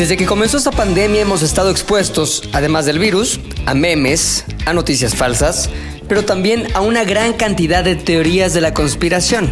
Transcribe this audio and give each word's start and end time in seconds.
Desde 0.00 0.16
que 0.16 0.24
comenzó 0.24 0.56
esta 0.56 0.70
pandemia 0.70 1.20
hemos 1.20 1.42
estado 1.42 1.70
expuestos, 1.70 2.48
además 2.54 2.86
del 2.86 2.98
virus, 2.98 3.38
a 3.66 3.74
memes, 3.74 4.46
a 4.64 4.72
noticias 4.72 5.14
falsas, 5.14 5.68
pero 6.08 6.24
también 6.24 6.68
a 6.72 6.80
una 6.80 7.04
gran 7.04 7.34
cantidad 7.34 7.84
de 7.84 7.96
teorías 7.96 8.54
de 8.54 8.62
la 8.62 8.72
conspiración. 8.72 9.50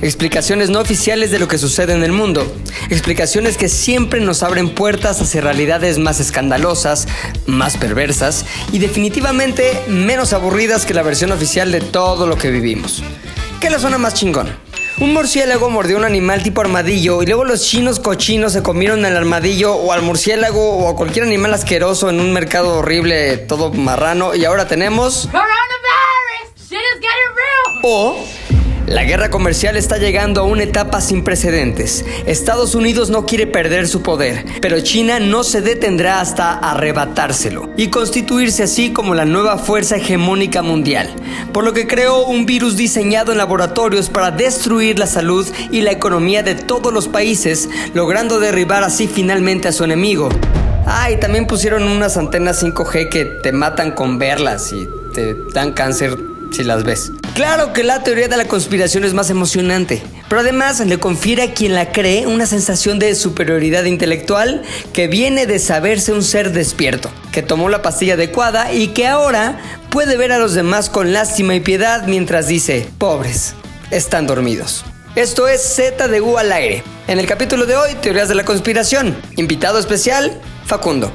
Explicaciones 0.00 0.70
no 0.70 0.78
oficiales 0.78 1.32
de 1.32 1.40
lo 1.40 1.48
que 1.48 1.58
sucede 1.58 1.94
en 1.94 2.04
el 2.04 2.12
mundo. 2.12 2.46
Explicaciones 2.90 3.56
que 3.56 3.68
siempre 3.68 4.20
nos 4.20 4.44
abren 4.44 4.72
puertas 4.72 5.20
hacia 5.20 5.40
realidades 5.40 5.98
más 5.98 6.20
escandalosas, 6.20 7.08
más 7.46 7.76
perversas 7.76 8.46
y 8.70 8.78
definitivamente 8.78 9.82
menos 9.88 10.32
aburridas 10.32 10.86
que 10.86 10.94
la 10.94 11.02
versión 11.02 11.32
oficial 11.32 11.72
de 11.72 11.80
todo 11.80 12.28
lo 12.28 12.38
que 12.38 12.52
vivimos. 12.52 13.02
¿Qué 13.60 13.68
le 13.68 13.80
suena 13.80 13.98
más 13.98 14.14
chingón? 14.14 14.67
Un 15.00 15.12
murciélago 15.12 15.70
mordió 15.70 15.96
un 15.96 16.04
animal 16.04 16.42
tipo 16.42 16.60
armadillo 16.60 17.22
y 17.22 17.26
luego 17.26 17.44
los 17.44 17.62
chinos 17.62 18.00
cochinos 18.00 18.52
se 18.52 18.64
comieron 18.64 19.04
al 19.04 19.16
armadillo 19.16 19.76
o 19.76 19.92
al 19.92 20.02
murciélago 20.02 20.76
o 20.76 20.88
a 20.88 20.96
cualquier 20.96 21.24
animal 21.24 21.54
asqueroso 21.54 22.10
en 22.10 22.18
un 22.18 22.32
mercado 22.32 22.78
horrible, 22.78 23.36
todo 23.36 23.72
marrano 23.72 24.34
y 24.34 24.44
ahora 24.44 24.66
tenemos... 24.66 25.28
Coronavirus! 25.30 26.68
Shit 26.68 26.78
is 26.78 27.00
getting 27.00 27.34
real! 27.36 27.80
O 27.84 28.16
la 28.88 29.04
guerra 29.04 29.28
comercial 29.28 29.76
está 29.76 29.98
llegando 29.98 30.40
a 30.40 30.44
una 30.44 30.62
etapa 30.62 31.00
sin 31.00 31.22
precedentes. 31.22 32.04
Estados 32.26 32.74
Unidos 32.74 33.10
no 33.10 33.26
quiere 33.26 33.46
perder 33.46 33.86
su 33.86 34.02
poder, 34.02 34.44
pero 34.62 34.80
China 34.80 35.20
no 35.20 35.44
se 35.44 35.60
detendrá 35.60 36.20
hasta 36.20 36.54
arrebatárselo 36.54 37.70
y 37.76 37.88
constituirse 37.88 38.62
así 38.62 38.92
como 38.92 39.14
la 39.14 39.26
nueva 39.26 39.58
fuerza 39.58 39.96
hegemónica 39.96 40.62
mundial, 40.62 41.10
por 41.52 41.64
lo 41.64 41.74
que 41.74 41.86
creó 41.86 42.24
un 42.24 42.46
virus 42.46 42.76
diseñado 42.76 43.32
en 43.32 43.38
laboratorios 43.38 44.08
para 44.08 44.30
destruir 44.30 44.98
la 44.98 45.06
salud 45.06 45.46
y 45.70 45.82
la 45.82 45.92
economía 45.92 46.42
de 46.42 46.54
todos 46.54 46.92
los 46.92 47.08
países, 47.08 47.68
logrando 47.92 48.40
derribar 48.40 48.84
así 48.84 49.06
finalmente 49.06 49.68
a 49.68 49.72
su 49.72 49.84
enemigo. 49.84 50.30
Ah, 50.86 51.10
y 51.10 51.20
también 51.20 51.46
pusieron 51.46 51.82
unas 51.82 52.16
antenas 52.16 52.62
5G 52.62 53.10
que 53.10 53.26
te 53.26 53.52
matan 53.52 53.92
con 53.92 54.18
verlas 54.18 54.72
y 54.72 54.88
te 55.12 55.36
dan 55.52 55.72
cáncer 55.72 56.27
si 56.50 56.64
las 56.64 56.84
ves. 56.84 57.12
Claro 57.34 57.72
que 57.72 57.84
la 57.84 58.02
teoría 58.02 58.28
de 58.28 58.36
la 58.36 58.46
conspiración 58.46 59.04
es 59.04 59.14
más 59.14 59.30
emocionante, 59.30 60.02
pero 60.28 60.40
además 60.40 60.80
le 60.80 60.98
confiere 60.98 61.42
a 61.42 61.54
quien 61.54 61.74
la 61.74 61.92
cree 61.92 62.26
una 62.26 62.46
sensación 62.46 62.98
de 62.98 63.14
superioridad 63.14 63.84
intelectual 63.84 64.62
que 64.92 65.08
viene 65.08 65.46
de 65.46 65.58
saberse 65.58 66.12
un 66.12 66.22
ser 66.22 66.52
despierto, 66.52 67.10
que 67.32 67.42
tomó 67.42 67.68
la 67.68 67.82
pastilla 67.82 68.14
adecuada 68.14 68.72
y 68.72 68.88
que 68.88 69.06
ahora 69.06 69.58
puede 69.90 70.16
ver 70.16 70.32
a 70.32 70.38
los 70.38 70.54
demás 70.54 70.90
con 70.90 71.12
lástima 71.12 71.54
y 71.54 71.60
piedad 71.60 72.06
mientras 72.06 72.48
dice, 72.48 72.88
pobres, 72.98 73.54
están 73.90 74.26
dormidos. 74.26 74.84
Esto 75.14 75.48
es 75.48 75.62
Z 75.62 76.08
de 76.08 76.20
U 76.20 76.38
al 76.38 76.52
aire. 76.52 76.82
En 77.08 77.18
el 77.18 77.26
capítulo 77.26 77.66
de 77.66 77.76
hoy, 77.76 77.94
teorías 78.02 78.28
de 78.28 78.34
la 78.34 78.44
conspiración. 78.44 79.16
Invitado 79.36 79.78
especial, 79.78 80.40
Facundo. 80.64 81.10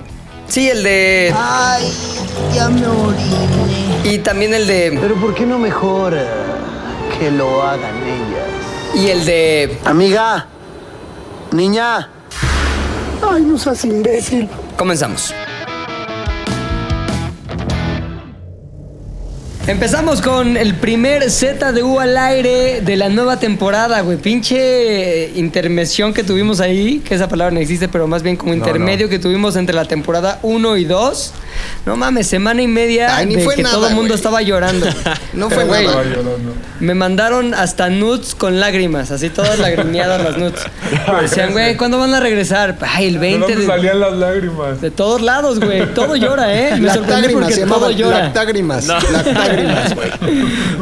Sí, 0.48 0.70
el 0.70 0.84
de... 0.84 1.34
Ay, 1.36 1.92
ya 2.54 2.70
me 2.70 2.86
oriné. 2.86 3.73
Y 4.14 4.20
también 4.20 4.54
el 4.54 4.68
de... 4.68 4.96
Pero 5.02 5.16
¿por 5.16 5.34
qué 5.34 5.44
no 5.44 5.58
mejor 5.58 6.14
eh, 6.14 6.24
que 7.18 7.32
lo 7.32 7.64
hagan 7.64 7.96
ellas? 8.04 8.94
Y 8.94 9.10
el 9.10 9.26
de... 9.26 9.80
Amiga, 9.86 10.46
niña. 11.52 12.10
Ay, 13.28 13.42
no 13.42 13.58
seas 13.58 13.84
imbécil. 13.86 14.48
Comenzamos. 14.78 15.34
Empezamos 19.66 20.22
con 20.22 20.58
el 20.58 20.76
primer 20.76 21.32
Z 21.32 21.72
de 21.72 21.84
U 21.84 21.98
al 22.02 22.18
aire 22.18 22.82
de 22.82 22.98
la 22.98 23.08
nueva 23.08 23.40
temporada, 23.40 24.02
güey. 24.02 24.18
Pinche 24.18 25.30
intervención 25.36 26.14
que 26.14 26.22
tuvimos 26.26 26.60
ahí, 26.60 27.00
que 27.00 27.16
esa 27.16 27.30
palabra 27.30 27.54
no 27.54 27.62
existe, 27.62 27.88
pero 27.88 28.06
más 28.06 28.24
bien 28.24 28.36
como 28.36 28.54
intermedio 28.54 29.08
que 29.08 29.20
tuvimos 29.20 29.56
entre 29.56 29.74
la 29.74 29.86
temporada 29.86 30.40
1 30.42 30.76
y 30.76 30.84
2. 30.84 31.34
No 31.86 31.96
mames, 31.96 32.28
semana 32.28 32.62
y 32.62 32.68
media 32.68 33.16
Ay, 33.16 33.26
ni 33.26 33.36
de 33.38 33.44
fue 33.46 33.56
que 33.56 33.64
nada, 33.64 33.76
todo 33.76 33.88
el 33.88 33.96
mundo 33.96 34.14
estaba 34.16 34.42
llorando. 34.42 34.86
No 35.34 35.50
Pero, 35.50 35.62
fue 35.62 35.68
güey, 35.68 35.88
nada. 35.88 36.04
Me 36.80 36.94
mandaron 36.94 37.56
hasta 37.56 37.90
nudes 37.90 38.36
con 38.36 38.60
lágrimas, 38.60 39.10
así 39.10 39.32
todas 39.32 39.58
lagrimeadas 39.58 40.24
las 40.24 40.38
nudes. 40.38 40.62
Decían, 41.22 41.54
güey, 41.54 41.76
¿cuándo 41.76 41.98
van 41.98 42.14
a 42.14 42.20
regresar? 42.20 42.78
Ay, 42.82 43.08
el 43.08 43.14
¿De 43.14 43.20
20 43.20 43.40
dónde 43.40 43.62
de... 43.62 43.66
salían 43.66 44.00
las 44.00 44.14
lágrimas? 44.14 44.80
De 44.80 44.92
todos 44.92 45.22
lados, 45.22 45.60
güey. 45.60 45.92
Todo 45.96 46.16
llora, 46.16 46.54
¿eh? 46.54 46.76
Me 46.80 46.94
sorprendí 46.94 47.34
porque 47.34 47.56
todo 47.66 47.90
llora. 47.90 48.20
lactágrimas. 48.26 48.86
Lactágrimas, 48.86 49.53
güey. 49.96 50.12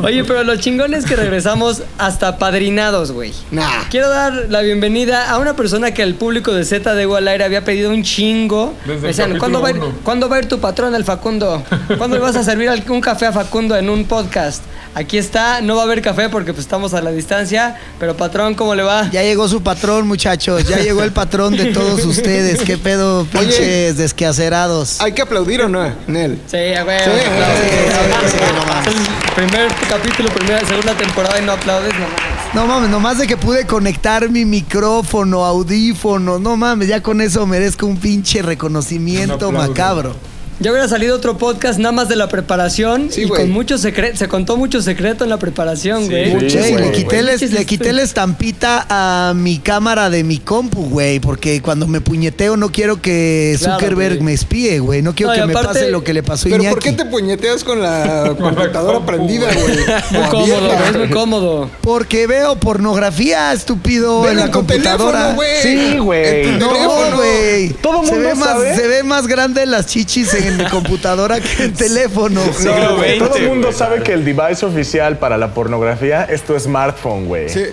Oye, 0.04 0.24
pero 0.24 0.44
lo 0.44 0.56
chingón 0.56 0.94
es 0.94 1.06
que 1.06 1.16
regresamos 1.16 1.84
hasta 1.98 2.38
padrinados, 2.38 3.12
güey. 3.12 3.34
Nah. 3.52 3.90
Quiero 3.90 4.09
dar 4.09 4.48
la 4.50 4.62
bienvenida 4.62 5.30
a 5.30 5.38
una 5.38 5.56
persona 5.56 5.92
que 5.94 6.04
el 6.04 6.16
público 6.16 6.54
de 6.54 6.66
Z 6.66 6.94
de 6.96 7.04
al 7.04 7.28
aire 7.28 7.44
había 7.44 7.64
pedido 7.64 7.90
un 7.90 8.04
chingo. 8.04 8.74
Desde 8.86 9.08
decían, 9.08 9.38
¿cuándo 9.38 9.62
va, 9.62 9.70
a 9.70 9.72
ir, 9.72 9.78
uno". 9.78 9.94
¿cuándo 10.04 10.30
va 10.30 10.38
a 10.38 10.40
ir 10.40 10.48
tu 10.48 10.60
patrón, 10.60 10.96
el 10.96 11.04
Facundo? 11.04 11.64
¿Cuándo 11.98 12.18
le 12.18 12.22
vas 12.22 12.36
a 12.36 12.44
servir 12.44 12.70
un 12.90 13.02
café 13.02 13.28
a 13.28 13.31
Facundo 13.31 13.76
en 13.76 13.90
un 13.90 14.06
podcast? 14.06 14.64
Aquí 14.94 15.18
está, 15.18 15.62
no 15.62 15.76
va 15.76 15.84
a 15.84 15.86
haber 15.86 16.02
café 16.02 16.28
porque 16.28 16.52
pues, 16.52 16.66
estamos 16.66 16.94
a 16.94 17.02
la 17.02 17.12
distancia, 17.12 17.78
pero 17.98 18.18
patrón, 18.18 18.56
¿cómo 18.56 18.76
le 18.76 18.84
va? 18.84 19.10
Ya 19.10 19.24
llegó 19.24 19.48
su 19.48 19.64
patrón, 19.64 20.06
muchachos. 20.06 20.68
Ya 20.68 20.80
llegó 20.80 21.02
el 21.04 21.14
patrón 21.14 21.56
de 21.56 21.68
todos 21.68 22.04
ustedes. 22.04 22.62
¿Qué 22.62 22.78
pedo, 22.78 23.26
pinches 23.26 23.98
desquacerados? 23.98 25.00
¿Hay 25.00 25.14
que 25.14 25.22
aplaudir 25.22 25.62
o 25.62 25.70
no, 25.70 25.94
Nel? 26.08 26.40
Sí, 26.46 26.58
a 26.58 26.84
ver. 26.84 27.04
Sí, 27.04 27.10
sí, 27.12 28.31
sí, 28.31 28.38
no 28.62 28.74
mames. 28.74 28.88
Es 28.88 28.96
el 28.96 29.34
primer 29.48 29.68
capítulo, 29.90 30.30
primera, 30.30 30.66
segunda 30.66 30.94
temporada 30.96 31.40
y 31.40 31.46
no 31.46 31.52
aplaudes, 31.54 31.94
no 31.94 32.00
mames. 32.02 32.32
No 32.54 32.68
mames, 32.68 32.90
nomás 32.90 33.18
de 33.18 33.28
que 33.28 33.38
pude 33.38 33.66
conectar 33.66 34.30
mi 34.30 34.44
micrófono, 34.46 35.46
audífono. 35.46 36.38
No 36.40 36.58
mames, 36.58 36.88
ya 36.88 37.02
con 37.02 37.22
eso 37.22 37.46
merezco 37.48 37.86
un 37.86 37.98
pinche 37.98 38.42
reconocimiento 38.42 39.50
Un 39.50 39.56
aplauso. 39.56 39.70
macabro. 39.70 40.16
Ya 40.62 40.70
hubiera 40.72 40.88
salido 40.88 41.16
otro 41.16 41.40
podcast 41.40 41.80
nada 41.80 41.92
más 41.92 42.08
de 42.08 42.16
la 42.16 42.28
preparación 42.30 43.10
Sí, 43.12 43.22
y 43.22 43.26
güey. 43.26 43.42
con 43.42 43.50
mucho 43.52 43.80
secreto, 43.80 44.16
se 44.16 44.28
contó 44.28 44.58
mucho 44.58 44.80
secreto 44.84 45.24
en 45.24 45.32
la 45.32 45.38
preparación, 45.40 46.08
güey. 46.08 46.50
Sí, 46.52 46.58
güey, 46.60 46.76
le 46.78 46.92
quité, 46.92 47.24
le 47.24 47.36
quité 47.66 47.86
este- 47.86 47.94
la 47.94 48.04
estampita 48.04 48.86
a 48.88 49.34
mi 49.36 49.58
cámara 49.58 50.12
de 50.12 50.24
mi 50.24 50.38
compu, 50.38 50.88
güey. 50.88 51.20
Porque 51.20 51.64
cuando 51.64 51.88
me 51.88 52.00
puñeteo 52.00 52.58
no 52.58 52.70
quiero 52.72 53.02
que 53.02 53.56
Claro, 53.58 53.80
Zuckerberg 53.80 54.22
me 54.22 54.34
espíe, 54.34 54.78
güey. 54.80 55.02
No 55.02 55.16
quiero 55.16 55.34
No, 55.34 55.40
que 55.42 55.46
me 55.48 55.54
pase 55.54 55.90
lo 55.90 56.04
que 56.04 56.14
le 56.14 56.22
pasó 56.22 56.48
a 56.48 56.52
¿Pero 56.52 56.62
Iñaki. 56.62 56.76
por 56.76 56.84
qué 56.84 56.92
te 56.92 57.06
puñeteas 57.06 57.64
con 57.64 57.82
la 57.82 58.36
computadora 58.40 58.98
compu, 59.00 59.06
prendida, 59.08 59.48
güey? 59.52 59.78
Muy 60.12 60.30
cómodo, 60.30 60.74
es 60.74 60.98
muy 60.98 61.10
cómodo. 61.10 61.70
Porque 61.82 62.28
veo 62.28 62.56
pornografía, 62.58 63.52
estúpido, 63.52 64.22
Ven 64.22 64.34
en 64.34 64.38
la 64.38 64.52
computadora. 64.52 65.12
teléfono, 65.12 65.36
güey. 65.36 65.62
Sí, 65.64 65.98
güey. 65.98 66.46
No, 66.60 66.70
güey. 67.18 67.70
Todo 67.82 68.06
se 68.06 68.12
mundo 68.12 68.30
ve 68.30 68.36
más, 68.36 68.48
sabe. 68.50 68.76
se 68.76 68.88
ve 68.88 69.02
más 69.04 69.26
grande 69.26 69.66
las 69.66 69.88
chichis 69.88 70.32
en 70.36 70.50
mi 70.57 70.66
computadora 70.66 71.39
que 71.39 71.63
en 71.63 71.73
teléfono. 71.73 72.41
No, 72.63 72.95
güey, 72.97 73.19
todo 73.19 73.35
el 73.35 73.47
mundo 73.47 73.72
sabe 73.72 74.01
que 74.03 74.13
el 74.13 74.25
device 74.25 74.66
oficial 74.66 75.17
para 75.17 75.38
la 75.38 75.53
pornografía 75.53 76.23
es 76.25 76.44
tu 76.44 76.57
smartphone, 76.59 77.25
güey. 77.25 77.50
Sí, 77.50 77.66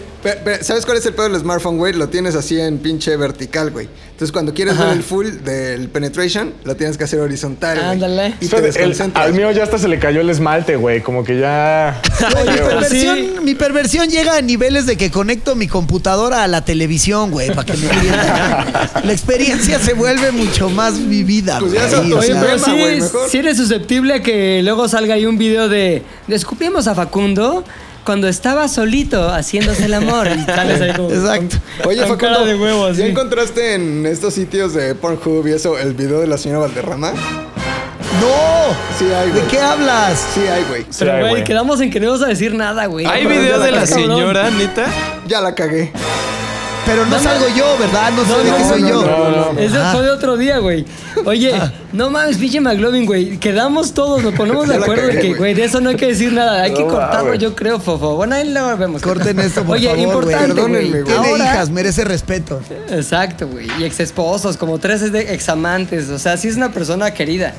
¿sabes 0.62 0.84
cuál 0.84 0.98
es 0.98 1.06
el 1.06 1.14
pedo 1.14 1.28
del 1.28 1.40
smartphone, 1.40 1.78
güey? 1.78 1.92
Lo 1.92 2.08
tienes 2.08 2.34
así 2.34 2.60
en 2.60 2.78
pinche 2.78 3.16
vertical, 3.16 3.70
güey. 3.70 3.88
Entonces, 4.10 4.32
cuando 4.32 4.52
quieres 4.52 4.76
ver 4.76 4.88
el 4.88 5.04
full 5.04 5.28
del 5.44 5.88
penetration, 5.90 6.52
lo 6.64 6.74
tienes 6.74 6.98
que 6.98 7.04
hacer 7.04 7.20
horizontal. 7.20 7.78
Ándale. 7.78 8.34
Y 8.40 8.46
O 8.46 8.48
te 8.48 8.82
el- 8.82 9.12
al 9.14 9.32
mío 9.32 9.52
ya 9.52 9.62
hasta 9.62 9.78
se 9.78 9.86
le 9.86 10.00
cayó 10.00 10.20
el 10.22 10.30
esmalte, 10.30 10.74
güey. 10.74 11.02
Como 11.02 11.22
que 11.22 11.38
ya. 11.38 12.02
Güey, 12.32 12.44
mi, 12.50 12.56
perversión, 12.58 13.16
sí. 13.16 13.34
mi 13.44 13.54
perversión 13.54 14.08
llega 14.08 14.36
a 14.36 14.42
niveles 14.42 14.86
de 14.86 14.96
que 14.96 15.10
conecto 15.10 15.54
mi 15.54 15.68
computadora 15.68 16.42
a 16.42 16.48
la 16.48 16.64
televisión, 16.64 17.30
güey, 17.30 17.48
para 17.48 17.64
que 17.64 17.74
me 17.76 17.86
entiendan. 17.86 18.72
La 19.04 19.12
experiencia 19.12 19.78
se 19.78 19.94
vuelve 19.94 20.32
mucho 20.32 20.68
más 20.68 20.98
vivida, 21.08 21.60
Pues 21.60 21.74
güey. 21.74 22.12
Oye, 22.12 22.26
sea, 22.32 22.40
pero 22.40 22.58
sí, 22.58 22.70
güey, 22.72 23.00
sí 23.28 23.38
eres 23.38 23.56
susceptible 23.56 24.14
a 24.14 24.22
que 24.22 24.62
luego 24.64 24.88
salga 24.88 25.14
ahí 25.14 25.26
un 25.26 25.38
video 25.38 25.68
de 25.68 26.02
descubrimos 26.26 26.88
a 26.88 26.94
Facundo 26.96 27.64
cuando 28.08 28.26
estaba 28.26 28.68
solito 28.68 29.28
haciéndose 29.28 29.84
el 29.84 29.92
amor. 29.92 30.28
Y 30.28 30.42
sales 30.46 30.80
ahí 30.80 30.94
como, 30.94 31.10
Exacto. 31.10 31.56
con- 31.82 31.88
Oye, 31.90 32.00
con 32.00 32.08
Facundo, 32.12 32.36
cara 32.36 32.44
de 32.46 32.54
huevo. 32.54 32.90
¿ya 32.92 33.04
encontraste 33.04 33.74
en 33.74 34.06
estos 34.06 34.32
sitios 34.32 34.72
de 34.72 34.94
Pornhub 34.94 35.46
y 35.46 35.52
eso 35.52 35.76
el 35.78 35.92
video 35.92 36.18
de 36.20 36.26
la 36.26 36.38
señora 36.38 36.60
Valderrama? 36.60 37.12
¡No! 37.12 38.74
Sí 38.98 39.04
hay, 39.12 39.26
¿De 39.30 39.32
güey. 39.40 39.48
qué 39.48 39.60
hablas? 39.60 40.26
Sí 40.34 40.40
hay, 40.40 40.64
güey. 40.64 40.84
Pero, 40.98 41.12
Sí, 41.12 41.18
güey, 41.20 41.28
güey. 41.32 41.44
quedamos 41.44 41.82
en 41.82 41.90
que 41.90 42.00
no 42.00 42.06
íbamos 42.06 42.22
a 42.24 42.28
decir 42.28 42.54
nada, 42.54 42.86
güey. 42.86 43.04
¿Hay 43.04 43.26
Pero 43.26 43.40
video 43.42 43.60
de 43.60 43.72
la 43.72 43.86
señora, 43.86 44.48
neta? 44.50 44.86
Ya 45.26 45.42
la 45.42 45.54
cagué. 45.54 45.92
Pero 46.86 47.04
no 47.04 47.18
No, 47.18 47.22
salgo 47.22 47.46
no. 47.50 47.54
yo, 47.56 47.76
¿verdad? 47.78 48.10
No, 48.16 48.24
sé 48.24 48.42
de 48.44 48.50
no, 48.50 48.56
qué 48.56 48.64
soy 48.64 48.80
no, 48.82 48.88
yo. 48.88 49.02
no, 49.04 49.52
no. 49.52 49.60
Ese 49.60 49.76
Ah. 49.76 49.90
fue 49.92 50.02
de 50.04 50.10
otro 50.10 50.38
día, 50.38 50.56
güey. 50.56 50.86
Oye, 51.26 51.52
no 51.92 52.10
mames, 52.10 52.36
pinche 52.36 52.60
McLovin, 52.60 53.06
güey. 53.06 53.38
Quedamos 53.38 53.94
todos, 53.94 54.22
nos 54.22 54.34
ponemos 54.34 54.68
de 54.68 54.76
acuerdo 54.76 55.06
de 55.06 55.14
cagué, 55.14 55.20
que, 55.32 55.34
güey. 55.34 55.54
de 55.54 55.64
eso 55.64 55.80
no 55.80 55.90
hay 55.90 55.96
que 55.96 56.06
decir 56.08 56.32
nada. 56.32 56.62
Hay 56.62 56.74
que 56.74 56.82
No, 56.82 56.88
cortarlo, 56.88 57.28
güey. 57.28 57.38
yo 57.38 57.54
creo, 57.54 57.80
fofo. 57.80 58.16
Bueno, 58.16 58.34
ahí 58.34 58.48
lo 58.48 58.76
vemos. 58.76 59.02
Corten 59.02 59.38
esto, 59.40 59.64
por 59.64 59.76
Oye, 59.76 59.88
favor, 59.88 59.96
güey. 60.24 60.34
importante, 60.34 60.60
güey. 60.60 60.72
Perdónenme, 60.72 61.02
güey. 61.02 61.04
Tiene 61.04 61.28
Ahora, 61.30 61.44
hijas, 61.54 61.70
merece 61.70 62.04
respeto. 62.04 62.60
Exacto, 62.90 63.48
güey. 63.48 63.66
Y 63.78 63.84
ex 63.84 64.00
esposos, 64.00 64.56
como 64.56 64.78
tres 64.78 65.10
de 65.12 65.32
examantes. 65.34 66.08
O 66.10 66.18
sea, 66.18 66.36
sí 66.36 66.48
es 66.48 66.56
una 66.56 66.72
persona 66.72 67.12
querida. 67.12 67.54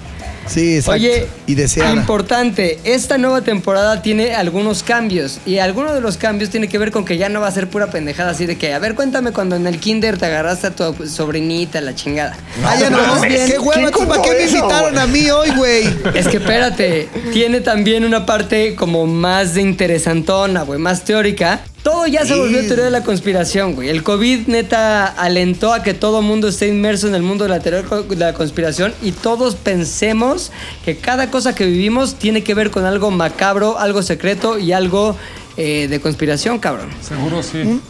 Sí, 0.48 0.78
exacto. 0.78 0.94
Oye, 0.94 1.28
y 1.46 1.54
deseada. 1.54 1.92
importante, 1.94 2.80
esta 2.84 3.20
nueva 3.20 3.42
temporada 3.42 4.02
tiene 4.02 4.34
algunos 4.34 4.82
cambios 4.82 5.38
y 5.46 5.60
alguno 5.60 5.94
de 5.94 6.02
los 6.02 6.18
cambios 6.18 6.50
tiene 6.50 6.68
que 6.68 6.80
ver 6.80 6.90
con 6.92 7.06
que 7.06 7.18
ya 7.18 7.30
no 7.30 7.40
va 7.40 7.48
a 7.48 7.52
ser 7.52 7.70
pura 7.70 7.88
pendejada 7.92 8.32
así 8.32 8.48
de 8.48 8.58
que, 8.58 8.74
a 8.74 8.80
ver, 8.80 8.96
cuéntame 8.96 9.32
cuando 9.32 9.56
en 9.58 9.68
el 9.68 9.80
kinder 9.80 10.18
te 10.18 10.26
agarraste 10.26 10.68
a 10.68 10.72
tu 10.72 11.06
sobrinita, 11.08 11.82
la 11.82 11.94
chingada. 11.94 12.36
Ah, 12.66 12.76
ya 12.80 12.90
no, 12.90 12.98
mames. 12.98 13.52
qué 13.52 13.60
hueva, 13.60 13.74
¿Quién 13.74 13.86
¿tú 14.22 14.28
¿para 14.28 14.34
qué 14.38 14.44
me 14.44 14.50
eso, 14.50 14.58
invitaron 14.58 14.92
güey? 14.94 15.04
a 15.04 15.08
mí 15.08 15.30
hoy, 15.32 15.50
güey? 15.52 15.84
Es 16.16 16.28
que 16.28 16.38
espérate, 16.38 17.10
tiene 17.34 17.62
también 17.62 18.04
una 18.06 18.26
parte 18.26 18.76
como 18.76 19.06
más 19.08 19.54
de 19.56 19.62
interesantona, 19.62 20.64
güey, 20.64 20.80
más 20.80 21.04
teórica. 21.04 21.62
Todo 21.84 22.06
ya 22.08 22.26
se 22.26 22.36
volvió 22.36 22.60
Sí. 22.62 22.68
teoría 22.68 22.86
de 22.86 22.92
la 22.92 23.04
conspiración, 23.04 23.74
güey. 23.74 23.88
El 23.90 24.04
COVID 24.04 24.48
neta 24.48 25.06
alentó 25.06 25.74
a 25.74 25.82
que 25.82 25.94
todo 25.94 26.22
mundo 26.22 26.50
esté 26.50 26.68
inmerso 26.68 27.08
en 27.08 27.16
el 27.16 27.22
mundo 27.22 27.46
de 27.46 27.50
la 27.50 27.62
teoría 27.62 27.84
de 27.90 28.16
la 28.18 28.34
conspiración 28.34 28.94
y 29.02 29.14
todos 29.14 29.56
pensemos 29.56 30.52
que 30.84 30.98
cada 30.98 31.32
cosa 31.32 31.56
que 31.56 31.66
vivimos 31.66 32.16
tiene 32.16 32.44
que 32.44 32.54
ver 32.54 32.70
con 32.70 32.86
algo 32.86 33.12
macabro, 33.12 33.80
algo 33.80 34.04
secreto 34.04 34.60
y 34.60 34.74
algo 34.74 35.16
eh, 35.56 35.88
de 35.90 36.00
conspiración, 36.02 36.60
cabrón. 36.60 36.90
Seguro 37.02 37.42
sí. 37.44 37.58
Un 37.62 37.82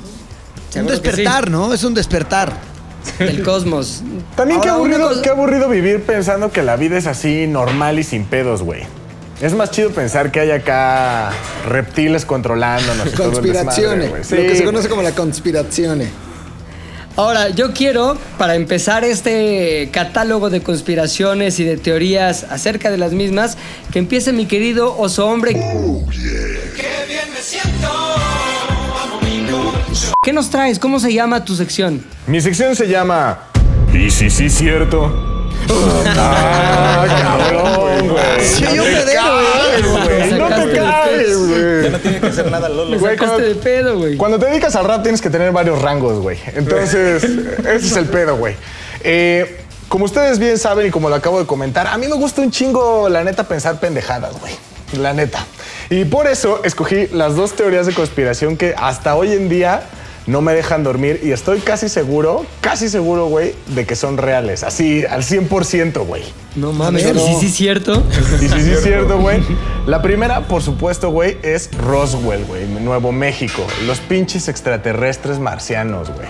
Seguro 0.69 1.01
que 1.01 1.01
despertar, 1.09 1.49
¿no? 1.49 1.73
Es 1.73 1.83
un 1.83 1.95
despertar. 1.95 2.68
Del 3.19 3.43
cosmos. 3.43 4.03
También 4.35 4.61
qué 4.61 4.69
Ahora, 4.69 4.79
aburrido, 4.85 5.09
cosa- 5.09 5.21
qué 5.21 5.29
aburrido 5.29 5.69
vivir 5.69 6.01
pensando 6.03 6.51
que 6.51 6.61
la 6.63 6.75
vida 6.75 6.97
es 6.97 7.07
así 7.07 7.47
normal 7.47 7.99
y 7.99 8.03
sin 8.03 8.25
pedos, 8.25 8.61
güey. 8.63 8.83
Es 9.41 9.53
más 9.53 9.71
chido 9.71 9.91
pensar 9.91 10.31
que 10.31 10.41
hay 10.41 10.51
acá 10.51 11.31
reptiles 11.67 12.25
controlándonos. 12.25 13.07
y 13.07 13.09
todo 13.11 13.27
el 13.27 13.33
Conspiraciones. 13.35 14.11
desmadre, 14.13 14.43
lo 14.43 14.49
que 14.49 14.55
se 14.57 14.63
conoce 14.65 14.89
como 14.89 15.01
la 15.01 15.11
conspirazione. 15.11 16.07
Ahora, 17.15 17.49
yo 17.49 17.73
quiero, 17.73 18.17
para 18.37 18.55
empezar 18.55 19.03
este 19.03 19.89
catálogo 19.91 20.49
de 20.49 20.61
conspiraciones 20.61 21.59
y 21.59 21.65
de 21.65 21.75
teorías 21.77 22.45
acerca 22.49 22.91
de 22.91 22.97
las 22.97 23.11
mismas, 23.13 23.57
que 23.91 23.99
empiece 23.99 24.31
mi 24.31 24.45
querido 24.45 24.97
oso 24.97 25.27
hombre. 25.27 25.53
¿Qué 25.53 25.61
nos 30.33 30.49
traes? 30.49 30.79
¿Cómo 30.79 30.99
se 30.99 31.13
llama 31.13 31.43
tu 31.43 31.55
sección? 31.55 32.03
Mi 32.27 32.39
sección 32.41 32.75
se 32.75 32.87
llama 32.87 33.39
Y 33.93 34.09
si 34.11 34.29
sí 34.29 34.49
cierto. 34.49 35.11
ah, 36.17 37.05
cabrón, 37.21 38.09
güey. 38.09 38.45
Sí, 38.45 38.63
yo 38.73 38.83
te 38.83 38.91
me 38.91 39.05
dejo, 39.05 39.27
caes, 39.27 39.87
güey. 39.87 40.39
No 40.39 40.47
te 40.47 40.75
caes, 40.75 41.37
güey. 41.37 41.91
No 41.91 41.99
tiene 41.99 42.19
que 42.19 42.27
hacer 42.27 42.51
nada, 42.51 42.69
Lolo. 42.69 42.99
Güey, 42.99 43.17
cuando- 43.17 43.37
de 43.39 43.55
pedo, 43.55 43.97
güey. 43.97 44.17
Cuando 44.17 44.39
te 44.39 44.45
dedicas 44.47 44.75
al 44.75 44.85
rap 44.85 45.03
tienes 45.03 45.21
que 45.21 45.29
tener 45.29 45.51
varios 45.51 45.81
rangos, 45.81 46.19
güey. 46.19 46.37
Entonces, 46.53 47.23
ese 47.23 47.75
es 47.75 47.95
el 47.97 48.05
pedo, 48.05 48.37
güey. 48.37 48.55
Eh, 49.03 49.61
como 49.87 50.05
ustedes 50.05 50.39
bien 50.39 50.57
saben 50.57 50.87
y 50.87 50.91
como 50.91 51.09
lo 51.09 51.15
acabo 51.15 51.39
de 51.39 51.45
comentar, 51.45 51.87
a 51.87 51.97
mí 51.97 52.07
me 52.07 52.15
gusta 52.15 52.41
un 52.41 52.51
chingo, 52.51 53.09
la 53.09 53.23
neta, 53.23 53.43
pensar 53.47 53.79
pendejadas, 53.79 54.39
güey. 54.39 54.53
La 54.97 55.13
neta. 55.13 55.45
Y 55.89 56.05
por 56.05 56.27
eso 56.27 56.61
escogí 56.63 57.07
las 57.07 57.35
dos 57.35 57.53
teorías 57.55 57.85
de 57.85 57.93
conspiración 57.93 58.57
que 58.57 58.73
hasta 58.77 59.15
hoy 59.15 59.33
en 59.33 59.49
día 59.49 59.83
no 60.27 60.41
me 60.41 60.53
dejan 60.53 60.83
dormir 60.83 61.21
y 61.23 61.31
estoy 61.31 61.59
casi 61.59 61.89
seguro, 61.89 62.45
casi 62.61 62.87
seguro, 62.87 63.25
güey, 63.27 63.55
de 63.67 63.85
que 63.85 63.95
son 63.95 64.17
reales. 64.17 64.63
Así, 64.63 65.03
al 65.05 65.23
100%, 65.23 66.05
güey. 66.05 66.23
No 66.55 66.71
mames, 66.71 67.03
sí, 67.03 67.11
no. 67.13 67.39
sí, 67.39 67.45
es 67.47 67.55
cierto. 67.55 68.03
Y 68.39 68.47
sí, 68.47 68.61
sí 68.61 68.71
es 68.71 68.83
cierto, 68.83 69.17
güey. 69.19 69.41
La 69.87 70.01
primera, 70.01 70.47
por 70.47 70.61
supuesto, 70.61 71.09
güey, 71.09 71.37
es 71.41 71.71
Roswell, 71.77 72.45
güey, 72.45 72.67
Nuevo 72.67 73.11
México. 73.11 73.65
Los 73.87 73.99
pinches 73.99 74.47
extraterrestres 74.47 75.39
marcianos, 75.39 76.11
güey. 76.11 76.27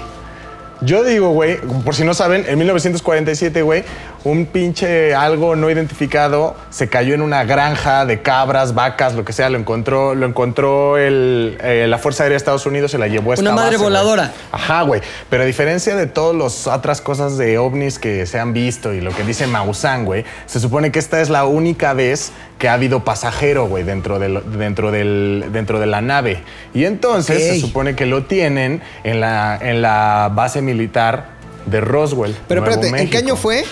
Yo 0.82 1.04
digo, 1.04 1.32
güey, 1.32 1.58
por 1.84 1.94
si 1.94 2.06
no 2.06 2.14
saben, 2.14 2.46
en 2.48 2.58
1947, 2.58 3.62
güey, 3.64 3.84
un 4.24 4.46
pinche 4.46 5.16
algo 5.16 5.56
no 5.56 5.70
identificado 5.70 6.56
se 6.70 6.90
cayó 6.90 7.14
en 7.14 7.22
una 7.22 7.44
granja 7.44 8.06
de 8.06 8.22
cabras, 8.22 8.74
vacas, 8.74 9.16
lo 9.16 9.24
que 9.24 9.34
sea, 9.34 9.50
lo 9.50 9.58
encontró, 9.58 10.16
lo 10.16 10.26
encontró 10.26 10.98
el, 10.98 11.58
eh, 11.62 11.86
la 11.88 11.98
Fuerza 11.98 12.24
Aérea 12.24 12.34
de 12.34 12.38
Estados 12.38 12.66
Unidos, 12.66 12.92
se 12.92 12.98
la 12.98 13.08
llevó 13.08 13.32
a 13.32 13.34
esta 13.36 13.42
Una 13.42 13.54
madre 13.54 13.78
base, 13.78 13.84
voladora. 13.84 14.34
Ajá, 14.52 14.82
güey. 14.82 15.02
Pero 15.30 15.44
a 15.44 15.46
diferencia 15.46 15.96
de 15.96 16.08
todas 16.08 16.36
las 16.36 16.68
otras 16.68 17.02
cosas 17.02 17.38
de 17.38 17.58
ovnis 17.58 18.00
que 18.00 18.26
se 18.26 18.40
han 18.40 18.54
visto 18.54 18.94
y 18.94 19.02
lo 19.02 19.12
que 19.12 19.24
dice 19.24 19.48
Maussan, 19.48 20.06
güey, 20.06 20.26
se 20.46 20.60
supone 20.60 20.92
que 20.92 21.00
esta 21.00 21.22
es 21.22 21.30
la 21.30 21.46
única 21.46 21.94
vez 21.94 22.32
que 22.58 22.68
ha 22.68 22.74
habido 22.74 23.06
pasajero, 23.06 23.68
güey, 23.68 23.84
dentro, 23.84 24.20
del, 24.20 24.42
dentro, 24.58 24.92
del, 24.92 25.46
dentro 25.54 25.80
de 25.80 25.86
la 25.86 26.02
nave. 26.02 26.44
Y 26.74 26.86
entonces 26.86 27.42
se 27.42 27.60
supone 27.60 27.96
que 27.96 28.06
lo 28.06 28.26
tienen 28.26 28.82
en 29.04 29.22
la, 29.22 29.58
en 29.62 29.82
la 29.82 30.30
base 30.34 30.62
militar 30.62 31.40
de 31.66 31.82
Roswell. 31.82 32.36
Pero 32.48 32.62
Nuevo 32.62 32.76
espérate, 32.76 33.04
¿en 33.04 33.10
qué 33.10 33.18
año 33.18 33.36
fue? 33.36 33.64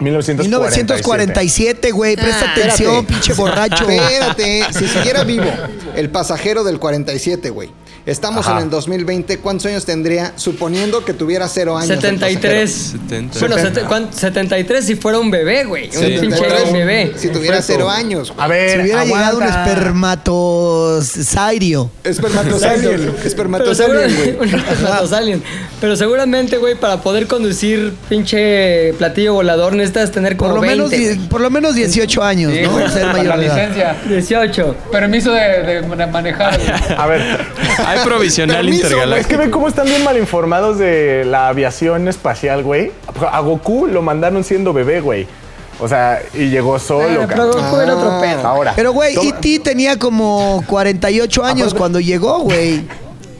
1947. 0.00 0.48
1947, 0.48 1.90
güey. 1.92 2.16
Presta 2.16 2.46
Ah, 2.48 2.52
atención, 2.52 2.94
espérate. 2.96 3.12
pinche 3.12 3.32
borracho. 3.34 3.88
Espérate, 3.88 4.64
si 4.72 4.86
siguiera 4.88 5.24
vivo 5.24 5.44
el 5.94 6.10
pasajero 6.10 6.64
del 6.64 6.78
47, 6.78 7.50
güey. 7.50 7.70
Estamos 8.06 8.46
Ajá. 8.46 8.56
en 8.58 8.64
el 8.64 8.70
2020. 8.70 9.38
¿Cuántos 9.38 9.66
años 9.66 9.84
tendría 9.84 10.32
suponiendo 10.36 11.04
que 11.04 11.12
tuviera 11.12 11.46
cero 11.48 11.76
años? 11.76 11.90
el 11.90 12.00
73. 12.00 12.70
70. 12.72 13.38
Bueno, 13.40 13.56
sete- 13.58 13.82
¿cuán- 13.82 14.12
73 14.12 14.84
si 14.86 14.94
fuera 14.96 15.18
un 15.18 15.30
bebé, 15.30 15.64
güey. 15.64 15.84
Un 15.88 15.92
Sí. 15.92 15.98
pinche 16.18 16.36
73, 16.38 16.72
bebé. 16.72 17.12
Si 17.16 17.28
tuviera 17.28 17.60
cero 17.60 17.90
años. 17.90 18.30
güey. 18.32 18.42
A 18.42 18.48
ver, 18.48 18.70
Si 18.70 18.82
hubiera 18.84 19.04
llegado 19.04 19.36
un 19.36 19.42
aguanta. 19.42 19.64
Espermatosaurio. 22.04 23.14
Espermatosalien, 23.24 24.10
segura- 24.10 24.36
güey. 24.36 25.42
Pero 25.80 25.96
seguramente, 25.96 26.58
güey, 26.58 26.74
para 26.74 26.98
poder 26.98 27.26
conducir 27.26 27.92
pinche 28.08 28.92
platillo 28.98 29.34
volador 29.34 29.72
necesitas 29.74 30.10
tener 30.10 30.36
como 30.36 30.56
Por 30.56 30.62
lo, 30.76 30.88
20. 30.88 30.98
menos, 30.98 31.26
por 31.28 31.40
lo 31.40 31.50
menos 31.50 31.74
18 31.74 32.22
años, 32.22 32.52
Sí, 32.52 32.62
¿no? 32.62 32.88
Ser 32.90 33.06
mayor 33.06 33.26
la 33.26 33.36
licencia. 33.36 33.96
18. 34.06 34.76
Permiso 34.92 35.32
de, 35.32 35.82
de 35.82 36.06
manejar. 36.06 36.58
A 36.96 37.06
ver, 37.06 37.22
Hay 37.86 37.98
provisional 38.04 38.56
Permiso, 38.56 38.76
Es 38.76 38.88
que 38.88 38.94
intergaláctico. 38.94 39.38
ven 39.40 39.50
cómo 39.50 39.68
están 39.68 39.86
bien 39.86 40.04
mal 40.04 40.18
informados 40.18 40.78
de 40.78 41.24
la 41.26 41.48
aviación 41.48 42.08
espacial, 42.08 42.62
güey. 42.62 42.92
A 43.32 43.40
Goku 43.40 43.86
lo 43.86 44.02
mandaron 44.02 44.44
siendo 44.44 44.72
bebé, 44.72 45.00
güey. 45.00 45.26
O 45.80 45.88
sea, 45.88 46.20
y 46.34 46.48
llegó 46.50 46.78
solo, 46.78 47.24
pero 47.26 47.50
cabrón. 47.50 47.64
Goku 47.64 47.76
era 47.80 47.96
otro 47.96 48.20
pedo. 48.20 48.46
Ahora. 48.46 48.72
Pero, 48.76 48.92
güey, 48.92 49.14
toma- 49.14 49.28
E.T. 49.30 49.60
tenía 49.60 49.98
como 49.98 50.62
48 50.66 51.44
años 51.44 51.74
cuando 51.74 52.00
llegó, 52.00 52.40
güey. 52.40 52.84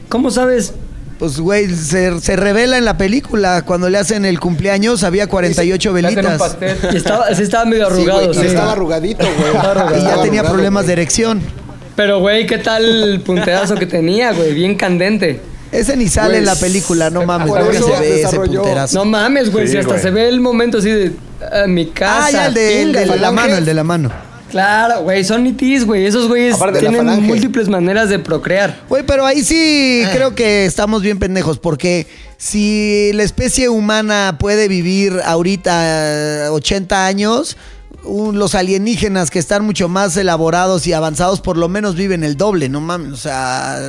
¿Cómo 0.09 0.31
sabes? 0.31 0.73
Pues, 1.19 1.39
güey, 1.39 1.69
se, 1.69 2.19
se 2.19 2.35
revela 2.35 2.79
en 2.79 2.85
la 2.85 2.97
película. 2.97 3.61
Cuando 3.63 3.89
le 3.91 3.99
hacen 3.99 4.25
el 4.25 4.39
cumpleaños 4.39 5.03
había 5.03 5.27
48 5.27 5.93
Le 5.93 5.99
hacen 6.07 6.17
un 6.17 6.23
velitas. 6.25 6.39
pastel. 6.39 6.77
Estaba, 6.95 7.33
sí 7.35 7.43
estaba 7.43 7.65
medio 7.65 7.85
Sí, 7.87 7.93
arrugado, 7.93 8.21
güey, 8.25 8.33
sí. 8.33 8.41
y 8.43 8.47
Estaba 8.47 8.71
arrugadito, 8.71 9.23
güey. 9.25 9.51
Y 9.51 9.53
ya 9.53 9.59
Estaba 9.59 10.23
tenía 10.23 10.39
arrugado, 10.39 10.53
problemas 10.55 10.81
de 10.87 10.93
güey. 10.93 11.01
erección. 11.03 11.41
Pero, 11.95 12.19
güey, 12.21 12.47
¿qué 12.47 12.57
tal 12.57 12.83
el 13.03 13.21
punteazo 13.21 13.75
que 13.75 13.85
tenía, 13.85 14.31
güey? 14.33 14.53
Bien 14.55 14.75
candente. 14.75 15.41
Ese 15.71 15.95
ni 15.95 16.07
sale 16.07 16.39
en 16.39 16.45
la 16.45 16.55
película, 16.55 17.09
no 17.11 17.23
mames. 17.25 17.47
por 17.49 17.59
¿dónde 17.59 17.77
eso 17.77 17.85
se 17.87 17.99
ve 17.99 18.21
ese 18.21 18.27
desarrolló- 18.37 18.61
punterazo? 18.61 18.97
No 18.97 19.05
mames, 19.05 19.51
güey. 19.51 19.67
Sí, 19.67 19.73
si 19.73 19.77
hasta 19.77 19.91
güey. 19.91 20.01
se 20.01 20.09
ve 20.09 20.27
el 20.27 20.41
momento 20.41 20.79
así 20.79 20.89
de 20.89 21.11
ah, 21.51 21.67
mi 21.67 21.87
casa. 21.87 22.25
Ah, 22.25 22.31
ya, 22.31 22.45
el 22.47 22.53
de, 22.53 22.81
el 22.81 22.93
de 22.93 23.01
pinga, 23.03 23.15
la 23.17 23.31
mano, 23.31 23.55
el 23.55 23.65
de 23.65 23.73
la 23.73 23.83
mano. 23.83 24.11
Claro, 24.51 25.03
güey, 25.03 25.23
son 25.23 25.47
itis, 25.47 25.85
güey. 25.85 26.05
Esos 26.05 26.27
güeyes 26.27 26.57
tienen 26.77 27.23
múltiples 27.23 27.69
maneras 27.69 28.09
de 28.09 28.19
procrear. 28.19 28.81
Güey, 28.89 29.03
pero 29.03 29.25
ahí 29.25 29.43
sí 29.43 30.03
creo 30.11 30.35
que 30.35 30.65
estamos 30.65 31.01
bien 31.01 31.19
pendejos, 31.19 31.57
porque 31.57 32.05
si 32.37 33.11
la 33.13 33.23
especie 33.23 33.69
humana 33.69 34.35
puede 34.39 34.67
vivir 34.67 35.21
ahorita 35.23 36.47
eh, 36.47 36.49
80 36.49 37.05
años, 37.07 37.55
un- 38.03 38.37
los 38.39 38.55
alienígenas 38.55 39.29
que 39.31 39.39
están 39.39 39.65
mucho 39.65 39.87
más 39.89 40.15
elaborados 40.17 40.87
y 40.87 40.93
avanzados 40.93 41.41
por 41.41 41.57
lo 41.57 41.69
menos 41.69 41.95
viven 41.95 42.23
el 42.23 42.37
doble, 42.37 42.69
no 42.69 42.81
mames. 42.81 43.11
O 43.13 43.17
sea, 43.17 43.79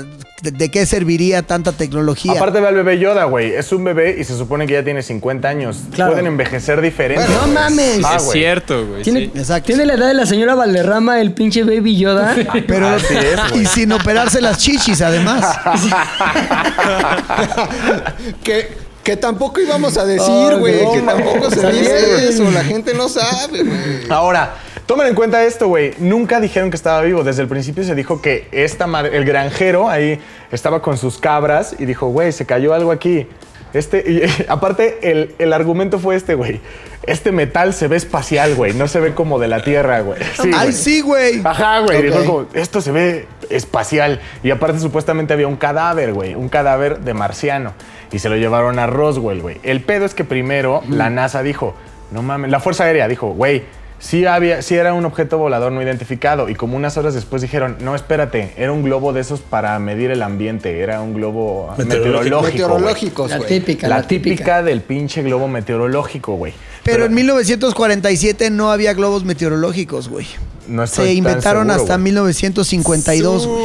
¿de, 0.42 0.50
de 0.50 0.70
qué 0.70 0.86
serviría 0.86 1.42
tanta 1.42 1.72
tecnología? 1.72 2.32
Aparte 2.32 2.60
ve 2.60 2.68
al 2.68 2.74
bebé 2.74 2.98
Yoda, 2.98 3.24
güey. 3.24 3.52
Es 3.52 3.72
un 3.72 3.84
bebé 3.84 4.16
y 4.20 4.24
se 4.24 4.36
supone 4.36 4.66
que 4.66 4.74
ya 4.74 4.84
tiene 4.84 5.02
50 5.02 5.48
años. 5.48 5.78
Claro. 5.92 6.12
Pueden 6.12 6.26
envejecer 6.26 6.80
diferente. 6.80 7.26
No 7.32 7.46
mames. 7.48 8.00
Ah, 8.04 8.16
es 8.16 8.30
cierto, 8.30 8.86
güey. 8.86 9.02
¿Tiene, 9.02 9.20
sí. 9.20 9.32
Exacto. 9.34 9.66
¿Tiene 9.68 9.86
la 9.86 9.94
edad 9.94 10.08
de 10.08 10.14
la 10.14 10.26
señora 10.26 10.54
Valderrama, 10.54 11.20
el 11.20 11.32
pinche 11.32 11.64
baby 11.64 11.96
Yoda? 11.96 12.34
pero 12.66 12.88
Así 12.88 13.14
es, 13.14 13.50
güey. 13.50 13.62
y 13.62 13.66
sin 13.66 13.92
operarse 13.92 14.40
las 14.40 14.58
chichis, 14.58 15.00
además. 15.00 15.58
Que, 18.44 18.81
que 19.02 19.16
tampoco 19.16 19.60
íbamos 19.60 19.96
a 19.96 20.04
decir, 20.04 20.56
güey. 20.58 20.82
no, 20.82 20.92
que 20.92 21.00
tampoco 21.02 21.50
se 21.50 21.72
dice 21.72 22.28
eso. 22.28 22.50
La 22.50 22.64
gente 22.64 22.94
no 22.94 23.08
sabe, 23.08 23.62
güey. 23.62 23.78
Ahora, 24.08 24.54
tomen 24.86 25.08
en 25.08 25.14
cuenta 25.14 25.44
esto, 25.44 25.68
güey. 25.68 25.94
Nunca 25.98 26.40
dijeron 26.40 26.70
que 26.70 26.76
estaba 26.76 27.02
vivo. 27.02 27.24
Desde 27.24 27.42
el 27.42 27.48
principio 27.48 27.84
se 27.84 27.94
dijo 27.94 28.20
que 28.20 28.48
esta 28.52 28.86
madre, 28.86 29.16
el 29.16 29.24
granjero 29.24 29.88
ahí 29.88 30.20
estaba 30.50 30.82
con 30.82 30.98
sus 30.98 31.18
cabras 31.18 31.74
y 31.78 31.84
dijo, 31.84 32.08
güey, 32.08 32.32
se 32.32 32.46
cayó 32.46 32.74
algo 32.74 32.92
aquí. 32.92 33.26
Este, 33.74 34.04
y 34.06 34.22
aparte, 34.48 35.10
el, 35.10 35.34
el 35.38 35.52
argumento 35.52 35.98
fue 35.98 36.14
este, 36.14 36.34
güey. 36.34 36.60
Este 37.04 37.32
metal 37.32 37.74
se 37.74 37.88
ve 37.88 37.96
espacial, 37.96 38.54
güey. 38.54 38.74
No 38.74 38.86
se 38.86 39.00
ve 39.00 39.12
como 39.14 39.40
de 39.40 39.48
la 39.48 39.64
Tierra, 39.64 40.00
güey. 40.00 40.20
Sí, 40.40 40.50
Ay, 40.54 40.72
sí, 40.72 41.00
güey. 41.00 41.40
Ajá, 41.42 41.80
güey. 41.80 41.98
Ok. 41.98 42.04
Dijo 42.04 42.24
como, 42.24 42.46
esto 42.54 42.80
se 42.80 42.92
ve 42.92 43.26
espacial. 43.52 44.20
Y 44.42 44.50
aparte, 44.50 44.78
supuestamente 44.80 45.32
había 45.34 45.48
un 45.48 45.56
cadáver, 45.56 46.12
güey. 46.12 46.34
Un 46.34 46.48
cadáver 46.48 47.00
de 47.00 47.14
marciano. 47.14 47.72
Y 48.10 48.18
se 48.18 48.28
lo 48.28 48.36
llevaron 48.36 48.78
a 48.78 48.86
Roswell, 48.86 49.40
güey. 49.40 49.58
El 49.62 49.80
pedo 49.82 50.04
es 50.04 50.14
que 50.14 50.24
primero 50.24 50.82
la 50.88 51.08
NASA 51.10 51.42
dijo, 51.42 51.74
no 52.10 52.22
mames, 52.22 52.50
la 52.50 52.60
Fuerza 52.60 52.84
Aérea 52.84 53.08
dijo, 53.08 53.28
güey, 53.30 53.62
sí, 53.98 54.26
había, 54.26 54.60
sí 54.60 54.74
era 54.74 54.92
un 54.92 55.04
objeto 55.06 55.38
volador 55.38 55.72
no 55.72 55.80
identificado. 55.80 56.48
Y 56.50 56.54
como 56.54 56.76
unas 56.76 56.98
horas 56.98 57.14
después 57.14 57.40
dijeron, 57.40 57.76
no, 57.80 57.94
espérate, 57.94 58.52
era 58.58 58.70
un 58.72 58.82
globo 58.82 59.12
de 59.14 59.20
esos 59.22 59.40
para 59.40 59.78
medir 59.78 60.10
el 60.10 60.22
ambiente. 60.22 60.80
Era 60.80 61.00
un 61.00 61.14
globo 61.14 61.72
meteorológico. 61.78 62.38
güey. 62.40 62.52
Meteorológicos, 62.52 63.30
La 63.30 63.38
típica, 63.40 63.88
La, 63.88 63.96
la, 63.98 64.02
típica. 64.06 64.34
típica 64.36 64.62
del 64.62 64.82
pinche 64.82 65.22
globo 65.22 65.48
meteorológico, 65.48 66.34
güey. 66.34 66.52
Pero 66.84 67.04
en 67.06 67.14
1947 67.14 68.50
no 68.50 68.72
había 68.72 68.92
globos 68.92 69.24
meteorológicos, 69.24 70.08
güey. 70.08 70.26
No 70.68 70.82
estoy 70.84 71.04
Se 71.04 71.10
tan 71.10 71.16
inventaron 71.18 71.62
seguro, 71.66 71.82
hasta 71.82 71.94
güey. 71.94 72.04
1952, 72.04 73.46
güey. 73.46 73.62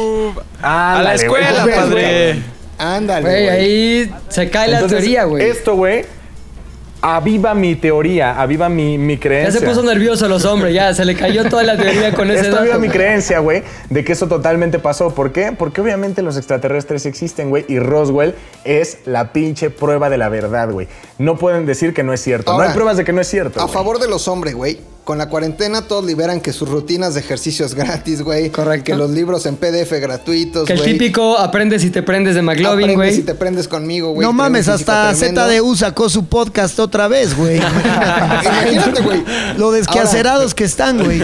Ándale, 0.62 0.98
A 0.98 1.02
la 1.02 1.14
escuela, 1.14 1.66
padre. 1.74 2.42
Ándale, 2.78 3.22
Güey, 3.22 3.44
güey. 3.44 3.48
ahí 3.56 4.14
se 4.28 4.50
cae 4.50 4.68
la 4.68 4.86
teoría, 4.86 5.24
güey. 5.24 5.44
Esto, 5.48 5.74
güey, 5.74 6.04
aviva 7.00 7.54
mi 7.54 7.76
teoría, 7.76 8.40
aviva 8.40 8.68
mi, 8.68 8.98
mi 8.98 9.14
Ya 9.14 9.20
creencia. 9.20 9.60
se 9.60 9.66
puso 9.66 9.82
nervioso 9.84 10.28
los 10.28 10.44
hombres, 10.44 10.74
ya 10.74 10.92
se 10.94 11.04
le 11.04 11.14
cayó 11.14 11.48
toda 11.48 11.62
la 11.62 11.76
teoría 11.76 12.12
con 12.12 12.28
ese 12.30 12.40
Esto 12.40 12.50
dato. 12.52 12.62
aviva 12.62 12.78
mi 12.78 12.88
creencia, 12.88 13.38
güey, 13.38 13.62
de 13.88 14.04
que 14.04 14.12
eso 14.12 14.26
totalmente 14.26 14.78
pasó. 14.80 15.14
¿Por 15.14 15.32
qué? 15.32 15.52
Porque 15.56 15.80
obviamente 15.80 16.22
los 16.22 16.36
extraterrestres 16.36 17.06
existen, 17.06 17.50
güey, 17.50 17.64
y 17.68 17.78
Roswell 17.78 18.34
es 18.64 18.98
la 19.06 19.32
pinche 19.32 19.70
prueba 19.70 20.10
de 20.10 20.18
la 20.18 20.28
verdad, 20.28 20.70
güey. 20.70 20.88
No 21.18 21.36
pueden 21.36 21.66
decir 21.66 21.94
que 21.94 22.02
no 22.02 22.12
es 22.12 22.20
cierto. 22.20 22.52
no 22.56 22.60
hay 22.62 22.70
pruebas 22.74 22.96
de 22.96 23.04
que 23.04 23.12
no 23.12 23.20
es 23.20 23.28
cierto. 23.28 23.60
A 23.60 23.68
favor 23.68 23.98
de 24.00 24.08
los 24.08 24.26
hombres, 24.28 24.54
güey. 24.54 24.80
Con 25.08 25.16
la 25.16 25.30
cuarentena 25.30 25.80
todos 25.88 26.04
liberan 26.04 26.42
que 26.42 26.52
sus 26.52 26.68
rutinas 26.68 27.14
de 27.14 27.20
ejercicios 27.20 27.74
gratis, 27.74 28.20
güey. 28.20 28.50
Correcto. 28.50 28.84
Que 28.84 28.94
los 28.94 29.08
libros 29.10 29.46
en 29.46 29.56
PDF 29.56 29.90
gratuitos, 30.02 30.66
Que 30.66 30.74
el 30.74 30.80
güey. 30.80 30.92
típico 30.92 31.38
aprendes 31.38 31.82
y 31.82 31.88
te 31.88 32.02
prendes 32.02 32.34
de 32.34 32.42
McLovin, 32.42 32.90
Aprendes 32.90 32.96
güey. 32.96 33.20
y 33.20 33.22
te 33.22 33.34
prendes 33.34 33.68
conmigo, 33.68 34.12
güey. 34.12 34.26
No 34.26 34.34
mames, 34.34 34.68
hasta. 34.68 35.14
ZDU 35.14 35.74
sacó 35.76 36.10
su 36.10 36.26
podcast 36.26 36.78
otra 36.78 37.08
vez, 37.08 37.34
güey. 37.34 37.56
Imagínate, 38.44 39.00
güey. 39.00 39.24
Lo 39.56 39.72
desquacerados 39.72 40.52
que 40.52 40.64
están, 40.64 41.02
güey. 41.02 41.22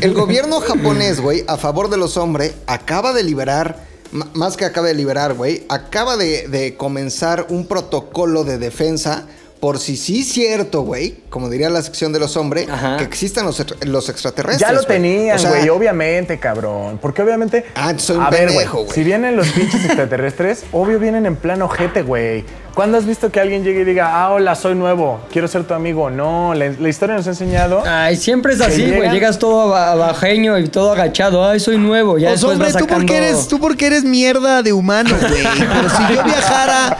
El 0.00 0.14
gobierno 0.14 0.60
japonés, 0.60 1.20
güey, 1.20 1.42
a 1.48 1.56
favor 1.56 1.90
de 1.90 1.96
los 1.96 2.16
hombres, 2.16 2.54
acaba 2.68 3.12
de 3.12 3.24
liberar, 3.24 3.88
más 4.34 4.56
que 4.56 4.64
acaba 4.66 4.86
de 4.86 4.94
liberar, 4.94 5.34
güey, 5.34 5.64
acaba 5.68 6.16
de, 6.16 6.46
de 6.46 6.76
comenzar 6.76 7.46
un 7.48 7.66
protocolo 7.66 8.44
de 8.44 8.58
defensa 8.58 9.26
por 9.60 9.78
si 9.78 9.98
sí 9.98 10.20
es 10.20 10.28
cierto, 10.32 10.80
güey, 10.82 11.16
como 11.28 11.50
diría 11.50 11.68
la 11.68 11.82
sección 11.82 12.14
de 12.14 12.18
los 12.18 12.36
hombres, 12.38 12.66
Ajá. 12.70 12.96
que 12.96 13.04
existan 13.04 13.44
los, 13.44 13.60
extra- 13.60 13.76
los 13.86 14.08
extraterrestres. 14.08 14.66
Ya 14.66 14.72
lo 14.72 14.78
güey. 14.82 14.86
tenían, 14.88 15.36
O 15.36 15.38
sea, 15.38 15.50
güey, 15.50 15.68
obviamente, 15.68 16.38
cabrón. 16.38 16.98
Porque 17.00 17.20
obviamente. 17.20 17.66
Ah, 17.74 17.92
soy 17.98 18.16
un 18.16 18.22
a 18.22 18.30
ver, 18.30 18.48
pendejo, 18.48 18.72
güey. 18.78 18.84
güey. 18.86 18.94
Si 18.94 19.04
vienen 19.04 19.36
los 19.36 19.48
pinches 19.48 19.84
extraterrestres, 19.84 20.64
obvio 20.72 20.98
vienen 20.98 21.26
en 21.26 21.36
plan 21.36 21.60
ojete, 21.60 22.00
güey. 22.02 22.44
¿Cuándo 22.74 22.96
has 22.96 23.04
visto 23.04 23.30
que 23.30 23.38
alguien 23.40 23.62
llegue 23.62 23.82
y 23.82 23.84
diga, 23.84 24.14
ah, 24.14 24.30
hola, 24.30 24.54
soy 24.54 24.74
nuevo, 24.76 25.20
quiero 25.30 25.46
ser 25.48 25.64
tu 25.64 25.74
amigo? 25.74 26.08
No, 26.08 26.54
la, 26.54 26.70
la 26.78 26.88
historia 26.88 27.16
nos 27.16 27.26
ha 27.26 27.30
enseñado. 27.30 27.82
Ay, 27.84 28.16
siempre 28.16 28.54
es 28.54 28.60
así, 28.62 28.90
güey. 28.90 29.10
Llegas 29.10 29.38
todo 29.38 29.68
bajeño 29.70 30.56
y 30.58 30.68
todo 30.68 30.92
agachado. 30.92 31.44
Ay, 31.46 31.60
soy 31.60 31.76
nuevo. 31.76 32.16
Ya 32.16 32.28
Pues 32.28 32.40
después 32.40 32.54
hombre, 32.54 32.68
vas 32.68 32.76
tú 32.78 32.84
sacando... 32.84 33.00
porque 33.06 33.16
eres, 33.18 33.48
tú 33.48 33.60
porque 33.60 33.86
eres 33.88 34.04
mierda 34.04 34.62
de 34.62 34.72
humano, 34.72 35.10
güey. 35.20 35.42
Pero 35.58 35.90
si 35.90 36.14
yo 36.14 36.22
viajara 36.24 36.96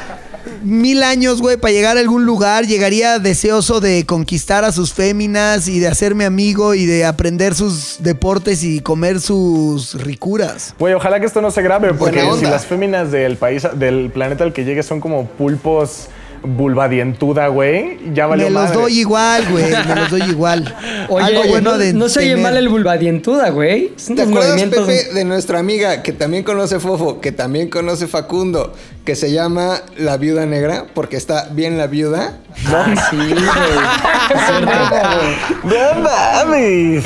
mil 0.63 1.03
años, 1.03 1.41
güey, 1.41 1.57
para 1.57 1.73
llegar 1.73 1.97
a 1.97 2.01
algún 2.01 2.25
lugar, 2.25 2.67
llegaría 2.67 3.19
deseoso 3.19 3.81
de 3.81 4.05
conquistar 4.07 4.65
a 4.65 4.73
sus 4.73 4.93
féminas 4.93 5.69
y 5.69 5.81
de 5.81 5.89
hacerme 5.89 6.25
amigo 6.25 6.75
y 6.75 6.87
de 6.87 7.05
aprender 7.05 7.55
sus 7.55 7.97
deportes 8.01 8.63
y 8.65 8.81
comer 8.81 9.21
sus 9.21 10.03
ricuras. 10.03 10.75
Güey, 10.79 10.95
ojalá 10.95 11.21
que 11.21 11.27
esto 11.27 11.41
no 11.41 11.51
se 11.51 11.63
grabe, 11.63 11.95
porque 11.95 12.23
si 12.39 12.45
las 12.45 12.67
féminas 12.67 13.11
del 13.11 13.37
país, 13.37 13.67
del 13.75 14.11
planeta 14.11 14.45
al 14.45 14.53
que 14.53 14.65
llegue 14.65 14.83
son 14.83 15.01
como 15.01 15.27
pulpos 15.27 16.09
vulvadientuda, 16.43 17.49
güey, 17.49 17.99
ya 18.15 18.27
valió 18.27 18.47
me 18.47 18.51
los 18.53 18.63
madre. 18.65 18.81
doy 18.81 18.99
igual, 18.99 19.45
güey. 19.51 19.71
Me 19.71 19.95
los 19.97 20.11
doy 20.11 20.23
igual. 20.31 20.75
Oye, 21.09 21.25
Algo 21.25 21.45
bueno 21.49 21.73
no, 21.73 21.79
de 21.79 21.93
no 21.93 22.09
se 22.09 22.21
oye 22.21 22.29
tener. 22.31 22.43
mal 22.43 22.57
el 22.57 22.69
vulvadientuda, 22.69 23.51
güey. 23.51 23.93
Son 23.97 24.17
¿Te 24.17 24.23
acuerdas, 24.23 24.49
movimientos... 24.51 24.87
Pepe, 24.87 25.15
de 25.15 25.25
nuestra 25.25 25.59
amiga 25.59 26.03
que 26.03 26.13
también 26.13 26.43
conoce 26.43 26.81
Fofo, 26.81 27.21
que 27.21 27.33
también 27.33 27.69
conoce 27.69 28.07
Facundo, 28.07 28.73
que 29.05 29.17
se 29.17 29.33
llama 29.33 29.81
La 29.97 30.17
Viuda 30.17 30.47
Negra, 30.47 30.87
porque 30.95 31.17
está 31.17 31.49
bien 31.53 31.79
la 31.79 31.87
viuda? 31.87 32.39
Ah, 32.67 32.95
sí, 33.11 33.17
güey. 33.17 33.35
¡No 35.65 36.01
mames! 36.03 37.05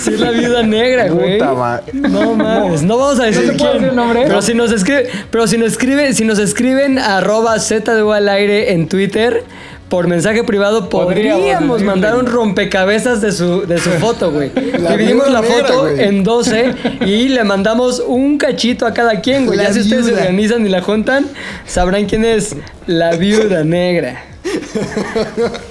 Sí, 0.00 0.14
es 0.14 0.20
la 0.20 0.30
viuda 0.30 0.62
negra, 0.64 1.08
güey. 1.08 1.38
Puta 1.38 1.82
No 1.92 2.34
mames, 2.34 2.82
no 2.82 2.96
vamos 2.96 3.20
a 3.20 3.24
decir 3.24 3.46
¿No 3.46 3.52
se 3.52 3.58
puede 3.58 3.70
quién. 3.70 3.82
decir 3.82 3.96
nombre? 3.96 4.22
Pero 4.26 4.42
si 4.42 4.54
nos 4.54 4.72
escribe, 4.72 5.08
pero 5.30 5.46
si 5.46 5.58
nos 5.58 5.68
escriben, 5.68 6.14
si 6.14 6.24
nos 6.24 6.38
escriben 6.38 6.98
arroba 6.98 7.58
ZDU 7.58 8.12
al 8.12 8.28
aire 8.28 8.72
en 8.72 8.88
Twitter 8.88 9.44
por 9.88 10.06
mensaje 10.06 10.44
privado 10.44 10.88
Podríamos 10.88 11.82
mandar 11.82 12.16
un 12.16 12.26
rompecabezas 12.26 13.20
de 13.20 13.32
su, 13.32 13.66
de 13.66 13.78
su 13.78 13.90
foto, 14.00 14.30
güey. 14.30 14.50
Dividimos 14.50 15.28
la 15.30 15.42
foto 15.42 15.88
en 15.88 16.22
12 16.22 16.74
y 17.06 17.28
le 17.28 17.44
mandamos 17.44 18.02
un 18.06 18.38
cachito 18.38 18.86
a 18.86 18.94
cada 18.94 19.20
quien, 19.20 19.46
güey. 19.46 19.58
Ya 19.58 19.72
si 19.72 19.80
ustedes 19.80 20.06
se 20.06 20.14
organizan 20.14 20.64
y 20.64 20.70
la 20.70 20.80
juntan, 20.80 21.26
sabrán 21.66 22.06
quién 22.06 22.24
es 22.24 22.54
la 22.86 23.16
viuda 23.16 23.64
negra. 23.64 24.29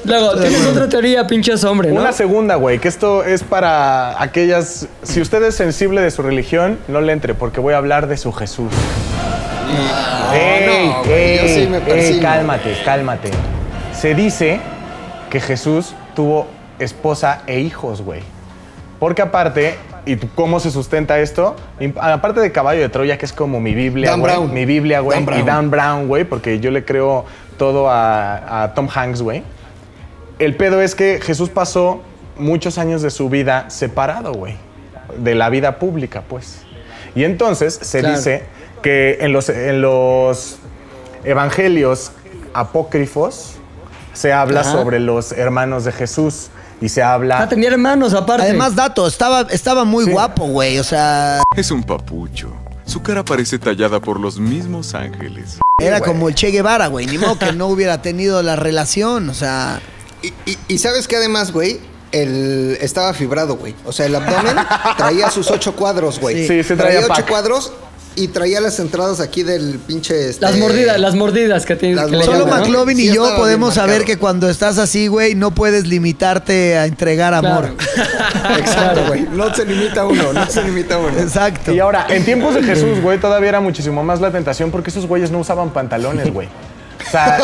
Luego, 0.06 0.36
tienes 0.40 0.66
otra 0.66 0.90
teoría, 0.90 1.28
pinches 1.28 1.64
hombre, 1.64 1.92
¿no? 1.92 2.02
Una 2.02 2.14
segunda, 2.14 2.56
güey, 2.56 2.80
que 2.80 2.88
esto 2.88 3.24
es 3.24 3.44
para 3.44 4.22
aquellas. 4.22 4.88
Si 5.04 5.22
usted 5.22 5.44
es 5.44 5.56
sensible 5.56 6.02
de 6.02 6.12
su 6.12 6.22
religión, 6.22 6.80
no 6.88 7.02
le 7.02 7.14
entre, 7.14 7.34
porque 7.34 7.60
voy 7.60 7.74
a 7.74 7.78
hablar 7.78 8.08
de 8.08 8.18
su 8.18 8.32
Jesús. 8.32 8.72
¡Ey! 10.34 10.88
no, 10.90 11.04
güey, 11.04 11.38
yo 11.38 11.48
sí 11.48 11.68
me 11.68 11.78
ey, 11.92 12.20
cálmate, 12.20 12.76
cálmate. 12.84 13.32
Se 13.94 14.16
dice 14.16 14.60
que 15.30 15.40
Jesús 15.40 15.94
tuvo 16.16 16.48
esposa 16.80 17.42
e 17.48 17.60
hijos, 17.60 18.02
güey. 18.02 18.22
Porque 19.00 19.22
aparte, 19.22 19.76
¿y 20.06 20.16
cómo 20.16 20.60
se 20.60 20.72
sustenta 20.72 21.20
esto? 21.20 21.56
Aparte 22.00 22.42
de 22.42 22.52
Caballo 22.52 22.82
de 22.82 22.90
Troya, 22.90 23.18
que 23.18 23.26
es 23.26 23.34
como 23.34 23.60
mi 23.60 23.74
Biblia, 23.74 24.12
Dan 24.12 24.20
güey. 24.20 24.34
Brown. 24.34 24.54
Mi 24.54 24.66
Biblia, 24.66 25.00
güey. 25.00 25.18
Dan 25.18 25.26
Brown. 25.26 25.42
Y 25.42 25.44
Dan 25.44 25.72
Brown, 25.72 26.08
güey, 26.08 26.24
porque 26.24 26.60
yo 26.60 26.72
le 26.72 26.84
creo 26.84 27.26
todo 27.60 27.88
a, 27.92 28.64
a 28.64 28.74
Tom 28.74 28.88
Hanks, 28.92 29.22
güey. 29.22 29.44
El 30.40 30.56
pedo 30.56 30.82
es 30.82 30.96
que 30.96 31.20
Jesús 31.22 31.50
pasó 31.50 32.02
muchos 32.38 32.80
años 32.80 33.04
de 33.04 33.12
su 33.12 33.30
vida 33.30 33.70
separado, 33.70 34.34
güey. 34.34 34.56
De 35.18 35.36
la 35.36 35.50
vida 35.50 35.78
pública, 35.78 36.24
pues. 36.28 36.62
Y 37.14 37.24
entonces 37.26 37.78
se 37.80 38.00
Claro. 38.00 38.16
dice 38.18 38.44
que 38.82 39.18
en 39.22 39.34
los, 39.34 39.50
en 39.50 39.82
los 39.82 40.58
evangelios 41.24 42.12
apócrifos 42.54 43.54
se 44.14 44.32
habla 44.34 44.62
Ajá. 44.62 44.72
sobre 44.72 45.00
los 45.00 45.32
hermanos 45.32 45.84
de 45.86 45.92
Jesús 45.92 46.50
y 46.82 46.90
se 46.90 47.04
habla... 47.04 47.42
Ah, 47.42 47.50
tenía 47.50 47.70
hermanos 47.70 48.14
aparte. 48.14 48.44
Además, 48.44 48.76
dato, 48.76 49.06
estaba, 49.08 49.42
estaba 49.52 49.84
muy 49.84 50.06
guapo, 50.06 50.46
güey. 50.48 50.80
O 50.80 50.84
sea, 50.84 51.44
Es 51.56 51.72
un 51.72 51.84
papucho. 51.84 52.54
Su 52.86 53.02
cara 53.02 53.24
parece 53.26 53.60
tallada 53.60 54.00
por 54.00 54.20
los 54.20 54.40
mismos 54.40 54.94
ángeles. 54.96 55.60
Era 55.80 56.02
como 56.02 56.30
el 56.30 56.36
Che 56.36 56.52
Guevara, 56.52 56.88
güey. 56.88 57.06
Ni 57.06 57.18
modo 57.18 57.38
que 57.40 57.52
no 57.54 57.68
hubiera 57.68 58.02
tenido 58.02 58.42
la 58.44 58.56
relación. 58.56 59.30
O 59.30 59.34
sea, 59.34 59.82
Y, 60.22 60.34
y- 60.46 60.58
y 60.68 60.78
sabes 60.80 61.08
que 61.08 61.16
además, 61.16 61.52
güey, 61.52 61.80
el, 62.12 62.78
estaba 62.82 63.14
fibrado, 63.14 63.56
güey. 63.56 63.76
O 63.86 63.92
sea, 63.92 64.06
el 64.08 64.16
abdomen 64.16 64.56
traía 64.98 65.30
sus 65.30 65.50
ocho 65.52 65.76
cuadros, 65.76 66.20
güey. 66.20 66.48
Sí, 66.48 66.64
sí 66.64 66.76
traía 66.76 67.00
ocho 67.00 67.08
pack. 67.10 67.28
cuadros 67.30 67.72
y 68.20 68.28
traía 68.28 68.60
las 68.62 68.80
entradas 68.80 69.20
aquí 69.20 69.44
del 69.44 69.80
pinche... 69.80 70.30
este, 70.30 70.46
Las 70.46 70.58
mordidas, 70.58 71.00
las 71.00 71.16
mordidas 71.16 71.66
que, 71.66 71.76
tiene, 71.76 71.96
Las 71.96 72.08
que 72.08 72.24
solo 72.24 72.40
llaman, 72.46 72.60
¿no? 72.60 72.66
McLovin 72.66 72.98
Sí, 72.98 73.10
y 73.10 73.14
yo 73.14 73.36
podemos 73.36 73.74
saber 73.76 74.04
que 74.04 74.18
cuando 74.18 74.50
estás 74.50 74.78
así, 74.78 75.08
güey, 75.08 75.36
no 75.36 75.52
puedes 75.52 75.88
limitarte 75.88 76.78
a 76.78 76.86
entregar 76.86 77.34
amor. 77.34 77.70
Exacto, 78.58 79.06
güey. 79.08 79.22
No 79.32 79.54
se 79.54 79.66
limita 79.66 80.06
uno, 80.06 80.34
no 80.34 80.46
se 80.48 80.64
limita 80.64 80.98
uno. 80.98 81.18
Exacto. 81.18 81.72
Y 81.72 81.80
ahora, 81.80 82.06
en 82.10 82.26
tiempos 82.26 82.56
de 82.56 82.64
Jesús, 82.64 83.02
güey, 83.02 83.20
todavía 83.20 83.50
era 83.50 83.60
muchísimo 83.62 84.04
más 84.04 84.20
la 84.22 84.32
tentación 84.32 84.72
porque 84.72 84.90
esos 84.90 85.06
güeyes 85.08 85.32
no 85.32 85.40
usaban 85.40 85.72
pantalones, 85.72 86.32
güey. 86.34 86.48
O 87.08 87.12
sea, 87.12 87.40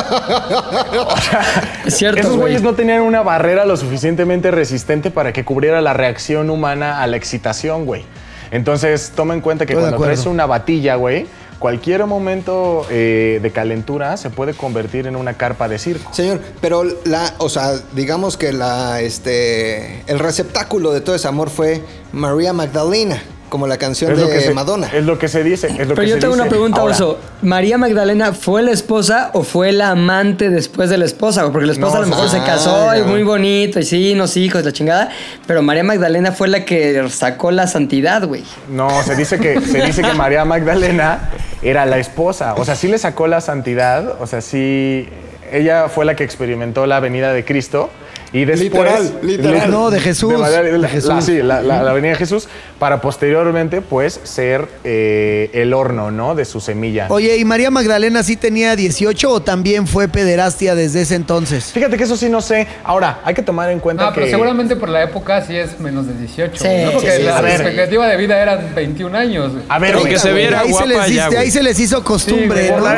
o 1.07 1.17
sea, 1.21 1.41
Es 1.85 1.95
cierto, 1.97 2.19
esos 2.19 2.31
güey. 2.33 2.41
güeyes 2.41 2.61
no 2.61 2.73
tenían 2.75 3.01
una 3.01 3.21
barrera 3.23 3.65
lo 3.65 3.77
suficientemente 3.77 4.51
resistente 4.51 5.11
para 5.11 5.31
que 5.33 5.45
cubriera 5.45 5.79
la 5.81 5.93
reacción 5.93 6.49
humana 6.49 7.01
a 7.01 7.07
la 7.07 7.15
excitación, 7.17 7.85
güey. 7.85 8.03
Entonces, 8.51 9.11
toma 9.15 9.33
en 9.33 9.41
cuenta 9.41 9.65
que 9.65 9.73
Estoy 9.73 9.89
cuando 9.89 10.05
traes 10.05 10.25
una 10.25 10.45
batilla, 10.45 10.95
güey, 10.95 11.27
cualquier 11.59 12.05
momento 12.05 12.85
eh, 12.89 13.39
de 13.41 13.51
calentura 13.51 14.17
se 14.17 14.29
puede 14.29 14.53
convertir 14.53 15.07
en 15.07 15.15
una 15.15 15.33
carpa 15.33 15.67
de 15.67 15.79
circo. 15.79 16.13
Señor, 16.13 16.39
pero 16.61 16.83
la, 17.05 17.33
o 17.37 17.49
sea, 17.49 17.73
digamos 17.93 18.37
que 18.37 18.51
la, 18.51 19.01
este, 19.01 20.01
el 20.07 20.19
receptáculo 20.19 20.91
de 20.93 21.01
todo 21.01 21.15
ese 21.15 21.27
amor 21.27 21.49
fue 21.49 21.81
María 22.11 22.53
Magdalena, 22.53 23.21
como 23.49 23.67
la 23.67 23.77
canción 23.77 24.11
Es 24.11 24.17
de 24.17 24.23
lo, 24.25 24.29
que 24.29 24.41
se, 24.41 24.53
Madonna. 24.53 24.87
es 24.93 25.03
lo 25.05 25.17
que 25.19 25.27
se 25.27 25.43
dice. 25.43 25.67
Es 25.67 25.87
lo 25.87 25.95
Pero 25.95 26.01
que 26.01 26.07
yo 26.07 26.15
se 26.15 26.21
tengo 26.21 26.33
una 26.33 26.45
pregunta, 26.45 26.81
Ahora, 26.81 26.95
Oso. 26.95 27.19
¿María 27.41 27.77
Magdalena 27.77 28.33
fue 28.33 28.61
la 28.61 28.71
esposa 28.71 29.29
o 29.33 29.43
fue 29.43 29.71
la 29.71 29.89
amante 29.91 30.49
después 30.49 30.89
de 30.89 30.97
la 30.97 31.05
esposa? 31.05 31.49
Porque 31.51 31.67
la 31.67 31.73
esposa 31.73 31.93
No, 31.93 31.99
a 31.99 32.01
lo 32.01 32.07
mejor 32.07 32.29
se 32.29 32.37
ah, 32.37 32.45
casó 32.45 32.95
y 32.95 33.03
muy 33.03 33.23
bonito 33.23 33.79
y 33.79 33.83
sí, 33.83 34.13
unos 34.13 34.35
hijos, 34.37 34.63
la 34.65 34.71
chingada. 34.71 35.09
Pero 35.47 35.61
María 35.61 35.83
Magdalena 35.83 36.31
fue 36.31 36.47
la 36.47 36.65
que 36.65 37.07
sacó 37.09 37.51
la 37.51 37.67
santidad, 37.67 38.25
güey. 38.25 38.43
No, 38.69 38.89
se 39.03 39.15
dice 39.15 39.39
que 39.39 39.61
se 39.61 39.81
dice 39.85 40.01
que 40.01 40.13
María 40.13 40.45
Magdalena 40.45 41.29
era 41.61 41.85
la 41.85 41.97
esposa. 41.97 42.55
O 42.55 42.65
sea, 42.65 42.75
sí 42.75 42.87
le 42.87 42.97
sacó 42.97 43.27
la 43.27 43.41
santidad. 43.41 44.15
O 44.21 44.27
sea, 44.27 44.41
sí. 44.41 45.07
Ella 45.51 45.89
fue 45.89 46.05
la 46.05 46.15
que 46.15 46.23
experimentó 46.23 46.85
la 46.87 46.99
venida 46.99 47.31
de 47.31 47.45
Cristo. 47.45 47.89
Y 48.33 48.45
después. 48.45 48.63
Literal, 48.73 49.19
literal. 49.21 49.71
No, 49.71 49.89
de 49.91 49.99
Jesús, 49.99 50.31
de 50.31 50.77
la- 50.77 50.87
Jesús. 50.87 51.09
la- 51.09 51.21
sí, 51.21 51.41
la, 51.41 51.61
la- 51.61 51.83
la 51.83 51.93
venida 51.93 52.11
de 52.11 52.17
Jesús. 52.17 52.47
Para 52.79 52.99
posteriormente, 52.99 53.81
pues, 53.81 54.19
ser 54.23 54.67
eh, 54.83 55.49
el 55.53 55.73
horno, 55.73 56.11
¿no? 56.11 56.35
De 56.35 56.43
su 56.45 56.59
semilla. 56.59 57.07
Oye, 57.09 57.37
¿y 57.37 57.45
María 57.45 57.71
Magdalena 57.71 58.21
sí 58.23 58.35
tenía 58.35 58.75
18 58.75 59.29
o 59.31 59.41
también 59.41 59.87
fue 59.87 60.07
pederastia 60.09 60.75
desde 60.75 61.01
ese 61.01 61.15
entonces? 61.15 61.71
Fíjate 61.71 61.97
que 61.97 62.03
eso 62.03 62.17
sí 62.17 62.29
no 62.29 62.41
sé. 62.41 62.67
Ahora, 62.83 63.19
hay 63.23 63.33
que 63.33 63.41
tomar 63.41 63.69
en 63.71 63.79
cuenta 63.79 64.05
No, 64.05 64.09
que. 64.11 64.15
pero 64.21 64.27
seguramente 64.31 64.75
por 64.75 64.89
la 64.89 65.03
época 65.03 65.41
sí 65.41 65.55
es 65.55 65.79
menos 65.79 66.05
de 66.07 66.13
18. 66.15 66.57
Sí, 66.61 66.67
¿no? 66.85 66.91
Porque 66.91 67.11
sí, 67.11 67.23
la 67.23 67.39
expectativa 67.49 68.07
de 68.07 68.17
vida 68.17 68.41
eran 68.41 68.75
21 68.75 69.15
años. 69.17 69.51
A 69.69 69.79
ver, 69.79 69.95
que 69.95 70.19
se 70.19 70.33
viera 70.33 70.59
ahí, 70.61 70.73
se 70.73 70.85
les, 70.85 70.97
guapa 70.97 71.07
ya, 71.11 71.27
ahí 71.39 71.51
se 71.51 71.63
les 71.63 71.79
hizo 71.79 72.03
costumbre, 72.03 72.65
Sí, 72.65 72.69
¿no? 72.71 72.75
Por 72.77 72.83
la, 72.83 72.95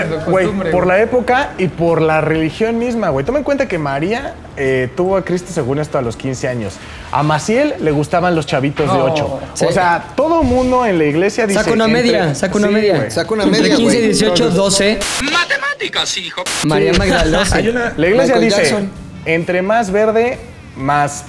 de 0.64 0.72
por 0.72 0.88
la 0.88 1.02
época 1.02 1.50
y 1.60 1.68
por 1.68 2.02
la 2.02 2.22
religión 2.22 2.80
misma, 2.80 3.10
güey. 3.10 3.26
Toma 3.26 3.38
en 3.38 3.44
cuenta 3.44 3.68
que 3.68 3.78
María 3.78 4.34
eh, 4.58 4.90
tuvo 4.96 5.16
a 5.18 5.24
Cristo 5.24 5.52
según 5.54 5.80
esto 5.80 5.98
a 5.98 6.02
los 6.02 6.18
15 6.18 6.48
años. 6.48 6.74
A 7.12 7.24
Maciel 7.24 7.76
le 7.80 7.92
gustaban 7.92 8.36
los 8.36 8.46
chavitos 8.46 8.92
de 8.92 8.98
No. 8.98 9.06
8. 9.06 9.40
Sí. 9.54 9.66
O 9.66 9.72
sea, 9.72 10.14
todo 10.16 10.44
mundo 10.44 10.86
en 10.86 10.98
la 10.98 11.06
iglesia 11.06 11.46
dice... 11.48 11.60
Saca 11.60 11.72
una 11.74 11.86
entre- 11.86 12.02
media, 12.04 12.36
saca 12.36 12.58
una 12.58 12.68
Sí, 12.68 12.74
media. 12.74 12.96
güey. 12.98 13.12
Saca 13.12 13.34
una 13.34 13.44
Entre 13.44 13.62
media, 13.62 13.76
15 13.78 13.96
y 13.96 14.00
güey. 14.00 14.08
18, 14.12 14.50
12. 14.50 15.00
Matemáticas, 15.32 16.18
hijo. 16.18 16.44
María 16.64 16.94
Magdalena. 16.94 17.44
Una. 17.70 17.94
La 17.98 18.08
iglesia 18.08 18.36
Michael 18.36 18.42
dice, 18.44 18.62
Jackson. 18.64 18.90
entre 19.26 19.62
más 19.62 19.92
verde, 19.92 20.40
más 20.76 21.26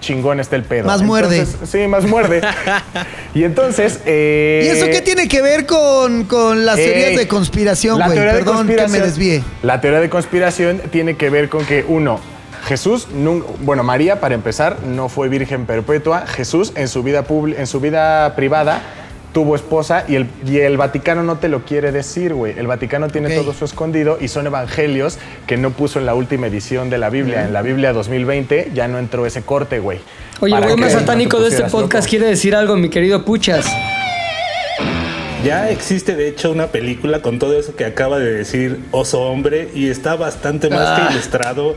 chingón 0.00 0.40
está 0.40 0.56
el 0.56 0.62
pedo. 0.62 0.86
Más 0.86 1.02
muerde. 1.02 1.38
Entonces, 1.40 1.68
Sí, 1.70 1.86
más 1.88 2.04
muerde. 2.04 2.40
y 3.34 3.44
entonces... 3.44 4.00
eh, 4.06 4.62
¿Y 4.64 4.68
eso 4.68 4.86
qué 4.86 5.00
tiene 5.02 5.26
que 5.28 5.42
ver 5.42 5.66
con, 5.66 6.24
con 6.24 6.64
las 6.64 6.76
teorías 6.76 7.10
Ey, 7.10 7.16
de 7.16 7.26
conspiración, 7.28 7.98
la 7.98 8.06
güey? 8.06 8.16
teoría 8.18 8.34
de 8.34 8.38
Perdón 8.44 8.66
que 8.68 8.74
me 8.74 8.78
conspiración- 8.82 9.02
desvíe. 9.04 9.44
La 9.62 9.80
teoría 9.80 10.00
de 10.00 10.08
conspiración 10.10 10.82
tiene 10.90 11.16
que 11.16 11.30
ver 11.30 11.48
con 11.48 11.64
que, 11.64 11.84
uno, 11.88 12.20
Jesús, 12.66 13.06
bueno, 13.60 13.84
María, 13.84 14.20
para 14.20 14.34
empezar, 14.34 14.82
no 14.82 15.08
fue 15.08 15.28
virgen 15.28 15.66
perpetua. 15.66 16.26
Jesús, 16.26 16.72
en 16.74 16.88
su 16.88 17.04
vida, 17.04 17.24
en 17.56 17.66
su 17.68 17.78
vida 17.78 18.34
privada, 18.34 18.82
tuvo 19.32 19.54
esposa 19.54 20.04
y 20.08 20.16
el, 20.16 20.26
y 20.44 20.58
el 20.58 20.76
Vaticano 20.76 21.22
no 21.22 21.36
te 21.36 21.48
lo 21.48 21.64
quiere 21.64 21.92
decir, 21.92 22.34
güey. 22.34 22.58
El 22.58 22.66
Vaticano 22.66 23.08
tiene 23.08 23.36
todo 23.36 23.52
eso 23.52 23.64
escondido 23.64 24.18
y 24.20 24.26
son 24.26 24.46
evangelios 24.46 25.18
que 25.46 25.56
no 25.56 25.70
puso 25.70 26.00
en 26.00 26.06
la 26.06 26.14
última 26.14 26.48
edición 26.48 26.90
de 26.90 26.98
la 26.98 27.08
Biblia. 27.08 27.44
En 27.44 27.52
la 27.52 27.62
Biblia 27.62 27.92
2020 27.92 28.72
ya 28.74 28.88
no 28.88 28.98
entró 28.98 29.26
ese 29.26 29.42
corte, 29.42 29.78
güey. 29.78 30.00
Oye, 30.40 30.56
el 30.56 30.76
más 30.76 30.92
no 30.92 31.00
satánico 31.00 31.38
de 31.38 31.50
este 31.50 31.62
podcast 31.64 32.06
loco. 32.06 32.10
quiere 32.10 32.26
decir 32.26 32.56
algo, 32.56 32.76
mi 32.76 32.88
querido 32.88 33.24
Puchas. 33.24 33.64
Ya 35.46 35.70
existe 35.70 36.16
de 36.16 36.26
hecho 36.26 36.50
una 36.50 36.66
película 36.72 37.22
con 37.22 37.38
todo 37.38 37.56
eso 37.56 37.76
que 37.76 37.84
acaba 37.84 38.18
de 38.18 38.32
decir 38.32 38.80
Oso 38.90 39.22
Hombre 39.22 39.68
y 39.74 39.88
está 39.90 40.16
bastante 40.16 40.68
más 40.68 40.88
Ah. 40.88 41.06
que 41.06 41.12
ilustrado. 41.14 41.76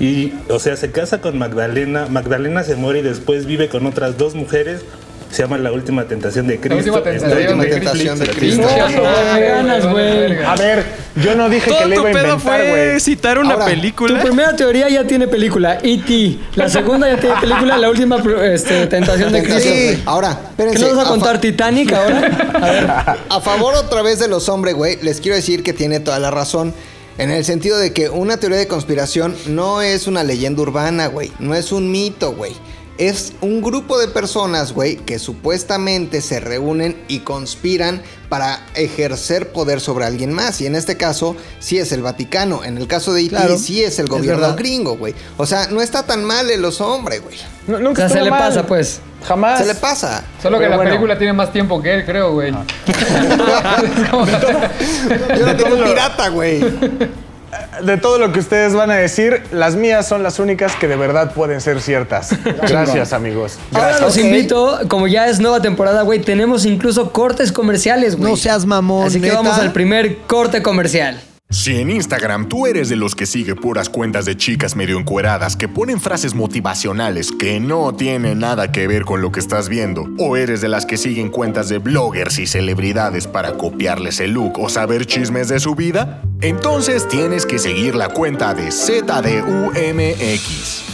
Y, 0.00 0.32
o 0.48 0.58
sea, 0.58 0.74
se 0.78 0.90
casa 0.90 1.20
con 1.20 1.36
Magdalena, 1.36 2.06
Magdalena 2.06 2.62
se 2.62 2.76
muere 2.76 3.00
y 3.00 3.02
después 3.02 3.44
vive 3.44 3.68
con 3.68 3.84
otras 3.84 4.16
dos 4.16 4.34
mujeres. 4.34 4.86
Se 5.30 5.42
llama 5.42 5.58
La 5.58 5.70
Última 5.70 6.04
Tentación 6.04 6.46
de 6.48 6.58
Cristo. 6.58 6.76
última 6.76 6.98
Está 6.98 7.10
tentación 7.28 7.52
en 7.52 7.58
de. 7.60 7.66
Tentación 7.66 8.18
de 8.18 8.26
Cristo. 8.30 8.66
A 10.46 10.56
ver, 10.56 10.84
yo 11.16 11.34
no 11.36 11.48
dije 11.48 11.70
que 11.70 11.76
Todo 11.76 11.86
le 11.88 11.94
tu 11.96 12.00
iba 12.00 12.10
a 12.10 12.12
pedo 12.12 12.24
inventar, 12.34 12.60
fue 12.60 12.68
güey. 12.88 13.00
citar 13.00 13.38
una 13.38 13.52
Ahora, 13.52 13.64
Tu 13.66 13.70
película. 13.70 14.20
primera 14.20 14.56
teoría 14.56 14.88
ya 14.88 15.04
tiene 15.06 15.28
película, 15.28 15.78
E.T. 15.82 16.38
La 16.56 16.68
segunda 16.68 17.08
ya 17.08 17.16
tiene 17.18 17.36
película, 17.40 17.76
la 17.78 17.90
última 17.90 18.16
este, 18.44 18.86
Tentación 18.88 19.32
de 19.32 19.42
Cristo. 19.42 19.60
Sí. 19.60 20.02
Ahora, 20.06 20.36
¿Qué 20.56 20.62
espérense. 20.64 20.80
nos 20.88 20.96
vas 20.96 21.06
a 21.06 21.08
contar, 21.10 21.40
Titanic 21.40 21.92
ahora? 21.92 22.50
A 22.60 22.70
ver. 22.70 22.90
A 23.28 23.40
favor 23.40 23.74
otra 23.74 24.02
vez 24.02 24.18
de 24.18 24.26
los 24.28 24.48
hombres, 24.48 24.74
güey, 24.74 24.98
les 25.02 25.20
quiero 25.20 25.36
decir 25.36 25.62
que 25.62 25.72
tiene 25.72 26.00
toda 26.00 26.18
la 26.18 26.30
razón. 26.30 26.74
En 27.18 27.30
el 27.30 27.44
sentido 27.44 27.78
de 27.78 27.92
que 27.92 28.08
una 28.08 28.38
teoría 28.38 28.58
de 28.58 28.66
conspiración 28.66 29.36
no 29.46 29.82
es 29.82 30.06
una 30.06 30.24
leyenda 30.24 30.62
urbana, 30.62 31.06
güey. 31.08 31.30
No 31.38 31.54
es 31.54 31.70
un 31.70 31.90
mito, 31.92 32.32
güey. 32.32 32.52
Es 33.00 33.32
un 33.40 33.62
grupo 33.62 33.98
de 33.98 34.08
personas, 34.08 34.74
güey, 34.74 34.96
que 34.96 35.18
supuestamente 35.18 36.20
se 36.20 36.38
reúnen 36.38 37.02
y 37.08 37.20
conspiran 37.20 38.02
para 38.28 38.60
ejercer 38.74 39.52
poder 39.52 39.80
sobre 39.80 40.04
alguien 40.04 40.34
más. 40.34 40.60
Y 40.60 40.66
en 40.66 40.76
este 40.76 40.98
caso, 40.98 41.34
sí 41.60 41.78
es 41.78 41.92
el 41.92 42.02
Vaticano. 42.02 42.62
En 42.62 42.76
el 42.76 42.86
caso 42.86 43.14
de 43.14 43.20
Haití, 43.20 43.30
Claro, 43.30 43.56
sí 43.56 43.82
es 43.82 43.98
el 43.98 44.06
gobierno 44.06 44.54
gringo, 44.54 44.98
güey. 44.98 45.14
O 45.38 45.46
sea, 45.46 45.68
no 45.68 45.80
está 45.80 46.02
tan 46.02 46.24
mal 46.24 46.50
el 46.50 46.62
oso 46.62 46.86
hombre, 46.92 47.20
güey. 47.20 47.38
No, 47.66 47.78
O 47.78 47.80
nunca 47.80 48.06
sea, 48.06 48.18
se 48.18 48.22
le 48.24 48.30
mal. 48.30 48.38
pasa, 48.40 48.66
pues. 48.66 49.00
Jamás. 49.26 49.60
Se 49.60 49.66
le 49.66 49.74
pasa. 49.76 50.22
Solo 50.42 50.58
que 50.58 50.64
Pero 50.64 50.70
la 50.72 50.76
bueno. 50.76 50.90
película 50.90 51.16
tiene 51.16 51.32
más 51.32 51.50
tiempo 51.54 51.80
que 51.82 51.94
él, 51.94 52.04
creo, 52.04 52.32
güey. 52.32 52.52
Yo 55.38 55.46
no 55.46 55.56
tengo 55.56 55.84
pirata, 55.84 56.28
güey. 56.28 56.60
De 57.82 57.96
todo 57.96 58.18
lo 58.18 58.32
que 58.32 58.38
ustedes 58.40 58.74
van 58.74 58.90
a 58.90 58.96
decir, 58.96 59.42
las 59.52 59.76
mías 59.76 60.06
son 60.08 60.22
las 60.22 60.38
únicas 60.38 60.74
que 60.76 60.88
de 60.88 60.96
verdad 60.96 61.32
pueden 61.32 61.60
ser 61.60 61.80
ciertas. 61.80 62.30
Gracias, 62.68 63.12
amigos. 63.12 63.58
Ahora 63.72 64.00
los 64.00 64.16
invito, 64.16 64.78
como 64.88 65.06
ya 65.06 65.28
es 65.28 65.40
nueva 65.40 65.60
temporada, 65.60 66.02
güey, 66.02 66.20
tenemos 66.20 66.64
incluso 66.64 67.12
cortes 67.12 67.52
comerciales, 67.52 68.16
güey. 68.16 68.30
No 68.30 68.36
seas 68.36 68.66
mamón, 68.66 69.06
Así 69.06 69.20
que 69.20 69.28
¿neta? 69.28 69.36
vamos 69.42 69.58
al 69.58 69.72
primer 69.72 70.18
corte 70.26 70.62
comercial. 70.62 71.20
Si 71.52 71.80
en 71.80 71.90
Instagram 71.90 72.48
tú 72.48 72.68
eres 72.68 72.88
de 72.88 72.94
los 72.94 73.16
que 73.16 73.26
sigue 73.26 73.56
puras 73.56 73.88
cuentas 73.88 74.24
de 74.24 74.36
chicas 74.36 74.76
medio 74.76 74.96
encueradas 74.96 75.56
que 75.56 75.66
ponen 75.66 76.00
frases 76.00 76.32
motivacionales 76.32 77.32
que 77.32 77.58
no 77.58 77.92
tienen 77.92 78.38
nada 78.38 78.70
que 78.70 78.86
ver 78.86 79.04
con 79.04 79.20
lo 79.20 79.32
que 79.32 79.40
estás 79.40 79.68
viendo, 79.68 80.08
o 80.16 80.36
eres 80.36 80.60
de 80.60 80.68
las 80.68 80.86
que 80.86 80.96
siguen 80.96 81.28
cuentas 81.28 81.68
de 81.68 81.78
bloggers 81.78 82.38
y 82.38 82.46
celebridades 82.46 83.26
para 83.26 83.54
copiarles 83.54 84.20
el 84.20 84.30
look 84.34 84.60
o 84.60 84.68
saber 84.68 85.06
chismes 85.06 85.48
de 85.48 85.58
su 85.58 85.74
vida, 85.74 86.22
entonces 86.40 87.08
tienes 87.08 87.46
que 87.46 87.58
seguir 87.58 87.96
la 87.96 88.10
cuenta 88.10 88.54
de 88.54 88.70
ZDUMX. 88.70 89.80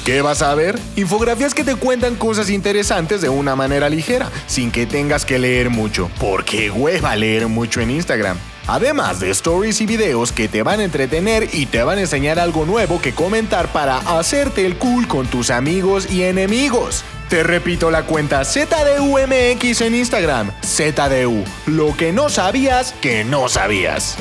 ¿Qué 0.07 0.23
vas 0.23 0.41
a 0.41 0.55
ver? 0.55 0.79
Infografías 0.97 1.53
que 1.53 1.65
te 1.65 1.75
cuentan 1.75 2.15
cosas 2.15 2.49
interesantes 2.49 3.21
de 3.21 3.29
una 3.29 3.57
manera 3.57 3.91
ligera, 3.91 4.31
sin 4.47 4.71
que 4.71 4.87
tengas 4.87 5.27
que 5.27 5.39
leer 5.39 5.69
mucho, 5.69 6.09
porque 6.19 6.71
hueva 6.71 7.15
leer 7.15 7.47
mucho 7.47 7.83
en 7.83 7.91
Instagram. 7.91 8.39
Además 8.67 9.21
de 9.21 9.31
stories 9.31 9.81
y 9.81 9.87
videos 9.87 10.33
que 10.33 10.49
te 10.49 10.63
van 10.63 10.81
a 10.81 10.85
entretener 10.85 11.49
y 11.53 11.67
te 11.67 11.83
van 11.83 11.99
a 11.99 12.03
enseñar 12.03 12.39
algo 12.39 12.67
nuevo 12.67 13.01
que 13.01 13.13
comentar 13.13 13.69
para 13.73 13.99
hacerte 13.99 14.67
el 14.67 14.77
cool 14.77 15.07
con 15.07 15.27
tus 15.27 15.51
amigos 15.51 16.11
y 16.11 16.23
enemigos. 16.23 17.05
Te 17.29 17.43
repito 17.43 17.91
la 17.91 18.05
cuenta 18.05 18.45
ZDUMX 18.45 19.81
en 19.81 19.95
Instagram. 19.95 20.51
ZDU, 20.63 21.45
lo 21.67 21.97
que 21.97 22.13
no 22.13 22.29
sabías 22.29 22.93
que 23.01 23.25
no 23.25 23.49
sabías. 23.49 24.17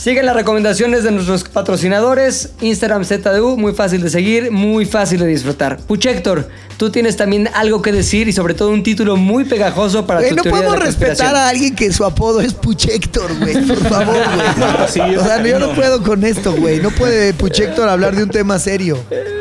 Siguen 0.00 0.24
las 0.24 0.34
recomendaciones 0.34 1.04
de 1.04 1.10
nuestros 1.10 1.44
patrocinadores. 1.44 2.52
Instagram 2.62 3.04
ZDU, 3.04 3.58
muy 3.58 3.74
fácil 3.74 4.00
de 4.00 4.08
seguir, 4.08 4.50
muy 4.50 4.86
fácil 4.86 5.20
de 5.20 5.26
disfrutar. 5.26 5.76
Puchector, 5.76 6.48
tú 6.78 6.88
tienes 6.88 7.18
también 7.18 7.50
algo 7.52 7.82
que 7.82 7.92
decir 7.92 8.26
y 8.26 8.32
sobre 8.32 8.54
todo 8.54 8.70
un 8.70 8.82
título 8.82 9.18
muy 9.18 9.44
pegajoso 9.44 10.06
para 10.06 10.20
Güey, 10.20 10.30
tu 10.30 10.36
no 10.36 10.42
teoría 10.42 10.60
de 10.62 10.66
podemos 10.66 10.80
la 10.80 10.86
respetar 10.86 11.36
a 11.36 11.48
alguien 11.50 11.76
que 11.76 11.92
su 11.92 12.06
apodo 12.06 12.40
es 12.40 12.54
Puchector, 12.54 13.30
güey. 13.40 13.62
Por 13.66 13.76
favor, 13.76 14.16
güey. 14.34 14.48
No, 14.56 14.88
sí, 14.88 15.00
o 15.00 15.22
sea, 15.22 15.46
yo 15.46 15.58
no 15.58 15.74
puedo 15.74 16.02
con 16.02 16.24
esto, 16.24 16.54
güey. 16.54 16.80
No 16.80 16.90
puede 16.92 17.34
Puchector 17.34 17.86
hablar 17.86 18.16
de 18.16 18.22
un 18.22 18.30
tema 18.30 18.58
serio. 18.58 18.96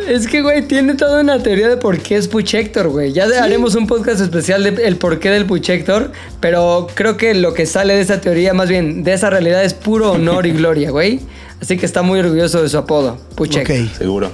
Es 0.09 0.27
que, 0.27 0.41
güey, 0.41 0.63
tiene 0.63 0.95
toda 0.95 1.21
una 1.21 1.41
teoría 1.41 1.69
de 1.69 1.77
por 1.77 1.99
qué 1.99 2.17
es 2.17 2.27
Puchector, 2.27 2.89
güey. 2.89 3.13
Ya 3.13 3.27
haremos 3.41 3.75
un 3.75 3.87
podcast 3.87 4.19
especial 4.19 4.63
de 4.63 4.87
el 4.87 4.97
porqué 4.97 5.29
del 5.29 5.45
Puchector, 5.45 6.11
pero 6.41 6.87
creo 6.95 7.15
que 7.15 7.33
lo 7.33 7.53
que 7.53 7.65
sale 7.65 7.93
de 7.93 8.01
esa 8.01 8.19
teoría, 8.19 8.53
más 8.53 8.67
bien 8.67 9.03
de 9.03 9.13
esa 9.13 9.29
realidad, 9.29 9.63
es 9.63 9.73
puro 9.73 10.11
honor 10.11 10.48
y 10.49 10.53
gloria, 10.53 10.91
güey. 10.91 11.19
Así 11.61 11.77
que 11.77 11.85
está 11.85 12.01
muy 12.01 12.19
orgulloso 12.19 12.61
de 12.61 12.69
su 12.69 12.77
apodo, 12.77 13.17
Puchector. 13.35 13.75
Ok. 13.75 13.97
Seguro. 13.97 14.31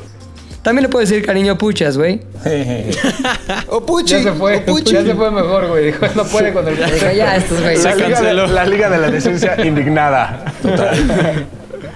También 0.62 0.84
le 0.84 0.90
puedo 0.90 1.06
decir 1.06 1.24
cariño 1.24 1.58
Puchas, 1.60 1.96
güey. 1.96 2.22
O 3.70 3.86
Puchi. 3.86 4.14
Ya 4.16 4.24
se 4.24 4.32
fue, 4.32 4.58
o 4.58 4.66
Puchi. 4.66 4.94
ya 4.94 5.04
se 5.04 5.14
fue 5.14 5.30
mejor, 5.30 5.68
güey. 5.68 5.86
Dijo, 5.86 6.06
no 6.16 6.24
puede 6.24 6.52
con 6.54 6.68
el 6.68 6.76
Dijo, 6.76 7.12
ya, 7.16 7.36
estos 7.36 7.62
güeyes. 7.62 7.84
La 7.84 7.94
liga, 7.96 8.08
de, 8.08 8.14
canceló. 8.14 8.48
la 8.48 8.66
Liga 8.66 8.90
de 8.90 8.98
la 8.98 9.12
Decencia 9.12 9.56
indignada. 9.66 10.44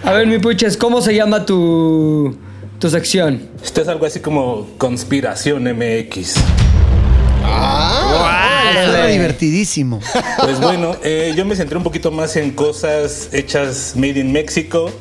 A 0.04 0.14
ver, 0.14 0.28
mi 0.28 0.38
Puchas, 0.38 0.78
¿cómo 0.78 1.02
se 1.02 1.16
llama 1.16 1.46
tu, 1.48 2.36
tu 2.78 2.90
sección? 2.92 3.42
Esto 3.64 3.82
es 3.82 3.88
algo 3.88 4.06
así 4.06 4.20
como 4.20 4.68
Conspiración 4.78 5.64
MX. 5.64 6.36
Suena 7.50 9.06
divertidísimo. 9.08 10.00
Pues 10.40 10.60
bueno, 10.60 10.96
eh, 11.04 11.34
yo 11.36 11.46
me 11.46 11.56
centré 11.56 11.78
un 11.78 11.84
poquito 11.84 12.12
más 12.12 12.36
en 12.36 12.52
cosas 12.52 13.30
hechas 13.32 13.94
made 13.96 14.20
in 14.20 14.32
México. 14.32 14.92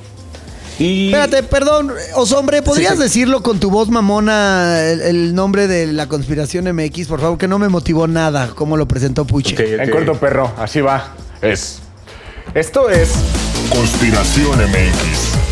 Y 0.78 1.06
Espérate, 1.06 1.42
perdón, 1.42 1.92
Osombre, 2.14 2.62
¿podrías 2.62 2.92
Sí, 2.92 2.96
sí. 2.98 3.02
decirlo 3.02 3.42
con 3.42 3.58
tu 3.58 3.68
voz 3.70 3.88
mamona 3.88 4.80
el, 4.84 5.00
el 5.00 5.34
nombre 5.34 5.66
de 5.66 5.88
la 5.92 6.06
conspiración 6.06 6.72
MX, 6.72 7.08
por 7.08 7.20
favor? 7.20 7.37
Que 7.37 7.48
no 7.48 7.58
me 7.58 7.68
motivó 7.68 8.06
nada 8.06 8.50
como 8.54 8.76
lo 8.76 8.87
presentó 8.87 9.24
Puche. 9.24 9.54
Ok, 9.54 9.61
ok. 9.74 9.80
En 9.80 9.90
corto 9.90 10.14
perro, 10.14 10.52
así 10.56 10.80
va. 10.80 11.14
Es. 11.42 11.80
Esto 12.54 12.88
es. 12.90 13.11
Conspiración 13.70 14.58
MX. 14.61 15.47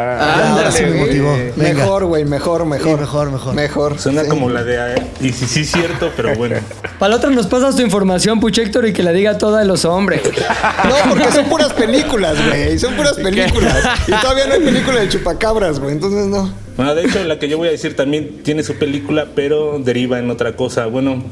Ah, 0.00 0.52
ahora 0.52 0.70
sí 0.70 0.82
me 0.84 0.90
güey. 0.90 1.00
motivó. 1.00 1.36
Venga. 1.56 1.74
Mejor, 1.84 2.04
güey, 2.04 2.24
mejor, 2.24 2.64
mejor. 2.66 2.94
Sí, 2.94 3.00
mejor, 3.00 3.30
mejor. 3.32 3.54
Mejor. 3.54 3.98
Suena 3.98 4.22
sí. 4.22 4.28
como 4.28 4.48
la 4.50 4.62
de. 4.64 4.94
eh, 4.94 5.06
Y 5.20 5.32
sí, 5.32 5.46
sí, 5.46 5.64
cierto, 5.64 6.10
pero 6.16 6.34
bueno. 6.36 6.56
Para 6.98 7.10
la 7.10 7.16
otra 7.16 7.30
nos 7.30 7.46
pasas 7.46 7.76
tu 7.76 7.82
información, 7.82 8.40
Puchector, 8.40 8.86
y 8.86 8.92
que 8.92 9.02
la 9.02 9.12
diga 9.12 9.38
toda 9.38 9.60
de 9.60 9.64
los 9.66 9.84
hombres. 9.84 10.22
No, 10.24 11.10
porque 11.10 11.30
son 11.32 11.46
puras 11.46 11.72
películas, 11.72 12.36
güey. 12.46 12.78
Son 12.78 12.94
puras 12.94 13.14
películas. 13.14 13.76
Y 14.06 14.12
todavía 14.12 14.46
no 14.46 14.54
hay 14.54 14.60
película 14.60 15.00
de 15.00 15.08
chupacabras, 15.08 15.78
güey. 15.80 15.92
Entonces 15.92 16.26
no. 16.26 16.52
Bueno, 16.76 16.94
de 16.94 17.04
hecho, 17.04 17.22
la 17.24 17.38
que 17.38 17.48
yo 17.48 17.58
voy 17.58 17.68
a 17.68 17.72
decir 17.72 17.96
también 17.96 18.42
tiene 18.44 18.62
su 18.62 18.74
película, 18.74 19.26
pero 19.34 19.78
deriva 19.80 20.18
en 20.18 20.30
otra 20.30 20.54
cosa. 20.56 20.86
Bueno, 20.86 21.22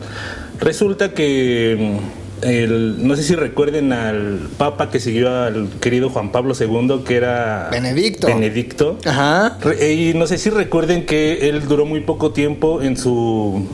resulta 0.60 1.12
que. 1.12 1.76
mm, 2.00 2.25
El, 2.42 3.06
no 3.06 3.16
sé 3.16 3.22
si 3.22 3.34
recuerden 3.34 3.92
al 3.92 4.40
papa 4.58 4.90
que 4.90 5.00
siguió 5.00 5.30
al 5.42 5.68
querido 5.80 6.10
Juan 6.10 6.30
Pablo 6.32 6.54
II, 6.58 7.02
que 7.06 7.16
era 7.16 7.68
Benedicto. 7.70 8.26
Benedicto. 8.26 8.98
Ajá. 9.06 9.58
Re- 9.62 9.92
Y 9.94 10.14
no 10.14 10.26
sé 10.26 10.36
si 10.38 10.50
recuerden 10.50 11.06
que 11.06 11.48
él 11.48 11.66
duró 11.66 11.86
muy 11.86 12.00
poco 12.00 12.32
tiempo 12.32 12.82
en 12.82 12.96
su 12.98 13.66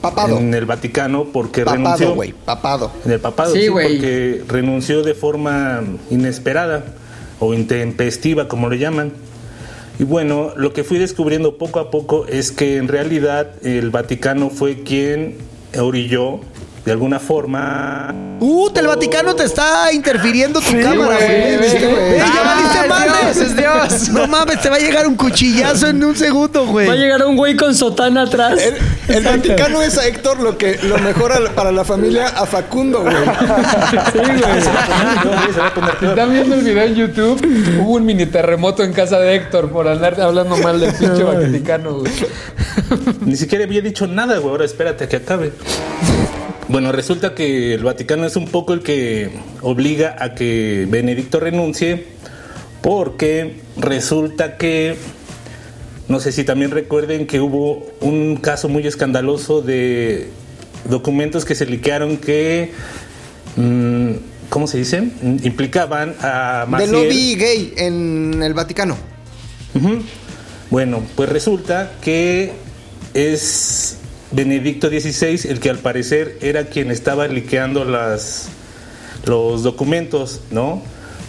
Papado. 0.00 0.38
en 0.38 0.54
el 0.54 0.64
Vaticano 0.66 1.24
porque 1.32 1.62
Papado, 1.64 1.82
renunció. 1.84 2.14
güey. 2.14 2.32
Papado. 2.32 2.90
En 3.04 3.12
el 3.12 3.20
papado, 3.20 3.54
Sí, 3.54 3.66
porque 3.70 4.42
renunció 4.48 5.02
de 5.02 5.14
forma 5.14 5.82
inesperada 6.10 6.84
o 7.38 7.52
intempestiva, 7.52 8.48
como 8.48 8.70
le 8.70 8.78
llaman. 8.78 9.12
Y 9.98 10.04
bueno, 10.04 10.52
lo 10.56 10.72
que 10.72 10.84
fui 10.84 10.98
descubriendo 10.98 11.58
poco 11.58 11.80
a 11.80 11.90
poco 11.90 12.26
es 12.26 12.50
que 12.52 12.76
en 12.76 12.88
realidad 12.88 13.52
el 13.62 13.90
Vaticano 13.90 14.48
fue 14.50 14.82
quien 14.84 15.36
orilló 15.78 16.40
de 16.86 16.92
alguna 16.92 17.18
forma 17.18 18.14
Uh, 18.38 18.68
el 18.76 18.86
Vaticano 18.86 19.34
te 19.34 19.44
está 19.44 19.90
interfiriendo 19.94 20.60
tu 20.60 20.70
cámara, 20.82 21.16
güey. 21.16 21.52
ya 22.18 22.42
valiste 22.44 22.80
es 22.82 22.88
madre. 22.88 23.10
Dios, 23.24 23.36
es 23.38 23.56
Dios. 23.56 24.08
No 24.10 24.26
mames, 24.26 24.60
te 24.60 24.68
va 24.68 24.76
a 24.76 24.78
llegar 24.78 25.06
un 25.06 25.16
cuchillazo 25.16 25.86
en 25.86 26.04
un 26.04 26.14
segundo, 26.14 26.66
güey. 26.66 26.86
Va 26.86 26.92
a 26.92 26.96
llegar 26.96 27.24
un 27.24 27.34
güey 27.38 27.56
con 27.56 27.74
sotana 27.74 28.24
atrás. 28.24 28.60
El, 28.60 28.76
el 29.16 29.24
Vaticano 29.24 29.80
es 29.80 29.96
a 29.96 30.06
Héctor 30.06 30.40
lo 30.40 30.58
que 30.58 30.78
lo 30.82 30.98
mejor 30.98 31.32
a 31.32 31.40
la- 31.40 31.50
para 31.52 31.72
la 31.72 31.82
familia 31.82 32.28
a 32.28 32.44
Facundo, 32.44 33.00
güey. 33.00 33.14
Sí, 33.16 34.18
güey. 34.18 34.62
Si 35.98 36.06
están 36.06 36.30
viendo 36.30 36.56
el 36.56 36.60
video 36.60 36.84
en 36.84 36.94
YouTube, 36.94 37.78
hubo 37.80 37.92
un 37.94 38.04
mini 38.04 38.26
terremoto 38.26 38.84
en 38.84 38.92
casa 38.92 39.18
de 39.18 39.34
Héctor 39.34 39.70
por 39.70 39.88
andar 39.88 40.20
hablando 40.20 40.58
mal 40.58 40.78
del 40.78 40.92
pinche 40.92 41.22
Vaticano, 41.22 42.00
güey. 42.00 42.12
Ni 43.24 43.34
siquiera 43.36 43.64
había 43.64 43.80
dicho 43.80 44.06
nada, 44.06 44.36
güey. 44.36 44.50
Ahora 44.50 44.66
espérate 44.66 45.04
a 45.04 45.08
que 45.08 45.16
acabe. 45.16 45.52
Bueno, 46.68 46.90
resulta 46.90 47.34
que 47.34 47.74
el 47.74 47.84
Vaticano 47.84 48.26
es 48.26 48.34
un 48.34 48.46
poco 48.48 48.72
el 48.72 48.82
que 48.82 49.30
obliga 49.62 50.16
a 50.18 50.34
que 50.34 50.86
Benedicto 50.90 51.38
renuncie 51.38 52.06
porque 52.82 53.60
resulta 53.76 54.56
que, 54.56 54.96
no 56.08 56.18
sé 56.18 56.32
si 56.32 56.42
también 56.42 56.72
recuerden 56.72 57.26
que 57.26 57.40
hubo 57.40 57.86
un 58.00 58.36
caso 58.36 58.68
muy 58.68 58.84
escandaloso 58.86 59.62
de 59.62 60.28
documentos 60.88 61.44
que 61.44 61.54
se 61.54 61.66
liquearon 61.66 62.16
que, 62.16 62.72
mm, 63.56 64.10
¿cómo 64.48 64.66
se 64.66 64.78
dice? 64.78 65.08
Implicaban 65.22 66.16
a 66.20 66.64
De 66.64 66.70
Maciel. 66.70 66.92
lobby 66.92 67.36
gay 67.36 67.74
en 67.76 68.42
el 68.42 68.54
Vaticano. 68.54 68.96
Bueno, 70.70 71.02
pues 71.14 71.28
resulta 71.28 71.92
que 72.00 72.52
es 73.14 73.95
Benedicto 74.32 74.88
XVI 74.88 75.48
el 75.48 75.60
que 75.60 75.70
al 75.70 75.78
parecer 75.78 76.38
era 76.40 76.64
quien 76.66 76.90
estaba 76.90 77.28
liqueando 77.28 77.84
las, 77.84 78.48
los 79.24 79.62
documentos, 79.62 80.40
¿no? 80.50 80.82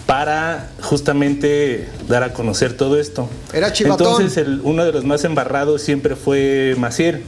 Para 0.05 0.71
justamente 0.81 1.87
dar 2.07 2.23
a 2.23 2.33
conocer 2.33 2.73
todo 2.77 2.99
esto. 2.99 3.29
Era 3.53 3.73
chivatón. 3.73 4.07
Entonces 4.21 4.37
el- 4.37 4.61
uno 4.63 4.85
de 4.85 4.91
los 4.93 5.03
más 5.03 5.23
embarrados 5.25 5.81
siempre 5.81 6.15
fue 6.15 6.75
Maciel. 6.77 7.23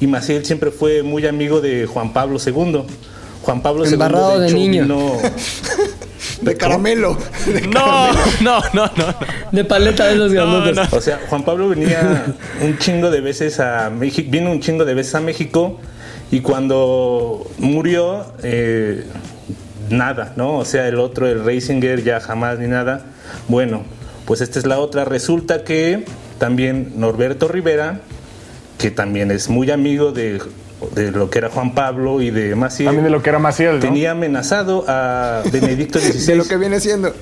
Y 0.00 0.06
Maciel 0.06 0.44
siempre 0.44 0.70
fue 0.70 1.02
muy 1.02 1.26
amigo 1.26 1.60
de 1.60 1.86
Juan 1.86 2.12
Pablo 2.12 2.38
II. 2.44 2.82
Juan 3.42 3.62
Pablo 3.62 3.84
Embarrado 3.84 4.34
II 4.36 4.40
de 4.40 4.46
hecho, 4.46 4.56
niño. 4.56 4.82
vino- 4.82 5.12
De 6.44 6.56
caramelo. 6.56 7.18
De 7.46 7.62
No, 7.62 8.12
no, 8.40 8.60
no, 8.72 8.86
no. 8.96 9.14
De 9.52 9.64
paleta 9.64 10.06
de 10.06 10.16
los 10.16 10.32
grandotes. 10.32 10.92
O 10.92 11.00
sea, 11.00 11.20
Juan 11.28 11.44
Pablo 11.44 11.68
venía 11.68 12.26
un 12.62 12.78
chingo 12.78 13.10
de 13.10 13.20
veces 13.20 13.60
a 13.60 13.90
México, 13.90 14.28
vino 14.30 14.50
un 14.50 14.60
chingo 14.60 14.84
de 14.84 14.94
veces 14.94 15.14
a 15.14 15.20
México 15.20 15.78
y 16.30 16.40
cuando 16.40 17.46
murió, 17.58 18.26
eh, 18.42 19.04
nada, 19.90 20.32
¿no? 20.36 20.58
O 20.58 20.64
sea, 20.64 20.88
el 20.88 20.98
otro, 20.98 21.28
el 21.28 21.44
Reisinger, 21.44 22.02
ya 22.02 22.20
jamás 22.20 22.58
ni 22.58 22.66
nada. 22.66 23.02
Bueno, 23.48 23.84
pues 24.24 24.40
esta 24.40 24.58
es 24.58 24.66
la 24.66 24.78
otra. 24.78 25.04
Resulta 25.04 25.64
que 25.64 26.04
también 26.38 26.92
Norberto 26.96 27.48
Rivera, 27.48 28.00
que 28.78 28.90
también 28.90 29.30
es 29.30 29.48
muy 29.48 29.70
amigo 29.70 30.12
de, 30.12 30.40
de 30.94 31.10
lo 31.10 31.30
que 31.30 31.38
era 31.38 31.50
Juan 31.50 31.74
Pablo 31.74 32.20
y 32.20 32.30
de 32.30 32.54
Maciel, 32.54 32.86
También 32.86 33.04
de 33.04 33.10
lo 33.10 33.22
que 33.22 33.30
era 33.30 33.38
Maciel, 33.38 33.74
¿no? 33.74 33.80
tenía 33.80 34.12
amenazado 34.12 34.84
a 34.88 35.42
Benedicto 35.52 35.98
XVI 35.98 36.26
de 36.26 36.36
lo 36.36 36.44
que 36.44 36.56
viene 36.56 36.80
siendo. 36.80 37.14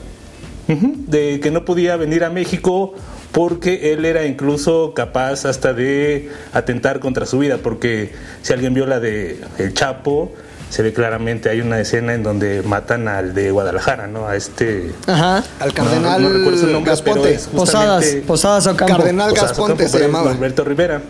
De 0.66 1.40
que 1.40 1.50
no 1.50 1.64
podía 1.64 1.96
venir 1.96 2.24
a 2.24 2.30
México 2.30 2.94
porque 3.32 3.92
él 3.92 4.04
era 4.04 4.24
incluso 4.24 4.92
capaz 4.94 5.44
hasta 5.44 5.72
de 5.72 6.30
atentar 6.52 7.00
contra 7.00 7.26
su 7.26 7.38
vida, 7.38 7.58
porque 7.62 8.12
si 8.42 8.52
alguien 8.52 8.72
vio 8.72 8.86
la 8.86 9.00
de 9.00 9.40
El 9.58 9.74
Chapo, 9.74 10.32
se 10.72 10.82
ve 10.82 10.94
claramente, 10.94 11.50
hay 11.50 11.60
una 11.60 11.78
escena 11.80 12.14
en 12.14 12.22
donde 12.22 12.62
matan 12.62 13.06
al 13.06 13.34
de 13.34 13.50
Guadalajara, 13.50 14.06
¿no? 14.06 14.26
A 14.26 14.36
este... 14.36 14.90
Ajá. 15.06 15.44
Al 15.60 15.74
cardenal 15.74 16.22
no, 16.22 16.30
no 16.30 16.34
recuerdo 16.38 16.60
su 16.60 16.66
nombre, 16.68 16.92
Gasponte. 16.92 17.20
pero 17.20 17.34
es 17.34 17.46
Posadas, 17.46 18.06
Posadas 18.26 18.66
Ocampo. 18.66 18.96
Cardenal 18.96 19.30
Posadas 19.30 19.50
Gasponte 19.50 19.72
Ocampo, 19.74 19.98
se 19.98 20.00
llamaba. 20.00 20.30
Norberto 20.30 20.64
Rivera. 20.64 21.02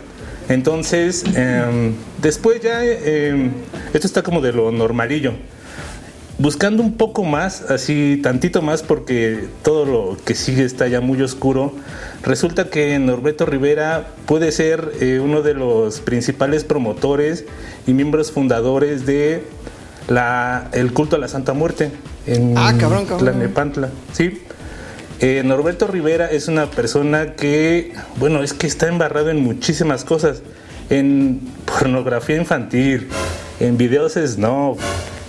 Entonces, 0.49 1.23
em, 1.35 1.93
después 2.21 2.61
ya, 2.61 2.83
em, 2.83 3.51
esto 3.93 4.07
está 4.07 4.23
como 4.23 4.41
de 4.41 4.53
lo 4.53 4.71
normalillo. 4.71 5.33
Buscando 6.39 6.81
un 6.81 6.95
poco 6.95 7.23
más, 7.23 7.61
así 7.69 8.19
tantito 8.21 8.61
más, 8.63 8.81
porque 8.81 9.47
todo 9.61 9.85
lo 9.85 10.17
que 10.25 10.33
sigue 10.33 10.63
está 10.65 10.87
ya 10.87 10.99
muy 10.99 11.21
oscuro, 11.21 11.73
resulta 12.23 12.69
que 12.69 12.97
Norberto 12.97 13.45
Rivera 13.45 14.07
puede 14.25 14.51
ser 14.51 14.93
eh, 14.99 15.19
uno 15.23 15.43
de 15.43 15.53
los 15.53 15.99
principales 15.99 16.63
promotores 16.63 17.45
y 17.85 17.93
miembros 17.93 18.31
fundadores 18.31 19.05
de 19.05 19.43
la, 20.09 20.69
el 20.73 20.91
culto 20.91 21.17
a 21.17 21.19
la 21.19 21.27
Santa 21.27 21.53
Muerte 21.53 21.91
en 22.25 22.57
Ah, 22.57 22.73
cabrón, 22.79 23.05
cabrón. 23.05 23.19
Tlalnepantla, 23.19 23.89
¿sí? 24.11 24.41
Eh, 25.19 25.41
Norberto 25.43 25.87
Rivera 25.87 26.29
es 26.29 26.47
una 26.47 26.65
persona 26.67 27.33
que, 27.33 27.93
bueno, 28.17 28.43
es 28.43 28.53
que 28.53 28.67
está 28.67 28.87
embarrado 28.87 29.29
en 29.29 29.41
muchísimas 29.41 30.03
cosas. 30.03 30.41
En 30.89 31.39
pornografía 31.65 32.35
infantil, 32.35 33.07
en 33.59 33.77
videos 33.77 34.13
snob, 34.13 34.77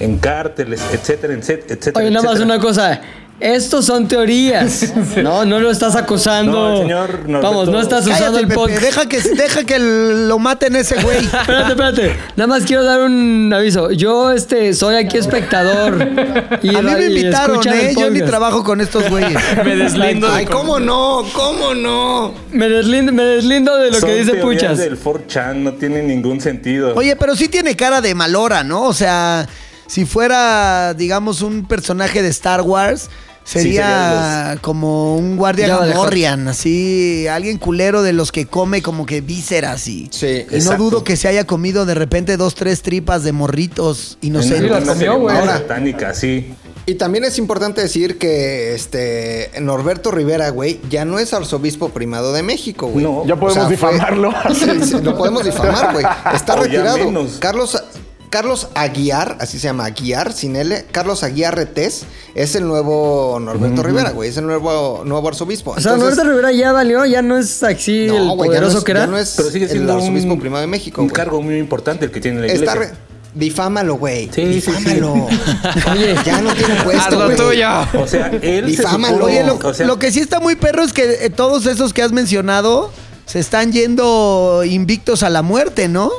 en 0.01 0.19
cárteles, 0.19 0.83
etcétera, 0.93 1.35
etcétera. 1.35 1.93
Oye, 1.95 2.11
nada 2.11 2.29
más 2.29 2.41
una 2.41 2.59
cosa. 2.59 3.01
Estos 3.41 3.85
son 3.87 4.07
teorías. 4.09 4.93
No, 5.23 5.45
no 5.45 5.59
lo 5.61 5.71
estás 5.71 5.97
acusando. 5.97 6.53
No, 6.53 6.73
el 6.77 6.83
señor 6.83 7.21
Norberto- 7.29 7.43
Vamos, 7.43 7.69
no 7.69 7.81
estás 7.81 8.07
usando 8.07 8.39
Cállate, 8.39 8.41
el 8.41 8.47
Pepe, 8.49 8.55
podcast. 8.55 8.83
deja 8.83 9.07
que, 9.09 9.21
deja 9.21 9.65
que 9.65 9.79
lo 9.79 10.39
maten 10.39 10.77
ese 10.77 11.01
güey. 11.03 11.19
Espérate, 11.25 11.71
espérate. 11.73 12.17
Nada 12.37 12.47
más 12.47 12.65
quiero 12.65 12.85
dar 12.85 13.01
un 13.01 13.51
aviso. 13.55 13.91
Yo 13.93 14.33
este 14.33 14.75
soy 14.75 14.97
aquí 14.97 15.17
espectador. 15.19 15.97
Y 16.63 16.75
A 16.75 16.83
mí 16.83 16.91
me 16.91 17.03
y 17.03 17.07
invitaron, 17.07 17.67
el 17.67 17.75
¿eh? 17.75 17.95
Yo 17.95 18.11
ni 18.11 18.21
podcast. 18.21 18.27
trabajo 18.31 18.65
con 18.65 18.81
estos 18.81 19.09
güeyes. 19.09 19.39
Me 19.65 19.77
deslindo 19.77 20.29
de 20.29 20.35
Ay, 20.35 20.47
¿cómo 20.47 20.79
no? 20.81 21.25
¿Cómo 21.33 21.75
no? 21.75 22.35
Me 22.51 22.69
deslindo, 22.69 23.13
me 23.13 23.23
deslindo 23.25 23.77
de 23.77 23.91
lo 23.91 24.01
Son 24.01 24.09
que 24.09 24.17
dice 24.17 24.33
teorías 24.33 24.63
Puchas. 24.73 24.79
del 24.79 25.01
4chan, 25.01 25.55
no 25.57 25.73
tiene 25.75 26.03
ningún 26.03 26.41
sentido. 26.41 26.93
Oye, 26.95 27.17
pero 27.17 27.35
sí 27.37 27.49
tiene 27.49 27.77
cara 27.77 28.01
de 28.01 28.15
malora, 28.15 28.63
¿no? 28.65 28.83
O 28.83 28.93
sea, 28.95 29.47
si 29.87 30.05
fuera, 30.05 30.95
digamos, 30.95 31.43
un 31.43 31.67
personaje 31.67 32.23
de 32.23 32.29
Star 32.29 32.63
Wars, 32.63 33.09
sería 33.45 34.59
como 34.63 35.17
un 35.17 35.37
guardia. 35.37 35.69
Gamorrean, 35.79 36.49
así, 36.49 37.27
alguien 37.29 37.59
culero 37.59 38.03
de 38.03 38.13
los 38.13 38.33
que 38.33 38.47
come 38.47 38.81
como 38.83 39.05
que 39.07 39.21
vísceras 39.21 39.87
y, 39.87 40.09
Sí, 40.11 40.47
y 40.51 40.59
no 40.61 40.77
dudo 40.77 41.05
que 41.05 41.17
se 41.17 41.29
haya 41.29 41.45
comido 41.45 41.85
de 41.87 41.95
repente 41.95 42.37
dos, 42.37 42.55
tres 42.55 42.83
tripas 42.83 43.23
de 43.23 43.33
morritos 43.33 44.19
En 44.23 44.29
inocentes. 44.29 44.71
las 44.71 44.83
una 44.83 44.93
comió, 44.95 45.19
güey. 45.19 45.35
ceremonia 45.37 45.59
satánica, 45.61 46.15
sí. 46.15 46.55
Y 46.87 46.97
también 46.97 47.25
es 47.25 47.39
importante 47.39 47.81
decir 47.81 48.19
que 48.19 48.75
este 48.75 49.51
Norberto 49.61 50.11
Rivera, 50.11 50.51
güey, 50.51 50.81
ya 50.91 51.07
no 51.07 51.19
es 51.19 51.33
arzobispo 51.33 51.89
primado 51.91 52.33
de 52.35 52.43
México, 52.43 52.89
güey. 52.89 53.03
No. 53.05 53.25
Ya 53.27 53.37
podemos 53.37 53.65
fue- 53.65 53.73
difamarlo. 53.93 54.33
Sí, 54.55 54.67
sí, 54.85 54.97
lo 55.03 55.17
podemos 55.17 55.45
difamar, 55.45 55.93
güey. 55.95 56.05
Está 56.35 56.55
O 56.55 56.63
retirado. 56.63 56.99
Carlos 57.41 57.83
Carlos 58.35 58.67
Aguiar, 58.75 59.37
así 59.39 59.61
se 59.61 59.69
llama, 59.69 59.85
Aguiar, 59.85 60.33
sin 60.33 60.57
L, 60.57 60.87
Carlos 60.91 61.23
Aguiar 61.23 61.55
Retés, 61.55 62.05
es 62.35 62.57
el 62.57 62.67
nuevo 62.67 63.39
Norberto 63.41 63.85
Rivera, 63.85 64.11
güey, 64.11 64.31
es 64.31 64.37
el 64.37 64.45
nuevo, 64.47 65.03
nuevo 65.05 65.29
arzobispo. 65.29 65.71
O 65.71 65.81
sea, 65.81 65.93
Entonces, 65.93 66.17
Norberto 66.19 66.31
Rivera 66.31 66.51
ya 66.53 66.73
valió, 66.73 67.07
ya 67.07 67.23
no 67.23 67.39
es 67.39 67.63
así 67.63 68.07
el 68.07 68.27
no 68.27 68.37
poderoso 68.37 68.79
es- 68.79 68.85
que 68.85 68.91
era. 68.91 69.01
ya 69.03 69.07
no 69.07 69.19
es 69.19 69.35
Pero 69.37 69.51
sigue 69.53 69.67
el 69.67 69.71
siendo 69.71 69.93
arzobispo 69.95 70.33
un, 70.33 70.41
primado 70.41 70.63
de 70.63 70.67
México, 70.67 71.01
un 71.01 71.11
cargo 71.11 71.41
muy 71.41 71.59
importante 71.59 72.07
el 72.07 72.11
que 72.11 72.21
tiene 72.21 72.41
la 72.41 72.47
Está 72.49 72.73
iglesia. 72.75 72.81
re- 72.81 73.15
Difámalo, 73.37 73.95
güey. 73.99 74.29
Sí, 74.35 74.61
sí, 74.61 74.61
sí. 74.63 74.71
Difámalo. 74.73 75.13
Oye, 75.93 76.17
Ya 76.27 76.41
no 76.41 76.53
tiene 76.55 76.75
puesto, 76.83 77.03
Haz 77.23 77.31
lo 77.31 77.37
tuyo. 77.37 77.69
O 78.01 78.07
sea, 78.09 78.29
él 78.43 78.65
se 78.65 78.83
Difámalo. 78.83 79.15
supo- 79.17 79.25
Oye, 79.27 79.45
lo, 79.45 79.59
o 79.63 79.75
sea, 79.75 79.87
lo 79.87 79.99
que 80.01 80.11
sí 80.11 80.19
está 80.19 80.41
muy 80.41 80.57
perro 80.57 80.83
es 80.83 80.93
que 80.93 81.25
eh, 81.25 81.31
todos 81.31 81.67
esos 81.67 81.93
que 81.93 82.03
has 82.03 82.11
mencionado 82.11 82.91
se 83.27 83.39
están 83.39 83.71
yendo 83.73 84.63
invictos 84.65 85.23
a 85.23 85.31
la 85.31 85.43
muerte, 85.43 85.87
¿no? 85.89 86.11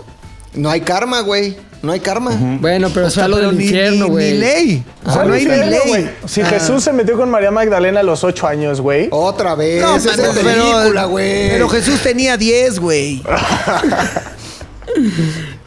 No 0.53 0.69
hay 0.69 0.79
karma, 0.81 1.19
güey. 1.21 1.57
No 1.85 1.91
hay 1.91 1.99
karma. 2.01 2.31
Bueno, 2.59 2.89
pero 2.93 3.07
O 3.07 3.09
sea, 3.09 3.25
está 3.25 3.27
lo 3.27 3.37
del 3.47 3.57
ni- 3.57 3.63
infierno, 3.63 4.05
ni- 4.05 4.11
güey. 4.11 4.31
Ni 4.33 4.37
ley. 4.39 4.83
O 5.03 5.05
sea, 5.05 5.13
¿Cuál 5.15 5.27
no 5.29 5.33
hay 5.35 5.45
ni 5.45 5.51
ley. 5.69 6.09
Si 6.25 6.41
Ah. 6.41 6.45
Jesús 6.47 6.83
se 6.83 6.91
metió 6.91 7.15
con 7.15 7.29
María 7.29 7.51
Magdalena 7.51 7.99
a 7.99 8.03
los 8.03 8.23
ocho 8.23 8.47
años, 8.47 8.81
güey. 8.81 9.07
Otra 9.11 9.55
vez. 9.55 9.81
No, 9.81 9.95
Esa 9.95 10.11
es 10.13 10.19
película, 10.39 11.05
güey. 11.05 11.49
pero 11.49 11.69
Jesús 11.69 11.99
tenía 12.01 12.35
10, 12.37 12.79
güey. 12.79 13.21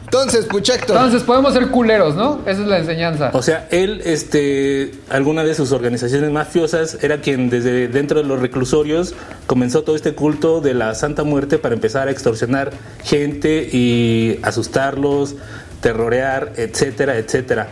Entonces, 0.03 0.45
Puchector. 0.45 0.95
Entonces 0.95 1.21
podemos 1.21 1.53
ser 1.53 1.67
culeros, 1.67 2.15
¿no? 2.15 2.39
Esa 2.47 2.61
es 2.63 2.67
la 2.67 2.79
enseñanza. 2.79 3.29
O 3.33 3.43
sea, 3.43 3.67
él, 3.69 4.01
este, 4.05 4.91
alguna 5.07 5.43
de 5.43 5.53
sus 5.53 5.71
organizaciones 5.71 6.31
mafiosas 6.31 6.97
era 7.03 7.21
quien 7.21 7.51
desde 7.51 7.87
dentro 7.87 8.19
de 8.19 8.25
los 8.27 8.39
reclusorios 8.39 9.13
comenzó 9.45 9.83
todo 9.83 9.95
este 9.95 10.15
culto 10.15 10.61
de 10.61 10.73
la 10.73 10.95
Santa 10.95 11.23
Muerte 11.23 11.59
para 11.59 11.75
empezar 11.75 12.07
a 12.07 12.11
extorsionar 12.11 12.71
gente 13.03 13.69
y 13.71 14.39
asustarlos, 14.41 15.35
terrorear, 15.81 16.53
etcétera, 16.57 17.17
etcétera. 17.17 17.67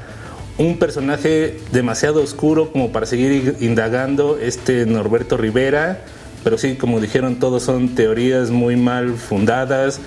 Un 0.58 0.78
personaje 0.80 1.60
demasiado 1.72 2.22
oscuro 2.24 2.72
como 2.72 2.92
para 2.92 3.06
seguir 3.06 3.58
indagando, 3.60 4.40
este 4.42 4.86
Norberto 4.86 5.38
Rivera, 5.38 6.02
pero 6.44 6.58
sí, 6.58 6.76
como 6.76 7.00
dijeron, 7.00 7.38
todos 7.40 7.64
son 7.64 7.90
teorías 7.96 8.50
muy 8.50 8.76
mal 8.76 9.14
fundadas, 9.16 10.00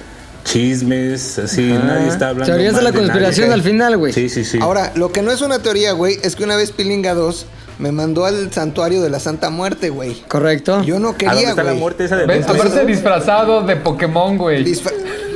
chismes, 0.45 1.39
así, 1.39 1.71
Ajá. 1.73 1.85
nadie 1.85 2.09
está 2.09 2.29
hablando. 2.31 2.53
Teorías 2.53 2.75
de 2.75 2.83
la 2.83 2.93
conspiración 2.93 3.53
al 3.53 3.63
final, 3.63 3.97
güey. 3.97 4.13
Sí, 4.13 4.29
sí, 4.29 4.45
sí. 4.45 4.59
Ahora, 4.61 4.93
lo 4.97 5.13
que 5.13 5.23
no 5.23 5.31
es 5.31 5.41
una 5.43 5.61
teoría, 5.61 5.93
güey, 5.93 6.19
es 6.23 6.35
que 6.35 6.45
una 6.45 6.57
vez 6.57 6.73
Pilinga 6.73 7.15
2 7.15 7.47
me 7.79 7.93
mandó 7.93 8.25
al 8.27 8.53
santuario 8.53 9.01
de 9.03 9.09
la 9.11 9.21
Santa 9.21 9.49
Muerte, 9.51 9.89
güey. 9.91 10.21
Correcto. 10.29 10.83
Yo 10.83 10.99
no 10.99 11.09
¿A 11.09 11.13
dónde 11.13 11.27
quería, 11.27 11.55
güey. 11.55 11.77
muerte 11.79 12.05
esa 12.05 12.17
de 12.17 12.27
¿Ves? 12.27 12.41
Netflix? 12.47 12.61
Aparte 12.61 12.87
disfrazado 12.87 13.63
de 13.63 13.77
Pokémon, 13.77 14.37
güey. 14.37 14.65
Disfra- 14.65 14.93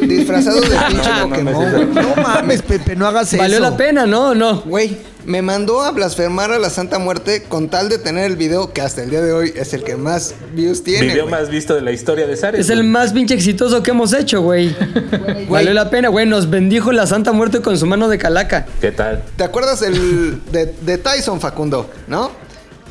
disfrazado 0.07 0.61
de 0.61 0.69
pinche 0.88 1.11
Pokémon, 1.23 1.45
no, 1.45 1.71
güey. 1.71 1.87
No 1.87 2.23
mames, 2.23 2.62
Pepe, 2.62 2.97
no 2.97 3.07
hagas 3.07 3.37
Valió 3.37 3.57
eso. 3.59 3.71
la 3.71 3.77
pena, 3.77 4.07
¿no? 4.07 4.35
No. 4.35 4.61
Güey, 4.62 4.97
me 5.25 5.40
mandó 5.43 5.83
a 5.83 5.90
blasfemar 5.90 6.53
a 6.53 6.59
la 6.59 6.71
Santa 6.71 6.99
Muerte 6.99 7.45
con 7.49 7.69
tal 7.71 7.88
de 7.88 7.99
tener 7.99 8.31
el 8.31 8.37
video 8.37 8.73
que 8.73 8.81
hasta 8.83 9.03
el 9.03 9.11
día 9.11 9.23
de 9.23 9.33
hoy 9.33 9.53
es 9.57 9.73
el 9.75 9.83
que 9.83 9.97
más 9.97 10.35
views 10.55 10.83
tiene. 10.85 11.07
Video 11.07 11.25
güey. 11.25 11.31
más 11.40 11.49
visto 11.51 11.75
de 11.75 11.81
la 11.83 11.93
historia 11.93 12.27
de 12.27 12.37
Zares. 12.37 12.61
Es 12.61 12.71
el 12.71 12.85
más 12.85 13.12
pinche 13.12 13.35
exitoso 13.35 13.83
que 13.83 13.90
hemos 13.90 14.12
hecho, 14.12 14.43
güey. 14.43 14.75
Valió 15.49 15.73
la 15.73 15.88
pena, 15.90 16.09
güey. 16.09 16.27
Nos 16.27 16.51
bendijo 16.51 16.93
la 16.93 17.07
Santa 17.07 17.33
Muerte 17.33 17.61
con 17.61 17.79
su 17.79 17.87
mano 17.87 18.09
de 18.09 18.19
calaca. 18.19 18.67
¿Qué 18.81 18.93
tal? 18.93 19.23
¿Te 19.37 19.45
acuerdas 19.45 19.83
el 19.83 20.43
de, 20.53 20.67
de 20.83 20.99
Tyson 20.99 21.40
Facundo, 21.40 21.90
no? 22.07 22.31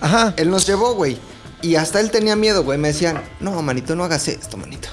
Ajá. 0.01 0.33
Él 0.37 0.49
nos 0.49 0.65
llevó, 0.65 0.95
güey. 0.95 1.17
Y 1.61 1.75
hasta 1.75 1.99
él 2.01 2.11
tenía 2.11 2.35
miedo, 2.35 2.63
güey. 2.63 2.77
Me 2.77 2.89
decían, 2.89 3.21
no, 3.39 3.61
manito, 3.61 3.95
no 3.95 4.03
hagas 4.03 4.27
esto, 4.27 4.57
manito. 4.57 4.89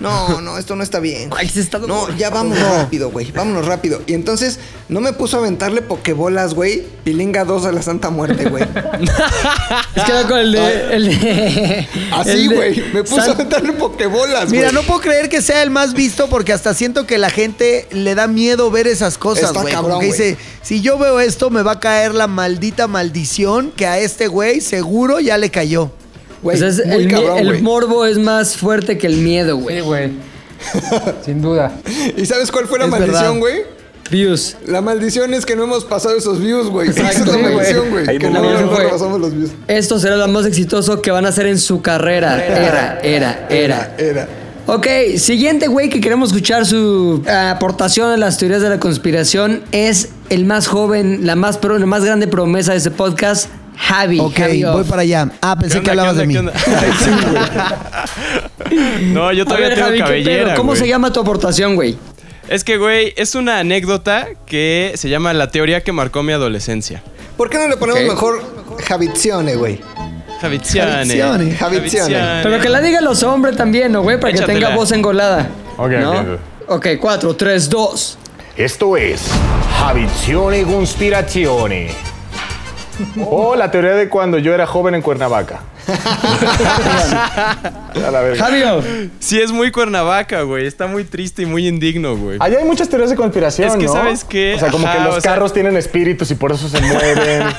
No, 0.00 0.40
no, 0.40 0.58
esto 0.58 0.74
no 0.74 0.82
está 0.82 0.98
bien. 0.98 1.30
Ay, 1.36 1.48
se 1.48 1.60
está- 1.60 1.78
No, 1.78 2.14
ya 2.16 2.28
vámonos 2.30 2.58
rápido, 2.68 3.10
güey. 3.10 3.30
Vámonos 3.30 3.64
rápido. 3.66 4.02
Y 4.06 4.14
entonces 4.14 4.58
no 4.88 5.00
me 5.00 5.12
puso 5.12 5.36
a 5.36 5.40
aventarle 5.40 5.82
pokebolas, 5.82 6.54
güey. 6.54 6.84
Pilinga 7.04 7.44
2 7.44 7.64
a 7.66 7.72
la 7.72 7.80
Santa 7.80 8.10
Muerte, 8.10 8.46
güey. 8.48 8.64
Es 8.64 10.02
que 10.02 10.10
era 10.12 10.26
con 10.26 10.38
el 10.38 10.52
de. 10.52 10.94
El 10.96 11.04
de 11.20 11.88
Así, 12.12 12.46
güey. 12.48 12.82
Me 12.92 13.04
puso 13.04 13.20
a 13.20 13.34
aventarle 13.34 13.72
pokebolas, 13.74 14.46
güey. 14.48 14.58
Mira, 14.58 14.72
no 14.72 14.82
puedo 14.82 15.00
creer 15.00 15.28
que 15.28 15.40
sea 15.40 15.62
el 15.62 15.70
más 15.70 15.94
visto 15.94 16.28
porque 16.28 16.52
hasta 16.52 16.74
siento 16.74 17.06
que 17.06 17.16
la 17.18 17.30
gente 17.30 17.86
le 17.92 18.14
da 18.14 18.26
miedo 18.26 18.70
ver 18.70 18.86
esas 18.88 19.16
cosas, 19.16 19.44
Está 19.50 19.60
güey. 19.62 19.74
Como 19.74 19.84
cabrón, 19.88 20.00
que 20.00 20.06
güey. 20.08 20.18
dice, 20.18 20.36
si 20.62 20.80
yo 20.80 20.98
veo 20.98 21.20
esto 21.20 21.50
me 21.50 21.62
va 21.62 21.72
a 21.72 21.80
caer 21.80 22.14
la 22.14 22.26
maldita 22.26 22.88
maldición 22.88 23.70
que 23.76 23.86
a 23.86 23.98
este 23.98 24.26
güey 24.26 24.60
seguro 24.60 25.20
ya 25.20 25.38
le 25.38 25.50
cayó. 25.50 25.92
Güey, 26.44 26.58
Pues 26.58 26.78
es- 26.78 26.86
el, 26.86 27.10
cabrón, 27.10 27.62
morbo 27.62 28.04
es 28.06 28.18
más 28.18 28.56
fuerte 28.56 28.96
que 28.98 29.08
el 29.08 29.16
miedo, 29.16 29.56
güey. 29.56 29.78
Sí, 29.78 29.82
güey. 29.82 30.10
Sin 31.24 31.42
duda. 31.42 31.72
¿Y 32.16 32.24
sabes 32.26 32.52
cuál 32.52 32.66
fue 32.66 32.78
la 32.78 32.84
Es 32.84 32.90
maldición, 32.90 33.40
güey? 33.40 33.62
Views. 34.10 34.56
La 34.66 34.80
maldición 34.82 35.32
es 35.32 35.46
que 35.46 35.56
no 35.56 35.64
hemos 35.64 35.84
pasado 35.84 36.14
esos 36.16 36.38
views, 36.38 36.68
güey. 36.68 36.90
Esa 36.90 37.10
es 37.10 37.26
la 37.26 37.38
maldición, 37.38 37.90
güey. 37.90 38.18
Que 38.18 38.30
no 38.30 38.40
pasamos 38.90 39.18
los 39.20 39.34
views. 39.34 39.50
Esto 39.66 39.98
será 39.98 40.16
lo 40.16 40.28
más 40.28 40.44
exitoso 40.46 41.00
que 41.00 41.10
van 41.10 41.24
a 41.24 41.30
hacer 41.30 41.46
en 41.46 41.58
su 41.58 41.80
carrera. 41.80 42.44
Era, 42.44 43.00
era, 43.02 43.46
era. 43.50 43.94
Era. 43.98 44.28
Ok, 44.66 44.86
siguiente 45.18 45.66
güey 45.68 45.88
que 45.90 46.00
queremos 46.00 46.30
escuchar 46.30 46.64
su 46.64 47.22
eh, 47.26 47.30
aportación 47.30 48.10
a 48.10 48.16
las 48.16 48.38
teorías 48.38 48.62
de 48.62 48.68
la 48.70 48.78
conspiración 48.80 49.62
es 49.72 50.08
el 50.30 50.44
más 50.46 50.68
joven, 50.68 51.20
la 51.26 51.36
más, 51.36 51.58
pro- 51.58 51.78
la 51.78 51.84
más 51.86 52.02
grande 52.04 52.26
promesa 52.28 52.72
de 52.72 52.78
este 52.78 52.90
podcast, 52.90 53.48
Javi. 53.76 54.20
Ok, 54.20 54.34
Javi 54.36 54.62
voy 54.64 54.84
para 54.84 55.02
allá. 55.02 55.28
Ah, 55.40 55.56
pensé 55.58 55.78
¿Qué 55.78 55.84
que 55.84 55.90
onda, 55.90 56.02
hablabas 56.02 56.16
de 56.18 56.26
mí. 56.26 56.36
onda, 56.36 56.52
qué 56.52 56.70
onda? 57.28 58.06
no, 59.12 59.32
yo 59.32 59.44
todavía 59.44 59.68
ver, 59.68 59.74
tengo 59.76 59.86
Javi, 59.88 59.98
¿qué 59.98 60.04
cabellera. 60.04 60.54
¿Cómo 60.54 60.70
güey. 60.72 60.80
se 60.80 60.88
llama 60.88 61.12
tu 61.12 61.20
aportación, 61.20 61.74
güey? 61.74 61.96
Es 62.48 62.62
que, 62.64 62.76
güey, 62.76 63.14
es 63.16 63.34
una 63.34 63.58
anécdota 63.60 64.28
que 64.46 64.92
se 64.96 65.08
llama 65.08 65.32
la 65.32 65.50
teoría 65.50 65.82
que 65.82 65.92
marcó 65.92 66.22
mi 66.22 66.32
adolescencia. 66.32 67.02
¿Por 67.36 67.48
qué 67.50 67.58
no 67.58 67.68
le 67.68 67.76
ponemos 67.76 68.02
Ok. 68.02 68.08
mejor 68.10 68.42
Javizione, 68.86 69.56
güey? 69.56 69.80
Javiziane. 70.40 71.54
Javiziane. 71.56 72.42
Pero 72.42 72.60
que 72.60 72.68
la 72.68 72.80
digan 72.80 73.02
los 73.04 73.22
hombres 73.22 73.56
también, 73.56 73.92
¿no, 73.92 74.02
güey? 74.02 74.20
Para 74.20 74.32
que 74.32 74.38
Échatela. 74.38 74.60
tenga 74.68 74.76
voz 74.76 74.92
engolada. 74.92 75.48
Ok, 75.78 75.90
¿no? 75.92 76.20
ok, 76.20 76.26
Ok, 76.66 76.86
4, 77.00 77.34
3, 77.36 77.68
2. 77.70 78.18
Esto 78.56 78.96
es 78.96 79.22
Javizione 79.78 80.62
Conspirazione. 80.64 81.88
O 83.30 83.56
la 83.56 83.70
teoría 83.70 83.92
de 83.94 84.08
cuando 84.08 84.38
yo 84.38 84.54
era 84.54 84.66
joven 84.66 84.94
en 84.94 85.02
Cuernavaca. 85.02 85.60
Javio. 88.38 88.82
Sí, 89.18 89.40
es 89.40 89.50
muy 89.52 89.70
Cuernavaca, 89.70 90.42
güey. 90.42 90.66
Está 90.66 90.86
muy 90.86 91.04
triste 91.04 91.42
y 91.42 91.46
muy 91.46 91.66
indigno, 91.68 92.16
güey. 92.16 92.38
Allá 92.40 92.58
hay 92.58 92.64
muchas 92.64 92.88
teorías 92.88 93.10
de 93.10 93.16
conspiración, 93.16 93.68
Es 93.68 93.76
que, 93.76 93.84
¿no? 93.86 93.92
¿sabes 93.92 94.24
qué? 94.24 94.54
O 94.54 94.58
sea, 94.58 94.70
como 94.70 94.86
Ajá, 94.86 94.98
que 94.98 95.04
los 95.04 95.22
sea- 95.22 95.32
carros 95.32 95.52
tienen 95.52 95.76
espíritus 95.76 96.30
y 96.30 96.34
por 96.34 96.52
eso 96.52 96.68
se 96.68 96.80
mueven. 96.80 97.44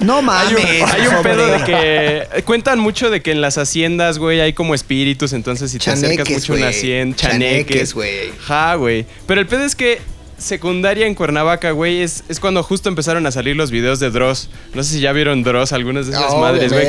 No 0.00 0.16
Hay 0.18 0.22
mames. 0.24 0.52
un, 0.82 0.90
hay 0.90 1.06
un 1.06 1.22
pedo 1.22 1.46
de 1.46 1.62
que 1.62 2.42
cuentan 2.42 2.80
mucho 2.80 3.10
de 3.10 3.22
que 3.22 3.30
en 3.30 3.40
las 3.40 3.58
haciendas, 3.58 4.18
güey, 4.18 4.40
hay 4.40 4.52
como 4.52 4.74
espíritus, 4.74 5.32
entonces 5.32 5.70
si 5.70 5.78
te 5.78 5.88
acercas 5.88 6.28
mucho 6.28 6.52
a 6.52 6.56
una 6.56 6.68
hacienda, 6.70 7.16
Chaneques, 7.16 7.38
chaneques, 7.64 7.94
güey. 7.94 8.32
Ja, 8.40 8.74
güey. 8.74 9.06
Pero 9.28 9.40
el 9.40 9.46
pedo 9.46 9.62
es 9.64 9.76
que 9.76 10.00
secundaria 10.38 11.06
en 11.06 11.14
Cuernavaca, 11.14 11.70
güey, 11.70 12.02
es, 12.02 12.24
es 12.28 12.40
cuando 12.40 12.62
justo 12.62 12.88
empezaron 12.88 13.26
a 13.26 13.30
salir 13.30 13.56
los 13.56 13.70
videos 13.70 14.00
de 14.00 14.10
Dross. 14.10 14.50
No 14.74 14.82
sé 14.82 14.94
si 14.94 15.00
ya 15.00 15.12
vieron 15.12 15.42
Dross, 15.42 15.72
algunas 15.72 16.06
de 16.06 16.12
esas 16.12 16.34
madres, 16.36 16.72
güey. 16.72 16.86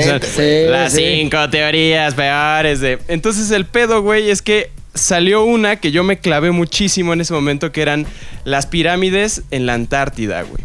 Las 0.69 0.93
sí. 0.93 1.03
cinco 1.19 1.49
teorías 1.49 2.13
peores 2.13 2.79
de. 2.79 2.99
Entonces 3.07 3.51
el 3.51 3.65
pedo, 3.65 4.01
güey, 4.01 4.29
es 4.29 4.41
que 4.41 4.71
salió 4.93 5.43
una 5.43 5.75
que 5.75 5.91
yo 5.91 6.03
me 6.03 6.17
clavé 6.17 6.51
muchísimo 6.51 7.13
en 7.13 7.21
ese 7.21 7.33
momento, 7.33 7.71
que 7.71 7.81
eran 7.81 8.05
las 8.43 8.65
pirámides 8.65 9.43
en 9.51 9.65
la 9.65 9.73
Antártida, 9.73 10.41
güey. 10.43 10.63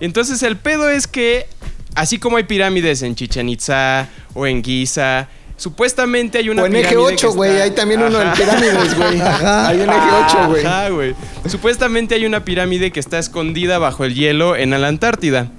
Entonces 0.00 0.42
el 0.42 0.56
pedo 0.56 0.90
es 0.90 1.06
que, 1.06 1.46
así 1.94 2.18
como 2.18 2.36
hay 2.36 2.44
pirámides 2.44 3.02
en 3.02 3.14
Chichen 3.14 3.48
Itza 3.48 4.08
o 4.34 4.46
en 4.46 4.62
Giza, 4.62 5.28
supuestamente 5.58 6.38
hay 6.38 6.48
una 6.48 6.62
O 6.62 6.66
en 6.66 6.72
pirámide 6.72 6.86
eje 6.86 7.16
que 7.16 7.26
8, 7.26 7.32
güey. 7.34 7.50
está- 7.50 7.64
Hay 7.64 7.70
también 7.72 8.02
uno 8.02 8.20
en 8.22 8.28
Ajá. 8.28 8.36
pirámides, 8.36 8.96
güey. 8.96 9.20
Hay 9.44 9.76
un 9.80 9.90
eje 9.90 10.08
8, 10.26 10.46
güey. 10.48 10.64
Ajá, 10.64 10.88
güey. 10.88 11.14
Supuestamente 11.46 12.14
hay 12.14 12.24
una 12.24 12.44
pirámide 12.44 12.90
que 12.92 13.00
está 13.00 13.18
escondida 13.18 13.78
bajo 13.78 14.04
el 14.06 14.14
hielo 14.14 14.56
en 14.56 14.70
la 14.70 14.88
Antártida. 14.88 15.50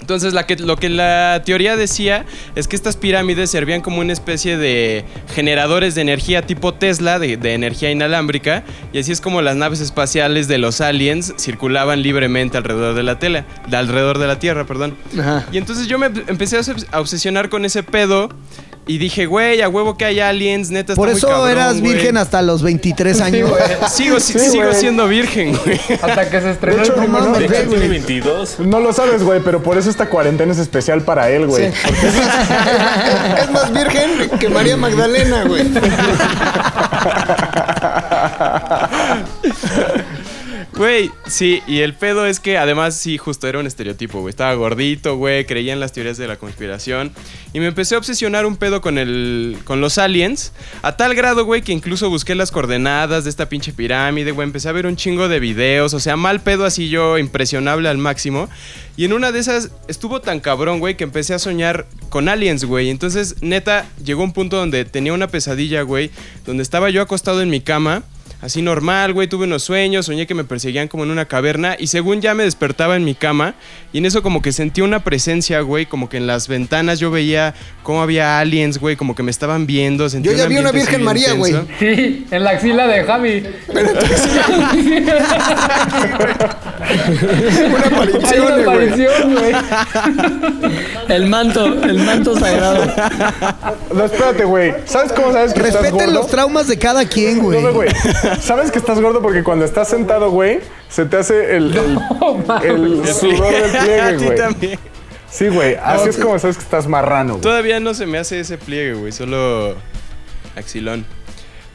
Entonces, 0.00 0.34
la 0.34 0.44
que, 0.46 0.56
lo 0.56 0.76
que 0.76 0.90
la 0.90 1.40
teoría 1.46 1.76
decía 1.76 2.26
es 2.56 2.68
que 2.68 2.76
estas 2.76 2.94
pirámides 2.98 3.50
servían 3.50 3.80
como 3.80 4.00
una 4.00 4.12
especie 4.12 4.58
de 4.58 5.02
generadores 5.34 5.94
de 5.94 6.02
energía 6.02 6.42
tipo 6.42 6.74
Tesla, 6.74 7.18
de, 7.18 7.38
de 7.38 7.54
energía 7.54 7.90
inalámbrica, 7.90 8.64
y 8.92 8.98
así 8.98 9.12
es 9.12 9.22
como 9.22 9.40
las 9.40 9.56
naves 9.56 9.80
espaciales 9.80 10.46
de 10.46 10.58
los 10.58 10.82
aliens 10.82 11.32
circulaban 11.38 12.02
libremente 12.02 12.58
alrededor 12.58 12.94
de 12.94 13.02
la 13.02 13.18
tela, 13.18 13.46
de 13.66 13.76
alrededor 13.78 14.18
de 14.18 14.26
la 14.26 14.38
Tierra, 14.38 14.66
perdón. 14.66 14.94
Ajá. 15.18 15.46
Y 15.52 15.56
entonces 15.56 15.86
yo 15.86 15.98
me 15.98 16.06
empecé 16.26 16.58
a 16.92 17.00
obsesionar 17.00 17.48
con 17.48 17.64
ese 17.64 17.82
pedo 17.82 18.28
y 18.86 18.98
dije, 18.98 19.24
güey, 19.26 19.62
a 19.62 19.68
huevo 19.68 19.96
que 19.96 20.04
hay 20.04 20.20
aliens, 20.20 20.70
neta 20.70 20.92
está 20.92 21.00
Por 21.00 21.08
muy 21.08 21.16
eso 21.16 21.28
cabrón, 21.28 21.50
eras 21.50 21.80
güey". 21.80 21.94
virgen 21.94 22.16
hasta 22.18 22.42
los 22.42 22.62
23 22.62 23.20
años. 23.22 23.50
Sigo, 23.90 24.20
si- 24.20 24.34
Sí, 24.38 24.50
sigo 24.50 24.64
güey. 24.64 24.74
siendo 24.74 25.08
virgen, 25.08 25.58
güey. 25.64 25.80
Hasta 26.02 26.28
que 26.28 26.40
se 26.40 26.50
estrenó 26.50 26.76
De 26.76 26.82
hecho, 26.82 26.94
el 27.02 27.10
no 27.12 27.18
mames, 27.20 27.50
tiene 27.66 27.88
22. 27.88 28.60
No 28.60 28.80
lo 28.80 28.92
sabes, 28.92 29.22
güey, 29.22 29.40
pero 29.44 29.62
por 29.62 29.78
eso 29.78 29.88
esta 29.88 30.08
cuarentena 30.10 30.52
es 30.52 30.58
especial 30.58 31.00
para 31.02 31.30
él, 31.30 31.46
güey. 31.46 31.64
Es 33.42 33.50
más 33.50 33.72
virgen 33.72 34.28
que 34.38 34.48
María 34.50 34.76
Magdalena, 34.76 35.44
güey. 35.44 35.64
Güey, 40.76 41.12
sí, 41.28 41.62
y 41.68 41.82
el 41.82 41.94
pedo 41.94 42.26
es 42.26 42.40
que 42.40 42.58
además 42.58 42.96
sí, 42.96 43.16
justo 43.16 43.46
era 43.46 43.60
un 43.60 43.66
estereotipo, 43.66 44.20
güey. 44.20 44.30
Estaba 44.30 44.52
gordito, 44.54 45.16
güey, 45.16 45.46
creía 45.46 45.72
en 45.72 45.78
las 45.78 45.92
teorías 45.92 46.16
de 46.16 46.26
la 46.26 46.36
conspiración. 46.36 47.12
Y 47.52 47.60
me 47.60 47.66
empecé 47.66 47.94
a 47.94 47.98
obsesionar 47.98 48.44
un 48.44 48.56
pedo 48.56 48.80
con 48.80 48.98
el. 48.98 49.56
con 49.62 49.80
los 49.80 49.98
aliens. 49.98 50.52
A 50.82 50.96
tal 50.96 51.14
grado, 51.14 51.44
güey, 51.44 51.62
que 51.62 51.70
incluso 51.70 52.10
busqué 52.10 52.34
las 52.34 52.50
coordenadas 52.50 53.22
de 53.22 53.30
esta 53.30 53.48
pinche 53.48 53.72
pirámide, 53.72 54.32
güey. 54.32 54.48
Empecé 54.48 54.68
a 54.68 54.72
ver 54.72 54.86
un 54.86 54.96
chingo 54.96 55.28
de 55.28 55.38
videos. 55.38 55.94
O 55.94 56.00
sea, 56.00 56.16
mal 56.16 56.40
pedo 56.40 56.64
así 56.64 56.88
yo, 56.88 57.18
impresionable 57.18 57.88
al 57.88 57.98
máximo. 57.98 58.48
Y 58.96 59.04
en 59.04 59.12
una 59.12 59.30
de 59.30 59.38
esas 59.38 59.70
estuvo 59.86 60.22
tan 60.22 60.40
cabrón, 60.40 60.80
güey, 60.80 60.96
que 60.96 61.04
empecé 61.04 61.34
a 61.34 61.38
soñar 61.38 61.86
con 62.08 62.28
aliens, 62.28 62.64
güey. 62.64 62.90
Entonces, 62.90 63.36
neta, 63.42 63.86
llegó 64.04 64.24
un 64.24 64.32
punto 64.32 64.56
donde 64.56 64.84
tenía 64.84 65.12
una 65.12 65.28
pesadilla, 65.28 65.82
güey, 65.82 66.10
donde 66.44 66.64
estaba 66.64 66.90
yo 66.90 67.00
acostado 67.00 67.42
en 67.42 67.50
mi 67.50 67.60
cama. 67.60 68.02
Así 68.40 68.62
normal, 68.62 69.12
güey, 69.12 69.26
tuve 69.26 69.44
unos 69.44 69.62
sueños, 69.62 70.06
soñé 70.06 70.26
que 70.26 70.34
me 70.34 70.44
perseguían 70.44 70.88
como 70.88 71.04
en 71.04 71.10
una 71.10 71.24
caverna 71.24 71.76
y 71.78 71.86
según 71.86 72.20
ya 72.20 72.34
me 72.34 72.44
despertaba 72.44 72.96
en 72.96 73.04
mi 73.04 73.14
cama 73.14 73.54
y 73.92 73.98
en 73.98 74.06
eso 74.06 74.22
como 74.22 74.42
que 74.42 74.52
sentí 74.52 74.82
una 74.82 75.02
presencia, 75.02 75.60
güey, 75.62 75.86
como 75.86 76.08
que 76.08 76.18
en 76.18 76.26
las 76.26 76.48
ventanas 76.48 77.00
yo 77.00 77.10
veía 77.10 77.54
cómo 77.82 78.02
había 78.02 78.40
aliens, 78.40 78.78
güey, 78.78 78.96
como 78.96 79.14
que 79.14 79.22
me 79.22 79.30
estaban 79.30 79.66
viendo. 79.66 80.08
sentí 80.08 80.28
Yo 80.28 80.36
ya 80.36 80.44
un 80.44 80.50
vi 80.50 80.58
una 80.58 80.72
Virgen 80.72 81.02
María, 81.02 81.32
güey. 81.32 81.54
Sí, 81.78 82.26
en 82.30 82.44
la 82.44 82.50
axila 82.50 82.86
de 82.86 83.04
Javi. 83.04 83.42
Una 86.84 87.86
Hay 87.86 87.92
aparición, 87.92 88.42
una 88.46 88.64
güey. 88.64 88.64
aparición, 88.64 89.34
güey. 89.34 89.52
El 91.08 91.26
manto, 91.26 91.64
el 91.66 91.98
manto 92.00 92.38
sagrado. 92.38 92.84
No, 93.92 94.04
espérate, 94.04 94.44
güey. 94.44 94.74
¿Sabes 94.84 95.12
cómo 95.12 95.32
sabes 95.32 95.52
que 95.54 95.60
estás 95.60 95.74
Respeten 95.82 96.06
gordo? 96.06 96.20
los 96.20 96.26
traumas 96.28 96.66
de 96.68 96.78
cada 96.78 97.04
quien, 97.06 97.40
güey. 97.40 97.60
No, 97.62 97.68
no, 97.68 97.74
güey. 97.74 97.88
¿Sabes 98.40 98.70
que 98.70 98.78
estás 98.78 99.00
gordo 99.00 99.20
porque 99.22 99.42
cuando 99.42 99.64
estás 99.64 99.88
sentado, 99.88 100.30
güey, 100.30 100.60
se 100.88 101.04
te 101.06 101.16
hace 101.18 101.56
el, 101.56 101.74
el, 102.62 103.00
el 103.02 103.14
sudor 103.14 103.52
del 103.52 103.76
A 103.76 103.80
pliegue, 103.82 104.16
ti 104.18 104.24
güey? 104.24 104.36
también. 104.38 104.78
Sí, 105.30 105.48
güey. 105.48 105.76
Así 105.82 106.10
es 106.10 106.16
como 106.16 106.38
sabes 106.38 106.56
que 106.56 106.62
estás 106.62 106.86
marrano, 106.86 107.34
güey. 107.34 107.42
Todavía 107.42 107.80
no 107.80 107.92
se 107.94 108.06
me 108.06 108.18
hace 108.18 108.40
ese 108.40 108.56
pliegue, 108.58 108.94
güey, 108.94 109.10
solo 109.12 109.74
axilón. 110.56 111.04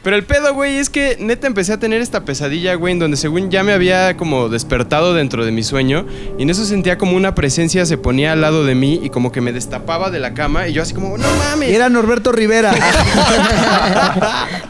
Pero 0.02 0.16
el 0.16 0.24
pedo, 0.24 0.54
güey, 0.54 0.78
es 0.78 0.88
que 0.88 1.16
neta 1.20 1.46
empecé 1.46 1.74
a 1.74 1.78
tener 1.78 2.00
esta 2.00 2.24
pesadilla, 2.24 2.74
güey, 2.74 2.92
en 2.92 2.98
donde 2.98 3.18
según 3.18 3.50
ya 3.50 3.62
me 3.62 3.72
había 3.72 4.16
como 4.16 4.48
despertado 4.48 5.12
dentro 5.12 5.44
de 5.44 5.52
mi 5.52 5.62
sueño 5.62 6.06
y 6.38 6.42
en 6.42 6.50
eso 6.50 6.64
sentía 6.64 6.96
como 6.96 7.16
una 7.16 7.34
presencia 7.34 7.84
se 7.84 7.98
ponía 7.98 8.32
al 8.32 8.40
lado 8.40 8.64
de 8.64 8.74
mí 8.74 9.00
y 9.02 9.10
como 9.10 9.30
que 9.30 9.42
me 9.42 9.52
destapaba 9.52 10.10
de 10.10 10.18
la 10.18 10.32
cama 10.32 10.68
y 10.68 10.72
yo 10.72 10.82
así 10.82 10.94
como, 10.94 11.18
no 11.18 11.28
mames. 11.36 11.70
Era 11.70 11.90
Norberto 11.90 12.32
Rivera. 12.32 12.72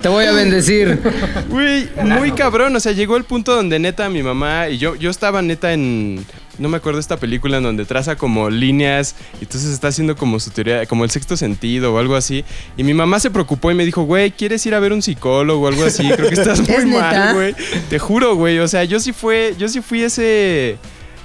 Te 0.02 0.08
voy 0.08 0.24
a 0.24 0.32
bendecir. 0.32 1.00
Güey, 1.48 1.88
muy 2.02 2.32
cabrón, 2.32 2.74
o 2.74 2.80
sea, 2.80 2.92
llegó 2.92 3.16
el 3.16 3.24
punto 3.24 3.54
donde 3.54 3.78
neta 3.78 4.08
mi 4.08 4.22
mamá 4.22 4.68
y 4.68 4.78
yo, 4.78 4.96
yo 4.96 5.10
estaba 5.10 5.42
neta 5.42 5.72
en, 5.72 6.24
no 6.60 6.68
me 6.68 6.76
acuerdo 6.76 7.00
esta 7.00 7.16
película 7.16 7.56
en 7.56 7.62
donde 7.62 7.86
traza 7.86 8.16
como 8.16 8.50
líneas 8.50 9.16
y 9.40 9.44
entonces 9.44 9.70
está 9.70 9.88
haciendo 9.88 10.14
como 10.14 10.38
su 10.38 10.50
teoría, 10.50 10.84
como 10.86 11.04
el 11.04 11.10
sexto 11.10 11.36
sentido 11.36 11.94
o 11.94 11.98
algo 11.98 12.14
así. 12.14 12.44
Y 12.76 12.84
mi 12.84 12.92
mamá 12.92 13.18
se 13.18 13.30
preocupó 13.30 13.70
y 13.70 13.74
me 13.74 13.86
dijo, 13.86 14.02
güey, 14.02 14.30
¿quieres 14.30 14.64
ir 14.66 14.74
a 14.74 14.80
ver 14.80 14.92
un 14.92 15.00
psicólogo 15.00 15.64
o 15.64 15.68
algo 15.68 15.84
así? 15.84 16.08
Creo 16.10 16.28
que 16.28 16.34
estás 16.34 16.60
muy 16.68 16.84
mal, 16.84 17.34
güey. 17.34 17.54
Te 17.88 17.98
juro, 17.98 18.36
güey, 18.36 18.58
o 18.58 18.68
sea, 18.68 18.84
yo 18.84 19.00
sí 19.00 19.12
fue, 19.12 19.54
yo 19.58 19.68
sí 19.68 19.80
fui 19.80 20.02
ese... 20.02 20.78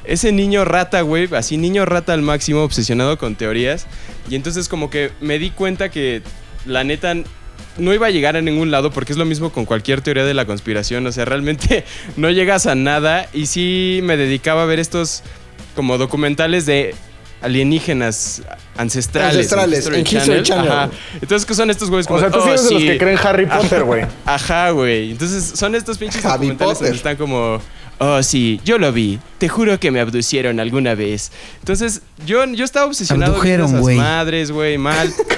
Ese 0.06 0.32
niño 0.32 0.66
rata, 0.66 1.02
güey, 1.02 1.28
así 1.34 1.58
niño 1.58 1.84
rata 1.84 2.14
al 2.14 2.22
máximo, 2.22 2.62
obsesionado 2.62 3.18
con 3.18 3.36
teorías. 3.36 3.88
Y 4.30 4.36
entonces 4.36 4.70
como 4.70 4.92
que 4.92 5.12
me 5.20 5.40
di 5.40 5.50
cuenta 5.50 5.90
que 5.90 6.22
la 6.68 6.84
neta 6.84 7.16
no 7.78 7.94
iba 7.94 8.08
a 8.08 8.10
llegar 8.10 8.36
a 8.38 8.42
ningún 8.42 8.72
lado 8.72 8.92
porque 8.92 9.12
es 9.14 9.18
lo 9.18 9.26
mismo 9.26 9.52
con 9.52 9.66
cualquier 9.66 10.02
teoría 10.02 10.24
de 10.26 10.34
la 10.34 10.46
conspiración. 10.46 11.06
O 11.08 11.12
sea, 11.12 11.26
realmente 11.26 11.84
no 12.18 12.30
llegas 12.30 12.66
a 12.68 12.76
nada. 12.76 13.28
Y 13.34 13.48
sí 13.48 14.00
me 14.04 14.18
dedicaba 14.18 14.64
a 14.64 14.66
ver 14.66 14.80
estos 14.80 15.24
como 15.76 15.98
documentales 15.98 16.66
de 16.66 16.96
alienígenas 17.42 18.42
ancestrales. 18.78 19.36
Ancestrales, 19.54 19.88
en 19.88 20.00
History 20.08 20.44
Channel. 20.44 20.72
Ajá. 20.72 20.90
Entonces, 21.22 21.46
¿qué 21.46 21.54
son 21.54 21.70
estos 21.70 21.90
güeyes? 21.90 22.08
O 22.10 22.20
sea, 22.20 22.30
tú 22.32 22.40
sí 22.40 22.46
"Oh, 22.46 22.50
eres 22.50 22.64
de 22.66 22.72
los 22.72 22.82
sí". 22.82 22.88
que 22.88 22.98
creen 22.98 23.18
Harry 23.24 23.46
Potter, 23.46 23.84
güey. 23.84 24.06
Ajá, 24.26 24.72
güey. 24.72 25.12
Entonces, 25.12 25.44
son 25.58 25.76
estos 25.76 25.98
pinches 25.98 26.24
Harry 26.26 26.48
documentales 26.48 26.74
Potter. 26.74 26.88
donde 26.88 26.98
están 26.98 27.16
como... 27.18 27.60
Oh, 27.98 28.22
sí, 28.24 28.60
yo 28.66 28.78
lo 28.78 28.92
vi. 28.92 29.20
Te 29.38 29.48
juro 29.48 29.80
que 29.80 29.90
me 29.90 30.02
abducieron 30.02 30.60
alguna 30.60 30.96
vez. 30.96 31.32
Entonces, 31.60 32.02
yo, 32.26 32.44
yo 32.46 32.66
estaba 32.66 32.88
obsesionado 32.88 33.34
Abdujeron, 33.34 33.68
esas 33.70 33.96
madres, 33.96 34.52
güey, 34.52 34.78
mal. 34.78 35.14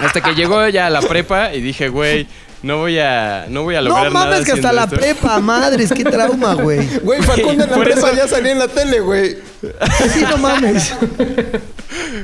Hasta 0.00 0.20
que 0.20 0.34
llegó 0.34 0.68
ya 0.68 0.86
a 0.86 0.90
la 0.90 1.00
prepa 1.00 1.54
y 1.54 1.60
dije, 1.60 1.88
güey, 1.88 2.26
no 2.64 2.78
voy 2.78 2.98
a, 2.98 3.46
no 3.48 3.62
voy 3.62 3.74
a 3.76 3.82
No 3.82 3.88
lograr 3.90 4.12
nada 4.12 4.26
mames, 4.30 4.44
que 4.46 4.52
hasta 4.52 4.72
la 4.72 4.84
esto. 4.84 4.96
prepa, 4.96 5.38
madres, 5.40 5.92
qué 5.92 6.02
trauma, 6.04 6.54
güey. 6.54 6.86
Güey, 7.02 7.22
Facundo 7.22 7.64
en 7.64 7.70
la 7.70 7.76
prepa 7.78 7.98
eso- 8.08 8.16
ya 8.16 8.26
salía 8.26 8.52
en 8.52 8.58
la 8.58 8.68
tele, 8.68 9.00
güey. 9.00 9.36
Sí, 10.12 10.22
no 10.28 10.36
mames. 10.38 10.94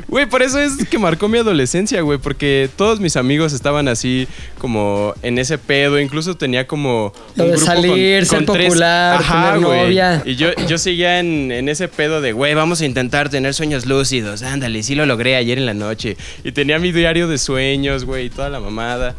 Güey, 0.09 0.27
por 0.27 0.43
eso 0.43 0.59
es 0.59 0.85
que 0.89 0.99
marcó 0.99 1.29
mi 1.29 1.39
adolescencia, 1.39 2.01
güey, 2.03 2.19
porque 2.19 2.69
todos 2.77 3.01
mis 3.01 3.17
amigos 3.17 3.53
estaban 3.53 3.87
así 3.89 4.27
como 4.59 5.15
en 5.23 5.39
ese 5.39 5.57
pedo, 5.59 5.99
incluso 6.01 6.37
tenía 6.37 6.67
como 6.67 7.13
Lo 7.37 7.45
de 7.47 7.57
salir, 7.57 8.27
ser 8.27 8.45
popular, 8.45 9.23
tener 9.23 9.61
güey. 9.61 9.81
novia. 9.85 10.23
Y 10.27 10.37
yo, 10.37 10.49
yo 10.67 10.77
seguía 10.79 11.21
en, 11.21 11.53
en 11.53 11.69
ese 11.69 11.89
pedo 11.89 12.21
de, 12.21 12.33
güey, 12.33 12.55
vamos 12.55 12.81
a 12.81 12.87
intentar 12.87 13.29
tener 13.31 13.55
sueños 13.55 13.87
lúcidos, 13.87 14.43
ándale, 14.43 14.83
sí 14.83 14.95
lo 14.95 15.07
logré 15.07 15.37
ayer 15.37 15.57
en 15.59 15.67
la 15.67 15.75
noche. 15.75 16.17
Y 16.45 16.53
tenía 16.53 16.79
mi 16.79 16.93
diario 16.93 17.29
de 17.29 17.39
sueños, 17.39 18.05
güey, 18.05 18.27
y 18.27 18.31
toda 18.31 18.49
la 18.51 18.61
mamada. 18.61 19.15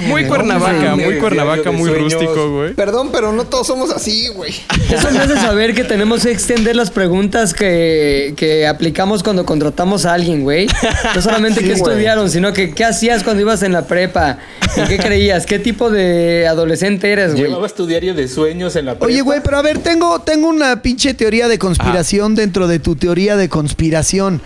Muy 0.00 0.24
Cuernavaca, 0.26 0.96
muy 0.96 1.18
Cuernavaca, 1.18 1.72
muy 1.72 1.90
rústico, 1.90 2.50
güey. 2.50 2.74
Perdón, 2.74 3.10
pero 3.12 3.32
no 3.32 3.44
todos 3.44 3.66
somos 3.66 3.90
así, 3.90 4.28
güey. 4.28 4.54
Eso 4.90 5.10
me 5.10 5.18
hace 5.18 5.34
saber 5.36 5.74
que 5.74 5.84
tenemos 5.84 6.22
que 6.24 6.30
extender 6.30 6.76
las 6.76 6.90
preguntas 6.90 7.54
que, 7.54 8.34
que 8.36 8.66
aplicamos 8.66 9.22
cuando 9.22 9.44
contratamos 9.44 10.06
a 10.06 10.14
alguien, 10.14 10.42
güey. 10.42 10.66
No 11.14 11.22
solamente 11.22 11.60
Sí, 11.60 11.66
qué 11.66 11.72
estudiaron, 11.72 12.30
sino 12.30 12.52
que 12.52 12.72
qué 12.72 12.84
hacías 12.84 13.24
cuando 13.24 13.42
ibas 13.42 13.62
en 13.62 13.72
la 13.72 13.86
prepa. 13.86 14.38
¿En 14.76 14.86
qué 14.86 14.98
creías? 14.98 15.46
¿Qué 15.46 15.58
tipo 15.58 15.90
de 15.90 16.46
adolescente 16.46 17.10
eres, 17.10 17.32
güey? 17.32 17.44
Llevabas 17.46 17.74
tu 17.74 17.86
diario 17.86 18.14
de 18.14 18.28
sueños 18.28 18.76
en 18.76 18.86
la 18.86 18.92
Oye, 18.92 19.14
prepa? 19.16 19.22
güey, 19.24 19.40
pero 19.42 19.56
a 19.58 19.62
ver, 19.62 19.78
tengo, 19.78 20.20
tengo 20.20 20.48
una 20.48 20.82
pinche 20.82 21.14
teoría 21.14 21.48
de 21.48 21.58
conspiración 21.58 22.34
dentro 22.34 22.68
de 22.68 22.78
tu 22.78 22.94
teoría 22.94 23.36
de 23.36 23.48
conspiración. 23.48 24.40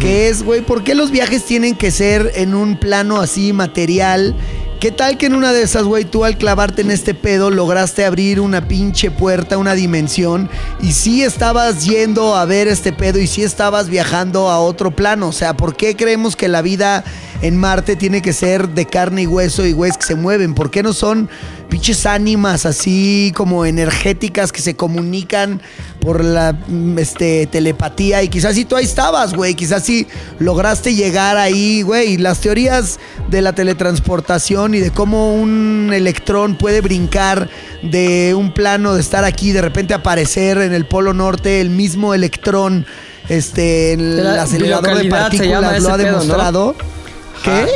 Que 0.00 0.28
es, 0.28 0.42
güey, 0.42 0.62
¿por 0.62 0.82
qué 0.82 0.94
los 0.96 1.10
viajes 1.12 1.44
tienen 1.44 1.76
que 1.76 1.90
ser 1.92 2.32
en 2.34 2.54
un 2.54 2.80
plano 2.80 3.20
así 3.20 3.52
material? 3.52 4.34
¿Qué 4.80 4.92
tal 4.92 5.16
que 5.16 5.24
en 5.24 5.34
una 5.34 5.54
de 5.54 5.62
esas, 5.62 5.84
güey, 5.84 6.04
tú 6.04 6.26
al 6.26 6.36
clavarte 6.36 6.82
en 6.82 6.90
este 6.90 7.14
pedo 7.14 7.50
lograste 7.50 8.04
abrir 8.04 8.40
una 8.40 8.68
pinche 8.68 9.10
puerta, 9.10 9.56
una 9.56 9.74
dimensión 9.74 10.50
y 10.82 10.92
sí 10.92 11.22
estabas 11.22 11.86
yendo 11.86 12.36
a 12.36 12.44
ver 12.44 12.68
este 12.68 12.92
pedo 12.92 13.18
y 13.18 13.26
sí 13.26 13.42
estabas 13.42 13.88
viajando 13.88 14.50
a 14.50 14.60
otro 14.60 14.90
plano? 14.90 15.28
O 15.28 15.32
sea, 15.32 15.56
¿por 15.56 15.76
qué 15.76 15.96
creemos 15.96 16.36
que 16.36 16.48
la 16.48 16.60
vida 16.60 17.04
en 17.42 17.56
Marte 17.56 17.96
tiene 17.96 18.22
que 18.22 18.32
ser 18.32 18.68
de 18.70 18.86
carne 18.86 19.22
y 19.22 19.26
hueso 19.26 19.66
y 19.66 19.72
güeyes 19.72 19.98
que 19.98 20.06
se 20.06 20.14
mueven? 20.14 20.54
¿Por 20.54 20.70
qué 20.70 20.82
no 20.82 20.92
son 20.92 21.28
pinches 21.68 22.06
ánimas 22.06 22.64
así 22.64 23.32
como 23.36 23.66
energéticas 23.66 24.52
que 24.52 24.62
se 24.62 24.76
comunican 24.76 25.60
por 26.00 26.24
la 26.24 26.52
mm, 26.52 26.98
este, 26.98 27.46
telepatía? 27.46 28.22
Y 28.22 28.28
quizás 28.28 28.54
sí 28.54 28.64
tú 28.64 28.76
ahí 28.76 28.84
estabas, 28.84 29.34
güey. 29.34 29.54
Quizás 29.54 29.82
sí 29.82 30.06
lograste 30.38 30.94
llegar 30.94 31.36
ahí, 31.36 31.82
güey. 31.82 32.14
Y 32.14 32.16
las 32.16 32.40
teorías 32.40 32.98
de 33.28 33.42
la 33.42 33.52
teletransportación 33.52 34.74
y 34.74 34.80
de 34.80 34.90
cómo 34.90 35.34
un 35.34 35.90
electrón 35.92 36.56
puede 36.56 36.80
brincar 36.80 37.48
de 37.82 38.34
un 38.34 38.52
plano 38.52 38.94
de 38.94 39.00
estar 39.00 39.24
aquí, 39.24 39.52
de 39.52 39.62
repente 39.62 39.94
aparecer 39.94 40.58
en 40.58 40.72
el 40.72 40.86
polo 40.86 41.12
norte, 41.12 41.60
el 41.60 41.70
mismo 41.70 42.14
electrón. 42.14 42.86
Este, 43.28 43.96
De 43.96 44.22
la 44.22 44.34
el 44.34 44.38
acelerador 44.38 44.98
de 44.98 45.08
partículas 45.08 45.82
lo 45.82 45.92
ha 45.92 45.96
pedo, 45.96 46.24
¿no? 46.24 46.95
¿Qué? 47.44 47.66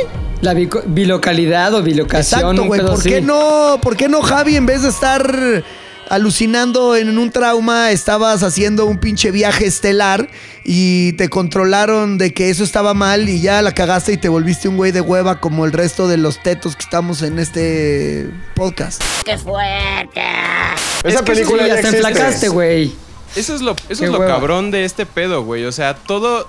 La 0.41 0.53
bico- 0.53 0.83
bilocalidad 0.85 1.73
o 1.75 1.83
bilocación. 1.83 2.39
Exacto, 2.41 2.63
güey. 2.65 2.81
¿Por 2.81 3.03
qué 3.03 3.21
no? 3.21 3.79
¿Por 3.81 3.95
qué 3.95 4.09
no, 4.09 4.21
Javi, 4.21 4.55
en 4.55 4.65
vez 4.65 4.81
de 4.81 4.89
estar 4.89 5.63
alucinando 6.09 6.95
en 6.97 7.17
un 7.17 7.31
trauma, 7.31 7.91
estabas 7.91 8.43
haciendo 8.43 8.85
un 8.85 8.97
pinche 8.97 9.31
viaje 9.31 9.65
estelar 9.65 10.27
y 10.65 11.13
te 11.13 11.29
controlaron 11.29 12.17
de 12.17 12.33
que 12.33 12.49
eso 12.49 12.65
estaba 12.65 12.93
mal 12.93 13.29
y 13.29 13.39
ya 13.39 13.61
la 13.61 13.71
cagaste 13.73 14.11
y 14.13 14.17
te 14.17 14.27
volviste 14.27 14.67
un 14.67 14.75
güey 14.75 14.91
de 14.91 14.99
hueva 14.99 15.39
como 15.39 15.63
el 15.65 15.71
resto 15.71 16.09
de 16.09 16.17
los 16.17 16.43
tetos 16.43 16.75
que 16.75 16.83
estamos 16.83 17.21
en 17.21 17.39
este 17.39 18.29
podcast? 18.55 19.01
¡Qué 19.23 19.37
fuerte! 19.37 20.19
Esa 20.19 20.75
Es 20.97 21.01
que 21.03 21.09
eso 21.13 21.23
película 21.25 21.63
Sí, 21.63 21.69
ya 21.69 21.79
enflacaste, 21.79 22.49
güey. 22.49 22.91
Eso 23.35 23.55
es 23.55 23.61
lo, 23.61 23.71
eso 23.71 23.83
Qué 23.87 23.93
es 23.93 24.11
lo 24.11 24.19
hueva. 24.19 24.33
cabrón 24.33 24.71
de 24.71 24.83
este 24.83 25.05
pedo, 25.05 25.43
güey. 25.45 25.63
O 25.63 25.71
sea, 25.71 25.93
todo, 25.95 26.45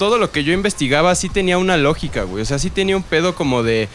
todo 0.00 0.16
lo 0.16 0.30
que 0.32 0.44
yo 0.44 0.54
investigaba 0.54 1.14
sí 1.14 1.28
tenía 1.28 1.58
una 1.58 1.76
lógica, 1.76 2.22
güey. 2.22 2.40
O 2.42 2.46
sea, 2.46 2.58
sí 2.58 2.70
tenía 2.70 2.96
un 2.96 3.02
pedo 3.02 3.34
como 3.34 3.62
de 3.62 3.86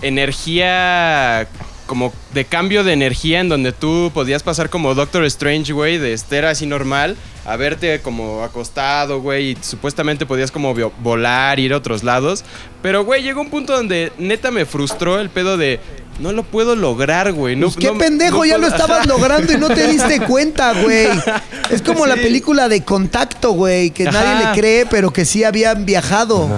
energía, 0.00 1.46
como 1.86 2.12
de 2.32 2.46
cambio 2.46 2.82
de 2.82 2.94
energía 2.94 3.40
en 3.40 3.48
donde 3.50 3.72
tú 3.72 4.10
podías 4.14 4.42
pasar 4.42 4.70
como 4.70 4.94
Doctor 4.94 5.24
Strange, 5.24 5.72
güey, 5.74 5.98
de 5.98 6.14
estar 6.14 6.46
así 6.46 6.64
normal 6.64 7.14
a 7.44 7.56
verte 7.56 8.00
como 8.00 8.42
acostado, 8.42 9.20
güey, 9.20 9.50
y 9.50 9.56
supuestamente 9.60 10.24
podías 10.24 10.50
como 10.50 10.74
vo- 10.74 10.92
volar, 11.00 11.58
ir 11.60 11.72
a 11.74 11.76
otros 11.76 12.04
lados. 12.04 12.42
Pero, 12.80 13.04
güey, 13.04 13.22
llegó 13.22 13.40
un 13.42 13.50
punto 13.50 13.74
donde 13.74 14.12
neta 14.18 14.50
me 14.50 14.64
frustró 14.64 15.20
el 15.20 15.28
pedo 15.28 15.56
de... 15.58 15.78
no 16.20 16.32
lo 16.32 16.42
puedo 16.42 16.76
lograr, 16.76 17.32
güey. 17.32 17.56
No, 17.56 17.66
Pues 17.66 17.76
qué 17.76 17.92
no- 17.92 17.98
pendejo, 17.98 18.38
no 18.38 18.44
ya 18.44 18.58
lo 18.58 18.66
estabas 18.66 19.06
logrando 19.08 19.52
y 19.52 19.56
no 19.58 19.68
te 19.68 19.86
diste 19.88 20.20
cuenta, 20.20 20.72
güey. 20.82 21.08
Es 21.70 21.82
como 21.82 22.06
la 22.06 22.16
película 22.16 22.68
de 22.68 22.82
Contacto, 22.84 23.52
güey, 23.52 23.90
que 23.90 24.04
nadie 24.04 24.44
le 24.46 24.52
cree, 24.60 24.86
pero 24.86 25.12
que 25.12 25.24
sí 25.24 25.44
habían 25.44 25.84
viajado. 25.84 26.48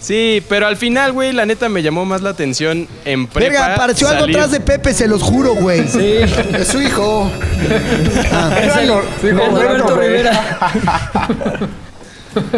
Sí, 0.00 0.40
pero 0.48 0.68
al 0.68 0.76
final, 0.76 1.12
güey, 1.12 1.32
la 1.32 1.46
neta 1.46 1.68
me 1.68 1.82
llamó 1.82 2.04
más 2.04 2.20
la 2.22 2.30
atención 2.30 2.86
en 3.04 3.26
prepa. 3.26 3.50
Verga, 3.52 3.74
apareció 3.74 4.08
algo 4.08 4.24
atrás 4.26 4.52
de 4.52 4.60
Pepe, 4.60 4.94
se 4.94 5.08
los 5.08 5.20
juro, 5.20 5.54
güey. 5.56 5.88
Sí. 5.88 6.18
Es 6.56 6.68
su 6.68 6.80
hijo. 6.80 7.28
Es 7.64 8.76
el, 8.76 8.88
Sí, 9.20 9.26
es 9.28 9.34
como 9.34 9.58
Roberto 9.60 9.96
güey. 9.96 10.08
Rivera. 10.08 10.58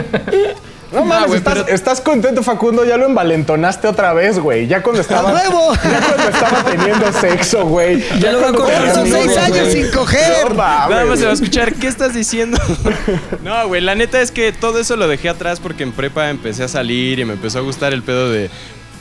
No 0.92 1.04
mames, 1.04 1.26
güey, 1.28 1.38
estás, 1.38 1.54
pero- 1.54 1.68
estás 1.68 2.00
contento, 2.00 2.42
Facundo. 2.42 2.84
Ya 2.84 2.96
lo 2.96 3.06
envalentonaste 3.06 3.86
otra 3.88 4.14
vez, 4.14 4.38
güey. 4.38 4.66
Ya 4.66 4.82
cuando 4.82 5.02
estaba. 5.02 5.32
nuevo! 5.32 5.74
Ya 5.74 6.00
cuando 6.00 6.28
estaba 6.30 6.64
teniendo 6.64 7.12
sexo, 7.12 7.66
güey. 7.66 8.02
Ya 8.20 8.32
lo 8.32 8.40
va 8.40 8.48
a 8.48 8.52
cuando 8.52 8.60
cortar 8.60 8.92
tenía 9.02 9.22
seis 9.22 9.36
años 9.36 9.58
güey. 9.68 9.72
sin 9.82 9.90
coger. 9.90 10.48
No 10.48 10.54
mames, 10.54 10.90
Nada 10.90 11.04
más 11.04 11.18
se 11.18 11.24
va 11.26 11.30
a 11.32 11.34
escuchar, 11.34 11.74
¿qué 11.74 11.88
estás 11.88 12.14
diciendo? 12.14 12.58
no, 13.44 13.68
güey, 13.68 13.82
la 13.82 13.94
neta 13.94 14.20
es 14.20 14.30
que 14.30 14.52
todo 14.52 14.78
eso 14.78 14.96
lo 14.96 15.08
dejé 15.08 15.28
atrás 15.28 15.60
porque 15.60 15.82
en 15.82 15.92
prepa 15.92 16.30
empecé 16.30 16.64
a 16.64 16.68
salir 16.68 17.18
y 17.18 17.24
me 17.26 17.34
empezó 17.34 17.58
a 17.58 17.62
gustar 17.62 17.92
el 17.92 18.02
pedo 18.02 18.30
de. 18.30 18.48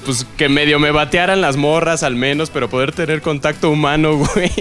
Pues 0.06 0.26
que 0.38 0.48
medio 0.48 0.80
me 0.80 0.92
batearan 0.92 1.42
las 1.42 1.58
morras 1.58 2.02
al 2.04 2.16
menos, 2.16 2.50
pero 2.50 2.70
poder 2.70 2.94
tener 2.94 3.22
contacto 3.22 3.70
humano, 3.70 4.16
güey. 4.36 4.52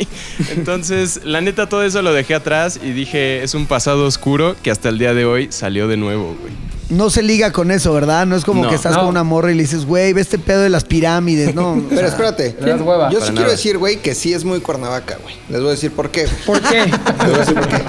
Entonces, 0.56 1.20
la 1.24 1.40
neta, 1.40 1.68
todo 1.68 1.82
eso 1.84 2.02
lo 2.02 2.12
dejé 2.12 2.34
atrás 2.34 2.78
y 2.82 2.90
dije, 2.92 3.42
es 3.42 3.54
un 3.54 3.66
pasado 3.66 4.06
oscuro 4.06 4.56
que 4.62 4.70
hasta 4.70 4.88
el 4.88 4.98
día 4.98 5.12
de 5.14 5.24
hoy 5.24 5.48
salió 5.50 5.88
de 5.88 5.96
nuevo, 5.96 6.36
güey. 6.40 6.52
No 6.88 7.10
se 7.10 7.22
liga 7.22 7.50
con 7.52 7.70
eso, 7.72 7.92
¿verdad? 7.92 8.26
No 8.26 8.36
es 8.36 8.44
como 8.44 8.62
No. 8.62 8.68
que 8.68 8.76
estás 8.76 8.92
No. 8.92 9.00
con 9.00 9.08
una 9.08 9.24
morra 9.24 9.50
y 9.50 9.54
le 9.56 9.62
dices, 9.62 9.84
güey, 9.84 10.12
ve 10.12 10.20
este 10.20 10.38
pedo 10.38 10.62
de 10.62 10.68
las 10.68 10.84
pirámides. 10.84 11.54
No. 11.54 11.82
Pero 11.88 12.00
sea, 12.02 12.08
espérate. 12.08 12.56
Yo 12.60 12.84
Para 12.86 13.08
sí 13.10 13.18
nada. 13.18 13.32
quiero 13.34 13.50
decir, 13.50 13.78
güey, 13.78 13.96
que 13.96 14.14
sí 14.14 14.32
es 14.32 14.44
muy 14.44 14.60
Cuernavaca, 14.60 15.18
güey. 15.22 15.34
Les 15.48 15.60
voy 15.60 15.68
a 15.68 15.72
decir 15.72 15.90
por 15.90 16.10
qué. 16.10 16.28
¿Por 16.46 16.60
qué? 16.60 16.86
Les 17.18 17.26
voy 17.26 17.34
a 17.34 17.38
decir 17.38 17.54
por 17.54 17.68
qué. 17.68 17.82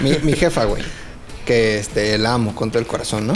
Mi, 0.00 0.16
mi 0.22 0.32
jefa, 0.32 0.64
güey. 0.64 0.82
Que 1.44 1.78
este, 1.78 2.16
la 2.16 2.32
amo 2.34 2.54
con 2.54 2.70
todo 2.70 2.78
el 2.80 2.86
corazón, 2.86 3.26
¿no? 3.26 3.34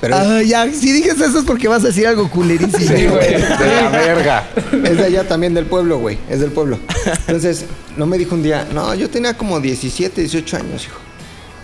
Pero 0.00 0.16
ah, 0.16 0.42
ya, 0.42 0.70
si 0.70 0.92
dices 0.92 1.18
eso 1.20 1.38
es 1.38 1.44
porque 1.44 1.66
vas 1.68 1.82
a 1.84 1.86
decir 1.86 2.06
algo 2.06 2.28
culerísimo. 2.28 2.78
Sí, 2.96 3.06
güey. 3.06 3.34
De 3.34 3.38
la 3.38 3.88
verga. 3.90 4.48
es 4.84 4.96
de 4.98 5.04
allá 5.04 5.26
también 5.26 5.54
del 5.54 5.64
pueblo, 5.66 5.98
güey. 5.98 6.18
Es 6.28 6.40
del 6.40 6.50
pueblo. 6.50 6.78
Entonces, 7.26 7.64
no 7.96 8.04
me 8.04 8.18
dijo 8.18 8.34
un 8.34 8.42
día, 8.42 8.66
no, 8.74 8.94
yo 8.94 9.08
tenía 9.08 9.34
como 9.38 9.60
17, 9.60 10.20
18 10.20 10.56
años, 10.58 10.84
hijo. 10.84 10.98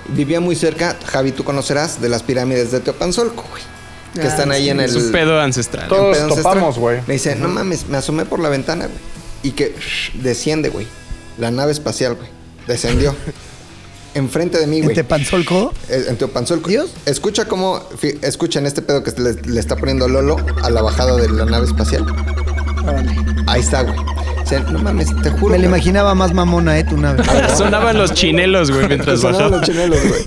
Vivía 0.08 0.40
muy 0.40 0.56
cerca, 0.56 0.96
Javi, 1.06 1.32
tú 1.32 1.44
conocerás, 1.44 2.00
de 2.00 2.08
las 2.08 2.22
pirámides 2.22 2.72
de 2.72 2.80
Teopanzolco, 2.80 3.44
güey. 3.50 3.62
Que 4.14 4.22
Ah, 4.22 4.26
están 4.28 4.50
ahí 4.50 4.68
en 4.70 4.80
el. 4.80 4.90
Es 4.90 4.96
un 4.96 5.12
pedo 5.12 5.40
ancestral. 5.40 5.88
Todo- 5.88 5.98
Todos 5.98 6.16
pedo 6.16 6.24
ancestral. 6.26 6.54
topamos, 6.54 6.78
güey. 6.78 7.00
Me 7.06 7.14
dice, 7.14 7.36
no 7.36 7.48
mames, 7.48 7.86
me 7.88 7.96
asomé 7.96 8.24
por 8.24 8.40
la 8.40 8.48
ventana, 8.48 8.86
güey. 8.86 8.98
Y 9.44 9.52
que 9.52 9.74
shh, 9.78 10.12
desciende, 10.20 10.68
güey. 10.68 10.86
La 11.38 11.50
nave 11.52 11.70
espacial, 11.72 12.16
güey. 12.16 12.28
Descendió. 12.66 13.14
Enfrente 14.14 14.58
de 14.58 14.66
mí, 14.66 14.78
¿En 14.78 14.84
güey. 14.84 14.96
Tepanzolco? 14.96 15.72
Eh, 15.88 16.06
En 16.08 16.16
Teopanzolco. 16.16 16.68
¿Dios? 16.68 16.90
Escucha 17.06 17.44
cómo. 17.44 17.80
Escuchen 18.22 18.66
este 18.66 18.82
pedo 18.82 19.04
que 19.04 19.12
le, 19.20 19.34
le 19.34 19.60
está 19.60 19.76
poniendo 19.76 20.08
Lolo 20.08 20.36
a 20.64 20.70
la 20.70 20.82
bajada 20.82 21.14
de 21.14 21.28
la 21.28 21.44
nave 21.44 21.66
espacial. 21.66 22.04
Ahí 23.46 23.60
está, 23.60 23.82
güey. 23.82 23.96
Sea, 24.50 24.60
no 24.60 24.78
mames, 24.80 25.14
te 25.22 25.30
juro. 25.30 25.52
Me 25.52 25.58
la 25.60 25.66
imaginaba 25.66 26.14
más 26.16 26.34
mamona, 26.34 26.76
¿eh? 26.78 26.82
Tu 26.84 26.96
nave. 26.96 27.22
Sonaban 27.56 27.96
los 27.96 28.12
chinelos, 28.14 28.70
güey, 28.72 28.88
mientras 28.88 29.20
Sonaban 29.20 29.38
bajaba. 29.42 29.56
los 29.58 29.66
chinelos, 29.68 29.98
güey. 30.08 30.22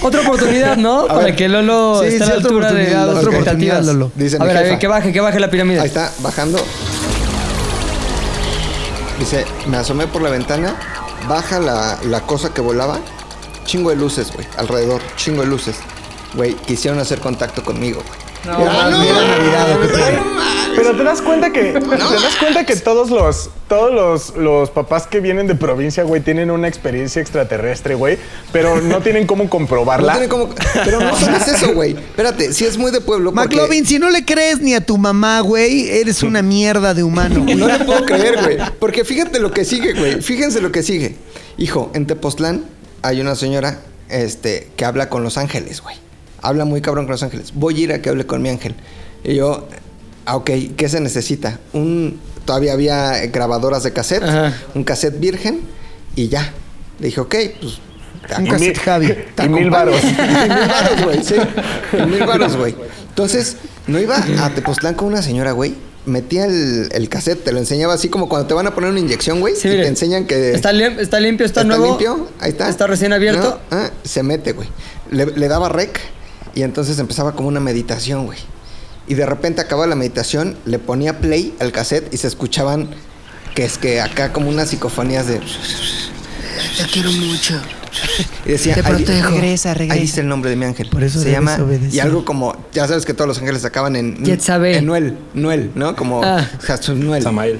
Otra 0.00 0.20
oportunidad, 0.20 0.76
¿no? 0.76 1.06
Para 1.08 1.24
ver. 1.24 1.36
que 1.36 1.48
Lolo 1.48 2.00
Sí, 2.02 2.06
esté 2.08 2.24
a 2.24 2.26
la 2.28 2.34
altura 2.34 2.72
de 2.72 2.90
las 2.90 3.08
otra 3.08 3.20
expectativas. 3.22 3.34
oportunidad, 3.78 3.82
Lolo. 3.82 4.12
Dice 4.14 4.36
a 4.40 4.44
ver, 4.44 4.56
a 4.56 4.60
ver, 4.62 4.78
que 4.78 4.86
baje, 4.86 5.12
que 5.12 5.20
baje 5.20 5.40
la 5.40 5.50
pirámide. 5.50 5.80
Ahí 5.80 5.88
está, 5.88 6.12
bajando. 6.20 6.58
Dice, 9.18 9.44
me 9.68 9.76
asomé 9.76 10.06
por 10.06 10.22
la 10.22 10.30
ventana, 10.30 10.74
baja 11.28 11.58
la, 11.60 11.98
la 12.08 12.20
cosa 12.22 12.52
que 12.52 12.60
volaba, 12.60 12.98
chingo 13.64 13.90
de 13.90 13.96
luces, 13.96 14.32
güey, 14.32 14.46
alrededor, 14.56 15.00
chingo 15.16 15.42
de 15.42 15.48
luces. 15.48 15.76
Güey, 16.34 16.54
quisieron 16.54 16.98
hacer 16.98 17.20
contacto 17.20 17.62
conmigo, 17.62 18.02
güey. 18.06 18.56
No, 18.58 18.64
Ah, 18.68 18.88
mames. 18.90 19.08
Era 19.08 19.26
Navidad, 19.38 19.76
¿o 19.76 19.80
qué 19.82 19.88
pedo? 19.88 20.22
Pero 20.74 20.96
te 20.96 21.04
das 21.04 21.20
cuenta 21.22 21.52
que. 21.52 21.62
Te 21.72 21.80
das 21.80 22.36
cuenta 22.38 22.64
que 22.64 22.76
todos 22.76 23.10
los. 23.10 23.50
Todos 23.68 23.92
los, 23.94 24.36
los 24.36 24.70
papás 24.70 25.06
que 25.06 25.20
vienen 25.20 25.46
de 25.46 25.54
provincia, 25.54 26.02
güey, 26.02 26.20
tienen 26.20 26.50
una 26.50 26.68
experiencia 26.68 27.22
extraterrestre, 27.22 27.94
güey. 27.94 28.18
Pero 28.52 28.80
no 28.82 29.00
tienen 29.00 29.26
cómo 29.26 29.44
No 29.44 29.50
comprobarla. 29.50 30.12
tiene 30.12 30.28
como- 30.28 30.50
Pero 30.84 31.00
no 31.00 31.16
solo 31.16 31.36
es 31.36 31.48
eso, 31.48 31.72
güey. 31.72 31.92
Espérate, 31.92 32.52
si 32.52 32.64
es 32.66 32.76
muy 32.76 32.90
de 32.90 33.00
pueblo. 33.00 33.32
porque- 33.32 33.56
McLovin, 33.56 33.86
si 33.86 33.98
no 33.98 34.10
le 34.10 34.24
crees 34.24 34.60
ni 34.60 34.74
a 34.74 34.84
tu 34.84 34.98
mamá, 34.98 35.40
güey, 35.40 35.88
eres 35.88 36.22
una 36.22 36.42
mierda 36.42 36.92
de 36.92 37.02
humano. 37.02 37.42
güey. 37.44 37.54
No 37.54 37.66
le 37.66 37.78
puedo 37.84 38.04
creer, 38.04 38.42
güey. 38.42 38.58
Porque 38.78 39.04
fíjate 39.04 39.38
lo 39.38 39.52
que 39.52 39.64
sigue, 39.64 39.94
güey. 39.94 40.20
Fíjense 40.20 40.60
lo 40.60 40.70
que 40.70 40.82
sigue. 40.82 41.16
Hijo, 41.56 41.90
en 41.94 42.06
Tepoztlán 42.06 42.64
hay 43.02 43.20
una 43.22 43.34
señora 43.34 43.80
este, 44.10 44.68
que 44.76 44.84
habla 44.84 45.08
con 45.08 45.22
los 45.22 45.38
ángeles, 45.38 45.80
güey. 45.80 45.96
Habla 46.42 46.64
muy 46.66 46.82
cabrón 46.82 47.06
con 47.06 47.12
los 47.12 47.22
ángeles. 47.22 47.52
Voy 47.54 47.76
a 47.76 47.84
ir 47.84 47.92
a 47.92 48.02
que 48.02 48.10
hable 48.10 48.26
con 48.26 48.42
mi 48.42 48.48
ángel. 48.50 48.74
Y 49.24 49.36
yo, 49.36 49.66
ah, 50.26 50.36
ok, 50.36 50.50
¿qué 50.76 50.88
se 50.88 51.00
necesita? 51.00 51.58
Un, 51.72 52.18
todavía 52.44 52.72
había 52.72 53.26
grabadoras 53.26 53.82
de 53.82 53.92
cassette, 53.92 54.22
Ajá. 54.24 54.54
un 54.74 54.84
cassette 54.84 55.18
virgen 55.18 55.60
y 56.16 56.28
ya. 56.28 56.52
Le 56.98 57.06
dije, 57.06 57.20
ok, 57.20 57.34
pues... 57.60 57.78
Un 58.22 58.30
acompaño". 58.30 58.52
cassette 58.52 58.78
Javi. 58.78 59.14
Y 59.44 59.48
mil 59.48 59.70
varos. 59.70 59.96
Y 60.02 60.06
mil 60.06 60.68
varos, 60.68 61.04
güey, 61.04 61.24
sí. 61.24 61.34
Y 61.92 62.02
mil 62.06 62.24
varos, 62.24 62.56
güey. 62.56 62.74
Entonces, 63.08 63.56
no 63.88 63.98
iba 63.98 64.16
a 64.16 64.50
Tepoztlán 64.54 64.94
con 64.94 65.08
una 65.08 65.22
señora, 65.22 65.52
güey. 65.52 65.74
Metía 66.06 66.46
el, 66.46 66.88
el 66.92 67.08
cassette, 67.08 67.44
te 67.44 67.52
lo 67.52 67.58
enseñaba 67.58 67.94
así 67.94 68.08
como 68.08 68.28
cuando 68.28 68.46
te 68.48 68.54
van 68.54 68.66
a 68.66 68.74
poner 68.74 68.90
una 68.90 68.98
inyección, 69.00 69.40
güey. 69.40 69.54
Sí, 69.56 69.68
y 69.68 69.70
mire. 69.72 69.82
te 69.84 69.88
enseñan 69.88 70.26
que. 70.26 70.52
¿Está, 70.52 70.72
lim- 70.72 70.98
está 70.98 71.20
limpio, 71.20 71.46
está, 71.46 71.62
nuevo. 71.64 71.86
limpio, 71.86 72.28
ahí 72.40 72.50
está. 72.50 72.68
Está 72.68 72.86
recién 72.88 73.12
abierto. 73.12 73.60
No, 73.70 73.76
ah, 73.76 73.90
se 74.02 74.22
mete, 74.22 74.52
güey. 74.52 74.68
Le, 75.10 75.26
le 75.26 75.48
daba 75.48 75.68
rec 75.68 76.00
y 76.54 76.62
entonces 76.62 76.98
empezaba 76.98 77.32
como 77.36 77.48
una 77.48 77.60
meditación, 77.60 78.26
güey. 78.26 78.38
Y 79.12 79.14
de 79.14 79.26
repente 79.26 79.60
acababa 79.60 79.86
la 79.86 79.94
meditación, 79.94 80.56
le 80.64 80.78
ponía 80.78 81.18
play 81.18 81.54
al 81.60 81.70
cassette 81.70 82.08
y 82.14 82.16
se 82.16 82.28
escuchaban 82.28 82.88
que 83.54 83.62
es 83.62 83.76
que 83.76 84.00
acá 84.00 84.32
como 84.32 84.48
unas 84.48 84.70
psicofonías 84.70 85.26
de. 85.26 85.38
Te 85.38 86.84
quiero 86.90 87.12
mucho. 87.12 87.60
Y 88.46 88.52
decía, 88.52 88.72
Te 88.74 88.80
ahí- 88.80 88.86
protejo. 88.86 89.28
Regresa, 89.28 89.74
regresa. 89.74 89.92
Ahí 89.92 90.00
dice 90.00 90.20
el 90.22 90.28
nombre 90.28 90.48
de 90.48 90.56
mi 90.56 90.64
ángel. 90.64 90.88
Por 90.88 91.02
eso 91.02 91.20
se 91.20 91.30
llama. 91.30 91.56
obedecer. 91.56 91.94
Y 91.94 92.00
algo 92.00 92.24
como. 92.24 92.56
Ya 92.72 92.88
sabes 92.88 93.04
que 93.04 93.12
todos 93.12 93.28
los 93.28 93.38
ángeles 93.38 93.62
acaban 93.66 93.96
en. 93.96 94.16
Yetzabe. 94.24 94.78
En 94.78 94.86
Nuel. 94.86 95.18
Nuel, 95.34 95.72
¿no? 95.74 95.94
Como. 95.94 96.24
Ah. 96.24 96.48
Hatsunuel. 96.66 97.22
Samael. 97.22 97.58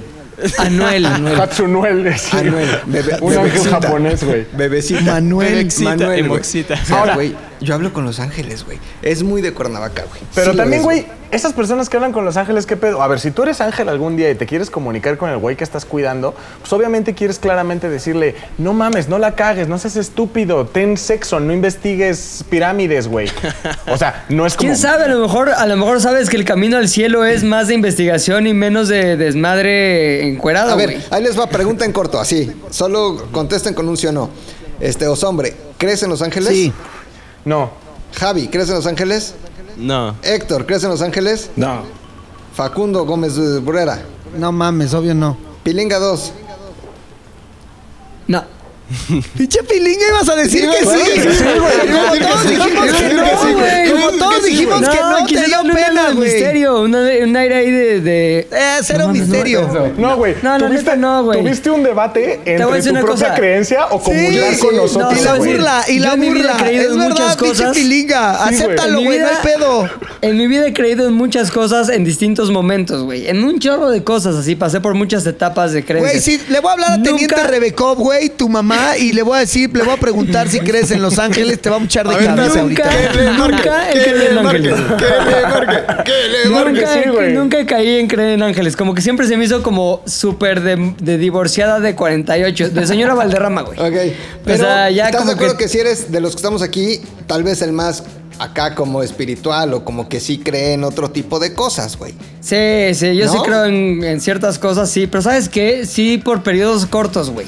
Anuel. 0.57 1.05
Hatsunuel, 1.39 2.19
sí. 2.19 2.35
Anuel. 2.35 2.69
Bebe- 2.87 3.19
Un 3.21 3.33
ángel 3.35 3.45
bebecita. 3.51 3.71
japonés, 3.83 4.25
güey. 4.25 4.47
Bebecita. 4.57 5.01
Manuel. 5.03 5.49
Bebexita, 5.55 5.91
Manuel, 5.91 6.45
sea, 6.45 6.99
Ahora- 6.99 7.15
güey, 7.15 7.35
yo 7.63 7.75
hablo 7.75 7.93
con 7.93 8.05
los 8.05 8.21
ángeles, 8.21 8.65
güey. 8.65 8.79
Es 9.03 9.23
muy 9.23 9.41
de 9.41 9.53
Cuernavaca, 9.53 10.05
güey. 10.09 10.21
Pero 10.35 10.53
Sí 10.53 10.57
también, 10.57 10.83
güey, 10.83 11.07
esas 11.31 11.55
personas 11.55 11.89
que 11.89 11.97
hablan 11.97 12.13
con 12.13 12.25
los 12.25 12.37
ángeles, 12.37 12.67
¿qué 12.67 12.77
pedo? 12.77 13.03
A 13.03 13.09
ver, 13.09 13.19
si 13.19 13.31
tú 13.31 13.43
eres 13.43 13.61
ángel 13.61 13.89
algún 13.89 14.17
día 14.17 14.31
y 14.31 14.35
te 14.35 14.45
quieres 14.45 14.69
comunicar 14.69 15.17
con 15.17 15.31
el 15.31 15.39
güey 15.39 15.57
que 15.57 15.65
estás 15.65 15.85
cuidando, 15.85 16.35
pues 16.61 16.73
obviamente 16.73 17.15
quieres 17.15 17.39
claramente 17.39 17.89
decirle, 17.89 18.35
no 18.59 18.75
mames, 18.75 19.09
no 19.09 19.19
la 19.19 19.35
cagues, 19.35 19.69
no 19.69 19.79
seas 19.79 19.97
estúpido, 19.97 20.67
ten 20.67 20.97
sexo, 20.97 21.41
no 21.41 21.53
investigues 21.53 22.45
pirámides, 22.51 23.09
güey. 23.09 23.31
O 23.89 23.97
sea, 23.97 24.27
no 24.29 24.45
es 24.45 24.55
como... 24.57 24.69
¿Quién 24.69 24.77
sabe? 24.77 25.05
A 25.05 25.09
lo 25.09 25.21
mejor, 25.21 25.51
a 25.51 25.67
lo 25.67 25.77
mejor 25.77 26.01
sabes 26.01 26.29
que 26.29 26.37
el 26.37 26.45
camino 26.45 26.77
al 26.77 26.89
cielo 26.89 27.25
es 27.25 27.45
más 27.45 27.69
de 27.69 27.75
investigación 27.75 28.47
y 28.47 28.53
menos 28.53 28.89
de 28.89 29.17
desmadre 29.17 30.29
encuerado, 30.29 30.73
A 30.73 30.77
ver, 30.77 31.01
ahí 31.11 31.23
les 31.23 31.39
va, 31.39 31.47
pregunta 31.47 31.85
en 31.85 31.93
corto, 31.93 32.21
así. 32.21 32.53
Solo 32.71 33.29
contesten 33.33 33.73
con 33.73 33.89
un 33.89 33.97
sí 33.97 34.07
o 34.07 34.13
no. 34.13 34.29
Este, 34.81 35.07
Osombre, 35.07 35.55
¿crees 35.79 36.03
en 36.03 36.11
los 36.11 36.23
ángeles? 36.23 36.49
Sí. 36.51 36.73
No. 37.45 37.71
Javi, 38.15 38.49
¿crees 38.49 38.69
en 38.69 38.77
los 38.77 38.87
ángeles? 38.87 39.35
No. 39.77 40.15
Héctor, 40.23 40.67
¿crees 40.67 40.85
en 40.85 40.91
los 40.91 41.03
ángeles? 41.03 41.51
No. 41.57 41.83
Facundo 42.55 43.05
Gómez 43.05 43.37
Burrera. 43.63 44.03
No 44.37 44.53
mames, 44.53 44.95
obvio 44.95 45.15
no. 45.15 45.37
Pilinga 45.63 45.99
2. 45.99 46.33
No. 48.29 48.45
Pinche 49.37 49.63
pilinga 49.65 50.03
ibas 50.11 50.29
a 50.29 50.37
decir 50.37 50.69
que 50.69 50.77
sí. 50.79 50.85
Como 50.85 50.93
decir 50.99 51.23
que 52.13 52.21
todos 52.21 52.43
sí, 52.43 52.49
dijimos 52.49 52.91
que 52.93 53.15
no, 53.15 53.25
güey. 53.25 53.55
güey. 53.55 53.91
Como 53.93 54.11
todos 54.19 54.45
dijimos 54.45 54.81
que 54.89 54.97
no, 55.01 55.27
quise 55.27 55.43
te 55.43 55.47
dio 55.49 55.63
pena, 55.75 56.11
güey. 56.13 56.29
misterio, 56.31 56.81
un 56.83 56.95
aire 57.37 57.55
ahí 57.55 57.71
de... 57.71 58.01
de- 58.01 58.49
Eh, 58.51 58.79
cero 58.83 59.05
No 59.07 59.13
misterio. 59.13 59.69
no, 59.73 60.09
No, 60.11 60.17
güey. 60.17 60.35
No, 60.43 60.59
la 60.59 60.67
¿Tuviste, 60.67 60.85
neta 60.85 60.97
no, 60.97 61.25
güey. 61.25 61.41
¿Tuviste 61.41 61.71
un 61.71 61.83
debate 61.83 62.41
entre 62.45 62.83
tu 62.83 62.95
propia 63.07 63.35
creencia 63.35 63.87
o 63.91 64.01
comulgar 64.01 64.59
con 64.59 64.77
no, 64.77 64.83
nosotros, 64.83 65.21
Y 65.21 65.25
la 65.25 65.35
burla, 65.35 65.85
y 65.89 65.99
la 65.99 66.13
en 66.15 66.21
mi 66.21 66.29
vida 66.31 66.39
he 66.39 66.43
burla. 66.43 66.57
creído 66.65 66.83
Es 66.83 66.91
en 66.91 66.99
verdad, 66.99 67.11
muchas 67.11 67.37
pinche 67.37 67.59
cosas. 67.65 67.77
pilinga. 67.77 68.45
Acéptalo, 68.45 68.89
En 68.91 68.97
mi 68.97 69.05
güey, 69.05 69.19
no 69.19 69.27
hay 69.27 69.31
vida- 69.33 69.43
pedo. 69.43 69.91
En 70.23 70.37
mi 70.37 70.47
vida 70.47 70.67
he 70.67 70.73
creído 70.73 71.07
en 71.09 71.15
muchas 71.15 71.51
cosas 71.51 71.89
en 71.89 72.05
distintos 72.05 72.51
momentos, 72.51 73.03
güey. 73.05 73.29
En 73.29 73.43
un 73.45 73.59
chorro 73.59 73.91
de 73.91 74.03
cosas 74.05 74.37
así. 74.37 74.55
Pasé 74.57 74.81
por 74.81 74.95
muchas 74.95 75.27
etapas 75.27 75.73
de 75.73 75.85
creencias. 75.85 76.13
Güey, 76.25 76.39
sí, 76.39 76.41
le 76.49 76.61
voy 76.61 76.71
a 76.71 76.73
hablar 76.75 76.93
a 76.93 77.03
Teniente 77.03 77.43
Rebecop, 77.43 77.99
güey, 77.99 78.29
tu 78.29 78.49
mamá, 78.49 78.82
llama 78.83 78.97
y 78.99 79.13
le 79.13 79.23
voy 79.23 79.37
a 79.37 79.41
decir, 79.41 79.71
le 79.77 79.83
voy 79.83 79.95
a 79.95 79.97
preguntar 79.97 80.49
si 80.49 80.61
crees 80.61 80.91
en 80.91 81.01
Los 81.03 81.19
Ángeles, 81.19 81.61
te 81.61 81.71
va 81.71 81.77
a 81.77 81.85
echar 81.85 82.09
de 82.09 82.15
cabeza 82.17 82.63
Nunca, 82.63 82.85
ahorita. 82.85 83.33
nunca 83.39 83.91
he 83.91 84.03
creído 84.03 84.31
en 84.41 84.47
ángeles. 84.47 84.75
Nunca, 87.35 87.67
caí 87.67 87.97
en 88.01 88.07
creer 88.09 88.31
en 88.35 88.43
ángeles. 88.43 88.77
Como 88.77 88.95
que 88.95 89.03
siempre 89.03 89.27
se 89.27 89.37
me 89.37 89.45
hizo 89.45 89.63
como 89.63 90.03
súper 90.07 90.61
de, 90.63 90.95
de 91.01 91.19
divorciada 91.19 91.81
de 91.81 91.95
48. 91.95 92.71
De 92.71 92.87
señora 92.87 93.15
Valderrama, 93.15 93.63
güey. 93.63 93.79
Ok. 93.79 94.13
Pero 94.45 94.65
sea, 94.65 94.91
ya 94.91 95.07
¿estás 95.07 95.21
como 95.21 95.31
de 95.31 95.35
acuerdo 95.37 95.57
que- 95.57 95.65
que... 95.65 95.69
si 95.69 95.79
eres 95.79 96.11
de 96.13 96.21
los 96.21 96.33
que 96.33 96.37
estamos 96.37 96.63
aquí, 96.63 97.01
tal 97.27 97.43
vez 97.43 97.63
el 97.63 97.73
más 97.73 98.03
acá 98.39 98.75
como 98.75 99.03
espiritual 99.03 99.75
o 99.75 99.85
como 99.85 100.09
que 100.09 100.19
sí 100.19 100.39
cree 100.39 100.73
en 100.73 100.85
otro 100.85 101.11
tipo 101.11 101.39
de 101.39 101.55
cosas, 101.55 101.97
güey? 101.97 102.13
Sí, 102.41 102.95
sí, 102.95 103.15
yo 103.17 103.29
sí 103.29 103.39
creo 103.45 103.67
en, 103.67 104.03
en 104.03 104.21
ciertas 104.21 104.59
cosas, 104.59 104.91
sí. 104.91 105.07
Pero 105.07 105.23
¿sabes 105.23 105.49
qué? 105.49 105.87
Sí, 105.87 106.19
por 106.19 106.43
periodos 106.43 106.87
cortos, 106.87 107.31
güey. 107.31 107.47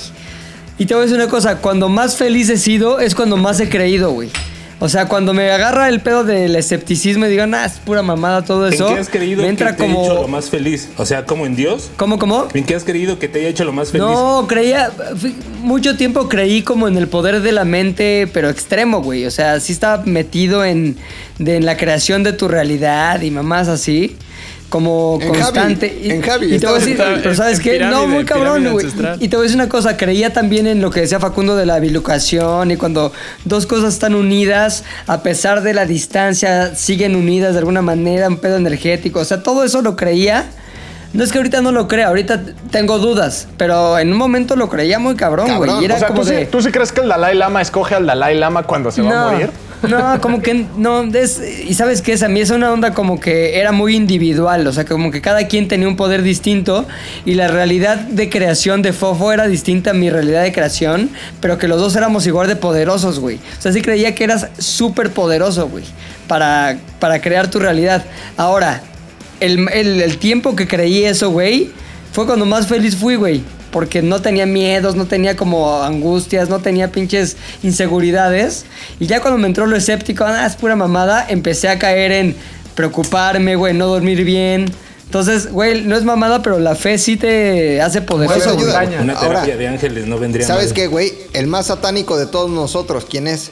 Y 0.78 0.86
te 0.86 0.94
voy 0.94 1.02
a 1.02 1.04
decir 1.06 1.16
una 1.20 1.28
cosa, 1.28 1.58
cuando 1.58 1.88
más 1.88 2.16
feliz 2.16 2.48
he 2.50 2.56
sido 2.58 2.98
es 3.00 3.14
cuando 3.14 3.36
más 3.36 3.60
he 3.60 3.68
creído, 3.68 4.10
güey. 4.10 4.30
O 4.80 4.88
sea, 4.88 5.06
cuando 5.06 5.32
me 5.32 5.50
agarra 5.50 5.88
el 5.88 6.00
pedo 6.00 6.24
del 6.24 6.56
escepticismo 6.56 7.24
y 7.26 7.28
digo, 7.30 7.46
nah, 7.46 7.64
es 7.64 7.74
pura 7.74 8.02
mamada 8.02 8.42
todo 8.44 8.66
eso. 8.66 8.88
¿En 8.88 8.94
qué 8.96 9.00
has 9.00 9.08
creído 9.08 9.36
me 9.38 9.44
que 9.44 9.50
entra 9.50 9.76
te 9.76 9.84
hecho 9.86 10.14
lo 10.14 10.28
más 10.28 10.50
feliz? 10.50 10.88
O 10.98 11.06
sea, 11.06 11.24
¿como 11.24 11.46
en 11.46 11.54
Dios? 11.54 11.90
¿Cómo, 11.96 12.18
cómo? 12.18 12.48
¿En 12.52 12.64
qué 12.64 12.74
has 12.74 12.82
creído 12.82 13.18
que 13.20 13.28
te 13.28 13.38
haya 13.38 13.48
hecho 13.48 13.64
lo 13.64 13.72
más 13.72 13.92
feliz? 13.92 14.04
No, 14.06 14.46
creía, 14.48 14.90
mucho 15.62 15.96
tiempo 15.96 16.28
creí 16.28 16.62
como 16.62 16.88
en 16.88 16.98
el 16.98 17.06
poder 17.06 17.40
de 17.40 17.52
la 17.52 17.64
mente, 17.64 18.28
pero 18.34 18.50
extremo, 18.50 19.00
güey. 19.00 19.24
O 19.26 19.30
sea, 19.30 19.60
sí 19.60 19.72
estaba 19.72 20.02
metido 20.04 20.64
en, 20.64 20.96
de- 21.38 21.56
en 21.56 21.64
la 21.66 21.76
creación 21.76 22.24
de 22.24 22.32
tu 22.32 22.48
realidad 22.48 23.22
y 23.22 23.30
mamás 23.30 23.68
así, 23.68 24.16
como 24.68 25.18
En 25.20 25.28
Javi, 25.28 25.40
constante. 25.42 25.98
y, 26.02 26.10
en 26.10 26.22
Javi, 26.22 26.54
y 26.54 26.58
te 26.58 26.66
voy 26.66 26.76
a 26.76 26.78
decir, 26.78 27.00
en- 27.00 27.22
pero 27.22 27.34
¿sabes 27.34 27.60
qué? 27.60 27.78
No, 27.78 28.06
muy 28.08 28.24
cabrón, 28.24 28.66
güey. 28.72 28.86
Y 29.20 29.28
te 29.28 29.36
voy 29.36 29.44
a 29.44 29.46
decir 29.46 29.56
una 29.56 29.68
cosa, 29.68 29.96
creía 29.96 30.32
también 30.32 30.66
en 30.66 30.80
lo 30.80 30.90
que 30.90 31.00
decía 31.00 31.20
Facundo 31.20 31.54
de 31.56 31.64
la 31.66 31.78
bilocación 31.78 32.70
y 32.70 32.76
cuando 32.76 33.12
dos 33.44 33.66
cosas 33.66 33.94
están 33.94 34.14
unidas, 34.14 34.84
a 35.06 35.22
pesar 35.22 35.62
de 35.62 35.74
la 35.74 35.86
distancia, 35.86 36.74
siguen 36.74 37.14
unidas 37.14 37.52
de 37.52 37.60
alguna 37.60 37.82
manera, 37.82 38.26
un 38.28 38.38
pedo 38.38 38.56
energético. 38.56 39.20
O 39.20 39.24
sea, 39.24 39.42
todo 39.42 39.62
eso 39.64 39.80
lo 39.82 39.94
creía. 39.96 40.46
No 41.12 41.22
es 41.22 41.30
que 41.30 41.38
ahorita 41.38 41.60
no 41.60 41.70
lo 41.70 41.86
crea, 41.86 42.08
ahorita 42.08 42.42
tengo 42.72 42.98
dudas, 42.98 43.46
pero 43.56 44.00
en 44.00 44.10
un 44.10 44.18
momento 44.18 44.56
lo 44.56 44.68
creía 44.68 44.98
muy 44.98 45.14
cabrón, 45.14 45.56
güey. 45.58 45.70
O 45.70 45.80
sea, 45.96 46.08
como 46.08 46.22
¿tú, 46.22 46.26
de... 46.26 46.40
sí, 46.40 46.48
¿tú 46.50 46.60
sí 46.60 46.72
crees 46.72 46.90
que 46.90 47.02
el 47.02 47.08
Dalai 47.08 47.36
Lama 47.36 47.62
escoge 47.62 47.94
al 47.94 48.04
Dalai 48.06 48.36
Lama 48.36 48.64
cuando 48.64 48.90
se 48.90 49.00
va 49.02 49.28
a 49.28 49.30
morir? 49.30 49.50
No, 49.88 50.20
como 50.20 50.40
que 50.42 50.66
no, 50.76 51.02
es, 51.14 51.40
y 51.68 51.74
sabes 51.74 52.00
qué 52.02 52.12
es, 52.12 52.22
a 52.22 52.28
mí 52.28 52.40
es 52.40 52.50
una 52.50 52.72
onda 52.72 52.94
como 52.94 53.18
que 53.20 53.58
era 53.58 53.72
muy 53.72 53.94
individual, 53.96 54.66
o 54.66 54.72
sea, 54.72 54.84
como 54.84 55.10
que 55.10 55.20
cada 55.20 55.46
quien 55.46 55.68
tenía 55.68 55.88
un 55.88 55.96
poder 55.96 56.22
distinto 56.22 56.86
y 57.24 57.34
la 57.34 57.48
realidad 57.48 57.96
de 57.98 58.28
creación 58.30 58.82
de 58.82 58.92
Fofo 58.92 59.32
era 59.32 59.46
distinta 59.46 59.90
a 59.90 59.94
mi 59.94 60.10
realidad 60.10 60.42
de 60.42 60.52
creación, 60.52 61.10
pero 61.40 61.58
que 61.58 61.68
los 61.68 61.80
dos 61.80 61.94
éramos 61.96 62.26
igual 62.26 62.48
de 62.48 62.56
poderosos, 62.56 63.18
güey. 63.20 63.36
O 63.36 63.62
sea, 63.62 63.72
sí 63.72 63.82
creía 63.82 64.14
que 64.14 64.24
eras 64.24 64.48
súper 64.58 65.10
poderoso, 65.10 65.68
güey, 65.68 65.84
para, 66.28 66.78
para 67.00 67.20
crear 67.20 67.50
tu 67.50 67.58
realidad. 67.58 68.04
Ahora, 68.36 68.82
el, 69.40 69.68
el- 69.72 70.00
el 70.00 70.18
tiempo 70.18 70.54
que 70.56 70.66
creí 70.66 71.04
eso, 71.04 71.30
güey, 71.30 71.70
fue 72.12 72.26
cuando 72.26 72.46
más 72.46 72.66
feliz 72.66 72.96
fui, 72.96 73.16
güey. 73.16 73.42
Porque 73.74 74.02
no 74.02 74.22
tenía 74.22 74.46
miedos, 74.46 74.94
no 74.94 75.06
tenía 75.06 75.34
como 75.34 75.82
angustias, 75.82 76.48
no 76.48 76.60
tenía 76.60 76.92
pinches 76.92 77.36
inseguridades. 77.64 78.66
Y 79.00 79.08
ya 79.08 79.20
cuando 79.20 79.36
me 79.36 79.48
entró 79.48 79.66
lo 79.66 79.74
escéptico, 79.74 80.22
ah, 80.24 80.46
es 80.46 80.54
pura 80.54 80.76
mamada, 80.76 81.26
empecé 81.28 81.68
a 81.68 81.76
caer 81.76 82.12
en 82.12 82.36
preocuparme, 82.76 83.56
güey, 83.56 83.74
no 83.74 83.88
dormir 83.88 84.24
bien. 84.24 84.66
Entonces, 85.06 85.50
güey, 85.50 85.82
no 85.82 85.96
es 85.96 86.04
mamada, 86.04 86.40
pero 86.40 86.60
la 86.60 86.76
fe 86.76 86.98
sí 86.98 87.16
te 87.16 87.82
hace 87.82 88.00
poderoso, 88.00 88.54
Bueno. 88.54 89.02
Una 89.02 89.18
terapia 89.18 89.40
Ahora, 89.42 89.56
de 89.56 89.66
ángeles 89.66 90.06
no 90.06 90.20
vendría 90.20 90.46
¿Sabes 90.46 90.66
mal. 90.66 90.74
qué, 90.74 90.86
güey? 90.86 91.12
El 91.32 91.48
más 91.48 91.66
satánico 91.66 92.16
de 92.16 92.26
todos 92.26 92.48
nosotros, 92.50 93.06
¿quién 93.10 93.26
es? 93.26 93.50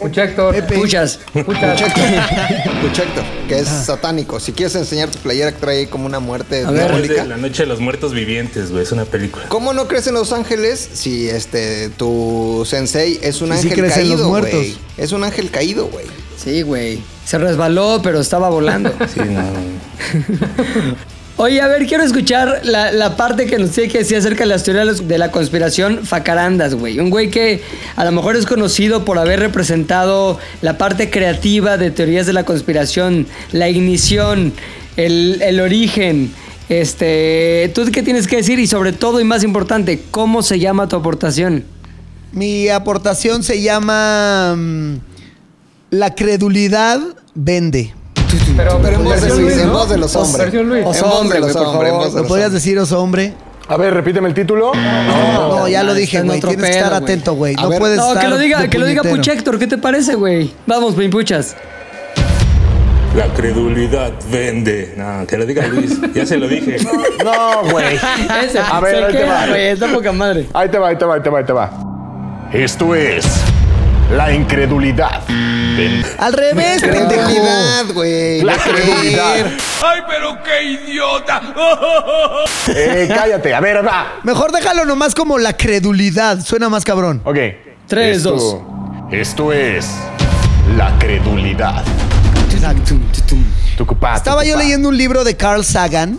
Puchector. 0.00 0.66
Puchas. 0.66 1.18
Puchector. 1.32 1.70
Puchector, 2.82 3.24
que 3.48 3.58
es 3.58 3.68
satánico. 3.68 4.40
Si 4.40 4.52
quieres 4.52 4.74
enseñar 4.74 5.10
tu 5.10 5.18
playera 5.18 5.52
que 5.52 5.58
trae 5.60 5.88
como 5.88 6.06
una 6.06 6.20
muerte 6.20 6.64
A 6.64 6.72
diabólica. 6.72 7.22
de 7.22 7.28
la 7.28 7.36
noche 7.36 7.64
de 7.64 7.66
los 7.68 7.80
muertos 7.80 8.12
vivientes, 8.14 8.70
güey. 8.70 8.82
Es 8.82 8.92
una 8.92 9.04
película. 9.04 9.44
¿Cómo 9.48 9.72
no 9.74 9.86
crees 9.86 10.06
en 10.06 10.14
los 10.14 10.32
ángeles 10.32 10.88
si 10.94 11.28
este 11.28 11.90
tu 11.90 12.64
sensei 12.66 13.18
es 13.22 13.42
un 13.42 13.52
ángel 13.52 13.88
caído, 13.88 14.28
güey? 14.28 14.76
Es 14.96 15.12
un 15.12 15.22
ángel 15.22 15.50
caído, 15.50 15.86
güey. 15.88 16.06
Sí, 16.42 16.62
güey. 16.62 17.02
Se 17.26 17.36
resbaló, 17.38 18.00
pero 18.02 18.20
estaba 18.20 18.48
volando. 18.48 18.90
Sí, 19.12 19.20
no. 19.20 19.42
Oye, 21.42 21.62
a 21.62 21.68
ver, 21.68 21.86
quiero 21.86 22.04
escuchar 22.04 22.60
la, 22.64 22.92
la 22.92 23.16
parte 23.16 23.46
que 23.46 23.56
nos 23.56 23.70
tiene 23.70 23.90
que 23.90 24.00
decir 24.00 24.18
acerca 24.18 24.40
de 24.40 24.46
las 24.50 24.62
teorías 24.62 25.08
de 25.08 25.16
la 25.16 25.30
conspiración 25.30 26.00
Facarandas, 26.04 26.74
güey. 26.74 27.00
Un 27.00 27.08
güey 27.08 27.30
que 27.30 27.62
a 27.96 28.04
lo 28.04 28.12
mejor 28.12 28.36
es 28.36 28.44
conocido 28.44 29.06
por 29.06 29.16
haber 29.16 29.40
representado 29.40 30.38
la 30.60 30.76
parte 30.76 31.08
creativa 31.08 31.78
de 31.78 31.90
teorías 31.90 32.26
de 32.26 32.34
la 32.34 32.44
conspiración, 32.44 33.26
la 33.52 33.70
ignición, 33.70 34.52
el, 34.98 35.40
el 35.40 35.60
origen. 35.60 36.30
Este, 36.68 37.72
¿tú 37.74 37.90
qué 37.90 38.02
tienes 38.02 38.26
que 38.26 38.36
decir? 38.36 38.58
Y 38.58 38.66
sobre 38.66 38.92
todo 38.92 39.18
y 39.18 39.24
más 39.24 39.42
importante, 39.42 39.98
¿cómo 40.10 40.42
se 40.42 40.58
llama 40.58 40.88
tu 40.90 40.96
aportación? 40.96 41.64
Mi 42.32 42.68
aportación 42.68 43.42
se 43.44 43.62
llama 43.62 44.56
mm, 44.58 44.96
La 45.88 46.14
credulidad 46.14 47.00
vende. 47.34 47.94
Pero, 48.62 48.78
Pero 48.82 48.96
en 48.96 49.04
voz 49.04 49.20
de 49.22 49.28
en 49.62 49.66
¿no? 49.66 49.72
voz 49.72 49.88
de 49.88 49.96
los 49.98 50.16
hombres. 50.16 50.38
Versión 50.38 50.68
Luis. 50.68 50.84
Oso 50.86 50.98
En 50.98 51.10
voz 51.10 51.12
de 51.12 51.18
hombre, 51.20 51.40
los 51.40 51.56
hombres, 51.56 52.14
¿Lo 52.14 52.24
podrías 52.26 52.52
decir, 52.52 52.78
oso 52.78 53.00
hombre? 53.02 53.32
A 53.68 53.76
ver, 53.76 53.94
repíteme 53.94 54.28
el 54.28 54.34
título. 54.34 54.72
No, 54.74 55.66
ya 55.68 55.82
lo 55.82 55.94
dije, 55.94 56.18
en 56.18 56.26
güey. 56.26 56.38
otro 56.38 56.50
Tienes 56.50 56.70
que 56.70 56.76
estar 56.76 56.92
atento, 56.92 57.34
güey. 57.34 57.54
No 57.54 57.68
ver. 57.68 57.78
puedes 57.78 57.96
No, 57.96 58.08
estar 58.08 58.22
que 58.24 58.28
lo 58.28 58.38
diga, 58.38 58.68
que 58.68 58.78
lo 58.78 58.86
diga. 58.86 59.02
Puchector, 59.02 59.58
¿qué 59.58 59.66
te 59.66 59.78
parece, 59.78 60.14
güey? 60.14 60.52
Vamos, 60.66 60.94
Pimpuchas. 60.94 61.56
La 63.16 63.26
credulidad 63.34 64.12
vende. 64.30 64.94
No, 64.96 65.26
que 65.26 65.36
lo 65.38 65.46
diga 65.46 65.66
Luis. 65.66 65.98
Ya 66.14 66.26
se 66.26 66.36
lo 66.36 66.46
dije. 66.48 66.76
No, 67.24 67.70
güey. 67.70 67.96
Ese, 68.44 68.58
A 68.58 68.80
ver, 68.80 69.04
ahí 69.04 69.12
te 69.12 69.24
va. 69.24 69.46
güey, 69.46 69.66
está 69.68 69.88
poca 69.92 70.12
madre. 70.12 70.46
Ahí 70.52 70.68
te 70.68 70.78
va, 70.78 70.88
ahí 70.88 70.96
te 70.96 71.04
va, 71.04 71.14
ahí 71.14 71.22
te 71.22 71.30
va, 71.30 71.38
ahí 71.38 71.44
te 71.44 71.52
va. 71.52 71.70
Esto 72.52 72.94
es 72.94 73.24
la 74.16 74.32
incredulidad. 74.32 75.22
Al 76.18 76.32
revés, 76.32 76.82
pendejo. 76.82 77.08
Credulidad, 77.08 77.84
güey. 77.94 78.42
La 78.42 78.56
credulidad. 78.56 79.46
¡Ay, 79.82 80.00
pero 80.08 80.38
qué 80.42 80.62
idiota! 80.64 81.40
Eh, 82.68 83.08
cállate. 83.08 83.54
A 83.54 83.60
ver, 83.60 83.86
va. 83.86 84.20
Mejor 84.22 84.52
déjalo 84.52 84.84
nomás 84.84 85.14
como 85.14 85.38
la 85.38 85.56
credulidad. 85.56 86.40
Suena 86.44 86.68
más 86.68 86.84
cabrón. 86.84 87.20
Ok. 87.24 87.36
Tres, 87.86 88.18
Esto- 88.18 88.30
dos. 88.32 88.56
Esto 89.12 89.52
es 89.52 89.88
la 90.76 90.96
credulidad. 90.98 91.82
Tucupá, 93.76 94.16
Estaba 94.16 94.44
yo 94.44 94.56
leyendo 94.56 94.88
un 94.88 94.96
libro 94.96 95.24
de 95.24 95.36
Carl 95.36 95.64
Sagan 95.64 96.18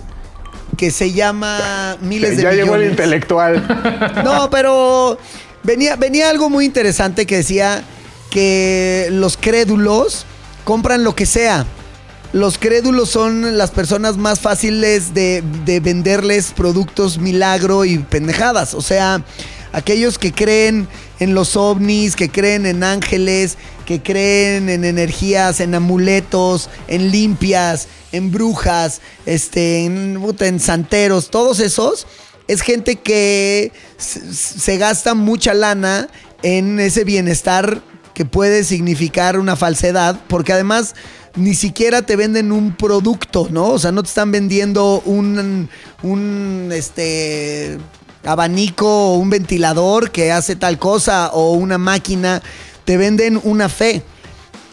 que 0.78 0.90
se 0.92 1.12
llama 1.12 1.98
Miles 2.02 2.38
de 2.38 2.44
Ya 2.44 2.52
llegó 2.54 2.76
el 2.76 2.90
intelectual. 2.90 3.64
No, 4.24 4.50
pero 4.50 5.18
venía, 5.64 5.96
venía 5.96 6.30
algo 6.30 6.50
muy 6.50 6.66
interesante 6.66 7.26
que 7.28 7.38
decía 7.38 7.84
que 8.32 9.10
los 9.12 9.38
crédulos 9.38 10.26
compran 10.64 11.04
lo 11.04 11.14
que 11.14 11.28
sea. 11.28 11.68
Los 12.34 12.58
crédulos 12.58 13.10
son 13.10 13.58
las 13.58 13.70
personas 13.70 14.18
más 14.18 14.40
fáciles 14.40 15.14
de, 15.14 15.44
de 15.66 15.80
venderles 15.82 16.54
productos 16.56 17.20
milagro 17.20 17.86
y 17.86 18.00
pendejadas. 18.00 18.74
O 18.74 18.82
sea, 18.82 19.24
aquellos 19.74 20.18
que 20.18 20.32
creen 20.32 20.88
en 21.20 21.36
los 21.36 21.56
ovnis, 21.56 22.16
que 22.16 22.30
creen 22.30 22.66
en 22.66 22.84
ángeles, 22.84 23.58
que 23.86 24.02
creen 24.02 24.70
en 24.70 24.86
energías, 24.86 25.60
en 25.60 25.76
amuletos, 25.76 26.70
en 26.88 27.12
limpias, 27.12 27.88
en 28.12 28.32
brujas, 28.32 29.02
este, 29.26 29.86
en, 29.86 30.60
santeros, 30.60 31.30
todos 31.30 31.60
esos 31.60 32.08
es 32.48 32.62
gente 32.62 32.98
que 32.98 33.72
se 33.98 34.78
gasta 34.78 35.14
mucha 35.14 35.54
lana 35.54 36.10
en 36.44 36.80
ese 36.80 37.04
bienestar 37.04 37.82
puede 38.26 38.64
significar 38.64 39.40
una 39.40 39.56
falsedad, 39.56 40.20
porque 40.28 40.54
además 40.54 40.96
ni 41.36 41.56
siquiera 41.56 42.02
te 42.02 42.16
venden 42.16 42.52
un 42.52 42.74
producto, 42.76 43.48
¿no? 43.52 43.70
O 43.70 43.80
sea, 43.80 43.92
no 43.92 44.04
te 44.04 44.10
están 44.10 44.32
vendiendo 44.32 45.02
un, 45.06 45.70
un 46.04 46.70
este, 46.74 47.78
abanico 48.24 49.14
o 49.14 49.16
un 49.16 49.30
ventilador 49.30 50.12
que 50.12 50.32
hace 50.32 50.56
tal 50.56 50.78
cosa 50.78 51.30
o 51.34 51.54
una 51.54 51.78
máquina, 51.78 52.42
te 52.86 52.98
venden 52.98 53.40
una 53.44 53.70
fe. 53.70 54.04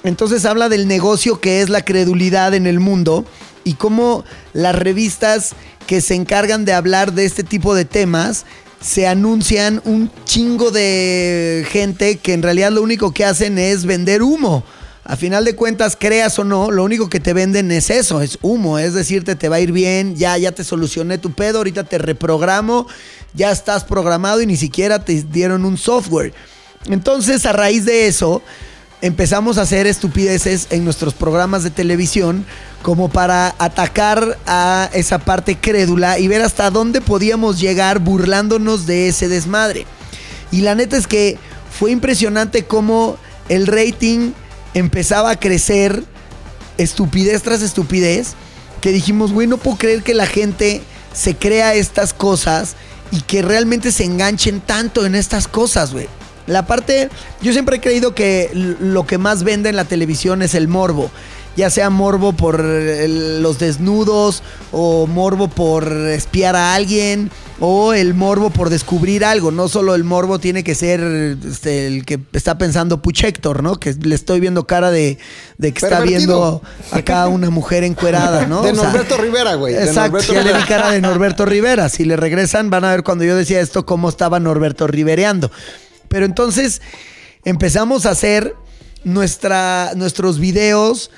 Entonces 0.04 0.44
habla 0.44 0.68
del 0.68 0.88
negocio 0.88 1.40
que 1.40 1.60
es 1.60 1.68
la 1.68 1.84
credulidad 1.84 2.54
en 2.54 2.66
el 2.66 2.80
mundo 2.80 3.24
y 3.64 3.74
cómo 3.74 4.24
las 4.52 4.74
revistas 4.74 5.54
que 5.86 6.00
se 6.00 6.14
encargan 6.14 6.64
de 6.64 6.72
hablar 6.72 7.12
de 7.12 7.24
este 7.24 7.42
tipo 7.42 7.74
de 7.74 7.84
temas 7.84 8.44
se 8.80 9.06
anuncian 9.06 9.82
un 9.84 10.10
chingo 10.24 10.70
de 10.70 11.66
gente 11.68 12.18
que 12.18 12.32
en 12.32 12.42
realidad 12.42 12.70
lo 12.70 12.82
único 12.82 13.12
que 13.12 13.24
hacen 13.24 13.58
es 13.58 13.84
vender 13.84 14.22
humo. 14.22 14.64
A 15.04 15.16
final 15.16 15.44
de 15.46 15.56
cuentas, 15.56 15.96
creas 15.98 16.38
o 16.38 16.44
no, 16.44 16.70
lo 16.70 16.84
único 16.84 17.08
que 17.08 17.18
te 17.18 17.32
venden 17.32 17.72
es 17.72 17.88
eso, 17.88 18.20
es 18.20 18.38
humo. 18.42 18.78
Es 18.78 18.92
decirte, 18.92 19.36
te 19.36 19.48
va 19.48 19.56
a 19.56 19.60
ir 19.60 19.72
bien, 19.72 20.16
ya, 20.16 20.36
ya 20.36 20.52
te 20.52 20.64
solucioné 20.64 21.16
tu 21.16 21.32
pedo, 21.32 21.58
ahorita 21.58 21.84
te 21.84 21.96
reprogramo, 21.96 22.86
ya 23.32 23.50
estás 23.50 23.84
programado 23.84 24.42
y 24.42 24.46
ni 24.46 24.56
siquiera 24.56 25.02
te 25.02 25.22
dieron 25.22 25.64
un 25.64 25.78
software. 25.78 26.34
Entonces, 26.90 27.46
a 27.46 27.52
raíz 27.52 27.86
de 27.86 28.06
eso, 28.06 28.42
empezamos 29.00 29.58
a 29.58 29.62
hacer 29.62 29.86
estupideces 29.86 30.66
en 30.70 30.84
nuestros 30.84 31.14
programas 31.14 31.62
de 31.62 31.70
televisión 31.70 32.44
como 32.82 33.08
para 33.08 33.54
atacar 33.58 34.38
a 34.46 34.90
esa 34.92 35.18
parte 35.18 35.56
crédula 35.56 36.18
y 36.18 36.28
ver 36.28 36.42
hasta 36.42 36.70
dónde 36.70 37.00
podíamos 37.00 37.60
llegar 37.60 37.98
burlándonos 37.98 38.86
de 38.86 39.08
ese 39.08 39.28
desmadre. 39.28 39.86
Y 40.50 40.62
la 40.62 40.74
neta 40.74 40.96
es 40.96 41.06
que 41.06 41.38
fue 41.78 41.90
impresionante 41.90 42.64
cómo 42.64 43.16
el 43.48 43.66
rating 43.66 44.32
empezaba 44.74 45.30
a 45.30 45.38
crecer 45.38 46.04
estupidez 46.76 47.42
tras 47.42 47.62
estupidez, 47.62 48.34
que 48.80 48.92
dijimos, 48.92 49.32
güey, 49.32 49.46
no 49.46 49.58
puedo 49.58 49.76
creer 49.76 50.02
que 50.02 50.14
la 50.14 50.26
gente 50.26 50.82
se 51.12 51.36
crea 51.36 51.74
estas 51.74 52.14
cosas 52.14 52.76
y 53.10 53.22
que 53.22 53.42
realmente 53.42 53.90
se 53.90 54.04
enganchen 54.04 54.60
tanto 54.60 55.04
en 55.04 55.14
estas 55.14 55.48
cosas, 55.48 55.92
güey. 55.92 56.08
La 56.48 56.66
parte, 56.66 57.08
yo 57.42 57.52
siempre 57.52 57.76
he 57.76 57.80
creído 57.80 58.14
que 58.14 58.50
lo 58.80 59.06
que 59.06 59.18
más 59.18 59.44
vende 59.44 59.68
en 59.68 59.76
la 59.76 59.84
televisión 59.84 60.42
es 60.42 60.54
el 60.54 60.66
morbo. 60.66 61.10
Ya 61.56 61.70
sea 61.70 61.90
morbo 61.90 62.32
por 62.34 62.60
el- 62.60 63.42
los 63.42 63.58
desnudos, 63.58 64.42
o 64.70 65.06
morbo 65.08 65.48
por 65.48 65.92
espiar 65.92 66.54
a 66.54 66.74
alguien, 66.74 67.32
o 67.58 67.92
el 67.94 68.14
morbo 68.14 68.50
por 68.50 68.70
descubrir 68.70 69.24
algo. 69.24 69.50
No 69.50 69.66
solo 69.68 69.96
el 69.96 70.04
morbo 70.04 70.38
tiene 70.38 70.62
que 70.62 70.76
ser 70.76 71.00
este, 71.44 71.88
el 71.88 72.04
que 72.06 72.20
está 72.32 72.58
pensando 72.58 73.02
Puchector, 73.02 73.64
¿no? 73.64 73.74
Que 73.74 73.92
le 73.92 74.14
estoy 74.14 74.38
viendo 74.38 74.68
cara 74.68 74.92
de, 74.92 75.18
de 75.56 75.72
que 75.72 75.84
está 75.84 75.98
viendo 76.00 76.62
acá 76.92 77.26
una 77.26 77.50
mujer 77.50 77.82
encuerada, 77.82 78.46
¿no? 78.46 78.62
De 78.62 78.70
O 78.70 78.74
sea, 78.76 78.84
Norberto 78.84 79.16
Rivera, 79.16 79.54
güey. 79.54 79.74
Exacto, 79.74 80.20
ya 80.32 80.44
le 80.44 80.52
vi 80.52 80.62
cara 80.62 80.90
de 80.92 81.00
Norberto 81.00 81.44
Rivera. 81.44 81.88
Si 81.88 82.04
le 82.04 82.16
regresan, 82.16 82.70
van 82.70 82.84
a 82.84 82.90
ver 82.92 83.02
cuando 83.02 83.24
yo 83.24 83.34
decía 83.34 83.60
esto, 83.60 83.84
cómo 83.84 84.08
estaba 84.08 84.38
Norberto 84.38 84.86
Rivereando. 84.86 85.50
Pero 86.08 86.26
entonces 86.26 86.80
empezamos 87.44 88.06
a 88.06 88.10
hacer 88.10 88.54
nuestra, 89.04 89.92
nuestros 89.96 90.38
videos 90.38 91.10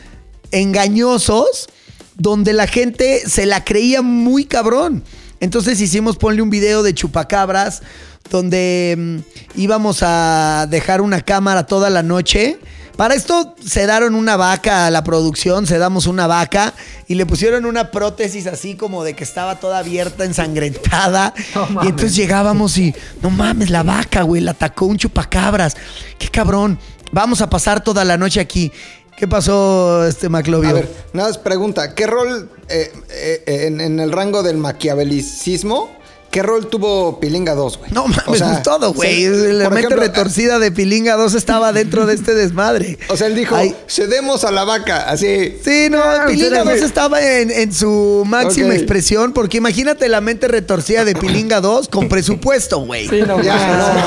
engañosos 0.50 1.68
donde 2.16 2.52
la 2.52 2.66
gente 2.66 3.22
se 3.28 3.46
la 3.46 3.64
creía 3.64 4.02
muy 4.02 4.44
cabrón. 4.44 5.02
Entonces 5.40 5.80
hicimos, 5.80 6.16
ponle 6.16 6.42
un 6.42 6.50
video 6.50 6.82
de 6.82 6.94
chupacabras 6.94 7.82
donde 8.30 8.94
mm, 8.96 9.58
íbamos 9.58 10.00
a 10.02 10.66
dejar 10.68 11.00
una 11.00 11.22
cámara 11.22 11.66
toda 11.66 11.88
la 11.88 12.02
noche. 12.02 12.58
Para 13.00 13.14
esto 13.14 13.54
se 13.66 13.86
daron 13.86 14.14
una 14.14 14.36
vaca 14.36 14.84
a 14.84 14.90
la 14.90 15.02
producción, 15.02 15.66
se 15.66 15.78
damos 15.78 16.06
una 16.06 16.26
vaca 16.26 16.74
y 17.08 17.14
le 17.14 17.24
pusieron 17.24 17.64
una 17.64 17.90
prótesis 17.90 18.46
así 18.46 18.74
como 18.74 19.04
de 19.04 19.14
que 19.14 19.24
estaba 19.24 19.58
toda 19.58 19.78
abierta, 19.78 20.26
ensangrentada. 20.26 21.32
y 21.82 21.86
entonces 21.86 22.14
llegábamos 22.14 22.76
y, 22.76 22.94
no 23.22 23.30
mames, 23.30 23.70
la 23.70 23.84
vaca, 23.84 24.20
güey, 24.20 24.42
la 24.42 24.50
atacó 24.50 24.84
un 24.84 24.98
chupacabras. 24.98 25.78
Qué 26.18 26.28
cabrón. 26.28 26.78
Vamos 27.10 27.40
a 27.40 27.48
pasar 27.48 27.82
toda 27.82 28.04
la 28.04 28.18
noche 28.18 28.38
aquí. 28.38 28.70
¿Qué 29.16 29.26
pasó, 29.26 30.06
este 30.06 30.28
Maclovio? 30.28 30.68
A 30.68 30.74
ver, 30.74 30.94
nada 31.14 31.30
más 31.30 31.38
pregunta, 31.38 31.94
¿qué 31.94 32.06
rol 32.06 32.50
eh, 32.68 32.92
eh, 33.08 33.44
en, 33.46 33.80
en 33.80 33.98
el 33.98 34.12
rango 34.12 34.42
del 34.42 34.58
maquiavelicismo, 34.58 35.88
qué 36.30 36.42
rol 36.42 36.68
tuvo 36.68 37.18
Pilinga 37.20 37.54
2, 37.54 37.78
güey? 37.78 37.90
No 37.92 38.06
mames, 38.06 38.62
todo, 38.62 38.92
güey. 38.92 39.24
La 39.52 39.68
mente 39.70 39.86
ejemplo, 39.86 40.00
retorcida 40.00 40.58
de 40.58 40.70
Pilinga 40.70 41.16
2 41.16 41.34
estaba 41.34 41.72
dentro 41.74 42.06
de 42.06 42.14
este 42.14 42.34
desmadre. 42.34 42.98
O 43.08 43.16
sea, 43.16 43.26
él 43.26 43.34
dijo, 43.34 43.56
Ay. 43.56 43.74
cedemos 43.88 44.44
a 44.44 44.50
la 44.50 44.64
vaca, 44.64 45.10
así. 45.10 45.58
Sí, 45.64 45.88
no, 45.90 46.00
Pilinga 46.26 46.64
2 46.64 46.74
estaba 46.74 47.20
en, 47.20 47.50
en 47.50 47.72
su 47.72 48.24
máxima 48.26 48.74
expresión, 48.74 49.32
porque 49.32 49.58
imagínate 49.58 50.08
la 50.08 50.20
mente 50.20 50.48
retorcida 50.48 51.04
de 51.04 51.14
Pilinga 51.14 51.60
2 51.60 51.88
con 51.88 52.08
presupuesto, 52.08 52.78
güey. 52.80 53.08
Sí, 53.08 53.22
no, 53.26 53.42
Ya, 53.42 53.56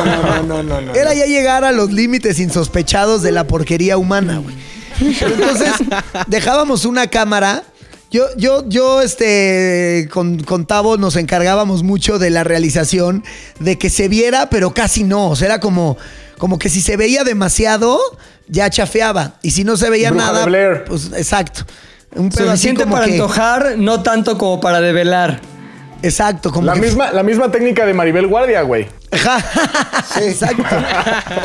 no, 0.05 0.43
no, 0.43 0.43
no, 0.43 0.63
no, 0.63 0.81
no. 0.81 0.93
Era 0.93 1.13
ya 1.13 1.25
llegar 1.25 1.63
a 1.63 1.71
los 1.71 1.91
límites 1.91 2.39
insospechados 2.39 3.21
de 3.21 3.31
la 3.31 3.47
porquería 3.47 3.97
humana, 3.97 4.39
güey. 4.39 4.55
Entonces 5.01 5.73
dejábamos 6.27 6.85
una 6.85 7.07
cámara. 7.07 7.63
Yo, 8.13 8.27
yo, 8.37 8.63
yo, 8.69 9.01
este, 9.01 10.07
con, 10.13 10.43
con 10.43 10.67
Tavo 10.67 10.97
nos 10.97 11.15
encargábamos 11.15 11.81
mucho 11.81 12.19
de 12.19 12.29
la 12.29 12.43
realización, 12.43 13.23
de 13.59 13.79
que 13.79 13.89
se 13.89 14.07
viera, 14.07 14.51
pero 14.51 14.71
casi 14.71 15.03
no. 15.03 15.29
O 15.31 15.35
sea, 15.35 15.47
era 15.47 15.59
como, 15.59 15.97
como 16.37 16.59
que 16.59 16.69
si 16.69 16.79
se 16.81 16.95
veía 16.95 17.23
demasiado, 17.23 17.99
ya 18.47 18.69
chafeaba. 18.69 19.39
Y 19.41 19.49
si 19.49 19.63
no 19.63 19.77
se 19.77 19.89
veía 19.89 20.11
Bruja 20.11 20.25
nada, 20.27 20.45
de 20.45 20.75
pues 20.85 21.09
exacto. 21.17 21.65
Un 22.15 22.29
pedo 22.29 22.51
así 22.51 22.67
Suficiente 22.69 22.83
como 22.83 22.93
para 22.97 23.07
que- 23.07 23.13
antojar, 23.13 23.73
no 23.79 24.03
tanto 24.03 24.37
como 24.37 24.61
para 24.61 24.79
develar. 24.79 25.41
Exacto, 26.03 26.51
como 26.51 26.67
La 26.67 26.73
que- 26.73 26.81
misma, 26.81 27.11
la 27.11 27.23
misma 27.23 27.49
técnica 27.51 27.83
de 27.87 27.95
Maribel 27.95 28.27
Guardia, 28.27 28.61
güey. 28.61 28.87
Sí. 30.13 30.19
Exacto. 30.25 30.63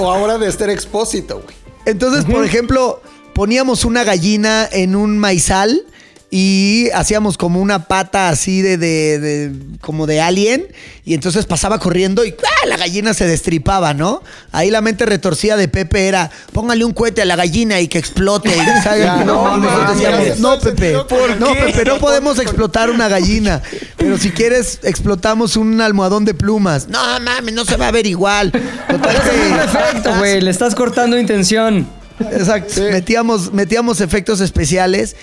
o 0.01 0.11
ahora 0.13 0.37
de 0.37 0.47
Esther 0.49 0.69
Expósito, 0.69 1.41
güey. 1.41 1.57
Entonces, 1.87 2.27
por 2.27 2.45
ejemplo, 2.45 3.01
poníamos 3.33 3.87
una 3.87 4.05
gallina 4.05 4.69
en 4.71 4.95
un 4.97 5.17
maizal 5.17 5.87
y 6.31 6.89
hacíamos 6.95 7.39
como 7.39 7.59
una 7.61 7.85
pata 7.87 8.29
así 8.29 8.61
de, 8.61 8.77
de- 8.77 9.19
de- 9.19 9.53
como 9.81 10.07
de 10.07 10.21
alien 10.21 10.67
y 11.07 11.15
entonces 11.15 11.47
pasaba 11.47 11.79
corriendo 11.79 12.23
y 12.23 12.35
¡ah! 12.45 12.67
la 12.67 12.77
gallina 12.77 13.15
se 13.15 13.27
destripaba, 13.27 13.95
¿no? 13.95 14.23
Ahí 14.53 14.71
la 14.71 14.83
mente 14.83 15.07
retorcida 15.07 15.57
de 15.57 15.69
Pepe 15.69 16.07
era 16.07 16.31
póngale 16.53 16.85
un 16.85 16.93
cohete 16.93 17.23
a 17.23 17.25
la 17.25 17.35
gallina 17.35 17.81
y 17.81 17.89
que 17.89 17.99
explote. 17.99 18.51
Y 18.51 18.59
Ya, 18.85 19.25
no, 19.25 19.57
no, 19.57 19.59
mames, 19.59 19.97
decíamos, 19.97 20.39
no, 20.39 20.59
Pepe, 20.59 20.93
no, 20.93 21.07
Pepe, 21.55 21.85
no 21.87 21.99
podemos 21.99 22.39
explotar 22.39 22.91
una 22.91 23.09
gallina. 23.09 23.63
Pero 23.97 24.19
si 24.19 24.31
quieres, 24.31 24.81
explotamos 24.83 25.57
un 25.57 25.81
almohadón 25.81 26.25
de 26.27 26.35
plumas. 26.35 26.89
No 26.89 26.99
mames, 27.21 27.55
no 27.55 27.65
se 27.65 27.77
va 27.79 27.89
a 27.89 27.91
ver 27.91 28.07
igual. 28.07 28.53
Total 28.53 29.17
Perfecto, 29.17 30.15
güey. 30.19 30.41
Le 30.43 30.51
estás 30.51 30.75
cortando 30.75 31.19
intención. 31.19 31.89
Exacto. 32.33 32.83
Metíamos, 32.83 33.53
metíamos 33.53 34.01
efectos 34.03 34.41
especiales. 34.41 35.17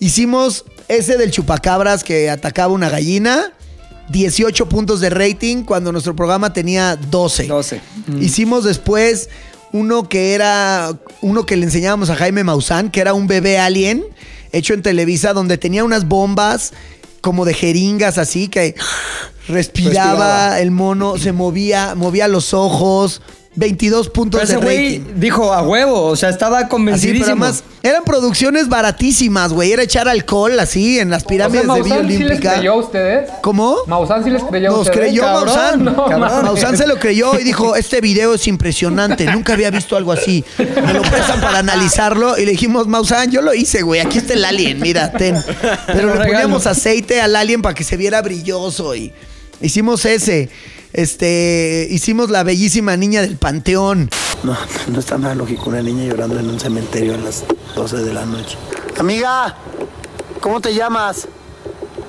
Hicimos 0.00 0.64
ese 0.88 1.16
del 1.16 1.30
chupacabras 1.30 2.04
que 2.04 2.30
atacaba 2.30 2.72
una 2.72 2.88
gallina. 2.88 3.52
18 4.10 4.68
puntos 4.70 5.00
de 5.00 5.10
rating 5.10 5.64
cuando 5.64 5.92
nuestro 5.92 6.16
programa 6.16 6.52
tenía 6.52 6.96
12. 6.96 7.46
12. 7.46 7.80
Hicimos 8.20 8.64
después 8.64 9.28
uno 9.72 10.08
que 10.08 10.32
era 10.32 10.92
uno 11.20 11.44
que 11.44 11.56
le 11.56 11.64
enseñábamos 11.64 12.08
a 12.08 12.16
Jaime 12.16 12.42
Maussan, 12.42 12.90
que 12.90 13.00
era 13.00 13.12
un 13.12 13.26
bebé 13.26 13.58
alien 13.58 14.04
hecho 14.52 14.72
en 14.72 14.80
Televisa 14.80 15.34
donde 15.34 15.58
tenía 15.58 15.84
unas 15.84 16.08
bombas 16.08 16.72
como 17.20 17.44
de 17.44 17.52
jeringas 17.52 18.16
así 18.16 18.48
que 18.48 18.74
respiraba, 19.46 20.54
Respiraba. 20.54 20.60
el 20.60 20.70
mono, 20.70 21.18
se 21.18 21.32
movía, 21.32 21.94
movía 21.94 22.28
los 22.28 22.54
ojos, 22.54 23.20
22 23.58 24.08
puntos 24.10 24.40
Pero 24.40 24.50
ese 24.52 24.58
de 24.58 24.64
güey 24.64 24.98
rating. 24.98 25.20
dijo 25.20 25.52
a 25.52 25.62
huevo, 25.62 26.04
o 26.04 26.16
sea, 26.16 26.28
estaba 26.28 26.58
Así, 26.60 27.12
pero 27.12 27.24
además 27.24 27.64
eran 27.82 28.04
producciones 28.04 28.68
baratísimas, 28.68 29.52
güey. 29.52 29.72
Era 29.72 29.82
echar 29.82 30.08
alcohol 30.08 30.58
así 30.60 30.98
en 30.98 31.10
las 31.10 31.24
O 31.24 31.26
pirámides 31.26 31.64
sea, 31.66 31.74
de 31.74 31.82
Villa 31.82 31.94
Maussan 31.96 32.08
sí 32.10 32.18
les 32.18 32.26
Olímpica. 32.30 32.54
creyó 32.54 32.72
a 32.72 32.76
ustedes. 32.76 33.30
¿Cómo? 33.42 33.76
Maussan 33.86 34.22
sí 34.24 34.30
les 34.30 34.42
creyó 34.44 34.68
a 34.68 34.70
Nos 34.70 34.80
ustedes. 34.82 34.98
creyó 34.98 35.22
Cabrón, 35.22 35.44
Maussan. 35.46 35.84
no 35.84 35.96
Cabrón, 35.96 36.20
mames. 36.20 36.42
Maussan 36.44 36.76
se 36.76 36.86
lo 36.86 36.98
creyó 36.98 37.38
y 37.38 37.44
dijo, 37.44 37.74
este 37.76 38.00
video 38.00 38.34
es 38.34 38.46
impresionante, 38.46 39.24
nunca 39.26 39.54
había 39.54 39.70
visto 39.70 39.96
algo 39.96 40.12
así. 40.12 40.44
Me 40.58 40.92
lo 40.94 41.02
prestan 41.02 41.40
para 41.40 41.58
analizarlo 41.58 42.38
y 42.38 42.44
le 42.44 42.52
dijimos, 42.52 42.86
Maussan, 42.86 43.30
yo 43.30 43.42
lo 43.42 43.54
hice, 43.54 43.82
güey, 43.82 44.00
aquí 44.00 44.18
está 44.18 44.34
el 44.34 44.44
alien, 44.44 44.80
mira, 44.80 45.10
ten. 45.12 45.36
Pero 45.86 46.08
le 46.08 46.12
regalo. 46.12 46.24
poníamos 46.32 46.66
aceite 46.68 47.20
al 47.20 47.34
alien 47.34 47.60
para 47.62 47.74
que 47.74 47.82
se 47.84 47.96
viera 47.96 48.22
brilloso 48.22 48.94
y 48.94 49.12
hicimos 49.60 50.04
ese. 50.04 50.48
Este, 50.98 51.86
hicimos 51.92 52.28
la 52.28 52.42
bellísima 52.42 52.96
niña 52.96 53.20
del 53.20 53.36
panteón. 53.36 54.10
No, 54.42 54.56
no 54.88 54.98
está 54.98 55.16
nada 55.16 55.36
lógico 55.36 55.70
una 55.70 55.80
niña 55.80 56.02
llorando 56.10 56.40
en 56.40 56.50
un 56.50 56.58
cementerio 56.58 57.14
a 57.14 57.18
las 57.18 57.44
12 57.76 57.98
de 57.98 58.12
la 58.12 58.26
noche. 58.26 58.58
Amiga, 58.98 59.54
¿cómo 60.40 60.60
te 60.60 60.74
llamas? 60.74 61.28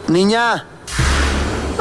Niña. 0.08 0.66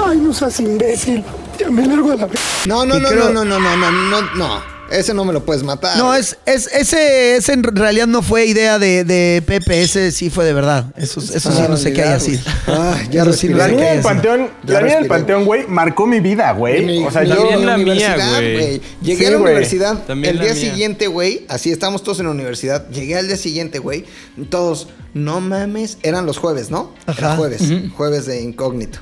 Ay, 0.07 0.19
no 0.19 0.35
seas 0.35 0.61
imbécil. 0.61 1.25
Ya 1.59 1.71
me 1.71 1.87
largo 1.87 2.11
de 2.11 2.17
la... 2.19 2.29
No, 2.67 2.85
no, 2.85 2.99
no, 3.01 3.09
creo- 3.09 3.31
no, 3.31 3.43
no, 3.43 3.59
no, 3.59 3.75
no, 3.75 3.91
no, 3.91 4.11
no, 4.21 4.35
no. 4.35 4.78
Ese 4.91 5.13
no 5.13 5.25
me 5.25 5.33
lo 5.33 5.45
puedes 5.45 5.63
matar. 5.63 5.99
No, 5.99 6.15
es, 6.15 6.39
es, 6.47 6.67
ese, 6.73 7.37
ese 7.37 7.53
en 7.53 7.63
realidad 7.63 8.07
no 8.07 8.23
fue 8.23 8.47
idea 8.47 8.79
de, 8.79 9.05
de 9.05 9.43
Pepe, 9.45 9.83
ese 9.83 10.11
sí 10.13 10.31
fue 10.31 10.45
de 10.47 10.53
verdad. 10.55 10.87
Eso, 10.97 11.21
eso 11.21 11.53
sí 11.53 11.59
Ah, 11.61 11.67
no 11.69 11.77
sé 11.77 11.93
qué 11.93 12.03
haya 12.03 12.19
sido. 12.19 12.41
Ay, 12.67 13.09
ya 13.11 13.31
sí 13.33 13.49
no. 13.49 13.59
La 13.59 13.69
niña 13.69 13.91
del 13.93 14.01
panteón, 14.01 14.49
la 14.67 14.81
niña 14.81 14.97
del 14.99 15.07
panteón, 15.07 15.45
güey, 15.45 15.67
marcó 15.67 16.07
mi 16.07 16.21
vida, 16.21 16.53
güey. 16.53 17.05
O 17.05 17.11
sea, 17.11 17.23
yo. 17.25 17.35
También 17.37 17.67
la 17.67 17.77
mía, 17.77 17.85
universidad, 17.93 18.39
güey. 18.41 18.81
Llegué 19.03 19.19
Sí, 19.19 19.25
a 19.27 19.31
la 19.31 19.37
güey. 19.37 19.51
universidad 19.53 20.05
También 20.07 20.35
el 20.35 20.41
día 20.41 20.55
mía. 20.55 20.61
siguiente, 20.71 21.07
güey. 21.07 21.45
Así 21.49 21.71
estábamos 21.71 22.03
todos 22.03 22.21
en 22.21 22.27
la 22.27 22.33
universidad. 22.33 22.89
Llegué 22.91 23.17
al 23.19 23.27
día 23.27 23.37
siguiente, 23.37 23.79
güey. 23.81 24.05
Todos, 24.49 24.89
no 25.13 25.41
mames. 25.41 25.99
Eran 26.03 26.25
los 26.25 26.39
jueves, 26.39 26.71
¿no? 26.71 26.95
Ajá. 27.07 27.19
Era 27.19 27.37
jueves. 27.37 27.63
Jueves 27.97 28.25
de 28.27 28.41
incógnito. 28.41 28.99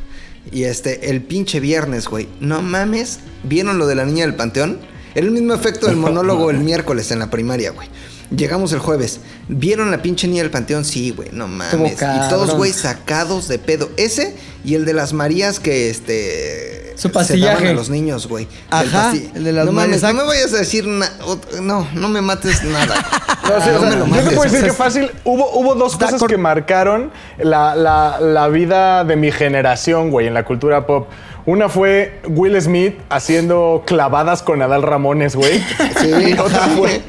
Y 0.50 0.64
este, 0.64 1.10
el 1.10 1.22
pinche 1.22 1.60
viernes, 1.60 2.08
güey. 2.08 2.28
No 2.40 2.60
mames. 2.62 3.20
¿Vieron 3.44 3.78
lo 3.78 3.86
de 3.86 3.94
la 3.94 4.04
niña 4.04 4.24
del 4.26 4.34
panteón? 4.34 4.78
Era 5.16 5.26
el 5.26 5.32
mismo 5.32 5.54
efecto 5.54 5.86
del 5.86 5.96
monólogo 6.06 6.50
el 6.50 6.58
miércoles 6.60 7.10
en 7.10 7.18
la 7.18 7.30
primaria, 7.30 7.70
güey. 7.72 7.88
Llegamos 8.36 8.72
el 8.72 8.80
jueves. 8.80 9.20
¿Vieron 9.48 9.90
la 9.92 10.02
pinche 10.02 10.26
niña 10.26 10.42
del 10.42 10.50
panteón? 10.50 10.84
Sí, 10.84 11.10
güey, 11.10 11.28
no 11.32 11.46
mames. 11.48 11.92
Y 11.94 12.28
todos, 12.28 12.54
güey, 12.56 12.72
sacados 12.72 13.46
de 13.48 13.58
pedo. 13.60 13.88
Ese 13.96 14.36
y 14.64 14.74
el 14.74 14.84
de 14.84 14.92
las 14.94 15.12
Marías 15.12 15.60
que 15.60 15.90
este. 15.90 16.92
Su 16.96 17.02
se 17.02 17.08
pastillaje. 17.10 17.54
daban 17.56 17.66
a 17.68 17.72
los 17.74 17.88
niños, 17.90 18.26
güey. 18.26 18.48
Ajá, 18.70 19.12
el 19.34 19.44
de 19.44 19.52
las 19.52 19.66
No 19.66 19.72
mames, 19.72 20.02
no 20.02 20.12
me 20.14 20.22
vayas 20.24 20.52
a 20.54 20.56
decir 20.58 20.86
No, 20.86 21.86
no 21.94 22.08
me 22.08 22.20
mates 22.20 22.62
nada. 22.64 22.94
No, 23.46 23.60
sí, 23.62 23.70
o 23.70 23.72
No 23.74 23.80
sea, 23.80 23.90
me 23.90 23.96
lo 23.96 24.06
yo 24.06 24.10
te 24.10 24.10
mates, 24.22 24.34
puedo 24.34 24.50
decir 24.50 24.64
que 24.66 24.72
fácil, 24.72 25.10
hubo, 25.22 25.48
hubo 25.52 25.76
dos 25.76 25.96
cosas 25.96 26.20
que 26.24 26.36
marcaron 26.36 27.12
la, 27.38 27.76
la- 27.76 28.18
la 28.20 28.48
vida 28.48 29.04
de 29.04 29.14
mi 29.14 29.30
generación, 29.30 30.10
güey, 30.10 30.26
en 30.26 30.34
la 30.34 30.44
cultura 30.44 30.84
pop. 30.84 31.06
Una 31.46 31.68
fue 31.68 32.20
Will 32.28 32.60
Smith 32.60 32.96
haciendo 33.08 33.84
clavadas 33.86 34.42
con 34.42 34.60
Adal 34.62 34.82
Ramones, 34.82 35.36
güey. 35.36 35.60
Sí, 36.00 36.10
y, 36.30 36.32
otra 36.38 36.66
fue, 36.68 37.00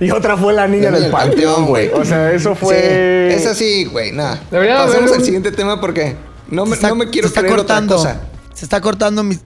y 0.00 0.10
otra 0.10 0.36
fue 0.36 0.52
la 0.54 0.66
niña 0.66 0.90
La 0.90 0.98
del 0.98 1.10
niña 1.10 1.18
del 1.20 1.30
panteón, 1.30 1.66
güey. 1.66 1.90
O 1.90 2.04
sea, 2.04 2.32
eso 2.32 2.54
fue... 2.54 3.28
Sí, 3.30 3.42
es 3.42 3.46
así, 3.46 3.84
güey, 3.84 4.12
nada. 4.12 4.40
Pasemos 4.50 4.94
haber 4.94 5.08
al 5.12 5.18
un- 5.18 5.24
siguiente 5.24 5.52
tema 5.52 5.80
porque 5.80 6.16
no 6.48 6.64
me, 6.64 6.70
Se 6.70 6.74
está- 6.76 6.88
no 6.88 6.94
me 6.96 7.10
quiero 7.10 7.28
se 7.28 7.32
está 7.32 7.40
creer 7.42 7.56
cortando. 7.56 7.96
otra 7.98 8.14
cosa. 8.14 8.26
Se 8.54 8.64
está 8.64 8.80
cortando 8.80 9.22
mi. 9.22 9.38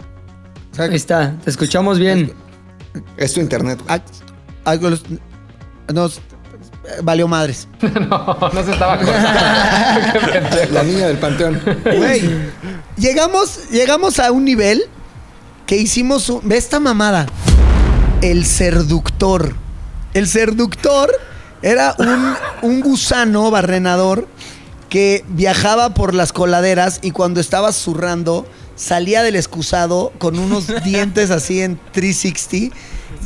Ahí 0.78 0.94
está, 0.94 1.34
te 1.42 1.50
escuchamos 1.50 1.98
bien. 1.98 2.32
Es 3.16 3.32
tu 3.34 3.40
internet, 3.40 3.80
güey. 3.86 4.00
Algo 4.64 4.90
los- 4.90 5.04
nos 5.92 6.20
valió 7.02 7.26
madres. 7.28 7.66
No, 8.08 8.36
no 8.52 8.62
se 8.62 8.72
estaba 8.72 8.96
cortando. 9.00 10.56
La 10.72 10.82
niña 10.82 11.06
del 11.08 11.18
panteón. 11.18 11.60
Güey, 11.84 12.22
llegamos, 12.96 13.68
llegamos 13.70 14.18
a 14.18 14.30
un 14.32 14.44
nivel 14.44 14.84
que 15.66 15.76
hicimos 15.76 16.28
un- 16.28 16.40
ve 16.44 16.56
esta 16.56 16.80
mamada. 16.80 17.26
El 18.22 18.44
serductor. 18.46 19.54
El 20.14 20.28
serductor 20.28 21.10
era 21.62 21.94
un, 21.98 22.34
un 22.62 22.80
gusano 22.80 23.50
barrenador 23.50 24.28
que 24.88 25.24
viajaba 25.28 25.94
por 25.94 26.14
las 26.14 26.32
coladeras 26.32 27.00
y 27.02 27.10
cuando 27.10 27.40
estaba 27.40 27.72
zurrando 27.72 28.46
salía 28.76 29.22
del 29.22 29.36
excusado 29.36 30.12
con 30.18 30.38
unos 30.38 30.66
dientes 30.84 31.30
así 31.30 31.60
en 31.60 31.78
360. 31.92 32.74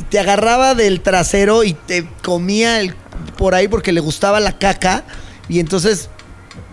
Te 0.09 0.19
agarraba 0.19 0.75
del 0.75 1.01
trasero 1.01 1.63
y 1.63 1.73
te 1.73 2.07
comía 2.23 2.79
el, 2.79 2.95
por 3.37 3.55
ahí 3.55 3.67
porque 3.67 3.91
le 3.91 3.99
gustaba 4.01 4.39
la 4.39 4.57
caca. 4.57 5.03
Y 5.47 5.59
entonces 5.59 6.09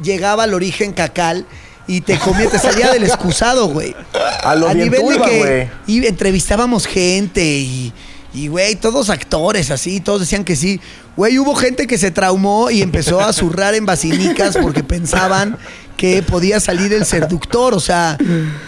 llegaba 0.02 0.44
al 0.44 0.54
origen 0.54 0.92
cacal 0.92 1.46
y 1.88 2.02
te 2.02 2.18
comía, 2.18 2.48
te 2.48 2.58
salía 2.58 2.92
del 2.92 3.02
excusado, 3.02 3.66
güey. 3.68 3.96
A 4.44 4.54
lo 4.54 4.72
bien 4.72 4.92
turba, 4.92 5.26
güey. 5.26 5.40
que 5.40 5.70
y 5.86 6.06
entrevistábamos 6.06 6.86
gente 6.86 7.42
y, 7.42 7.92
y, 8.34 8.48
güey, 8.48 8.76
todos 8.76 9.08
actores 9.10 9.70
así, 9.70 10.00
todos 10.00 10.20
decían 10.20 10.44
que 10.44 10.54
sí. 10.54 10.80
Güey, 11.16 11.38
hubo 11.38 11.56
gente 11.56 11.86
que 11.86 11.98
se 11.98 12.10
traumó 12.10 12.70
y 12.70 12.82
empezó 12.82 13.20
a 13.20 13.32
zurrar 13.32 13.74
en 13.74 13.86
basinicas 13.86 14.56
porque 14.62 14.84
pensaban 14.84 15.56
que 15.96 16.22
podía 16.22 16.60
salir 16.60 16.92
el 16.92 17.04
seductor, 17.06 17.74
o 17.74 17.80
sea, 17.80 18.16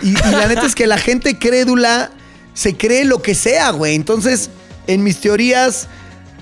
y, 0.03 0.09
y 0.09 0.31
la 0.33 0.49
neta 0.49 0.67
es 0.67 0.75
que 0.75 0.89
la 0.89 0.99
gente 0.99 1.39
crédula 1.39 2.11
se 2.55 2.77
cree 2.77 3.05
lo 3.05 3.23
que 3.23 3.37
sea, 3.37 3.71
güey. 3.71 3.95
Entonces, 3.95 4.51
en 4.87 5.05
mis 5.05 5.21
teorías 5.21 5.87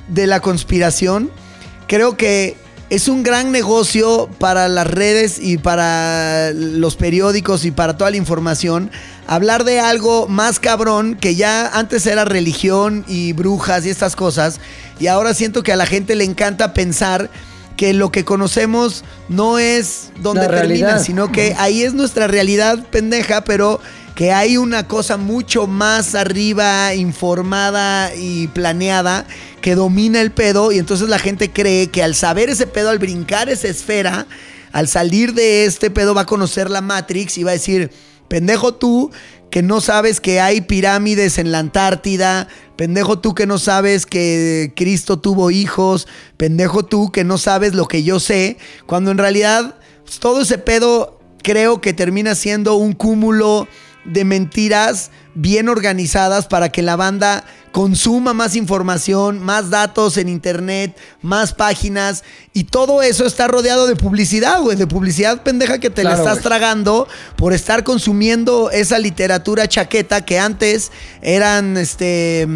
de 0.07 0.27
la 0.27 0.41
conspiración, 0.41 1.31
creo 1.89 2.17
que 2.17 2.57
es 2.91 3.09
un 3.09 3.23
gran 3.23 3.53
negocio 3.53 4.29
para 4.39 4.69
las 4.69 4.87
redes 4.87 5.39
y 5.41 5.59
para 5.59 6.53
los 6.53 6.97
periódicos 6.97 7.65
y 7.65 7.71
para 7.71 7.97
toda 7.97 8.11
la 8.11 8.17
información. 8.17 8.91
Hablar 9.27 9.65
de 9.65 9.79
algo 9.81 10.27
más 10.27 10.59
cabrón 10.59 11.15
que 11.15 11.35
ya 11.35 11.67
antes 11.67 12.07
era 12.07 12.25
religión 12.25 13.05
y 13.07 13.35
brujas 13.35 13.85
y 13.85 13.91
estas 13.91 14.17
cosas. 14.17 14.59
Y 14.99 15.07
ahora 15.07 15.35
siento 15.35 15.63
que 15.63 15.73
a 15.73 15.77
la 15.77 15.87
gente 15.87 16.17
le 16.17 16.25
encanta 16.25 16.73
pensar 16.73 17.31
que 17.77 17.93
lo 17.93 18.11
que 18.11 18.25
conocemos 18.25 19.05
no 19.29 19.59
es 19.59 20.11
donde 20.21 20.43
La 20.43 20.49
termina, 20.49 20.87
realidad. 20.89 21.03
sino 21.03 21.31
que 21.31 21.55
ahí 21.59 21.83
es 21.83 21.95
nuestra 21.95 22.27
realidad 22.27 22.85
pendeja, 22.91 23.45
pero 23.45 23.81
que 24.17 24.33
hay 24.33 24.57
una 24.57 24.89
cosa 24.89 25.17
mucho 25.17 25.69
más 25.69 26.17
arriba, 26.17 26.93
informada 26.95 28.13
y 28.17 28.49
planeada 28.49 29.27
que 29.61 29.75
domina 29.75 30.21
el 30.21 30.31
pedo 30.31 30.73
y 30.73 30.79
entonces 30.79 31.09
la 31.09 31.19
gente 31.19 31.51
cree 31.51 31.89
que 31.89 32.03
al 32.03 32.15
saber 32.15 32.51
ese 32.51 32.67
pedo, 32.67 32.91
al 32.91 32.99
brincar 32.99 33.49
esa 33.49 33.69
esfera, 33.69 34.27
al 34.73 34.89
salir 34.89 35.35
de 35.35 35.65
este 35.65 35.91
pedo 35.91 36.15
va 36.15 36.23
a 36.23 36.27
conocer 36.27 36.71
la 36.71 36.81
Matrix 36.81 37.39
y 37.39 37.45
va 37.45 37.51
a 37.51 37.55
decir, 37.55 37.91
pendejo 38.29 38.75
tú 38.75 39.11
que 39.51 39.63
no 39.63 39.81
sabes 39.81 40.21
que 40.21 40.41
hay 40.41 40.61
pirámides 40.61 41.39
en 41.39 41.53
la 41.53 41.59
Antártida, 41.59 42.49
pendejo 42.77 43.19
tú 43.19 43.35
que 43.35 43.47
no 43.47 43.59
sabes 43.59 44.05
que 44.05 44.73
Cristo 44.77 45.19
tuvo 45.19 45.51
hijos, 45.51 46.07
pendejo 46.37 46.85
tú 46.85 47.11
que 47.11 47.25
no 47.25 47.39
sabes 47.39 47.75
lo 47.75 47.87
que 47.87 48.03
yo 48.03 48.21
sé, 48.21 48.59
cuando 48.87 49.11
en 49.11 49.19
realidad 49.19 49.77
pues, 50.05 50.19
todo 50.19 50.43
ese 50.43 50.59
pedo 50.59 51.19
creo 51.43 51.81
que 51.81 51.95
termina 51.95 52.35
siendo 52.35 52.75
un 52.75 52.93
cúmulo 52.93 53.69
de 54.05 54.25
mentiras 54.25 55.11
bien 55.41 55.69
organizadas 55.69 56.47
para 56.47 56.71
que 56.71 56.83
la 56.83 56.97
banda 56.97 57.45
consuma 57.71 58.35
más 58.35 58.57
información, 58.57 59.39
más 59.39 59.71
datos 59.71 60.17
en 60.17 60.29
internet, 60.29 60.97
más 61.23 61.53
páginas 61.53 62.25
y 62.53 62.65
todo 62.65 63.03
eso 63.03 63.25
está 63.25 63.47
rodeado 63.47 63.87
de 63.87 63.95
publicidad, 63.95 64.61
güey, 64.61 64.77
de 64.77 64.89
publicidad 64.89 65.43
pendeja 65.43 65.79
que 65.79 65.91
te 65.91 66.03
la 66.03 66.15
estás 66.15 66.41
tragando 66.41 67.07
por 67.37 67.53
estar 67.53 67.85
consumiendo 67.85 68.71
esa 68.73 68.99
literatura 68.99 69.69
chaqueta 69.69 70.25
que 70.25 70.41
antes 70.41 70.91
eran 71.23 71.77
este 71.77 72.49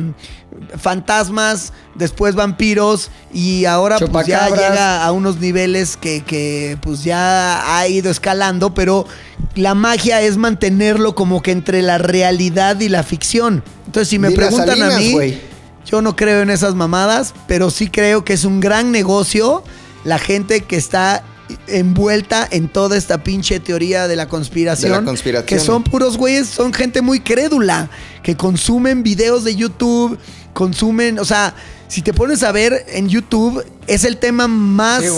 fantasmas, 0.79 1.73
después 1.95 2.35
vampiros 2.35 3.11
y 3.33 3.65
ahora 3.65 3.99
pues 3.99 4.27
ya 4.27 4.49
llega 4.49 5.05
a 5.05 5.13
unos 5.13 5.39
niveles 5.39 5.97
que, 5.97 6.23
que, 6.23 6.79
pues 6.83 7.05
ya 7.05 7.77
ha 7.77 7.87
ido 7.89 8.11
escalando, 8.11 8.75
pero 8.75 9.07
la 9.55 9.75
magia 9.75 10.21
es 10.23 10.37
mantenerlo 10.37 11.15
como 11.15 11.43
que 11.43 11.51
entre 11.51 11.83
la 11.83 11.99
realidad 11.99 12.81
y 12.81 12.89
la 12.89 13.03
ficción. 13.03 13.63
Entonces, 13.87 14.09
si 14.09 14.19
me 14.19 14.29
Dile 14.29 14.41
preguntan 14.41 14.83
a 14.83 14.91
Salinas, 14.91 15.01
mí, 15.01 15.39
yo 15.87 16.03
no 16.03 16.17
creo 16.17 16.43
en 16.43 16.51
esas 16.51 16.75
mamadas, 16.75 17.35
pero 17.47 17.71
sí 17.71 17.89
creo 17.89 18.25
que 18.25 18.33
es 18.33 18.45
un 18.45 18.61
gran 18.61 18.93
negocio 18.93 19.63
la 20.05 20.19
gente 20.19 20.63
que 20.63 20.77
está 20.77 21.23
envuelta 21.67 22.49
en 22.51 22.69
toda 22.69 22.97
esta 22.97 23.23
pinche 23.23 23.61
teoría 23.61 24.09
de 24.09 24.17
la 24.17 24.29
conspiración. 24.29 24.93
De 24.93 24.99
la 24.99 25.05
conspiración. 25.05 25.47
Que 25.47 25.65
son 25.65 25.85
puros 25.85 26.17
güeyes, 26.17 26.49
son 26.49 26.73
gente 26.73 27.03
muy 27.03 27.21
crédula, 27.21 27.91
que 28.23 28.37
consumen 28.37 29.03
videos 29.03 29.45
de 29.45 29.55
YouTube, 29.55 30.19
consumen, 30.53 31.19
o 31.19 31.25
sea, 31.25 31.55
si 31.89 32.03
te 32.03 32.13
pones 32.13 32.43
a 32.43 32.53
ver 32.53 32.85
en 32.89 33.09
YouTube, 33.09 33.65
es 33.87 34.05
el 34.05 34.17
tema 34.17 34.49
más 34.49 35.03
Sí, 35.03 35.09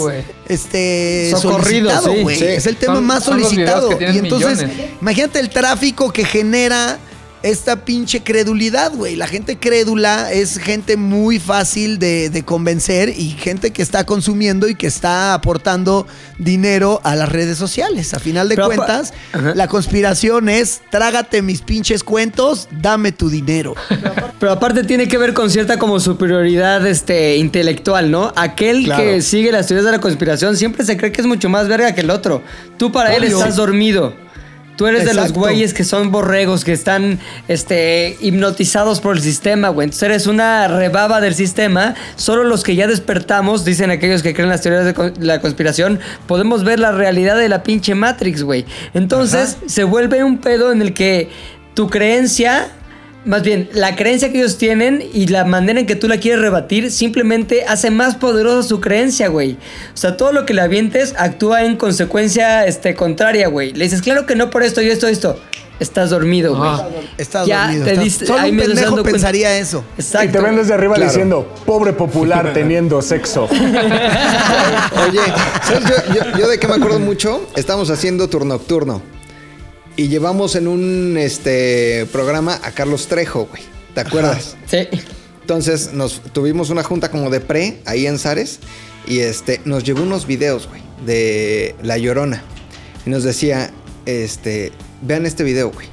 este 0.47 1.31
Socorrido, 1.35 1.89
solicitado, 1.89 2.21
güey. 2.23 2.37
Sí. 2.37 2.45
Es 2.45 2.65
el 2.67 2.75
tema 2.77 2.95
Son- 2.95 3.05
más 3.05 3.23
solicitado. 3.23 3.89
Y 3.99 4.17
entonces, 4.17 4.63
millones. 4.63 4.89
imagínate 5.01 5.39
el 5.39 5.49
tráfico 5.49 6.11
que 6.11 6.25
genera 6.25 6.97
esta 7.45 7.85
pinche 7.85 8.23
credulidad, 8.23 8.91
güey. 8.91 9.15
La 9.15 9.27
gente 9.27 9.57
crédula 9.57 10.31
es 10.31 10.57
gente 10.57 10.97
muy 10.97 11.39
fácil 11.39 11.99
de, 11.99 12.31
de 12.31 12.43
convencer 12.43 13.09
y 13.09 13.29
gente 13.29 13.71
que 13.71 13.83
está 13.83 14.03
consumiendo 14.03 14.67
y 14.67 14.73
que 14.73 14.87
está 14.87 15.35
aportando 15.35 16.07
dinero 16.39 17.01
a 17.03 17.15
las 17.15 17.29
redes 17.29 17.59
sociales. 17.59 18.15
A 18.15 18.19
final 18.19 18.49
de 18.49 18.55
Pero 18.55 18.67
cuentas, 18.67 19.13
la 19.53 19.67
conspiración 19.67 20.49
es 20.49 20.81
trágate 20.89 21.43
mis 21.43 21.61
pinches 21.61 22.03
cuentos, 22.03 22.67
dame 22.81 23.11
tu 23.11 23.29
dinero. 23.29 23.75
Pero 24.39 24.51
aparte 24.51 24.83
tiene 24.83 25.07
que 25.07 25.19
ver 25.19 25.33
con 25.35 25.51
cierta 25.51 25.77
como 25.77 25.99
superioridad 25.99 26.85
este, 26.87 27.37
intelectual, 27.37 28.09
¿no? 28.09 28.33
Aquel 28.35 28.85
Claro. 28.85 29.03
que 29.03 29.21
sigue 29.21 29.51
las 29.51 29.67
teorías 29.67 29.85
de 29.85 29.91
la 29.91 29.99
conspiración 29.99 30.57
siempre 30.57 30.83
se 30.83 30.97
cree 30.97 31.11
que 31.11 31.21
es 31.21 31.27
mucho 31.27 31.47
más 31.47 31.67
verga 31.67 31.93
que 31.93 32.01
el 32.01 32.09
otro. 32.09 32.41
Tú 32.77 32.91
para 32.91 33.15
él 33.15 33.23
estás 33.23 33.55
dormido. 33.55 34.25
Tú 34.75 34.87
eres 34.87 35.05
de 35.05 35.13
los 35.13 35.31
güeyes 35.31 35.73
que 35.73 35.83
son 35.83 36.11
borregos, 36.11 36.65
que 36.65 36.73
están 36.73 37.19
este, 37.47 38.17
hipnotizados 38.19 38.99
por 38.99 39.15
el 39.15 39.21
sistema, 39.21 39.69
güey. 39.69 39.85
Entonces 39.85 40.03
eres 40.03 40.27
una 40.27 40.67
rebaba 40.67 41.21
del 41.21 41.33
sistema. 41.33 41.95
Solo 42.17 42.43
los 42.43 42.63
que 42.63 42.75
ya 42.75 42.85
despertamos, 42.87 43.63
dicen 43.63 43.89
aquellos 43.89 44.21
que 44.21 44.33
creen 44.33 44.49
las 44.49 44.61
teorías 44.61 44.85
de 44.85 45.13
la 45.25 45.39
conspiración, 45.39 45.99
podemos 46.27 46.63
ver 46.65 46.79
la 46.79 46.91
realidad 46.91 47.37
de 47.37 47.47
la 47.47 47.63
pinche 47.63 47.95
Matrix, 47.95 48.43
güey. 48.43 48.65
Entonces 48.93 49.57
se 49.65 49.85
vuelve 49.85 50.23
un 50.23 50.39
pedo 50.39 50.73
en 50.73 50.81
el 50.81 50.93
que 50.93 51.29
tu 51.73 51.89
creencia 51.89 52.67
más 53.25 53.41
bien, 53.43 53.69
la 53.73 53.95
creencia 53.95 54.31
que 54.31 54.37
ellos 54.39 54.57
tienen 54.57 55.03
y 55.13 55.27
la 55.27 55.43
manera 55.45 55.79
en 55.79 55.85
que 55.85 55.95
tú 55.95 56.07
la 56.07 56.17
quieres 56.19 56.41
rebatir 56.41 56.91
simplemente 56.91 57.65
hace 57.67 57.89
más 57.91 58.15
poderosa 58.15 58.67
su 58.67 58.79
creencia, 58.79 59.27
güey. 59.29 59.53
O 59.93 59.97
sea, 59.97 60.15
todo 60.17 60.31
lo 60.31 60.45
que 60.45 60.53
le 60.53 60.61
avientes 60.61 61.13
actúa 61.17 61.63
en 61.65 61.75
consecuencia 61.75 62.65
este, 62.65 62.95
contraria, 62.95 63.47
güey. 63.47 63.73
Le 63.73 63.85
dices, 63.85 64.01
claro 64.01 64.25
que 64.25 64.35
no 64.35 64.49
por 64.49 64.63
esto 64.63 64.81
y 64.81 64.89
esto, 64.89 65.07
esto. 65.07 65.39
Estás 65.77 66.09
dormido, 66.11 66.55
güey. 66.55 66.69
Ah. 66.71 66.87
Estás 67.17 67.47
Ya 67.47 67.63
dormido. 67.63 67.83
te 67.85 67.91
estás- 67.91 68.05
diste- 68.05 68.25
Solo 68.27 68.39
ahí 68.39 68.49
un 68.51 68.55
me 68.55 68.61
estás 68.61 68.75
pendejo 68.75 68.91
dando 68.91 69.01
cuenta. 69.03 69.15
pensaría 69.17 69.57
eso. 69.57 69.83
Exacto. 69.97 70.29
Y 70.29 70.31
te 70.31 70.39
ven 70.39 70.55
desde 70.55 70.73
arriba 70.73 70.95
Claro. 70.95 71.09
diciendo, 71.11 71.53
pobre 71.65 71.91
popular 71.91 72.53
teniendo 72.53 73.01
sexo. 73.01 73.49
Oye, 73.49 75.19
¿sabes 75.63 75.83
yo, 75.83 76.13
yo- 76.13 76.37
yo 76.39 76.47
de 76.47 76.59
qué 76.59 76.67
me 76.69 76.75
acuerdo 76.75 76.99
mucho? 76.99 77.49
Estamos 77.57 77.89
haciendo 77.89 78.29
turno 78.29 78.53
nocturno. 78.53 79.01
Y 79.97 80.09
llevamos 80.09 80.55
en 80.55 80.67
un 80.67 81.15
este 81.17 82.05
programa 82.11 82.59
a 82.63 82.71
Carlos 82.71 83.07
Trejo, 83.07 83.45
güey. 83.45 83.63
¿Te 83.93 84.01
acuerdas? 84.01 84.57
Sí. 84.67 84.87
Entonces 85.41 85.93
nos 85.93 86.21
tuvimos 86.33 86.69
una 86.69 86.83
junta 86.83 87.09
como 87.09 87.29
de 87.29 87.39
pre 87.39 87.79
ahí 87.85 88.05
en 88.07 88.19
Zares 88.19 88.59
y 89.07 89.19
este 89.19 89.61
nos 89.63 89.83
llevó 89.83 90.03
unos 90.03 90.25
videos, 90.27 90.67
güey, 90.67 90.81
de 91.05 91.75
La 91.81 91.97
Llorona. 91.97 92.43
Y 93.05 93.09
nos 93.09 93.23
decía, 93.23 93.71
este, 94.05 94.73
vean 95.01 95.25
este 95.25 95.43
video, 95.43 95.71
güey. 95.71 95.87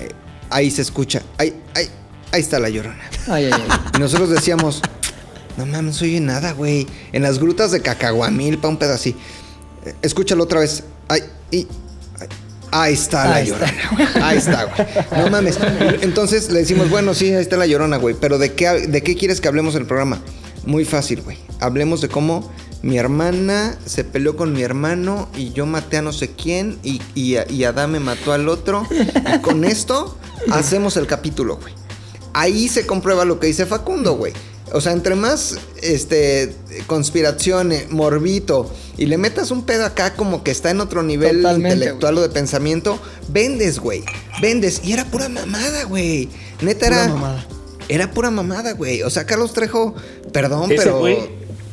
Eh, 0.00 0.10
ahí 0.50 0.70
se 0.70 0.82
escucha, 0.82 1.22
ahí, 1.38 1.54
ahí, 1.74 1.88
ahí 2.30 2.40
está 2.40 2.60
La 2.60 2.68
Llorona. 2.68 3.10
Ay, 3.26 3.46
ay, 3.46 3.52
ay. 3.52 3.78
Y 3.96 3.98
nosotros 3.98 4.30
decíamos, 4.30 4.82
no 5.56 5.66
mames, 5.66 5.84
no 5.84 5.92
se 5.94 6.04
oye 6.04 6.20
nada, 6.20 6.52
güey. 6.52 6.86
En 7.12 7.22
las 7.22 7.40
grutas 7.40 7.72
de 7.72 7.80
Cacahuamil, 7.80 8.58
pa' 8.58 8.68
un 8.68 8.76
pedo 8.76 8.92
así. 8.92 9.16
Eh, 9.84 9.94
Escúchalo 10.02 10.44
otra 10.44 10.60
vez. 10.60 10.84
Ay, 11.08 11.22
y, 11.50 11.56
ay, 11.56 11.66
ahí 12.82 12.94
está 12.94 13.28
la 13.28 13.34
Ahí 13.36 13.46
llorona, 13.46 13.72
güey. 13.92 14.08
Ahí 14.22 14.38
está, 14.38 14.64
güey. 14.64 14.88
No 15.24 15.30
mames. 15.30 15.58
Entonces 16.02 16.50
le 16.50 16.60
decimos, 16.60 16.90
bueno, 16.90 17.14
sí, 17.14 17.32
ahí 17.32 17.42
está 17.42 17.56
la 17.56 17.66
llorona, 17.66 17.96
güey. 17.96 18.14
Pero 18.20 18.38
¿de 18.38 18.52
qué, 18.52 18.86
¿de 18.86 19.02
qué 19.02 19.16
quieres 19.16 19.40
que 19.40 19.48
hablemos 19.48 19.74
en 19.74 19.82
el 19.82 19.86
programa? 19.86 20.20
Muy 20.64 20.84
fácil, 20.84 21.22
güey. 21.22 21.38
Hablemos 21.60 22.00
de 22.00 22.08
cómo 22.08 22.52
mi 22.82 22.98
hermana 22.98 23.76
se 23.84 24.04
peleó 24.04 24.36
con 24.36 24.52
mi 24.52 24.62
hermano 24.62 25.28
y 25.36 25.52
yo 25.52 25.66
maté 25.66 25.96
a 25.98 26.02
no 26.02 26.12
sé 26.12 26.32
quién 26.32 26.78
y, 26.82 27.00
y, 27.14 27.36
y 27.50 27.64
Adán 27.64 27.92
me 27.92 28.00
mató 28.00 28.32
al 28.32 28.48
otro. 28.48 28.86
Y 28.90 29.38
con 29.40 29.64
esto 29.64 30.16
hacemos 30.50 30.96
el 30.96 31.06
capítulo, 31.06 31.56
güey. 31.56 31.74
Ahí 32.32 32.68
se 32.68 32.86
comprueba 32.86 33.24
lo 33.24 33.40
que 33.40 33.46
dice 33.46 33.64
Facundo, 33.64 34.14
güey. 34.14 34.32
O 34.72 34.80
sea, 34.80 34.92
entre 34.92 35.14
más 35.14 35.58
este 35.80 36.52
conspiración, 36.86 37.72
eh, 37.72 37.86
morbito 37.90 38.70
y 38.98 39.06
le 39.06 39.16
metas 39.18 39.50
un 39.50 39.62
pedo 39.64 39.84
acá 39.86 40.14
como 40.14 40.42
que 40.42 40.50
está 40.50 40.70
en 40.70 40.80
otro 40.80 41.02
nivel 41.02 41.36
Totalmente, 41.42 41.74
intelectual 41.76 42.18
o 42.18 42.22
de 42.22 42.28
pensamiento, 42.30 42.98
vendes, 43.28 43.78
güey. 43.78 44.02
Vendes. 44.42 44.80
Y 44.84 44.92
era 44.92 45.04
pura 45.04 45.28
mamada, 45.28 45.84
güey. 45.84 46.28
Neta 46.62 46.86
Pura 46.86 47.04
era. 47.04 47.12
mamada. 47.14 47.46
Era 47.88 48.10
pura 48.10 48.30
mamada, 48.30 48.72
güey. 48.72 49.02
O 49.02 49.10
sea, 49.10 49.24
Carlos 49.26 49.52
Trejo, 49.52 49.94
perdón, 50.32 50.72
Ese 50.72 50.82
pero. 50.82 50.98
güey, 50.98 51.18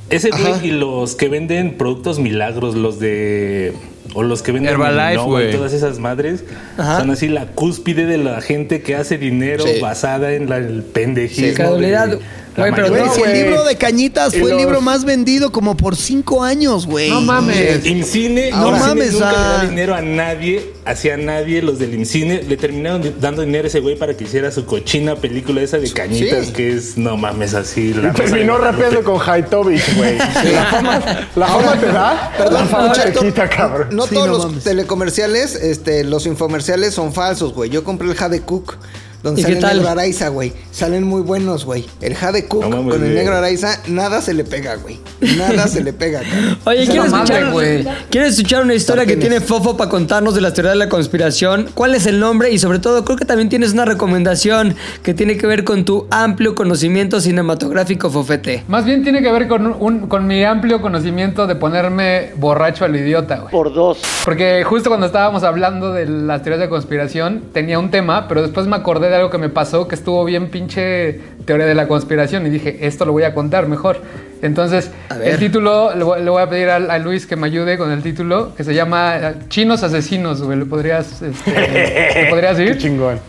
ese 0.09 0.29
güey 0.29 0.67
y 0.67 0.71
los 0.71 1.15
que 1.15 1.29
venden 1.29 1.77
productos 1.77 2.19
milagros, 2.19 2.75
los 2.75 2.99
de. 2.99 3.73
O 4.15 4.21
los 4.21 4.43
que 4.43 4.51
venden 4.51 4.73
Herbalife, 4.73 5.23
güey. 5.23 5.49
y 5.49 5.53
todas 5.55 5.73
esas 5.73 5.97
madres, 5.97 6.43
Ajá. 6.77 6.99
son 6.99 7.09
así 7.09 7.29
la 7.29 7.47
cúspide 7.47 8.05
de 8.05 8.19
la 8.19 8.41
gente 8.41 8.83
que 8.83 8.95
hace 8.95 9.17
dinero 9.17 9.63
Sí. 9.65 9.79
basada 9.81 10.33
en 10.33 10.49
la- 10.49 10.57
el 10.57 10.83
pendejismo. 10.83 11.77
De 11.77 11.89
la 11.89 12.19
Güey, 12.55 12.71
pero 12.73 12.89
mayoría. 12.89 13.05
Güey, 13.11 13.15
si 13.15 13.21
el 13.23 13.33
libro 13.45 13.63
de 13.63 13.75
Cañitas 13.77 14.33
Y 14.33 14.39
fue 14.39 14.51
el 14.51 14.57
libro 14.57 14.81
más 14.81 15.05
vendido 15.05 15.51
como 15.51 15.75
por 15.75 15.95
cinco 15.95 16.43
años, 16.43 16.85
güey. 16.85 17.09
No 17.09 17.21
mames. 17.21 17.85
IMCINE, 17.85 18.51
No 18.51 18.71
mames, 18.71 19.13
nunca 19.13 19.31
le 19.31 19.37
ah. 19.37 19.57
da 19.57 19.65
dinero 19.65 19.95
a 19.95 20.01
nadie, 20.01 20.73
hacia 20.85 21.17
nadie. 21.17 21.61
Los 21.61 21.79
del 21.79 21.93
IMCINE 21.95 22.43
le 22.43 22.57
terminaron 22.57 23.01
dando 23.19 23.41
dinero 23.41 23.65
a 23.65 23.67
ese 23.67 23.79
güey 23.79 23.97
para 23.97 24.15
que 24.15 24.25
hiciera 24.25 24.51
su 24.51 24.65
cochina 24.65 25.15
película 25.15 25.61
esa 25.61 25.77
de 25.77 25.91
cañitas, 25.91 26.47
Sí. 26.47 26.51
que 26.53 26.73
es, 26.73 26.97
no 26.97 27.17
mames, 27.17 27.53
así. 27.53 27.81
Y 27.89 27.93
La 27.93 28.09
de 28.09 28.13
terminó 28.13 28.57
rapeando 28.57 29.03
con 29.03 29.19
Haitovich, 29.19 29.95
güey. 29.97 30.17
La 30.53 30.65
fama, 30.69 31.01
la 31.35 31.47
fama 31.47 31.79
te 31.79 31.85
da, 31.87 32.33
la 32.51 32.65
fama 32.65 32.91
te 32.93 33.11
quita, 33.13 33.49
cabrón. 33.49 33.87
No 33.91 34.05
Sí, 34.07 34.13
todos 34.15 34.27
no 34.27 34.33
los 34.33 34.45
mames. 34.47 34.63
telecomerciales, 34.63 35.55
este, 35.55 36.03
los 36.03 36.25
infomerciales 36.25 36.93
son 36.93 37.13
falsos, 37.13 37.53
güey. 37.53 37.69
Yo 37.69 37.83
compré 37.83 38.07
el 38.07 38.15
Jade 38.15 38.41
Cook. 38.41 38.77
Donde 39.23 39.41
¿Y 39.41 39.45
qué 39.45 39.53
sale 39.53 39.71
el 39.71 39.77
negro 39.77 39.89
Araiza, 39.89 40.27
güey. 40.27 40.51
Salen 40.71 41.05
muy 41.05 41.21
buenos, 41.21 41.63
güey. 41.63 41.85
El 42.01 42.13
Jade 42.13 42.45
Cook 42.45 42.63
No 42.63 42.69
mames, 42.69 42.95
con 42.95 43.05
el 43.05 43.15
negro 43.15 43.37
Araiza, 43.37 43.79
nada 43.87 44.21
se 44.21 44.33
le 44.33 44.43
pega, 44.43 44.75
güey. 44.75 44.99
Nada 45.37 45.65
se 45.69 45.81
le 45.81 45.93
pega, 45.93 46.19
cabrón. 46.29 46.57
Oye, 46.65 46.85
¿quieres 46.85 47.09
mamada, 47.09 47.23
escuchar, 47.23 47.51
güey. 47.53 47.87
¿quieres 48.09 48.31
escuchar 48.33 48.63
una 48.63 48.73
historia 48.73 49.05
que 49.05 49.15
tiene 49.15 49.39
Fofo 49.39 49.77
para 49.77 49.89
contarnos 49.89 50.35
de 50.35 50.41
las 50.41 50.53
teorías 50.53 50.73
de 50.73 50.79
la 50.79 50.89
conspiración? 50.89 51.69
¿Cuál 51.73 51.95
es 51.95 52.05
el 52.05 52.19
nombre? 52.19 52.51
Y 52.51 52.59
sobre 52.59 52.79
todo, 52.79 53.05
creo 53.05 53.17
que 53.17 53.23
también 53.23 53.47
tienes 53.47 53.71
una 53.71 53.85
recomendación 53.85 54.75
que 55.03 55.13
tiene 55.13 55.37
que 55.37 55.47
ver 55.47 55.63
con 55.63 55.85
tu 55.85 56.05
amplio 56.11 56.53
conocimiento 56.53 57.21
cinematográfico, 57.21 58.09
Fofete. 58.09 58.65
Más 58.67 58.83
bien 58.83 59.03
tiene 59.03 59.21
que 59.21 59.31
ver 59.31 59.47
con, 59.47 59.67
un, 59.79 60.07
con 60.07 60.27
mi 60.27 60.43
amplio 60.43 60.81
conocimiento 60.81 61.47
de 61.47 61.55
ponerme 61.55 62.31
borracho 62.35 62.83
al 62.83 62.93
idiota, 62.93 63.37
güey. 63.37 63.51
Por 63.51 63.73
dos. 63.73 63.99
Porque 64.25 64.65
justo 64.65 64.89
cuando 64.89 65.05
estábamos 65.05 65.43
hablando 65.43 65.93
de 65.93 66.07
las 66.07 66.43
teorías 66.43 66.59
de 66.59 66.67
conspiración, 66.67 67.43
tenía 67.53 67.79
un 67.79 67.89
tema, 67.89 68.27
pero 68.27 68.41
después 68.41 68.67
me 68.67 68.75
acordé 68.75 69.12
de 69.13 69.19
algo 69.19 69.29
que 69.31 69.37
me 69.37 69.49
pasó 69.49 69.87
que 69.87 69.95
estuvo 69.95 70.23
bien 70.25 70.49
pinche 70.49 71.19
teoría 71.45 71.65
de 71.65 71.75
la 71.75 71.87
conspiración 71.87 72.45
y 72.47 72.49
dije, 72.49 72.85
esto 72.87 73.05
lo 73.05 73.11
voy 73.11 73.23
a 73.23 73.33
contar 73.33 73.67
mejor. 73.67 74.01
Entonces, 74.41 74.91
el 75.23 75.39
título, 75.39 75.95
le 75.95 76.03
voy, 76.29 76.41
a 76.41 76.49
pedir 76.49 76.69
a, 76.69 76.75
a 76.75 76.97
Luis 76.99 77.25
que 77.25 77.35
me 77.35 77.47
ayude 77.47 77.77
con 77.77 77.91
el 77.91 78.03
título, 78.03 78.53
que 78.55 78.63
se 78.63 78.73
llama 78.73 79.15
eh, 79.17 79.35
Chinos 79.47 79.83
Asesinos, 79.83 80.41
güey. 80.41 80.57
¿Le 80.59 80.65
podrías, 80.65 81.21
este, 81.21 81.51
¿le 82.23 82.29
podrías 82.29 82.57
Qué 82.57 82.63
ir? 82.63 82.77
chingón. 82.77 83.19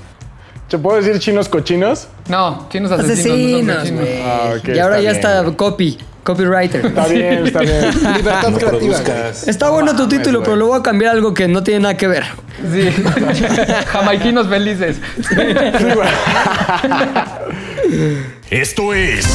¿Te 0.69 0.79
puedo 0.79 0.97
decir 1.01 1.19
chinos 1.21 1.49
cochinos? 1.49 2.09
No, 2.29 2.67
Chinos 2.71 2.91
Asesinos. 2.91 3.63
no 3.63 3.75
son 3.75 3.97
cochinos. 3.99 4.09
Ah, 4.25 4.55
ok, 4.59 4.69
y 4.75 4.79
ahora 4.79 4.97
está 4.99 5.03
ya 5.03 5.13
bien. 5.13 5.15
está 5.51 5.57
copy, 5.57 5.99
copywriter. 6.25 6.87
Está 6.87 7.07
bien, 7.07 7.47
está 7.47 7.61
bien. 7.61 7.91
Libertad 8.17 8.49
No 8.51 8.57
creativa. 8.59 8.71
produzcas. 8.71 9.47
Está 9.47 9.71
bueno 9.71 9.95
tu 9.95 10.09
título, 10.09 10.43
pero 10.43 10.57
lo 10.57 10.67
voy 10.67 10.81
a 10.81 10.83
cambiar 10.83 11.11
a 11.11 11.15
algo 11.15 11.33
que 11.35 11.47
no 11.47 11.63
tiene 11.63 11.81
nada 11.81 11.97
que 11.97 12.09
ver. 12.09 12.25
Sí. 12.73 12.91
Jamaiquinos 13.87 14.49
felices. 14.49 14.97
Esto 18.51 18.95
es. 18.95 19.27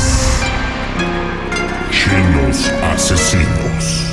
Chinos 1.91 2.71
Asesinos. 2.93 4.05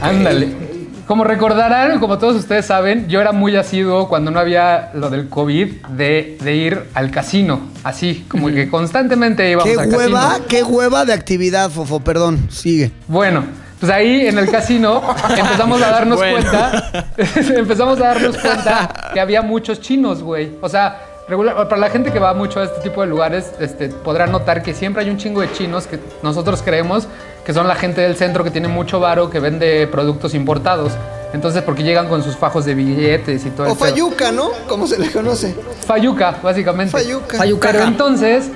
Ándale. 0.00 0.63
Como 1.06 1.22
recordarán, 1.24 2.00
como 2.00 2.16
todos 2.18 2.34
ustedes 2.36 2.64
saben, 2.64 3.08
yo 3.08 3.20
era 3.20 3.32
muy 3.32 3.54
asiduo 3.56 4.08
cuando 4.08 4.30
no 4.30 4.40
había 4.40 4.90
lo 4.94 5.10
del 5.10 5.28
COVID 5.28 5.86
de, 5.90 6.38
de 6.42 6.54
ir 6.56 6.82
al 6.94 7.10
casino. 7.10 7.60
Así, 7.82 8.24
como 8.28 8.48
que 8.48 8.70
constantemente 8.70 9.50
íbamos 9.50 9.70
Qué 9.70 9.78
al 9.80 9.88
hueva, 9.94 10.20
casino. 10.28 10.44
qué 10.48 10.62
hueva 10.62 11.04
de 11.04 11.12
actividad, 11.12 11.70
Fofo. 11.70 12.00
Perdón, 12.00 12.48
sigue. 12.50 12.90
Bueno, 13.06 13.44
pues 13.80 13.92
ahí 13.92 14.26
en 14.26 14.38
el 14.38 14.50
casino 14.50 15.02
empezamos 15.36 15.82
a 15.82 15.90
darnos 15.90 16.16
Bueno. 16.18 16.38
cuenta. 16.38 17.06
empezamos 17.56 17.98
a 18.00 18.04
darnos 18.04 18.38
cuenta 18.38 19.10
que 19.12 19.20
había 19.20 19.42
muchos 19.42 19.80
chinos, 19.82 20.22
güey. 20.22 20.52
O 20.62 20.68
sea, 20.70 21.00
regular, 21.28 21.54
para 21.68 21.76
la 21.82 21.90
gente 21.90 22.12
que 22.12 22.18
va 22.18 22.32
mucho 22.32 22.60
a 22.60 22.64
este 22.64 22.80
tipo 22.80 23.02
de 23.02 23.08
lugares, 23.08 23.52
este, 23.60 23.88
podrá 23.88 24.26
notar 24.26 24.62
que 24.62 24.72
siempre 24.72 25.02
hay 25.04 25.10
un 25.10 25.18
chingo 25.18 25.42
de 25.42 25.52
chinos 25.52 25.86
que 25.86 25.98
nosotros 26.22 26.62
creemos 26.62 27.08
que 27.44 27.52
son 27.52 27.68
la 27.68 27.74
gente 27.74 28.00
del 28.00 28.16
centro 28.16 28.42
que 28.44 28.50
tiene 28.50 28.68
mucho 28.68 29.00
varo, 29.00 29.30
que 29.30 29.40
vende 29.40 29.86
productos 29.86 30.34
importados. 30.34 30.92
Entonces, 31.32 31.62
porque 31.62 31.82
llegan 31.82 32.08
con 32.08 32.22
sus 32.22 32.36
fajos 32.36 32.64
de 32.64 32.74
billetes 32.74 33.44
y 33.44 33.50
todo 33.50 33.66
O 33.66 33.72
el 33.72 33.76
pedo. 33.76 33.90
Fayuca, 33.90 34.32
¿no? 34.32 34.50
¿Cómo 34.68 34.86
se 34.86 34.98
le 34.98 35.10
conoce? 35.10 35.54
Fayuca, 35.86 36.36
básicamente. 36.42 36.92
Fayuca. 36.92 37.38
Fayuca. 37.38 37.68
Pero 37.72 37.84
entonces 37.84 38.50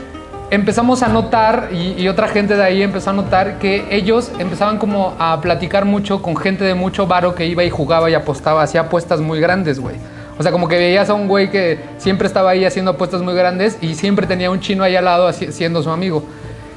empezamos 0.50 1.02
a 1.02 1.08
notar, 1.08 1.70
y, 1.72 2.00
y 2.00 2.08
otra 2.08 2.28
gente 2.28 2.56
de 2.56 2.62
ahí 2.62 2.82
empezó 2.82 3.10
a 3.10 3.12
notar, 3.12 3.58
que 3.58 3.86
ellos 3.90 4.30
empezaban 4.38 4.78
como 4.78 5.14
a 5.18 5.40
platicar 5.40 5.84
mucho 5.84 6.22
con 6.22 6.36
gente 6.36 6.64
de 6.64 6.74
mucho 6.74 7.06
varo 7.06 7.34
que 7.34 7.46
iba 7.46 7.64
y 7.64 7.70
jugaba 7.70 8.08
y 8.10 8.14
apostaba, 8.14 8.62
hacía 8.62 8.82
apuestas 8.82 9.20
muy 9.20 9.40
grandes, 9.40 9.80
güey. 9.80 9.96
O 10.38 10.42
sea, 10.42 10.52
como 10.52 10.68
que 10.68 10.76
veías 10.76 11.10
a 11.10 11.14
un 11.14 11.26
güey 11.26 11.50
que 11.50 11.80
siempre 11.98 12.28
estaba 12.28 12.50
ahí 12.50 12.64
haciendo 12.64 12.92
apuestas 12.92 13.22
muy 13.22 13.34
grandes 13.34 13.76
y 13.80 13.96
siempre 13.96 14.26
tenía 14.26 14.50
un 14.52 14.60
chino 14.60 14.84
ahí 14.84 14.94
al 14.94 15.04
lado 15.04 15.32
siendo 15.32 15.82
su 15.82 15.90
amigo. 15.90 16.22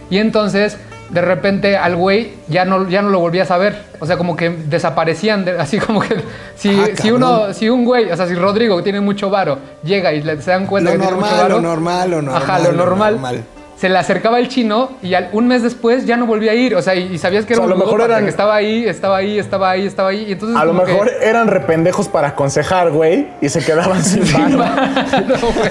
Y 0.09 0.18
entonces, 0.18 0.78
de 1.12 1.22
repente, 1.22 1.78
al 1.78 1.95
güey 1.95 2.34
ya 2.47 2.66
no, 2.66 2.88
ya 2.89 3.01
no 3.01 3.09
lo 3.09 3.20
volvías 3.20 3.51
a 3.51 3.57
ver. 3.57 3.84
O 3.99 4.05
sea, 4.07 4.18
como 4.18 4.36
que 4.36 4.49
desaparecían, 4.49 5.45
de- 5.45 5.59
así 5.59 5.78
como 5.78 5.99
que 6.01 6.16
si, 6.55 6.70
Ah, 6.80 6.88
si 6.95 7.12
uno, 7.12 7.53
si 7.53 7.70
un 7.70 7.86
güey, 7.86 8.09
o 8.12 8.16
sea, 8.18 8.28
si 8.28 8.34
Rodrigo 8.36 8.78
que 8.78 8.84
tiene 8.84 9.01
mucho 9.01 9.30
varo, 9.30 9.59
llega 9.84 10.14
y 10.14 10.22
le, 10.24 10.41
se 10.41 10.51
dan 10.51 10.66
cuenta 10.66 10.91
Lo 10.91 10.97
que 10.97 11.01
tiene 11.03 11.16
mucho 11.16 11.28
normal, 11.30 11.41
varo. 11.43 11.55
lo 11.55 11.62
normal, 11.62 12.12
lo 12.12 12.22
normal. 12.22 12.41
Ajá, 12.43 12.59
lo 12.59 12.72
lo 12.72 12.78
normal. 12.86 13.14
normal. 13.16 13.43
Se 13.78 13.89
le 13.89 13.97
acercaba 13.97 14.38
el 14.39 14.47
chino 14.47 14.91
y 15.01 15.16
al- 15.16 15.30
un 15.32 15.47
mes 15.47 15.64
después 15.64 16.05
ya 16.05 16.16
no 16.16 16.28
volvía 16.28 16.51
a 16.51 16.53
ir. 16.53 16.76
O 16.76 16.82
sea, 16.84 16.93
y, 16.93 17.14
y 17.14 17.18
sabías 17.18 17.45
que 17.45 17.53
era 17.53 17.64
O 17.64 17.66
sea, 17.66 17.76
un 17.76 17.82
a 17.82 17.84
lo 17.84 17.86
mejor 17.91 18.01
eran- 18.09 18.24
que 18.24 18.30
estaba 18.30 18.55
ahí, 18.55 18.86
estaba 18.86 19.18
ahí, 19.18 19.39
estaba 19.39 19.70
ahí, 19.72 19.86
estaba 19.88 20.09
ahí. 20.09 20.26
Y 20.28 20.32
entonces 20.34 20.55
A 20.55 20.66
lo 20.66 20.84
que- 20.86 20.91
mejor 20.91 21.09
eran 21.22 21.47
rependejos 21.47 22.07
para 22.07 22.28
aconsejar, 22.30 22.91
güey, 22.91 23.28
y 23.41 23.49
se 23.49 23.59
quedaban 23.66 24.03
sin 24.03 24.22
varo. 24.32 24.49
No, 25.28 25.36
güey. 25.39 25.70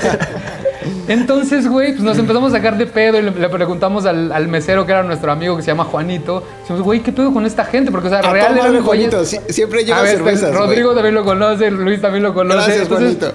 Entonces, 1.09 1.69
güey, 1.69 1.93
pues 1.93 2.03
nos 2.03 2.19
empezamos 2.19 2.53
a 2.53 2.57
sacar 2.57 2.77
de 2.79 2.87
pedo 2.87 3.19
y 3.19 3.23
le, 3.23 3.31
le 3.31 3.49
preguntamos 3.49 4.07
al, 4.07 4.33
al 4.33 4.49
mesero 4.49 4.87
que 4.87 4.93
era 4.93 5.03
nuestro 5.03 5.31
amigo 5.33 5.57
que 5.57 5.63
se 5.63 5.69
llama 5.69 5.85
Juanito. 5.85 6.43
Decimos, 6.61 6.83
güey, 6.83 7.01
¿qué 7.01 7.13
pedo 7.13 7.33
con 7.33 7.45
esta 7.47 7.65
gente? 7.65 7.91
Porque, 7.91 8.09
o 8.09 8.11
sea, 8.11 8.21
A 8.21 8.33
real 8.33 8.55
güeyes- 8.57 8.83
Juanito, 8.83 9.25
sí- 9.25 9.39
siempre 9.49 9.85
lleva 9.85 9.99
A 9.99 10.03
ver, 10.03 10.17
cervezas, 10.17 10.55
Rodrigo 10.55 10.89
güey. 10.91 10.97
también 10.97 11.15
lo 11.15 11.25
conoce, 11.25 11.71
Luis 11.71 12.01
también 12.01 12.23
lo 12.23 12.33
conoce. 12.35 12.57
Gracias, 12.57 12.83
Entonces, 12.83 13.17
Juanito. 13.19 13.35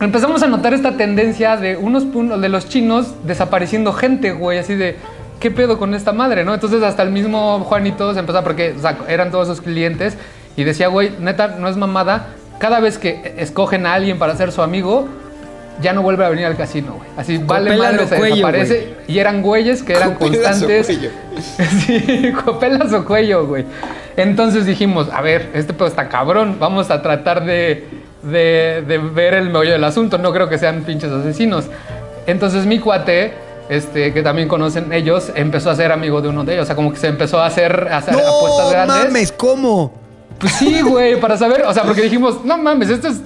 empezamos 0.00 0.42
a 0.42 0.46
notar 0.46 0.72
esta 0.74 0.96
tendencia 0.96 1.56
de 1.56 1.76
unos 1.76 2.04
de 2.40 2.48
los 2.48 2.68
chinos 2.68 3.14
desapareciendo 3.24 3.92
gente, 3.92 4.32
güey, 4.32 4.58
así 4.58 4.74
de 4.74 4.96
¿qué 5.40 5.50
pedo 5.50 5.78
con 5.78 5.94
esta 5.94 6.12
madre, 6.12 6.44
no? 6.44 6.54
Entonces 6.54 6.82
hasta 6.82 7.02
el 7.02 7.10
mismo 7.10 7.60
Juanito 7.60 8.12
se 8.14 8.20
empezó 8.20 8.42
porque 8.44 8.74
o 8.76 8.80
sea, 8.80 8.98
eran 9.08 9.30
todos 9.30 9.48
sus 9.48 9.60
clientes 9.60 10.14
y 10.56 10.64
decía, 10.64 10.88
güey, 10.88 11.12
neta, 11.18 11.56
no 11.58 11.68
es 11.68 11.76
mamada, 11.76 12.28
cada 12.58 12.78
vez 12.80 12.98
que 12.98 13.34
escogen 13.38 13.86
a 13.86 13.94
alguien 13.94 14.18
para 14.18 14.36
ser 14.36 14.52
su 14.52 14.60
amigo, 14.62 15.08
ya 15.80 15.92
no 15.92 16.02
vuelve 16.02 16.24
a 16.24 16.28
venir 16.28 16.46
al 16.46 16.56
casino, 16.56 16.94
güey. 16.94 17.08
Así 17.16 17.38
vale 17.38 17.70
Copela 17.70 17.92
madre, 17.92 18.06
se 18.06 18.16
cuello, 18.16 18.34
desaparece. 18.36 18.94
Y 19.08 19.18
eran 19.18 19.42
güeyes 19.42 19.82
que 19.82 19.92
eran 19.94 20.14
Copelas 20.14 20.62
o 20.62 20.66
constantes. 20.66 20.86
cuello. 20.86 21.10
sí, 21.86 22.32
copelas 22.44 22.92
o 22.92 23.04
cuello, 23.04 23.46
güey. 23.46 23.64
Entonces 24.16 24.66
dijimos, 24.66 25.08
a 25.12 25.20
ver, 25.22 25.50
este 25.54 25.72
pedo 25.72 25.88
está 25.88 26.08
cabrón, 26.08 26.56
vamos 26.58 26.90
a 26.90 27.00
tratar 27.02 27.44
de, 27.44 27.86
de, 28.22 28.84
de 28.86 28.98
ver 28.98 29.34
el 29.34 29.50
meollo 29.50 29.72
del 29.72 29.84
asunto. 29.84 30.18
No 30.18 30.32
creo 30.32 30.48
que 30.48 30.58
sean 30.58 30.82
pinches 30.82 31.10
asesinos. 31.10 31.66
Entonces 32.26 32.66
mi 32.66 32.78
cuate 32.78 33.32
este, 33.70 34.12
que 34.12 34.22
también 34.22 34.48
conocen 34.48 34.92
ellos, 34.92 35.30
empezó 35.36 35.70
a 35.70 35.76
ser 35.76 35.92
amigo 35.92 36.20
de 36.20 36.28
uno 36.28 36.44
de 36.44 36.54
ellos. 36.54 36.64
O 36.64 36.66
sea, 36.66 36.74
como 36.76 36.92
que 36.92 36.98
se 36.98 37.06
empezó 37.06 37.40
a 37.40 37.46
hacer, 37.46 37.88
a 37.90 37.98
hacer 37.98 38.14
apuestas 38.14 38.64
No 38.64 38.70
grandes. 38.70 38.96
mames, 39.04 39.32
¿cómo? 39.32 39.92
Pues 40.40 40.52
sí, 40.54 40.80
güey, 40.82 41.20
para 41.20 41.36
saber, 41.36 41.62
o 41.66 41.72
sea, 41.72 41.84
porque 41.84 42.02
dijimos, 42.02 42.44
no 42.44 42.58
mames, 42.58 42.90
esto 42.90 43.08
es. 43.08 43.20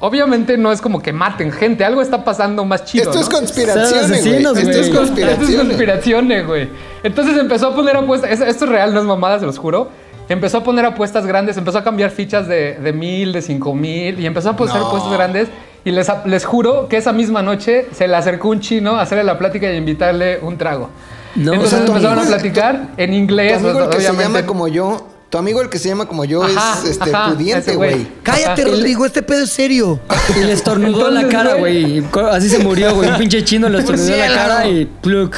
Obviamente 0.00 0.56
no 0.56 0.70
es 0.70 0.80
como 0.80 1.00
que 1.02 1.12
maten 1.12 1.50
gente, 1.50 1.84
algo 1.84 2.00
está 2.00 2.24
pasando 2.24 2.64
más 2.64 2.84
chido. 2.84 3.04
Esto 3.10 3.20
es 3.20 3.28
¿no? 3.28 3.36
conspiraciones, 3.38 4.24
güey. 4.24 4.36
Esto 4.36 4.50
es 4.50 4.52
güey. 4.52 4.68
Esto 4.68 4.80
es 4.80 4.90
conspiraciones. 4.96 5.56
conspiraciones, 5.66 6.46
güey. 6.46 6.68
Entonces 7.02 7.36
empezó 7.36 7.68
a 7.68 7.74
poner 7.74 7.96
apuestas. 7.96 8.30
es- 8.30 8.40
Esto 8.40 8.64
es 8.66 8.70
real, 8.70 8.94
no 8.94 9.00
es 9.00 9.06
mamada, 9.06 9.38
se 9.40 9.46
los 9.46 9.58
juro. 9.58 9.88
Empezó 10.28 10.58
a 10.58 10.62
poner 10.64 10.84
apuestas 10.84 11.26
grandes, 11.26 11.56
empezó 11.56 11.78
a 11.78 11.84
cambiar 11.84 12.10
fichas 12.10 12.46
de, 12.46 12.74
de 12.74 12.92
mil, 12.92 13.32
de 13.32 13.40
cinco 13.42 13.74
mil, 13.74 14.20
y 14.20 14.26
empezó 14.26 14.50
a 14.50 14.56
poner 14.56 14.76
apuestas 14.76 15.10
grandes. 15.12 15.48
Y 15.84 15.90
les, 15.90 16.06
les 16.26 16.44
juro 16.44 16.86
que 16.86 16.98
esa 16.98 17.12
misma 17.12 17.42
noche 17.42 17.86
se 17.92 18.06
le 18.06 18.14
acercó 18.14 18.48
un 18.50 18.60
chino 18.60 18.96
a 18.96 19.02
hacerle 19.02 19.24
la 19.24 19.38
plática 19.38 19.66
y 19.66 19.70
a 19.70 19.76
invitarle 19.76 20.38
un 20.42 20.58
trago. 20.58 20.90
No, 21.34 21.54
Entonces 21.54 21.74
o 21.74 21.76
sea, 21.78 21.86
tu 21.86 21.92
empezaron 21.92 22.18
a 22.24 22.28
platicar 22.28 22.88
en 22.96 23.10
Tu 23.10 23.16
inglés. 23.16 23.56
amigo 23.56 23.84
el 23.84 23.88
que 23.90 24.00
se 24.00 24.12
llama 24.12 24.44
como 24.44 24.68
yo, 24.68 25.06
tu 25.30 25.38
amigo 25.38 25.60
el 25.60 25.68
que 25.68 25.78
se 25.78 25.88
llama 25.88 26.06
como 26.06 26.24
yo 26.24 26.42
Ajá, 26.42 26.78
es 26.82 26.90
este 26.90 27.14
ajá, 27.14 27.32
pudiente, 27.32 27.76
güey. 27.76 28.06
Cállate, 28.22 28.62
Ajá. 28.62 28.70
Rodrigo, 28.70 29.04
este 29.04 29.22
pedo 29.22 29.44
es 29.44 29.50
serio. 29.50 30.00
Y 30.40 30.44
le 30.44 30.52
estornudó 30.52 31.08
en 31.08 31.14
la 31.14 31.28
cara, 31.28 31.54
güey. 31.54 32.02
Así 32.30 32.48
se 32.48 32.58
murió, 32.60 32.94
güey. 32.94 33.10
Un 33.10 33.16
pinche 33.18 33.44
chino 33.44 33.68
le 33.68 33.78
estornudó 33.80 34.12
en 34.14 34.20
la 34.20 34.34
cara 34.34 34.66
y 34.68 34.86
pluk. 34.86 35.36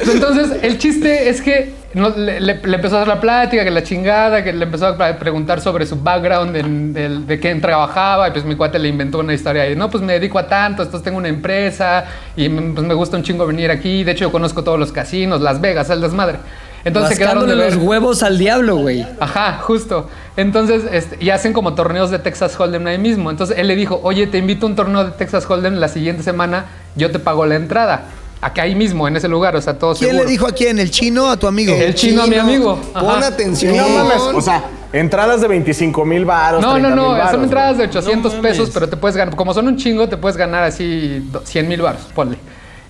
Entonces, 0.00 0.58
el 0.62 0.78
chiste 0.78 1.28
es 1.28 1.40
que 1.40 1.72
no- 1.94 2.10
le, 2.10 2.40
le- 2.40 2.60
le 2.62 2.76
empezó 2.76 2.96
a 2.96 3.02
hacer 3.02 3.08
la 3.08 3.20
plática, 3.20 3.62
que 3.64 3.70
la 3.70 3.82
chingada, 3.84 4.42
que 4.42 4.52
le 4.52 4.64
empezó 4.64 4.86
a 4.88 4.96
pre- 4.96 5.14
preguntar 5.14 5.60
sobre 5.60 5.86
su 5.86 5.96
background, 6.00 6.56
en- 6.56 7.26
de, 7.26 7.38
quién 7.40 7.60
trabajaba, 7.60 8.28
y 8.28 8.32
pues 8.32 8.44
mi 8.44 8.56
cuate 8.56 8.78
le 8.80 8.88
inventó 8.88 9.20
una 9.20 9.32
historia 9.34 9.70
y 9.70 9.76
no, 9.76 9.88
pues 9.90 10.02
me 10.02 10.14
dedico 10.14 10.38
a 10.40 10.48
tanto, 10.48 10.82
entonces 10.82 11.04
tengo 11.04 11.18
una 11.18 11.28
empresa, 11.28 12.04
y 12.36 12.48
me- 12.48 12.74
pues 12.74 12.84
me 12.86 12.94
gusta 12.94 13.16
un 13.16 13.22
chingo 13.22 13.46
venir 13.46 13.70
aquí, 13.70 14.02
de 14.02 14.12
hecho 14.12 14.24
yo 14.24 14.32
conozco 14.32 14.64
todos 14.64 14.78
los 14.80 14.90
casinos, 14.90 15.40
Las 15.40 15.60
Vegas, 15.60 15.88
el 15.90 16.00
desmadre. 16.00 16.38
Entonces 16.84 17.16
se 17.16 17.18
quedaron 17.22 17.48
de 17.48 17.56
los 17.56 17.76
huevos 17.76 18.22
al 18.22 18.38
diablo, 18.38 18.76
güey. 18.76 19.06
Ajá, 19.20 19.58
justo. 19.62 20.08
Entonces, 20.36 20.82
este, 20.92 21.16
y 21.24 21.30
hacen 21.30 21.52
como 21.52 21.74
torneos 21.74 22.10
de 22.10 22.18
Texas 22.18 22.58
Hold'em 22.58 22.86
ahí 22.86 22.98
mismo. 22.98 23.30
Entonces 23.30 23.56
él 23.58 23.68
le 23.68 23.76
dijo, 23.76 24.00
oye, 24.02 24.26
te 24.26 24.38
invito 24.38 24.66
a 24.66 24.68
un 24.70 24.76
torneo 24.76 25.04
de 25.04 25.12
Texas 25.12 25.48
Hold'em 25.48 25.74
la 25.76 25.88
siguiente 25.88 26.22
semana, 26.22 26.66
yo 26.96 27.10
te 27.10 27.18
pago 27.18 27.46
la 27.46 27.54
entrada. 27.56 28.02
Acá 28.40 28.62
ahí 28.62 28.74
mismo, 28.74 29.08
en 29.08 29.16
ese 29.16 29.26
lugar, 29.28 29.56
o 29.56 29.62
sea, 29.62 29.78
todo 29.78 29.94
¿Quién 29.94 30.10
seguro. 30.10 30.24
le 30.26 30.30
dijo 30.30 30.46
a 30.46 30.52
quién? 30.52 30.78
¿El 30.78 30.90
chino 30.90 31.30
a 31.30 31.38
tu 31.38 31.46
amigo? 31.46 31.74
El 31.74 31.94
chino 31.94 32.24
a 32.24 32.26
mi 32.26 32.36
amigo. 32.36 32.78
Pon 32.92 33.10
Ajá. 33.10 33.28
atención. 33.28 33.74
No 33.74 33.88
mames, 33.88 34.20
o 34.20 34.40
sea, 34.42 34.64
entradas 34.92 35.40
de 35.40 35.48
25 35.48 36.04
mil 36.04 36.26
baros. 36.26 36.60
No, 36.60 36.78
no, 36.78 36.88
30,000 36.88 36.96
no, 37.24 37.30
son 37.30 37.44
entradas 37.44 37.78
de 37.78 37.84
800 37.84 38.34
No 38.34 38.42
pesos, 38.42 38.70
pero 38.74 38.86
te 38.90 38.98
puedes 38.98 39.16
ganar, 39.16 39.34
como 39.34 39.54
son 39.54 39.66
un 39.68 39.78
chingo, 39.78 40.06
te 40.10 40.18
puedes 40.18 40.36
ganar 40.36 40.62
así 40.64 41.26
do- 41.32 41.40
100 41.46 41.66
mil 41.66 41.80
baros, 41.80 42.02
ponle. 42.14 42.36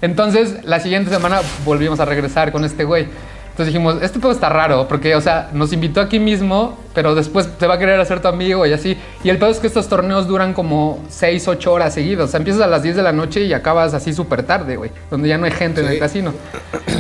Entonces, 0.03 0.57
la 0.65 0.81
siguiente 0.81 1.11
semana 1.11 1.41
volvimos 1.65 2.01
a 2.01 2.05
regresar 2.05 2.51
con 2.51 2.65
este 2.65 2.83
güey. 2.83 3.07
Entonces 3.55 3.73
dijimos, 3.73 4.03
este 4.03 4.19
pedo 4.19 4.33
está 4.33 4.49
raro, 4.49 4.89
porque, 4.89 5.15
o 5.15 5.21
sea, 5.21 5.49
nos 5.53 5.73
invitó 5.73 6.01
aquí 6.01 6.19
mismo, 6.19 6.77
pero 6.93 7.15
después 7.15 7.49
te 7.57 7.69
va 7.69 7.75
a 7.75 7.79
querer 7.79 8.01
hacer 8.01 8.19
tu 8.21 8.27
amigo 8.27 8.67
y 8.67 8.73
así. 8.73 8.99
Y 9.23 9.29
el 9.31 9.39
pedo 9.39 9.51
es 9.51 9.61
que 9.61 9.69
estos 9.69 9.87
torneos 9.89 10.27
duran 10.27 10.55
como 10.55 10.99
6, 11.09 11.47
8 11.47 11.73
horas 11.73 11.95
seguidos. 11.95 12.25
O 12.25 12.31
sea, 12.33 12.39
empiezas 12.39 12.63
a 12.63 12.67
las 12.67 12.83
10 12.83 12.97
de 12.97 13.05
la 13.05 13.13
noche 13.13 13.43
y 13.43 13.53
acabas 13.53 13.95
así 13.95 14.13
súper 14.13 14.43
tarde, 14.43 14.75
güey, 14.75 14.91
donde 15.09 15.29
ya 15.29 15.39
no 15.39 15.45
hay 15.45 15.53
gente 15.53 15.83
en 15.83 15.87
el 15.87 16.01
casino. 16.01 16.33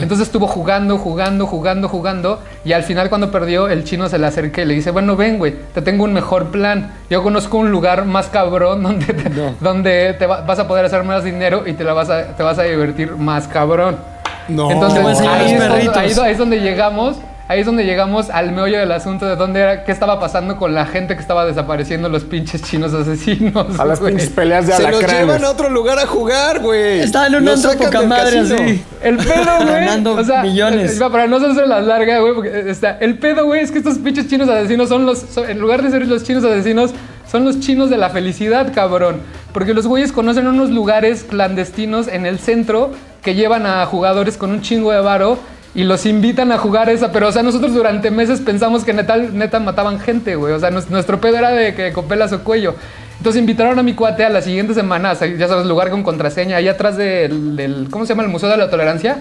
Entonces 0.00 0.28
estuvo 0.28 0.46
jugando, 0.46 0.96
jugando, 0.96 1.44
jugando, 1.46 1.88
jugando. 1.88 2.38
Y 2.64 2.72
al 2.72 2.84
final, 2.84 3.08
cuando 3.08 3.32
perdió, 3.32 3.68
el 3.68 3.82
chino 3.82 4.08
se 4.08 4.18
le 4.18 4.26
acerca 4.28 4.62
y 4.62 4.64
le 4.64 4.74
dice: 4.74 4.92
Bueno, 4.92 5.16
ven, 5.16 5.38
güey, 5.38 5.56
te 5.74 5.82
tengo 5.82 6.04
un 6.04 6.12
mejor 6.12 6.46
plan. 6.52 6.92
Yo 7.10 7.22
conozco 7.24 7.58
un 7.58 7.72
lugar 7.72 8.04
más 8.04 8.28
cabrón 8.28 8.82
donde 8.84 9.06
te, 9.06 9.28
donde 9.60 10.14
te 10.16 10.26
va- 10.26 10.42
vas 10.42 10.60
a 10.60 10.68
poder 10.68 10.84
hacer 10.84 11.02
más 11.02 11.24
dinero 11.24 11.64
y 11.66 11.72
te, 11.72 11.82
la 11.82 11.94
vas 11.94 12.10
a, 12.10 12.36
te 12.36 12.42
vas 12.44 12.58
a 12.60 12.62
divertir 12.62 13.16
más 13.16 13.48
cabrón. 13.48 14.13
No. 14.48 14.70
Entonces, 14.70 15.04
enseñar 15.04 15.40
ahí, 15.40 15.52
es 15.54 15.58
donde, 15.60 15.74
ahí 16.00 16.10
es- 16.10 16.18
ahí 16.18 16.32
es 16.32 16.38
donde 16.38 16.60
llegamos. 16.60 17.16
Ahí 17.46 17.60
es 17.60 17.66
donde 17.66 17.84
llegamos 17.84 18.30
al 18.30 18.52
meollo 18.52 18.78
del 18.78 18.90
asunto 18.90 19.26
de 19.26 19.36
dónde 19.36 19.60
era, 19.60 19.84
qué 19.84 19.92
estaba 19.92 20.18
pasando 20.18 20.56
con 20.56 20.72
la 20.74 20.86
gente 20.86 21.14
que 21.14 21.20
estaba 21.20 21.44
desapareciendo 21.44 22.08
los 22.08 22.24
pinches 22.24 22.62
chinos 22.62 22.94
asesinos. 22.94 23.78
A 23.78 23.84
las 23.84 24.00
pinches 24.00 24.30
peleas 24.30 24.66
de 24.66 24.72
Se 24.72 24.78
los 24.82 24.88
alacranes. 24.88 25.26
llevan 25.26 25.44
a 25.44 25.50
otro 25.50 25.68
lugar 25.68 25.98
a 25.98 26.06
jugar, 26.06 26.60
güey. 26.60 27.00
Estaba 27.00 27.26
en 27.26 27.34
un 27.34 27.48
antro 27.50 27.72
poca 27.76 28.00
madre 28.00 28.38
así. 28.38 28.82
El 29.02 29.18
pedo, 29.18 29.56
güey. 29.58 29.66
Ganando 29.66 30.14
o 30.14 30.24
sea, 30.24 30.40
millones. 30.42 30.98
eh, 30.98 31.04
Para 31.12 31.26
no 31.26 31.36
hacerse 31.36 31.66
las 31.66 31.84
largas, 31.84 32.22
güey, 32.22 32.34
porque 32.34 32.48
eh, 32.48 32.64
está. 32.70 32.96
El 32.98 33.18
pedo, 33.18 33.44
güey, 33.44 33.60
es 33.62 33.70
que 33.70 33.76
estos 33.76 33.98
pinches 33.98 34.26
chinos 34.26 34.48
asesinos 34.48 34.88
son 34.88 35.04
los. 35.04 35.18
son- 35.18 35.50
en 35.50 35.58
lugar 35.58 35.82
de 35.82 35.90
ser 35.90 36.06
los 36.06 36.24
chinos 36.24 36.44
asesinos, 36.44 36.92
son 37.30 37.44
los 37.44 37.60
chinos 37.60 37.90
de 37.90 37.98
la 37.98 38.08
felicidad, 38.08 38.72
cabrón. 38.74 39.20
Porque 39.52 39.74
los 39.74 39.86
güeyes 39.86 40.12
conocen 40.12 40.46
unos 40.46 40.70
lugares 40.70 41.24
clandestinos 41.28 42.08
en 42.08 42.24
el 42.24 42.38
centro 42.38 42.92
que 43.24 43.34
llevan 43.34 43.66
a 43.66 43.84
jugadores 43.86 44.36
con 44.36 44.50
un 44.50 44.60
chingo 44.62 44.92
de 44.92 45.00
varo. 45.00 45.38
Y 45.76 45.82
los 45.82 46.06
invitan 46.06 46.52
a 46.52 46.58
jugar 46.58 46.88
esa, 46.88 47.10
pero 47.10 47.26
o 47.26 47.32
sea, 47.32 47.42
nosotros 47.42 47.74
durante 47.74 48.12
meses 48.12 48.40
pensamos 48.40 48.84
que 48.84 48.92
neta, 48.92 49.16
neta 49.16 49.58
mataban 49.58 49.98
gente, 49.98 50.36
güey. 50.36 50.52
O 50.52 50.60
sea, 50.60 50.70
nuestro 50.70 51.20
pedo 51.20 51.36
era 51.38 51.50
de 51.50 51.74
que 51.74 51.92
con 51.92 52.06
pelas 52.06 52.32
o 52.32 52.44
cuello. 52.44 52.76
Entonces 53.18 53.40
invitaron 53.40 53.76
a 53.76 53.82
mi 53.82 53.92
cuate 53.94 54.24
a 54.24 54.28
la 54.28 54.40
siguiente 54.40 54.72
semana, 54.72 55.14
ya 55.14 55.48
sabes, 55.48 55.66
lugar 55.66 55.90
con 55.90 56.04
contraseña, 56.04 56.58
ahí 56.58 56.68
atrás 56.68 56.96
del, 56.96 57.56
del- 57.56 57.88
¿cómo 57.90 58.06
se 58.06 58.10
llama? 58.12 58.22
El 58.22 58.28
Museo 58.28 58.48
de 58.50 58.56
la 58.56 58.70
Tolerancia. 58.70 59.18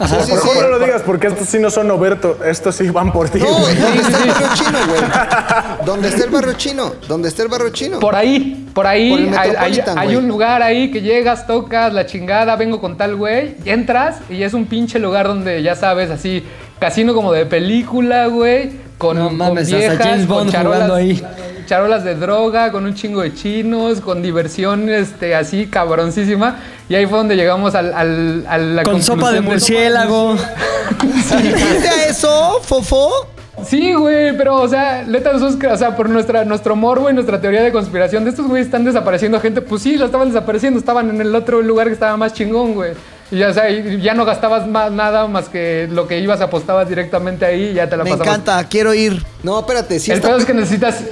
Sí, 0.00 0.06
sí, 0.06 0.30
Por 0.30 0.40
sí. 0.40 0.46
favor, 0.48 0.62
no 0.62 0.68
lo 0.68 0.78
digas 0.78 1.02
porque 1.04 1.26
estos 1.26 1.48
sí 1.48 1.58
no 1.58 1.70
son 1.70 1.90
Oberto. 1.90 2.38
Estos 2.44 2.76
sí 2.76 2.88
van 2.90 3.10
por 3.12 3.28
ti. 3.28 3.40
No, 3.40 3.46
güey. 3.58 3.74
¿dónde 3.74 3.98
está 4.08 4.18
el 4.24 4.30
barrio 4.30 4.48
chino, 4.54 4.78
güey? 4.88 5.00
¿Dónde 5.84 6.08
está 6.08 6.24
el 6.24 6.30
barrio 6.30 6.52
chino? 6.52 6.92
¿Dónde 7.08 7.28
está 7.28 7.42
el 7.42 7.48
barrio 7.48 7.70
chino? 7.70 7.98
Por 7.98 8.14
ahí, 8.14 8.68
por 8.74 8.86
ahí, 8.86 9.10
Por 9.10 9.18
el 9.20 9.36
hay, 9.36 9.80
hay- 9.96 10.16
un 10.16 10.28
lugar 10.28 10.62
ahí 10.62 10.90
que 10.92 11.00
llegas, 11.00 11.46
tocas 11.46 11.92
la 11.92 12.06
chingada, 12.06 12.54
vengo 12.56 12.80
con 12.80 12.96
tal 12.96 13.16
güey, 13.16 13.56
y 13.64 13.70
entras 13.70 14.18
y 14.30 14.42
es 14.44 14.54
un 14.54 14.66
pinche 14.66 14.98
lugar 15.00 15.26
donde 15.26 15.62
ya 15.62 15.74
sabes, 15.74 16.10
así, 16.10 16.44
casino 16.78 17.12
como 17.14 17.32
de 17.32 17.46
película, 17.46 18.26
güey, 18.26 18.70
con, 18.98 19.16
No 19.18 19.26
con 19.28 19.36
mames, 19.36 19.64
hasta 19.64 19.76
viejas, 19.78 19.98
James 19.98 20.26
con 20.26 20.36
Bond 20.36 20.52
charolas, 20.52 20.76
jugando 20.90 20.94
ahí. 20.94 21.22
Charolas 21.68 22.02
de 22.02 22.14
droga, 22.16 22.72
con 22.72 22.84
un 22.84 22.94
chingo 22.94 23.20
de 23.22 23.32
chinos, 23.34 24.00
con 24.00 24.22
diversión, 24.22 24.88
este, 24.88 25.34
así 25.36 25.66
cabroncísima, 25.66 26.56
y 26.88 26.94
ahí 26.96 27.06
fue 27.06 27.18
donde 27.18 27.36
llegamos 27.36 27.74
al, 27.76 27.92
al- 27.94 28.44
a 28.48 28.58
la 28.58 28.82
Con 28.82 29.02
sopa 29.02 29.30
de 29.30 29.40
murciélago. 29.42 30.34
¿Dijiste 31.42 31.88
a 31.88 32.06
eso, 32.08 32.60
Fofo? 32.62 33.10
Sí, 33.66 33.92
güey, 33.92 34.36
pero, 34.36 34.54
o 34.62 34.68
sea, 34.68 35.04
neta, 35.06 35.32
nosotros, 35.32 35.72
o 35.72 35.76
sea, 35.76 35.96
por 35.96 36.08
nuestra, 36.08 36.44
nuestro 36.44 36.76
morbo 36.76 37.10
y 37.10 37.12
nuestra 37.12 37.40
teoría 37.40 37.60
de 37.62 37.72
conspiración, 37.72 38.22
de 38.24 38.30
estos 38.30 38.46
güeyes 38.46 38.66
están 38.66 38.84
desapareciendo 38.84 39.40
gente, 39.40 39.60
pues 39.60 39.82
sí, 39.82 39.96
lo 39.96 40.06
estaban 40.06 40.28
desapareciendo, 40.28 40.78
estaban 40.78 41.10
en 41.10 41.20
el 41.20 41.34
otro 41.34 41.60
lugar 41.60 41.88
que 41.88 41.92
estaba 41.92 42.16
más 42.16 42.32
chingón, 42.34 42.74
güey. 42.74 42.92
Y 43.32 43.38
ya, 43.38 43.48
o 43.48 43.52
sea, 43.52 43.68
y 43.68 44.00
ya 44.00 44.14
no 44.14 44.24
gastabas 44.24 44.66
más, 44.68 44.92
nada 44.92 45.26
más 45.26 45.48
que 45.48 45.88
lo 45.90 46.06
que 46.06 46.20
ibas, 46.20 46.40
apostabas 46.40 46.88
directamente 46.88 47.44
ahí 47.44 47.70
y 47.70 47.74
ya 47.74 47.88
te 47.88 47.96
la 47.96 48.04
Me 48.04 48.10
pasabas. 48.10 48.28
encanta, 48.28 48.64
quiero 48.70 48.94
ir. 48.94 49.22
No, 49.42 49.58
espérate, 49.58 49.98
sí 49.98 50.12
el 50.12 50.18
está 50.18 50.28
pedo 50.28 50.38
es 50.38 50.44
que 50.46 50.54
necesitas, 50.54 51.02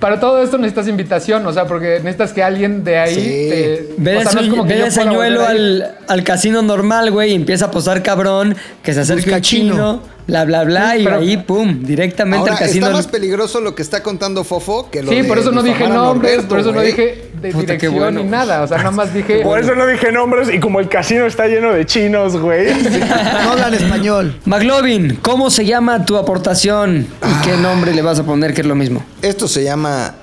para 0.00 0.18
todo 0.18 0.42
esto 0.42 0.56
necesitas 0.58 0.88
invitación, 0.88 1.46
o 1.46 1.52
sea, 1.52 1.66
porque 1.66 1.98
necesitas 2.02 2.32
que 2.32 2.42
alguien 2.42 2.82
de 2.82 2.98
ahí 2.98 3.14
Sí. 3.14 3.20
te... 3.22 3.88
Ve 3.98 4.16
o 4.16 4.18
de, 4.20 4.24
sea, 4.24 4.32
no 4.34 4.40
es 4.40 4.46
su- 4.46 4.50
como 4.50 4.62
que 4.64 4.68
ve 4.74 4.78
yo 4.80 4.84
de 4.86 4.90
pueda 4.90 5.04
señuelo 5.04 5.40
volver 5.42 5.50
a 5.50 5.54
ir. 5.54 5.82
al, 5.84 5.94
al 6.08 6.24
casino 6.24 6.62
normal, 6.62 7.10
güey, 7.10 7.32
y 7.32 7.34
empieza 7.34 7.66
a 7.66 7.68
apostar 7.68 8.02
cabrón, 8.02 8.56
que 8.82 8.92
se 8.94 9.00
acerque 9.00 9.22
Busca 9.24 9.36
un 9.36 9.42
chino, 9.42 9.72
chino. 9.74 10.02
Bla, 10.30 10.44
bla, 10.44 10.64
bla, 10.64 10.96
y 10.96 11.04
pero- 11.04 11.16
ahí, 11.18 11.36
pum, 11.36 11.82
directamente 11.82 12.38
Ahora, 12.38 12.52
al 12.54 12.58
casino. 12.58 12.86
está 12.86 12.96
más 12.96 13.06
peligroso 13.08 13.60
lo 13.60 13.74
que 13.74 13.82
está 13.82 14.02
contando 14.02 14.44
Fofo 14.44 14.88
que 14.90 15.02
lo 15.02 15.10
Sí, 15.10 15.16
de 15.22 15.24
por 15.24 15.38
eso 15.38 15.50
no 15.52 15.62
dije 15.62 15.88
nombres, 15.88 16.32
Norberto, 16.36 16.48
por 16.48 16.60
eso 16.60 16.72
no 16.72 16.80
dije 16.80 17.30
de 17.40 17.50
Puta, 17.52 17.66
qué 17.78 17.88
dirección 17.88 17.94
bueno. 17.94 18.22
ni 18.22 18.28
nada, 18.28 18.62
o 18.62 18.66
sea, 18.68 18.78
nada 18.78 18.90
más 18.90 19.12
dije... 19.14 19.40
Por 19.40 19.58
eso 19.58 19.74
no 19.74 19.86
dije 19.86 20.12
nombres 20.12 20.48
y 20.52 20.60
como 20.60 20.78
el 20.80 20.88
casino 20.88 21.26
está 21.26 21.46
lleno 21.46 21.72
de 21.72 21.84
chinos, 21.86 22.36
güey. 22.36 22.68
No 23.44 23.50
hablan 23.52 23.74
español. 23.74 24.38
McLovin, 24.44 25.16
¿cómo 25.22 25.50
se 25.50 25.64
llama 25.64 26.04
tu 26.04 26.16
aportación? 26.16 27.06
¿Y 27.22 27.44
qué 27.46 27.56
nombre 27.56 27.94
le 27.94 28.02
vas 28.02 28.18
a 28.18 28.24
poner 28.24 28.54
que 28.54 28.60
es 28.60 28.66
lo 28.66 28.74
mismo? 28.74 29.02
Esto 29.22 29.48
se 29.48 29.64
llama 29.64 30.14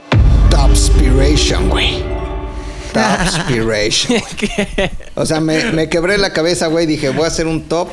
Topspiration, 0.50 1.70
güey. 1.70 2.04
Topspiration. 2.94 4.22
o 5.16 5.26
sea, 5.26 5.40
me, 5.40 5.72
me 5.72 5.90
quebré 5.90 6.18
la 6.18 6.32
cabeza, 6.34 6.68
güey. 6.68 6.86
Dije, 6.86 7.10
voy 7.10 7.26
a 7.26 7.28
hacer 7.28 7.48
un 7.48 7.64
top, 7.64 7.90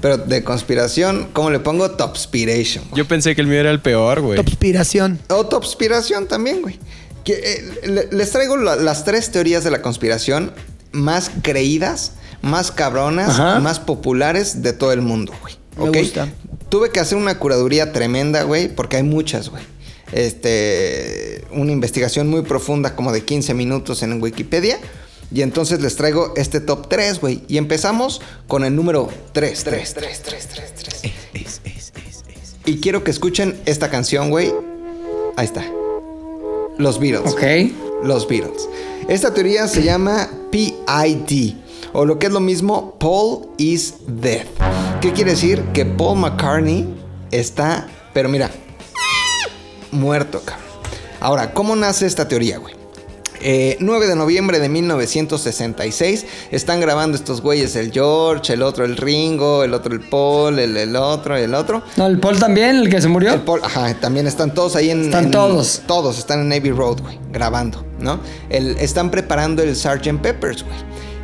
pero 0.00 0.16
de 0.18 0.42
conspiración. 0.44 1.28
¿Cómo 1.32 1.50
le 1.50 1.58
pongo? 1.60 1.90
Topspiration. 1.92 2.84
Yo 2.94 3.06
pensé 3.06 3.34
que 3.34 3.40
el 3.40 3.46
mío 3.46 3.60
era 3.60 3.70
el 3.70 3.80
peor, 3.80 4.20
güey. 4.20 4.36
Conspiración. 4.36 5.18
O 5.28 5.46
Topspiración 5.46 6.26
también, 6.28 6.62
güey. 6.62 6.78
Que, 7.24 7.32
eh, 7.34 7.88
le- 7.88 8.08
les 8.10 8.30
traigo 8.30 8.56
la- 8.56 8.76
las 8.76 9.04
tres 9.04 9.30
teorías 9.30 9.64
de 9.64 9.70
la 9.70 9.82
conspiración 9.82 10.52
más 10.92 11.30
creídas, 11.42 12.12
más 12.42 12.70
cabronas, 12.72 13.30
Ajá. 13.30 13.60
más 13.60 13.80
populares 13.80 14.62
de 14.62 14.72
todo 14.72 14.92
el 14.92 15.02
mundo, 15.02 15.32
güey. 15.42 15.54
Me 15.92 16.00
gusta. 16.00 16.28
Tuve 16.70 16.90
que 16.90 17.00
hacer 17.00 17.16
una 17.18 17.38
curaduría 17.38 17.92
tremenda, 17.92 18.42
güey, 18.42 18.68
porque 18.68 18.96
hay 18.98 19.02
muchas, 19.02 19.48
güey. 19.48 19.62
Este, 20.12 21.44
una 21.50 21.72
investigación 21.72 22.28
muy 22.28 22.42
profunda, 22.42 22.94
como 22.96 23.12
de 23.12 23.22
15 23.24 23.54
minutos 23.54 24.02
en 24.02 24.20
Wikipedia. 24.22 24.78
Y 25.32 25.42
entonces 25.42 25.80
les 25.80 25.96
traigo 25.96 26.32
este 26.36 26.60
top 26.60 26.88
3, 26.88 27.20
güey. 27.20 27.42
Y 27.48 27.58
empezamos 27.58 28.20
con 28.46 28.64
el 28.64 28.74
número 28.74 29.08
3. 29.32 29.64
3, 29.64 29.94
3, 29.94 30.22
3, 30.22 30.48
3, 30.54 30.74
3. 30.74 31.12
Y 32.64 32.80
quiero 32.80 33.02
que 33.02 33.10
escuchen 33.10 33.58
esta 33.66 33.90
canción, 33.90 34.30
güey. 34.30 34.52
Ahí 35.36 35.46
está. 35.46 35.64
Los 36.78 36.98
Beatles. 36.98 37.32
Ok. 37.32 37.42
Los 38.04 38.28
Beatles. 38.28 38.68
Esta 39.08 39.32
teoría 39.32 39.66
se 39.68 39.82
llama 39.82 40.28
PID 40.50 41.54
O 41.94 42.04
lo 42.04 42.18
que 42.18 42.26
es 42.26 42.32
lo 42.32 42.40
mismo, 42.40 42.94
Paul 42.98 43.48
is 43.56 43.94
dead. 44.06 44.46
¿Qué 45.00 45.12
quiere 45.12 45.30
decir? 45.30 45.62
Que 45.72 45.86
Paul 45.86 46.18
McCartney 46.18 46.86
está, 47.30 47.88
pero 48.12 48.28
mira, 48.28 48.50
muerto, 49.90 50.42
cabrón. 50.44 50.66
Ahora, 51.20 51.52
¿cómo 51.54 51.74
nace 51.74 52.06
esta 52.06 52.28
teoría, 52.28 52.58
güey? 52.58 52.77
Eh, 53.40 53.76
9 53.80 54.06
de 54.06 54.16
noviembre 54.16 54.58
de 54.60 54.68
1966 54.68 56.26
están 56.50 56.80
grabando 56.80 57.16
estos 57.16 57.40
güeyes, 57.40 57.76
el 57.76 57.92
George, 57.92 58.52
el 58.52 58.62
otro 58.62 58.84
el 58.84 58.96
Ringo, 58.96 59.64
el 59.64 59.74
otro 59.74 59.92
el 59.94 60.00
Paul, 60.00 60.58
el, 60.58 60.76
el 60.76 60.96
otro, 60.96 61.36
el 61.36 61.54
otro. 61.54 61.82
No, 61.96 62.06
el 62.06 62.18
Paul 62.18 62.38
también, 62.38 62.76
el 62.76 62.88
que 62.88 63.00
se 63.00 63.08
murió. 63.08 63.32
El 63.34 63.40
Paul, 63.42 63.60
ajá, 63.62 63.94
también 64.00 64.26
están 64.26 64.54
todos 64.54 64.76
ahí 64.76 64.90
en... 64.90 65.02
Están 65.06 65.26
en- 65.26 65.30
todos. 65.30 65.82
Todos 65.86 66.18
están 66.18 66.40
en 66.40 66.48
Navy 66.48 66.70
Road, 66.70 67.00
güey, 67.02 67.18
grabando, 67.32 67.84
¿no? 68.00 68.20
El- 68.48 68.76
están 68.78 69.10
preparando 69.10 69.62
el 69.62 69.74
Sgt. 69.76 70.20
Peppers, 70.20 70.62
güey. 70.64 70.76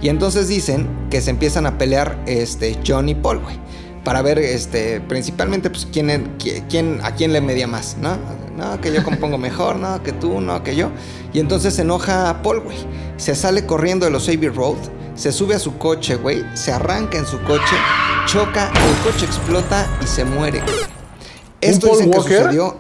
Y 0.03 0.09
entonces 0.09 0.49
dicen 0.49 0.87
que 1.11 1.21
se 1.21 1.31
empiezan 1.31 1.67
a 1.67 1.79
pelear 1.79 2.19
este, 2.27 2.79
John 2.87 3.09
y 3.09 3.15
Paul, 3.15 3.39
güey. 3.41 3.59
Para 4.05 4.21
ver, 4.23 4.39
este, 4.39 5.01
principalmente, 5.01 5.71
pues, 5.71 5.89
quién, 5.91 6.37
qui- 6.39 6.63
quién, 6.69 7.01
a 7.03 7.13
quién 7.15 7.33
le 7.33 7.41
medía 7.41 7.67
más, 7.67 7.97
¿no? 8.01 8.17
No, 8.57 8.81
que 8.81 8.93
yo 8.93 9.03
compongo 9.03 9.39
mejor, 9.49 9.77
no, 9.77 10.03
que 10.03 10.13
tú, 10.13 10.41
no, 10.41 10.63
que 10.63 10.77
yo. 10.77 10.91
Y 11.33 11.41
entonces 11.41 11.75
se 11.75 11.83
enoja 11.83 12.29
a 12.29 12.43
Paul, 12.43 12.61
güey. 12.61 12.77
Se 13.17 13.35
sale 13.35 13.65
corriendo 13.67 14.05
de 14.05 14.13
los 14.13 14.29
Abbey 14.29 14.49
Road, 14.51 14.77
se 15.15 15.33
sube 15.33 15.55
a 15.55 15.59
su 15.59 15.79
coche, 15.79 16.17
güey, 16.17 16.45
se 16.55 16.71
arranca 16.73 17.17
en 17.19 17.25
su 17.27 17.41
coche, 17.43 17.77
choca, 18.27 18.69
el 18.69 19.11
coche 19.11 19.25
explota 19.25 19.87
y 20.03 20.07
se 20.07 20.25
muere. 20.25 20.61
Esto 21.61 21.87
Paul 21.89 21.99
dicen 21.99 22.13
que 22.13 22.21
sucedió. 22.21 22.77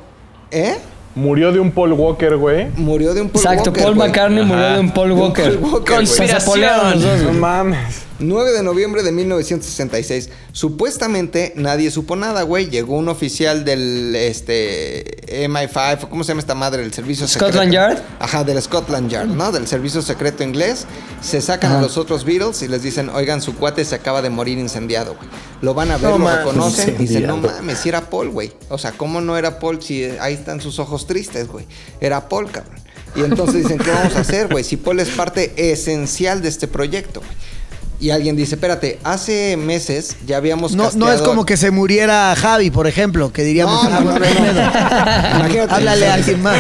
¿Eh? 0.51 0.77
Murió 1.15 1.53
de 1.53 1.61
un 1.61 1.71
Paul 1.71 1.93
Walker, 1.93 2.37
güey. 2.37 2.69
Murió 2.77 3.15
de 3.15 3.23
un 3.23 3.29
Paul 3.31 3.45
Exacto, 3.45 3.71
Walker. 3.71 3.83
Paul 3.85 3.95
güey. 3.95 4.09
McCartney 4.09 4.45
murió 4.45 4.65
de 4.73 4.81
un 4.81 4.91
Paul 4.91 5.09
De 5.09 5.15
un 5.15 5.21
Walker. 5.21 5.61
Paul 5.61 5.73
Walker, 5.73 5.95
dos, 7.01 7.23
No 7.23 7.33
mames. 7.33 8.03
9 8.29 8.53
de 8.53 8.63
noviembre 8.63 9.03
de 9.03 9.13
1966. 9.13 10.31
Supuestamente 10.53 11.53
nadie 11.57 11.91
supo 11.91 12.17
nada, 12.17 12.43
güey. 12.43 12.71
Llegó 12.71 12.97
un 12.97 13.09
oficial 13.09 13.65
del 13.65 14.15
este 14.17 15.49
MI5, 15.49 16.09
¿cómo 16.09 16.25
se 16.25 16.29
llama 16.29 16.41
esta 16.41 16.55
madre? 16.55 16.83
El 16.83 16.93
servicio 16.93 17.27
Scotland 17.27 17.73
secreto. 17.73 17.73
Yard. 17.73 18.03
Ajá, 18.19 18.45
del 18.45 18.61
Scotland 18.61 19.11
Yard, 19.11 19.29
¿no? 19.29 19.53
Del 19.53 19.67
servicio 19.67 20.03
secreto 20.03 20.43
inglés. 20.43 20.87
Se 21.21 21.41
sacan 21.41 21.73
a 21.73 21.81
los 21.81 21.97
otros 21.97 22.25
Beatles 22.25 22.63
y 22.63 22.69
les 22.69 22.83
dicen, 22.83 23.09
oigan, 23.11 23.41
su 23.41 23.55
cuate 23.55 23.85
se 23.85 23.95
acaba 23.95 24.23
de 24.23 24.31
morir 24.31 24.59
incendiado, 24.59 25.15
güey. 25.15 25.29
Lo 25.61 25.75
van 25.75 25.91
a 25.91 25.97
ver, 25.97 26.11
No 26.11 26.19
lo 26.19 26.37
reconocen. 26.37 26.97
Dicen, 26.99 27.27
no 27.27 27.37
mames, 27.39 27.79
si 27.79 27.89
era 27.89 28.11
Paul, 28.11 28.31
güey. 28.31 28.53
O 28.69 28.79
sea, 28.79 28.93
¿cómo 28.93 29.21
no 29.21 29.37
era 29.37 29.59
Paul 29.59 29.83
si 29.83 30.05
ahí 30.05 30.35
están 30.35 30.61
sus 30.61 30.79
ojos 30.79 31.07
tristes, 31.07 31.49
güey? 31.49 31.67
Era 32.01 32.29
Paul, 32.29 32.51
cabrón. 32.51 32.85
Y 33.17 33.21
entonces 33.21 33.63
dicen, 33.63 33.79
¿qué 33.79 33.91
vamos 33.91 34.17
a 34.17 34.21
hacer, 34.21 34.49
güey? 34.49 34.65
Si 34.65 34.77
Paul 34.77 34.99
es 35.01 35.09
parte 35.11 35.53
esencial 35.57 36.43
de 36.43 36.49
este 36.49 36.67
proyecto, 36.67 37.21
güey. 37.21 37.33
Y 38.01 38.11
alguien 38.11 38.37
dice, 38.37 38.57
espérate, 38.57 38.99
hace 39.05 39.57
meses 39.57 40.17
ya 40.27 40.37
habíamos 40.37 40.75
No, 40.75 40.91
no 40.95 41.11
es 41.13 41.23
como 41.23 41.47
que 41.47 41.57
se 41.57 41.71
muriera 41.71 42.35
Javi, 42.37 42.71
por 42.71 42.87
ejemplo, 42.87 43.33
que 43.33 43.43
diríamos. 43.43 43.83
No, 43.85 43.89
no, 43.91 43.97
"Ah, 43.97 44.01
no, 44.01 44.13
no, 44.13 44.19
bueno, 44.19 44.53
no. 44.53 44.73
pedo". 45.33 45.37
Imagínate. 45.39 45.75
Háblale 45.75 46.09
a 46.09 46.15
alguien 46.15 46.43
más. 46.43 46.59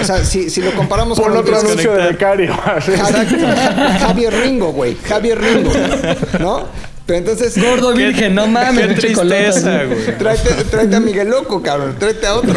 O 0.00 0.04
sea, 0.04 0.24
si, 0.24 0.48
si 0.50 0.62
lo 0.62 0.72
comparamos 0.74 1.18
Por 1.18 1.28
con 1.28 1.36
otro 1.38 1.58
anuncio 1.58 1.92
de 1.94 2.04
becario. 2.12 2.54
Javier 4.00 4.32
Ringo, 4.32 4.72
güey. 4.72 4.96
Javier 5.08 5.40
Ringo. 5.40 5.70
¿No? 6.38 6.64
Pero 7.06 7.18
entonces. 7.18 7.56
Gordo 7.60 7.92
virgen, 7.92 8.34
no 8.34 8.46
mames, 8.46 8.88
Qué 8.88 8.94
tristeza, 8.94 9.84
güey. 9.84 10.18
Tráete, 10.18 10.64
tráete 10.70 10.96
a 10.96 11.00
Miguel 11.00 11.28
Loco, 11.28 11.62
cabrón. 11.62 11.96
Tráete 11.98 12.26
a 12.26 12.34
otro. 12.34 12.54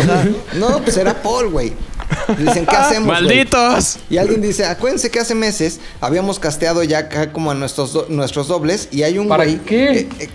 No, 0.54 0.80
pues 0.80 0.98
era 0.98 1.14
Paul, 1.14 1.50
güey. 1.50 1.74
Dicen, 2.38 2.66
¿qué 2.66 2.76
hacemos? 2.76 3.08
¡Malditos! 3.08 3.98
Y 4.10 4.18
alguien 4.18 4.42
dice, 4.42 4.66
acuérdense 4.66 5.10
que 5.12 5.20
hace 5.20 5.36
meses 5.36 5.80
habíamos 6.02 6.40
casteado 6.40 6.84
ya 6.84 7.00
acá 7.00 7.32
como 7.32 7.52
a 7.52 7.54
nuestros, 7.56 7.94
do- 7.94 8.06
nuestros 8.10 8.48
dobles 8.48 8.88
y 8.92 9.04
hay 9.04 9.18
un 9.18 9.28
¿Para 9.28 9.44
güey. 9.46 9.60
qué? 9.60 9.92
eh, 10.00 10.10
eh, 10.20 10.30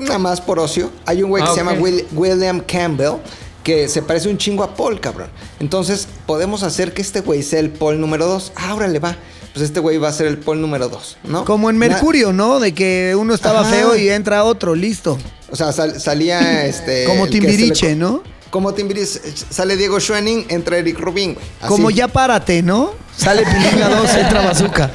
nada 0.00 0.18
más 0.18 0.40
por 0.40 0.58
ocio. 0.58 0.90
Hay 1.06 1.22
un 1.22 1.30
güey 1.30 1.42
que 1.42 1.48
Ah, 1.50 1.52
se 1.52 1.58
llama. 1.60 1.72
Will- 1.74 2.06
William 2.12 2.60
Campbell 2.60 3.14
que 3.62 3.88
se 3.88 4.02
parece 4.02 4.28
un 4.28 4.38
chingo 4.38 4.64
a 4.64 4.74
Paul, 4.74 4.98
cabrón. 5.00 5.28
Entonces, 5.60 6.08
podemos 6.26 6.62
hacer 6.64 6.92
que 6.92 7.00
este 7.02 7.20
güey 7.20 7.42
sea 7.44 7.60
el 7.60 7.70
Paul 7.70 8.00
número 8.00 8.26
2. 8.26 8.52
Ah, 8.56 8.74
órale, 8.74 8.98
va. 8.98 9.16
Pues 9.54 9.64
este 9.64 9.78
güey 9.80 9.98
va 9.98 10.08
a 10.08 10.12
ser 10.12 10.26
el 10.26 10.38
Paul 10.38 10.60
número 10.60 10.88
2, 10.88 11.18
¿no? 11.24 11.44
Como 11.44 11.70
en 11.70 11.78
Na- 11.78 11.86
Mercurio, 11.88 12.32
¿no? 12.32 12.58
De 12.58 12.72
que 12.74 13.14
uno 13.16 13.34
estaba 13.34 13.60
Ajá. 13.60 13.70
feo 13.70 13.96
y 13.96 14.08
entra 14.08 14.42
otro, 14.44 14.74
listo. 14.74 15.16
o 15.50 15.54
sea, 15.56 15.70
sal- 15.72 16.00
salía 16.00 16.64
este. 16.64 17.04
Como 17.04 17.26
que 17.26 17.32
Timbiriche, 17.32 17.90
le- 17.90 17.96
¿no? 17.96 18.22
Como 18.52 18.74
Timbiriche. 18.74 19.18
Sale 19.48 19.78
Diego 19.78 19.98
Schwenning, 19.98 20.44
entra 20.50 20.76
Eric 20.76 20.98
Rubin, 21.00 21.32
güey. 21.32 21.46
Así. 21.58 21.68
Como 21.68 21.88
ya 21.90 22.06
párate, 22.06 22.62
¿no? 22.62 22.92
Sale 23.16 23.44
Pilinga 23.44 23.88
2, 23.88 24.14
entra 24.18 24.42
Bazooka. 24.42 24.90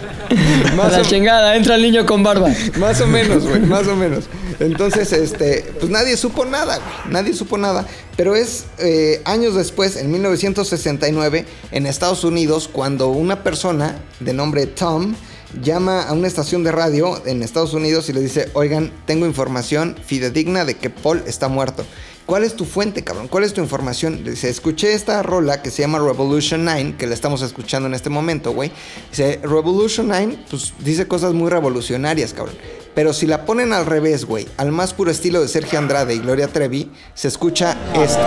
A 0.69 0.75
Más 0.75 0.91
la 0.93 0.99
o- 0.99 1.03
chingada, 1.03 1.55
entra 1.55 1.73
el 1.75 1.81
niño 1.81 2.05
con 2.05 2.21
barba. 2.21 2.49
Más 2.77 3.01
o 3.01 3.07
menos, 3.07 3.47
güey, 3.47 3.59
más 3.65 3.87
o 3.87 3.95
menos. 3.95 4.25
Entonces, 4.59 5.11
este, 5.11 5.73
pues 5.79 5.89
nadie 5.91 6.17
supo 6.17 6.45
nada, 6.45 6.77
güey. 6.77 6.89
Nadie 7.13 7.33
supo 7.33 7.57
nada. 7.57 7.87
Pero 8.15 8.35
es 8.35 8.65
eh, 8.77 9.21
años 9.25 9.55
después, 9.55 9.95
en 9.95 10.11
1969, 10.11 11.45
en 11.71 11.87
Estados 11.87 12.23
Unidos, 12.23 12.69
cuando 12.71 13.07
una 13.09 13.41
persona 13.43 13.95
de 14.19 14.33
nombre 14.33 14.67
Tom 14.67 15.15
llama 15.61 16.03
a 16.03 16.13
una 16.13 16.27
estación 16.27 16.63
de 16.63 16.71
radio 16.71 17.21
en 17.25 17.43
Estados 17.43 17.73
Unidos 17.73 18.09
y 18.09 18.13
le 18.13 18.21
dice, 18.21 18.49
oigan, 18.53 18.91
tengo 19.05 19.25
información 19.25 19.95
fidedigna 20.05 20.65
de 20.65 20.75
que 20.75 20.89
Paul 20.89 21.23
está 21.27 21.47
muerto. 21.47 21.85
¿Cuál 22.25 22.43
es 22.43 22.55
tu 22.55 22.65
fuente, 22.65 23.05
cabrón? 23.05 23.29
¿Cuál 23.29 23.45
es 23.45 23.53
tu 23.53 23.61
información? 23.61 24.25
Le 24.25 24.31
Dice, 24.31 24.49
escuché 24.49 24.93
esta 24.93 25.23
rola 25.23 25.61
que 25.61 25.71
se 25.71 25.81
llama 25.81 25.99
Revolution 25.99 26.65
9, 26.65 26.95
que 26.97 27.07
la 27.07 27.13
estamos 27.13 27.41
escuchando 27.41 27.87
en 27.87 27.93
este 27.93 28.09
momento, 28.09 28.51
güey. 28.51 28.69
Dice, 29.09 29.39
Revolution 29.43 30.09
9, 30.09 30.39
pues 30.49 30.73
dice 30.79 31.07
cosas 31.07 31.33
muy 31.33 31.49
revolucionarias, 31.49 32.33
cabrón. 32.33 32.55
Pero 32.93 33.13
si 33.13 33.27
la 33.27 33.45
ponen 33.45 33.71
al 33.71 33.85
revés, 33.85 34.25
güey, 34.25 34.45
al 34.57 34.73
más 34.73 34.93
puro 34.93 35.09
estilo 35.09 35.41
de 35.41 35.47
Sergio 35.47 35.79
Andrade 35.79 36.15
y 36.15 36.19
Gloria 36.19 36.49
Trevi, 36.49 36.91
se 37.13 37.29
escucha 37.29 37.77
esto. 37.93 38.19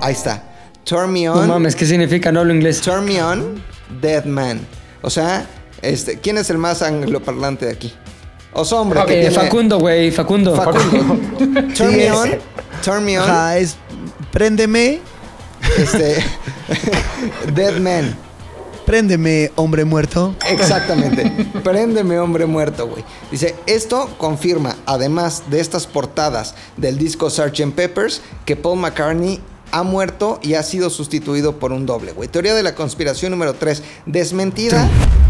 Ahí 0.00 0.12
está. 0.12 0.49
Turn 0.84 1.12
me 1.12 1.24
No 1.24 1.34
on. 1.34 1.48
mames, 1.48 1.76
¿qué 1.76 1.86
significa? 1.86 2.32
No 2.32 2.40
hablo 2.40 2.54
inglés. 2.54 2.80
Turn 2.80 3.04
me 3.04 3.22
on, 3.22 3.62
dead 4.00 4.24
man. 4.24 4.60
O 5.02 5.10
sea, 5.10 5.46
este, 5.82 6.18
¿quién 6.18 6.38
es 6.38 6.50
el 6.50 6.58
más 6.58 6.82
angloparlante 6.82 7.66
de 7.66 7.72
aquí? 7.72 7.92
Os 8.52 8.72
hombre. 8.72 9.00
que 9.06 9.18
Eh, 9.18 9.20
tiene- 9.28 9.34
Facundo, 9.36 9.78
güey, 9.78 10.10
Facundo. 10.10 10.56
Facundo. 10.56 11.18
Turn 11.76 11.90
Sí, 11.90 11.96
me 11.96 12.06
es- 12.06 12.12
on. 12.12 12.30
Turn 12.84 13.04
me 13.04 13.18
on. 13.18 13.24
Ajá, 13.30 13.58
es. 13.58 13.76
Préndeme, 14.32 15.00
Este. 15.78 16.24
dead 17.54 17.78
man. 17.78 18.16
préndeme, 18.86 19.52
hombre 19.54 19.84
muerto. 19.84 20.34
Exactamente. 20.48 21.30
Préndeme, 21.62 22.18
hombre 22.18 22.46
muerto, 22.46 22.88
güey. 22.88 23.04
Dice, 23.30 23.54
esto 23.66 24.08
confirma, 24.18 24.74
además 24.86 25.44
de 25.48 25.60
estas 25.60 25.86
portadas 25.86 26.54
del 26.76 26.98
disco 26.98 27.30
Sgt. 27.30 27.72
Peppers, 27.74 28.20
que 28.44 28.56
Paul 28.56 28.78
McCartney 28.80 29.38
ha 29.72 29.82
muerto 29.82 30.38
y 30.42 30.54
ha 30.54 30.62
sido 30.62 30.90
sustituido 30.90 31.58
por 31.58 31.72
un 31.72 31.86
doble, 31.86 32.12
güey. 32.12 32.28
Teoría 32.28 32.54
de 32.54 32.62
la 32.62 32.74
conspiración 32.74 33.30
número 33.32 33.54
3. 33.54 33.82
Desmentida, 34.06 34.88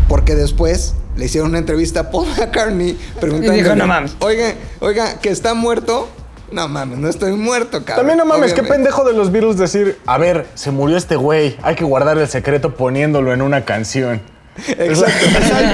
porque 0.09 0.34
después 0.34 0.95
le 1.16 1.26
hicieron 1.26 1.51
una 1.51 1.59
entrevista 1.59 2.01
a 2.01 2.11
Paul 2.11 2.28
McCartney 2.28 2.99
preguntando... 3.20 3.55
Y 3.55 3.62
dijo, 3.62 3.74
"No 3.76 3.86
mames". 3.86 4.16
Oiga, 4.20 4.55
oiga, 4.80 5.18
que 5.20 5.30
está 5.30 5.55
muerto. 5.55 6.09
No 6.53 6.66
mames, 6.66 6.99
no 6.99 7.09
estoy 7.09 7.32
muerto, 7.32 7.84
cabrón. 7.84 7.97
También 7.97 8.18
no 8.18 8.24
mames, 8.24 8.55
qué 8.55 8.64
pendejo 8.64 9.05
de 9.05 9.12
los 9.12 9.30
Beatles 9.30 9.57
decir, 9.57 9.99
a 10.07 10.18
ver, 10.18 10.49
se 10.55 10.72
murió 10.72 10.97
este 10.97 11.14
güey, 11.14 11.57
hay 11.62 11.76
que 11.76 11.84
guardar 11.84 12.18
el 12.18 12.26
secreto 12.28 12.74
poniéndolo 12.74 13.32
en 13.32 13.41
una 13.41 13.64
canción. 13.64 14.20
Exacto, 14.68 14.86
Es 14.86 14.98
la, 15.00 15.08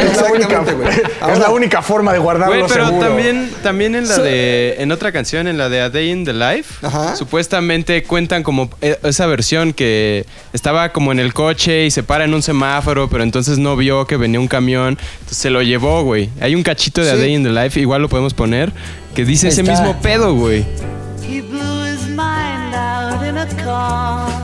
exactamente, 0.03 0.33
única, 0.33 0.59
güey. 0.73 0.89
es 0.89 1.03
Ahora- 1.21 1.39
la 1.39 1.51
única 1.51 1.83
forma 1.83 2.13
de 2.13 2.19
guardarlo 2.19 2.55
Güey, 2.57 2.67
pero 2.69 2.87
seguro. 2.87 3.07
también, 3.07 3.51
también 3.63 3.95
en 3.95 4.09
la 4.09 4.19
de. 4.19 4.77
En 4.79 4.93
otra 4.93 5.13
canción, 5.13 5.47
en 5.49 5.59
la 5.59 5.69
de 5.69 5.81
A 5.81 5.91
Day 5.91 6.11
in 6.11 6.25
the 6.25 6.33
Life, 6.33 6.75
Ajá. 6.87 7.17
supuestamente 7.17 8.03
cuentan 8.05 8.43
como 8.43 8.71
e- 8.81 8.99
esa 9.03 9.27
versión 9.27 9.73
que 9.73 10.27
estaba 10.53 10.93
como 10.93 11.13
en 11.13 11.19
el 11.21 11.33
coche 11.35 11.87
y 11.87 11.91
se 11.91 12.03
para 12.03 12.25
en 12.25 12.35
un 12.35 12.43
semáforo, 12.43 13.09
pero 13.09 13.23
entonces 13.23 13.59
no 13.59 13.77
vio 13.77 14.07
que 14.07 14.17
venía 14.17 14.41
un 14.41 14.49
camión. 14.49 14.99
Entonces 15.21 15.39
se 15.39 15.51
lo 15.51 15.63
llevó, 15.63 16.03
güey. 16.03 16.31
Hay 16.41 16.55
un 16.55 16.63
cachito 16.63 17.03
de 17.03 17.11
A 17.11 17.15
Sí. 17.15 17.21
Day 17.21 17.35
in 17.35 17.43
the 17.45 17.51
Life, 17.51 17.79
igual 17.81 18.03
lo 18.03 18.09
podemos 18.09 18.35
poner, 18.35 18.73
que 19.15 19.25
dice 19.25 19.49
ese 19.49 19.63
mismo 19.63 20.01
pedo, 20.01 20.35
güey. 20.35 20.65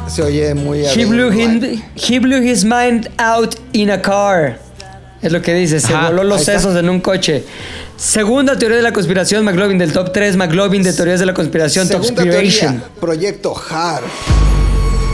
Se 0.08 0.22
oye 0.22 0.54
muy... 0.54 0.84
He 0.84 1.04
blew, 1.06 1.30
him- 1.32 1.82
he 1.96 2.18
blew 2.18 2.42
his 2.42 2.64
mind 2.64 3.08
out 3.18 3.54
in 3.72 3.90
a 3.90 4.00
car. 4.00 4.58
Es 5.22 5.32
lo 5.32 5.40
que 5.40 5.54
dice, 5.54 5.80
se 5.80 5.94
Ajá, 5.94 6.08
voló 6.10 6.24
los 6.24 6.40
está. 6.40 6.54
sesos 6.58 6.76
en 6.76 6.88
un 6.88 7.00
coche. 7.00 7.44
Segunda 7.96 8.58
teoría 8.58 8.76
de 8.78 8.82
la 8.82 8.92
conspiración, 8.92 9.44
McLovin 9.44 9.78
del 9.78 9.92
top 9.92 10.12
3, 10.12 10.36
McLovin 10.36 10.82
de 10.82 10.92
teorías 10.92 11.20
de 11.20 11.26
la 11.26 11.34
conspiración, 11.34 11.88
top 11.88 12.02
Segunda 12.02 12.22
conspiration. 12.24 12.78
teoría, 12.80 13.00
proyecto 13.00 13.54
HARP. 13.54 14.04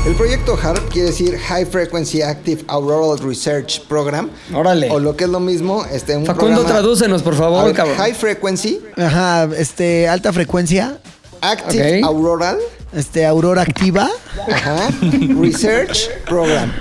El 0.06 0.14
proyecto 0.14 0.58
HARP 0.60 0.88
quiere 0.90 1.08
decir 1.10 1.36
High 1.38 1.66
Frequency 1.66 2.22
Active 2.22 2.64
Auroral 2.68 3.18
Research 3.18 3.82
Program. 3.86 4.30
Órale. 4.54 4.88
O 4.90 4.98
lo 4.98 5.14
que 5.14 5.24
es 5.24 5.30
lo 5.30 5.40
mismo, 5.40 5.84
este, 5.92 6.16
un 6.16 6.24
Facundo, 6.24 6.56
programa- 6.62 6.80
tradúcenos, 6.80 7.22
por 7.22 7.34
favor, 7.36 7.66
ver, 7.66 7.74
cabrón. 7.74 7.96
High 7.98 8.14
Frequency 8.14 8.80
Ajá, 8.96 9.46
este, 9.58 10.08
alta 10.08 10.32
frecuencia, 10.32 10.96
Active 11.42 11.98
Ok. 12.00 12.04
Auroral 12.06 12.56
este, 12.92 13.26
aurora 13.26 13.62
activa. 13.62 14.08
ajá, 14.52 14.88
Research 15.40 16.08
Program. 16.26 16.72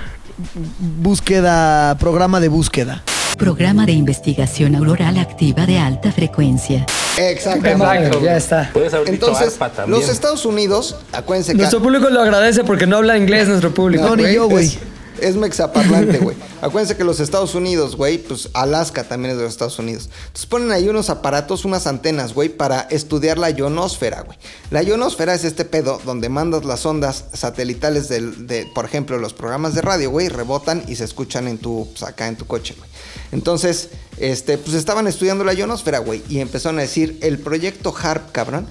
búsqueda, 0.78 1.96
programa 1.98 2.40
de 2.40 2.48
búsqueda. 2.48 3.02
Programa 3.36 3.86
de 3.86 3.92
investigación 3.92 4.74
auroral 4.74 5.16
activa 5.18 5.64
de 5.64 5.78
alta 5.78 6.10
frecuencia. 6.10 6.84
Exacto. 7.16 8.20
Ya 8.20 8.36
está. 8.36 8.70
Puedes 8.72 8.92
haber 8.94 9.08
Entonces, 9.10 9.52
dicho 9.52 9.64
ARPA 9.64 9.76
también. 9.76 10.00
los 10.00 10.08
Estados 10.10 10.44
Unidos, 10.44 10.96
acuérdense 11.12 11.52
que 11.52 11.58
Nuestro 11.58 11.80
público 11.80 12.10
lo 12.10 12.20
agradece 12.20 12.64
porque 12.64 12.86
no 12.86 12.96
habla 12.96 13.16
inglés 13.16 13.46
nuestro 13.46 13.72
público. 13.72 14.04
No, 14.04 14.16
ni 14.16 14.32
yo, 14.32 14.48
güey. 14.48 14.76
Es, 15.20 15.36
mexaparlante, 15.36 16.18
güey. 16.18 16.36
Acuérdense 16.60 16.96
que 16.96 17.04
los 17.04 17.20
Estados 17.20 17.54
Unidos, 17.54 17.96
güey, 17.96 18.18
pues 18.18 18.50
Alaska 18.54 19.04
también 19.04 19.32
es 19.32 19.36
de 19.36 19.44
los 19.44 19.52
Estados 19.52 19.78
Unidos. 19.78 20.08
Entonces 20.26 20.46
ponen 20.46 20.72
ahí 20.72 20.88
unos 20.88 21.10
aparatos, 21.10 21.64
unas 21.64 21.86
antenas, 21.86 22.34
güey, 22.34 22.48
para 22.48 22.82
estudiar 22.90 23.38
la 23.38 23.50
ionosfera, 23.50 24.22
güey. 24.22 24.38
La 24.70 24.82
ionosfera 24.82 25.34
es 25.34 25.44
este 25.44 25.64
pedo 25.64 26.00
donde 26.04 26.28
mandas 26.28 26.64
las 26.64 26.84
ondas 26.86 27.24
satelitales 27.32 28.08
de, 28.08 28.68
por 28.74 28.84
ejemplo, 28.84 29.18
los 29.18 29.34
programas 29.34 29.74
de 29.74 29.82
radio, 29.82 30.10
güey, 30.10 30.28
rebotan 30.28 30.82
y 30.88 30.96
se 30.96 31.04
escuchan 31.04 31.48
en 31.48 31.58
tu, 31.58 31.88
pues, 31.90 32.02
acá 32.02 32.28
en 32.28 32.36
tu 32.36 32.46
coche, 32.46 32.74
güey. 32.76 32.88
Entonces, 33.32 33.90
este, 34.16 34.58
pues 34.58 34.74
estaban 34.74 35.06
estudiando 35.06 35.44
la 35.44 35.54
ionosfera, 35.54 35.98
güey, 35.98 36.22
y 36.28 36.40
empezaron 36.40 36.78
a 36.78 36.82
decir, 36.82 37.18
el 37.20 37.38
proyecto 37.38 37.94
HARP, 37.96 38.32
cabrón, 38.32 38.66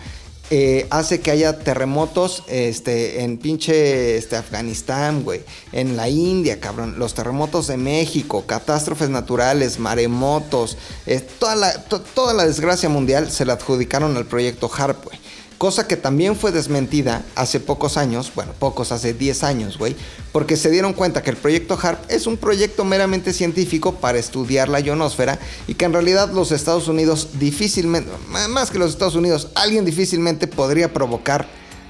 eh, 0.50 0.88
hace 0.90 1.20
que 1.20 1.32
haya 1.32 1.60
terremotos 1.60 2.44
este, 2.48 3.24
en 3.24 3.38
pinche 3.38 4.16
este, 4.18 4.36
Afganistán, 4.38 5.24
güey. 5.24 5.42
En 5.74 5.98
la 5.98 6.08
India, 6.10 6.60
cabrón. 6.60 6.98
Los 6.98 7.14
terremotos 7.14 7.68
de 7.68 7.78
México, 7.78 8.46
catástrofes 8.46 9.10
naturales, 9.10 9.80
maremotos. 9.80 10.78
eh, 11.06 11.20
toda, 11.40 11.56
la, 11.56 11.84
to- 11.86 12.02
toda 12.02 12.34
la 12.34 12.46
desgracia 12.46 12.88
mundial 12.90 13.30
se 13.32 13.46
la 13.46 13.54
adjudicaron 13.54 14.16
al 14.16 14.26
proyecto 14.26 14.70
HARP, 14.74 15.04
güey. 15.06 15.20
Cosa 15.58 15.88
que 15.88 15.98
también 15.98 16.36
fue 16.36 16.52
desmentida 16.52 17.24
hace 17.36 17.60
pocos 17.60 17.98
años, 17.98 18.32
bueno, 18.36 18.52
pocos, 18.60 18.92
hace 18.92 19.14
10 19.14 19.44
años, 19.44 19.80
güey, 19.80 19.96
porque 20.32 20.56
se 20.56 20.70
dieron 20.70 20.94
cuenta 20.94 21.24
que 21.24 21.32
el 21.32 21.38
proyecto 21.38 21.80
HARP 21.82 22.12
es 22.12 22.28
un 22.28 22.38
proyecto 22.38 22.86
meramente 22.86 23.34
científico 23.34 23.96
para 23.96 24.20
estudiar 24.20 24.70
la 24.70 24.80
ionosfera 24.80 25.40
y 25.68 25.74
que 25.74 25.86
en 25.86 25.94
realidad 25.94 26.32
los 26.32 26.52
Estados 26.52 26.88
Unidos 26.88 27.30
difícilmente, 27.40 28.12
más 28.50 28.70
que 28.70 28.78
los 28.78 28.92
Estados 28.92 29.16
Unidos, 29.16 29.50
alguien 29.56 29.84
difícilmente 29.84 30.46
podría 30.46 30.94
provocar 30.94 31.48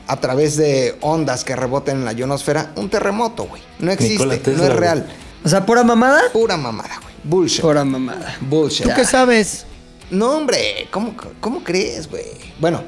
a 0.07 0.15
través 0.21 0.55
de 0.55 0.95
ondas 1.01 1.43
que 1.43 1.53
reboten 1.53 1.97
en 1.97 2.05
la 2.05 2.13
ionosfera 2.13 2.71
un 2.77 2.89
terremoto, 2.89 3.47
güey. 3.47 3.61
No 3.79 3.91
existe, 3.91 4.37
Tesla, 4.37 4.57
no 4.57 4.63
es 4.63 4.69
güey. 4.69 4.79
real. 4.79 5.07
O 5.43 5.49
sea, 5.49 5.65
pura 5.65 5.83
mamada. 5.83 6.21
Pura 6.31 6.55
mamada, 6.55 6.99
güey. 7.01 7.13
Bullshit. 7.23 7.61
Pura 7.61 7.83
mamada. 7.83 8.37
Bullshit. 8.39 8.87
¿Tú 8.87 8.93
qué 8.95 9.03
sabes? 9.03 9.65
No, 10.09 10.37
hombre, 10.37 10.87
¿cómo, 10.89 11.13
cómo 11.41 11.63
crees, 11.63 12.09
güey? 12.09 12.23
Bueno, 12.59 12.81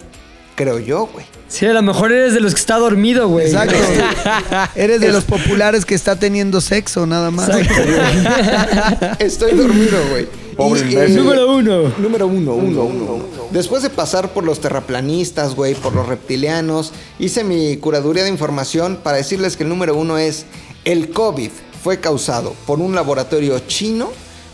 creo 0.60 0.78
yo, 0.78 1.06
güey. 1.06 1.26
Sí, 1.48 1.66
a 1.68 1.72
lo 1.72 1.82
mejor 1.82 2.12
eres 2.12 2.34
de 2.34 2.42
los 2.42 2.54
que 2.54 2.60
está 2.60 2.78
dormido, 2.78 3.30
güey. 3.30 3.46
Exacto. 3.46 3.78
Eres 4.76 5.00
de 5.00 5.14
los 5.14 5.24
populares 5.24 5.86
que 5.86 5.96
está 5.96 6.18
teniendo 6.18 6.60
sexo, 6.60 7.06
nada 7.06 7.32
más. 7.32 7.50
Estoy 9.20 9.54
dormido, 9.54 9.98
güey. 10.10 10.28
Pobre 10.58 10.82
Y, 10.82 10.92
imbécil. 10.92 11.16
Número 11.16 11.56
uno. 11.56 11.94
Número 11.98 12.28
uno, 12.28 12.56
uno, 12.56 12.84
uno, 12.84 13.14
uno. 13.14 13.26
Después 13.52 13.84
de 13.84 13.90
pasar 13.90 14.34
por 14.34 14.44
los 14.44 14.60
terraplanistas, 14.60 15.56
güey, 15.56 15.76
por 15.76 15.96
los 15.96 16.06
reptilianos, 16.06 16.92
hice 17.20 17.46
mi 17.46 17.78
curaduría 17.78 18.24
de 18.24 18.30
información 18.30 19.00
para 19.02 19.16
decirles 19.16 19.56
que 19.56 19.64
el 19.64 19.70
número 19.70 19.96
uno 19.96 20.18
es 20.18 20.46
el 20.84 21.10
COVID 21.12 21.52
fue 21.82 22.02
causado 22.02 22.54
por 22.68 22.82
un 22.82 22.94
laboratorio 22.94 23.58
chino 23.60 24.12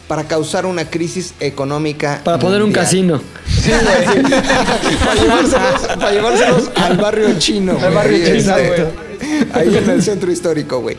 para 0.07 0.25
causar 0.25 0.65
una 0.65 0.89
crisis 0.89 1.33
económica. 1.39 2.21
Para 2.23 2.39
poner 2.39 2.61
un 2.61 2.71
casino. 2.71 3.21
Sí, 3.47 3.71
güey, 3.71 4.25
sí. 4.25 4.31
para, 5.05 5.21
llevárselos, 5.21 5.81
para 5.87 6.11
llevárselos 6.11 6.71
al 6.75 6.97
barrio 6.97 7.39
chino. 7.39 7.77
Al 7.81 7.93
barrio 7.93 8.17
chino, 8.17 8.35
Exacto. 8.35 8.83
güey. 8.83 9.14
Ahí 9.53 9.75
en 9.75 9.89
el 9.89 10.03
centro 10.03 10.31
histórico, 10.31 10.79
güey. 10.79 10.97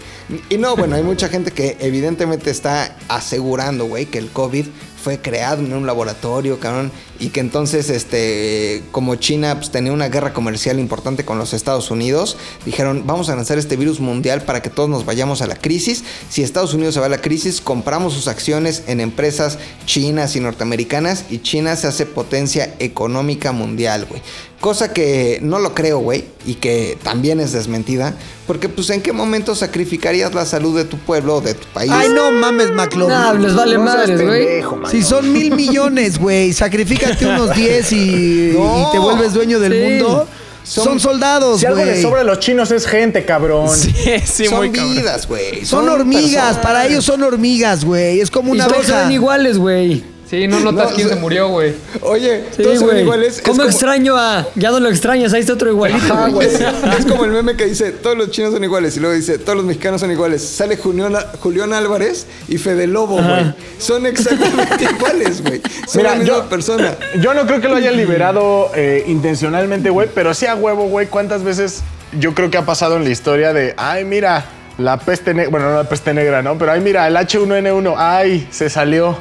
Y 0.48 0.58
no, 0.58 0.76
bueno, 0.76 0.96
hay 0.96 1.02
mucha 1.02 1.28
gente 1.28 1.50
que 1.50 1.76
evidentemente 1.80 2.50
está 2.50 2.96
asegurando, 3.08 3.86
güey, 3.86 4.06
que 4.06 4.18
el 4.18 4.30
COVID 4.30 4.66
fue 5.06 5.20
creado 5.20 5.64
en 5.64 5.72
un 5.72 5.86
laboratorio, 5.86 6.58
cabrón, 6.58 6.90
y 7.20 7.28
que 7.28 7.38
entonces, 7.38 7.90
este, 7.90 8.82
como 8.90 9.14
China 9.14 9.54
pues, 9.54 9.70
tenía 9.70 9.92
una 9.92 10.08
guerra 10.08 10.32
comercial 10.32 10.80
importante 10.80 11.24
con 11.24 11.38
los 11.38 11.52
Estados 11.52 11.92
Unidos, 11.92 12.36
dijeron, 12.64 13.04
vamos 13.06 13.28
a 13.28 13.36
lanzar 13.36 13.56
este 13.56 13.76
virus 13.76 14.00
mundial 14.00 14.42
para 14.42 14.62
que 14.62 14.68
todos 14.68 14.88
nos 14.88 15.04
vayamos 15.04 15.42
a 15.42 15.46
la 15.46 15.54
crisis. 15.54 16.02
Si 16.28 16.42
Estados 16.42 16.74
Unidos 16.74 16.94
se 16.94 16.98
va 16.98 17.06
a 17.06 17.08
la 17.08 17.20
crisis, 17.20 17.60
compramos 17.60 18.14
sus 18.14 18.26
acciones 18.26 18.82
en 18.88 19.00
empresas 19.00 19.60
chinas 19.84 20.34
y 20.34 20.40
norteamericanas 20.40 21.26
y 21.30 21.38
China 21.38 21.76
se 21.76 21.86
hace 21.86 22.04
potencia 22.04 22.74
económica 22.80 23.52
mundial, 23.52 24.06
güey. 24.06 24.22
Cosa 24.60 24.92
que 24.92 25.38
no 25.42 25.58
lo 25.58 25.74
creo, 25.74 25.98
güey, 25.98 26.24
y 26.46 26.54
que 26.54 26.96
también 27.02 27.40
es 27.40 27.52
desmentida, 27.52 28.14
porque 28.46 28.68
pues 28.70 28.88
en 28.90 29.02
qué 29.02 29.12
momento 29.12 29.54
sacrificarías 29.54 30.32
la 30.34 30.46
salud 30.46 30.74
de 30.76 30.84
tu 30.86 30.96
pueblo 30.96 31.36
o 31.36 31.40
de 31.42 31.52
tu 31.54 31.66
país. 31.68 31.90
Ay, 31.94 32.08
no 32.08 32.32
mames, 32.32 32.72
McLovin. 32.72 33.14
No, 33.14 33.34
les 33.34 33.54
vale 33.54 33.76
madres, 33.78 34.20
güey. 34.22 34.62
Si 34.90 35.02
son 35.02 35.30
mil 35.32 35.54
millones, 35.54 36.18
güey, 36.18 36.52
sacrifícate 36.54 37.26
unos 37.26 37.54
10 37.54 37.92
y, 37.92 38.52
No. 38.56 38.88
y 38.88 38.92
te 38.92 38.98
vuelves 38.98 39.34
dueño 39.34 39.60
del 39.60 39.72
Sí. 39.72 39.78
mundo. 40.02 40.26
Son, 40.64 40.98
soldados, 40.98 41.60
Si 41.60 41.66
algo 41.66 41.84
le 41.84 41.90
güey. 41.92 42.02
sobra 42.02 42.22
a 42.22 42.24
los 42.24 42.40
chinos 42.40 42.72
es 42.72 42.86
gente, 42.86 43.24
cabrón. 43.24 43.68
Sí, 43.72 43.92
sí, 44.24 44.46
son 44.46 44.58
muy 44.58 44.70
cabrón. 44.72 44.94
vidas, 44.96 45.28
güey. 45.28 45.64
Son 45.64 45.88
hormigas, 45.88 46.32
personas. 46.32 46.56
para 46.58 46.86
ellos 46.86 47.04
son 47.04 47.22
hormigas, 47.22 47.84
güey. 47.84 48.20
Es 48.20 48.32
como 48.32 48.48
Y 48.52 48.56
una 48.56 48.66
todos 48.66 48.84
se 48.86 48.92
abeja. 48.92 49.06
ven 49.06 49.12
iguales, 49.14 49.58
güey. 49.58 50.02
Sí, 50.28 50.48
no 50.48 50.58
notas 50.58 50.90
No, 50.90 50.94
quién 50.96 51.06
o 51.06 51.08
sea- 51.10 51.16
se 51.16 51.22
murió, 51.22 51.48
güey. 51.48 51.72
Oye, 52.02 52.44
Sí, 52.56 52.62
todos 52.64 52.80
son 52.80 52.98
iguales. 52.98 53.36
Es 53.36 53.42
¿Cómo 53.42 53.58
como- 53.58 53.68
extraño 53.68 54.16
a.? 54.16 54.44
Ya 54.56 54.70
no 54.72 54.80
lo 54.80 54.88
extrañas, 54.88 55.32
ahí 55.32 55.40
está 55.40 55.52
otro 55.52 55.70
igualito. 55.70 56.12
Ajá, 56.12 56.28
güey. 56.28 56.48
güey. 56.48 56.64
Es 56.98 57.06
como 57.06 57.24
el 57.24 57.30
meme 57.30 57.56
que 57.56 57.66
dice, 57.66 57.92
todos 57.92 58.16
los 58.18 58.30
chinos 58.32 58.52
son 58.52 58.64
iguales. 58.64 58.96
Y 58.96 59.00
luego 59.00 59.14
dice, 59.14 59.38
todos 59.38 59.56
los 59.56 59.64
mexicanos 59.64 60.00
son 60.00 60.10
iguales. 60.10 60.42
Sale 60.42 60.76
Julián, 60.76 61.14
Julián 61.40 61.72
Álvarez 61.72 62.26
y 62.48 62.58
Fede 62.58 62.88
Lobo, 62.88 63.22
güey. 63.22 63.54
Son 63.78 64.04
exactamente 64.04 64.84
iguales, 64.98 65.42
güey. 65.42 65.60
Son 65.86 65.98
Mira, 66.02 66.10
la 66.10 66.16
misma 66.16 66.34
yo- 66.38 66.48
persona. 66.48 66.96
Yo 67.22 67.32
no 67.32 67.46
creo 67.46 67.60
que 67.60 67.68
lo 67.68 67.76
hayan 67.76 67.96
liberado 67.96 68.70
eh, 68.74 69.04
intencionalmente, 69.06 69.90
güey, 69.90 70.08
pero 70.12 70.34
sí 70.34 70.46
a 70.46 70.56
huevo, 70.56 70.88
güey. 70.88 71.06
¿Cuántas 71.06 71.44
veces 71.44 71.82
yo 72.18 72.34
creo 72.34 72.50
que 72.50 72.58
ha 72.58 72.66
pasado 72.66 72.96
en 72.96 73.04
la 73.04 73.10
historia 73.10 73.52
de, 73.52 73.74
ay, 73.76 74.04
mira, 74.04 74.44
la 74.78 74.98
peste 74.98 75.34
negra, 75.34 75.50
bueno, 75.50 75.70
no 75.70 75.76
la 75.76 75.88
peste 75.88 76.12
negra, 76.12 76.42
¿no? 76.42 76.58
Pero 76.58 76.72
ay, 76.72 76.80
mira, 76.80 77.06
el 77.06 77.14
H1N1, 77.16 77.94
ay, 77.96 78.48
se 78.50 78.68
salió 78.68 79.16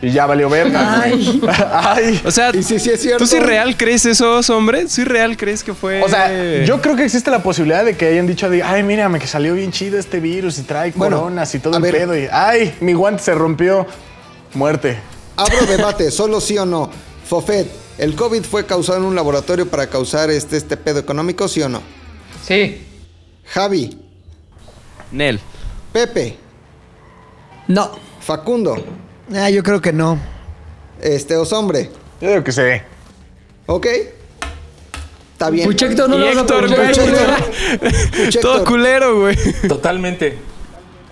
y 0.00 0.10
ya 0.12 0.26
valió 0.26 0.48
verga. 0.48 1.02
Ay. 1.02 1.40
ay. 1.72 2.22
O 2.24 2.30
sea, 2.30 2.50
Y 2.54 2.62
sí, 2.62 2.78
sí 2.78 2.90
es 2.90 3.00
cierto. 3.00 3.18
¿tú 3.18 3.26
sí 3.26 3.38
real 3.40 3.76
crees 3.76 4.06
eso, 4.06 4.40
hombre? 4.56 4.88
¿Sí 4.88 5.04
real 5.04 5.36
crees 5.36 5.64
que 5.64 5.74
fue...? 5.74 6.02
O 6.02 6.08
sea, 6.08 6.64
yo 6.64 6.80
creo 6.80 6.94
que 6.96 7.04
existe 7.04 7.30
la 7.30 7.42
posibilidad 7.42 7.84
de 7.84 7.96
que 7.96 8.06
hayan 8.06 8.26
dicho, 8.26 8.48
de, 8.48 8.62
ay, 8.62 8.82
mírame, 8.82 9.18
que 9.18 9.26
salió 9.26 9.54
bien 9.54 9.72
chido 9.72 9.98
este 9.98 10.20
virus 10.20 10.58
y 10.58 10.62
trae 10.62 10.92
Bueno, 10.94 11.18
coronas 11.18 11.54
y 11.54 11.58
todo 11.58 11.76
el 11.76 11.82
ver. 11.82 11.92
pedo. 11.96 12.16
Y, 12.16 12.28
ay, 12.30 12.74
mi 12.80 12.92
guante 12.92 13.22
se 13.22 13.34
rompió. 13.34 13.86
Muerte. 14.54 14.98
Abro 15.36 15.66
debate, 15.68 16.10
solo 16.10 16.40
sí 16.40 16.56
o 16.58 16.64
no. 16.66 16.90
Fofet, 17.26 17.68
¿el 17.98 18.14
COVID 18.14 18.42
fue 18.44 18.64
causado 18.66 18.98
en 18.98 19.04
un 19.04 19.14
laboratorio 19.14 19.68
para 19.68 19.88
causar 19.88 20.30
este, 20.30 20.56
este 20.56 20.76
pedo 20.76 20.98
económico, 21.00 21.48
sí 21.48 21.60
o 21.62 21.68
no? 21.68 21.82
Sí. 22.46 22.84
Javi, 23.46 23.98
Nel. 25.12 25.40
Pepe, 25.92 26.36
No. 27.66 27.90
Facundo, 28.20 28.76
Ah, 29.34 29.50
yo 29.50 29.62
creo 29.62 29.80
que 29.80 29.92
no. 29.92 30.18
este 31.00 31.36
Osombre, 31.36 31.90
Yo 32.20 32.28
digo 32.30 32.44
que 32.44 32.52
sí. 32.52 32.62
¿ok? 33.66 33.86
Está 35.32 35.50
bien. 35.50 35.66
Puchecto 35.66 36.08
no 36.08 36.18
lo 36.18 36.26
vas 36.26 36.36
a 36.36 36.40
Héctor, 36.40 36.68
güey. 36.68 36.88
Puchector. 38.26 38.40
Todo 38.40 38.64
culero, 38.64 39.20
güey. 39.20 39.36
Totalmente. 39.68 40.38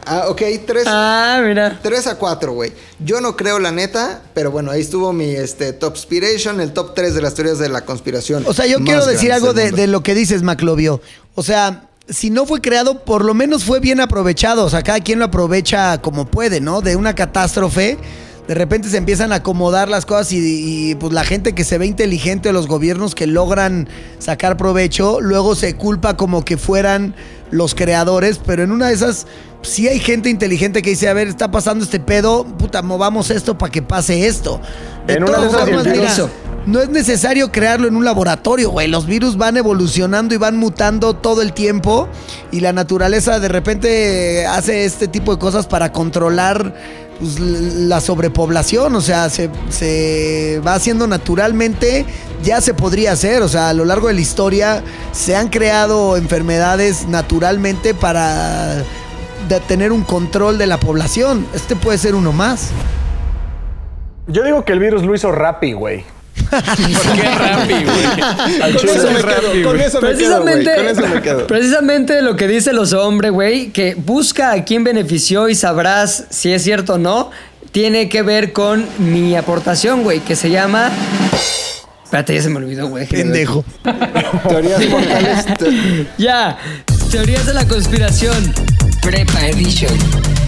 Ah, 0.09 0.27
ok, 0.29 0.43
tres, 0.65 0.85
Ah, 0.87 1.41
mira. 1.45 1.81
3 1.83 2.07
a 2.07 2.17
4, 2.17 2.53
güey. 2.53 2.73
Yo 3.01 3.21
no 3.21 3.37
creo 3.37 3.59
la 3.59 3.73
neta, 3.73 4.23
pero 4.35 4.53
bueno, 4.53 4.71
ahí 4.71 4.81
estuvo 4.81 5.13
mi 5.13 5.31
este, 5.31 5.73
top 5.73 5.95
inspiration, 5.97 6.61
el 6.61 6.73
top 6.73 6.95
3 6.95 7.15
de 7.15 7.23
las 7.23 7.35
teorías 7.35 7.59
de 7.59 7.69
la 7.69 7.85
conspiración. 7.85 8.45
O 8.47 8.53
sea, 8.53 8.67
yo 8.67 8.79
quiero 8.81 9.05
decir 9.05 9.33
algo 9.33 9.53
de, 9.53 9.73
de 9.73 9.89
lo 9.89 10.05
que 10.05 10.15
dices, 10.15 10.43
Maclovio. 10.43 11.01
O 11.35 11.43
sea, 11.43 11.89
si 12.09 12.31
no 12.31 12.47
fue 12.47 12.61
creado, 12.61 13.05
por 13.05 13.25
lo 13.25 13.35
menos 13.35 13.65
fue 13.65 13.81
bien 13.81 14.01
aprovechado. 14.01 14.65
O 14.65 14.71
sea, 14.71 14.83
cada 14.83 15.01
quien 15.01 15.19
lo 15.19 15.27
aprovecha 15.27 16.01
como 16.01 16.27
puede, 16.27 16.61
¿no? 16.61 16.81
De 16.81 16.97
una 16.97 17.15
catástrofe, 17.15 17.99
de 18.47 18.55
repente 18.55 18.89
se 18.89 18.97
empiezan 18.97 19.33
a 19.33 19.37
acomodar 19.37 19.89
las 19.89 20.07
cosas 20.07 20.33
y, 20.33 20.91
y, 20.91 20.95
pues 20.95 21.13
la 21.13 21.25
gente 21.25 21.55
que 21.55 21.65
se 21.65 21.79
ve 21.79 21.87
inteligente, 21.87 22.53
los 22.53 22.69
gobiernos 22.69 23.15
que 23.15 23.27
logran 23.27 23.89
sacar 24.19 24.57
provecho, 24.57 25.21
luego 25.21 25.57
se 25.57 25.75
culpa 25.75 26.17
como 26.17 26.45
que 26.45 26.57
fueran 26.57 27.15
los 27.51 27.75
creadores, 27.75 28.39
pero 28.45 28.63
en 28.63 28.73
una 28.73 28.89
de 28.89 28.95
esas 28.95 29.27
sí 29.63 29.89
hay 29.89 29.99
gente 29.99 30.31
inteligente 30.31 30.83
que 30.83 30.91
dice, 30.91 31.09
a 31.09 31.13
ver, 31.13 31.27
está 31.27 31.51
pasando 31.51 31.85
este 31.85 31.99
pedo, 31.99 32.45
puta, 32.45 32.83
movamos 32.83 33.31
esto 33.31 33.59
para 33.59 33.73
que 33.73 33.83
pase 33.83 34.27
esto. 34.27 34.61
De 35.07 35.15
En 35.15 35.25
una 35.25 35.33
todas 35.35 35.43
de 35.43 35.49
esas, 35.49 35.69
formas, 35.69 35.87
mira, 35.87 36.31
no 36.67 36.81
es 36.81 36.89
necesario 36.89 37.53
crearlo 37.53 37.87
en 37.87 37.97
un 37.97 38.05
laboratorio, 38.05 38.71
güey. 38.71 38.89
Los 38.89 39.07
virus 39.07 39.37
van 39.37 39.57
evolucionando 39.57 40.35
y 40.35 40.37
van 40.37 40.57
mutando 40.57 41.15
todo 41.15 41.43
el 41.43 41.53
tiempo. 41.53 42.09
Y 42.51 42.61
la 42.61 42.73
naturaleza 42.73 43.39
de 43.39 43.49
repente 43.49 44.47
hace 44.47 44.85
este 44.85 45.07
tipo 45.07 45.33
de 45.33 45.39
cosas 45.39 45.67
para 45.67 45.93
controlar 45.93 46.75
pues, 47.21 47.39
la 47.39 48.01
sobrepoblación. 48.01 48.97
O 48.97 49.01
sea, 49.01 49.31
se, 49.31 49.49
se 49.71 50.61
va 50.67 50.75
haciendo 50.75 51.07
naturalmente. 51.07 52.05
Ya 52.43 52.61
se 52.61 52.75
podría 52.75 53.13
hacer. 53.13 53.43
O 53.43 53.49
sea, 53.49 53.69
a 53.69 53.73
lo 53.73 53.85
largo 53.85 54.09
de 54.09 54.15
la 54.15 54.21
historia 54.21 54.83
se 55.13 55.37
han 55.37 55.49
creado 55.49 56.17
enfermedades 56.17 57.07
naturalmente 57.07 57.95
para 57.95 58.83
tener 59.69 59.93
un 59.93 60.03
control 60.03 60.59
de 60.59 60.67
la 60.67 60.81
población. 60.81 61.47
Este 61.55 61.77
puede 61.77 61.99
ser 61.99 62.17
uno 62.17 62.33
más. 62.33 62.71
Yo 64.27 64.43
digo 64.43 64.65
que 64.65 64.73
el 64.73 64.81
virus 64.81 65.05
lo 65.05 65.15
hizo 65.15 65.31
Rappi, 65.31 65.73
güey. 65.73 66.16
¿Por 66.51 67.17
qué 67.17 67.31
Rappi, 67.35 67.73
güey? 67.85 68.61
Al 68.63 68.75
Con 68.77 68.89
eso 68.89 69.09
es 69.09 69.13
me 69.15 69.21
quedo, 69.23 69.49
güey. 69.51 69.63
con 69.63 69.81
eso 69.81 70.01
me 70.01 70.15
quedo, 70.15 70.43
güey. 70.43 70.55
Precisamente, 70.63 70.75
Con 70.77 70.87
eso 70.87 71.07
me 71.15 71.23
quedo. 71.23 71.47
precisamente 71.47 72.23
lo 72.23 72.37
que 72.37 72.49
dice 72.49 72.73
los 72.73 72.93
hombres, 72.93 73.33
güey, 73.33 73.69
que 73.71 73.95
busca 73.95 74.53
a 74.53 74.65
quién 74.65 74.85
benefició 74.85 75.49
y 75.49 75.55
sabrás 75.55 76.25
si 76.31 76.53
es 76.53 76.63
cierto 76.63 76.95
o 76.95 76.99
no, 76.99 77.31
tiene 77.73 78.09
que 78.09 78.23
ver 78.23 78.53
con 78.53 78.87
mi 78.99 79.37
aportación, 79.37 80.03
güey, 80.03 80.21
que 80.21 80.37
se 80.37 80.51
llama... 80.51 80.91
Espérate, 82.05 82.35
ya 82.37 82.43
se 82.43 82.49
me 82.51 82.59
olvidó, 82.59 82.87
güey. 82.89 83.07
Pendejo. 83.07 83.65
Teorías 84.49 84.89
mortales. 84.89 85.45
Ya, 86.17 86.57
teorías 87.11 87.47
de 87.47 87.55
la 87.55 87.67
conspiración. 87.67 88.55
Prepa 89.03 89.49
Edition. 89.49 90.46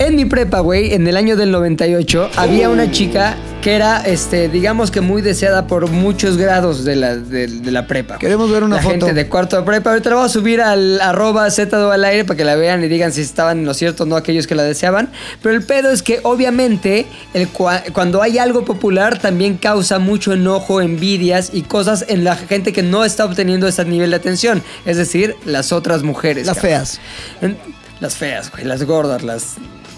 En 0.00 0.16
mi 0.16 0.24
prepa, 0.24 0.60
güey, 0.60 0.94
en 0.94 1.06
el 1.06 1.14
año 1.18 1.36
del 1.36 1.50
98, 1.50 2.30
había 2.36 2.70
una 2.70 2.90
chica 2.90 3.36
que 3.60 3.74
era, 3.74 4.00
este, 4.00 4.48
digamos 4.48 4.90
que 4.90 5.02
muy 5.02 5.20
deseada 5.20 5.66
por 5.66 5.90
muchos 5.90 6.38
grados 6.38 6.86
de 6.86 6.96
la, 6.96 7.16
de, 7.16 7.46
de 7.46 7.70
la 7.70 7.86
prepa. 7.86 8.16
Queremos 8.18 8.50
ver 8.50 8.64
una 8.64 8.76
la 8.76 8.82
foto. 8.82 8.92
gente 8.92 9.12
de 9.12 9.28
cuarto 9.28 9.56
de 9.58 9.62
prepa. 9.62 9.90
Ahorita 9.90 10.08
la 10.08 10.16
voy 10.16 10.24
a 10.24 10.28
subir 10.30 10.62
al 10.62 10.98
arroba 11.02 11.50
Z 11.50 11.92
al 11.92 12.02
aire 12.06 12.24
para 12.24 12.38
que 12.38 12.44
la 12.44 12.56
vean 12.56 12.82
y 12.82 12.88
digan 12.88 13.12
si 13.12 13.20
estaban 13.20 13.58
en 13.58 13.66
lo 13.66 13.74
cierto 13.74 14.04
o 14.04 14.06
no 14.06 14.16
aquellos 14.16 14.46
que 14.46 14.54
la 14.54 14.62
deseaban. 14.62 15.10
Pero 15.42 15.54
el 15.54 15.62
pedo 15.64 15.90
es 15.90 16.02
que 16.02 16.20
obviamente 16.22 17.04
el 17.34 17.52
cua- 17.52 17.82
cuando 17.92 18.22
hay 18.22 18.38
algo 18.38 18.64
popular 18.64 19.18
también 19.18 19.58
causa 19.58 19.98
mucho 19.98 20.32
enojo, 20.32 20.80
envidias 20.80 21.50
y 21.52 21.60
cosas 21.60 22.06
en 22.08 22.24
la 22.24 22.36
gente 22.36 22.72
que 22.72 22.82
no 22.82 23.04
está 23.04 23.26
obteniendo 23.26 23.68
ese 23.68 23.84
nivel 23.84 24.08
de 24.08 24.16
atención. 24.16 24.62
Es 24.86 24.96
decir, 24.96 25.36
las 25.44 25.72
otras 25.72 26.02
mujeres. 26.02 26.46
Las 26.46 26.56
cabrón. 26.56 26.70
feas. 26.72 27.00
En- 27.42 27.58
las 28.00 28.16
feas, 28.16 28.50
güey, 28.50 28.64
las 28.64 28.82
gordas, 28.84 29.22
las, 29.22 29.56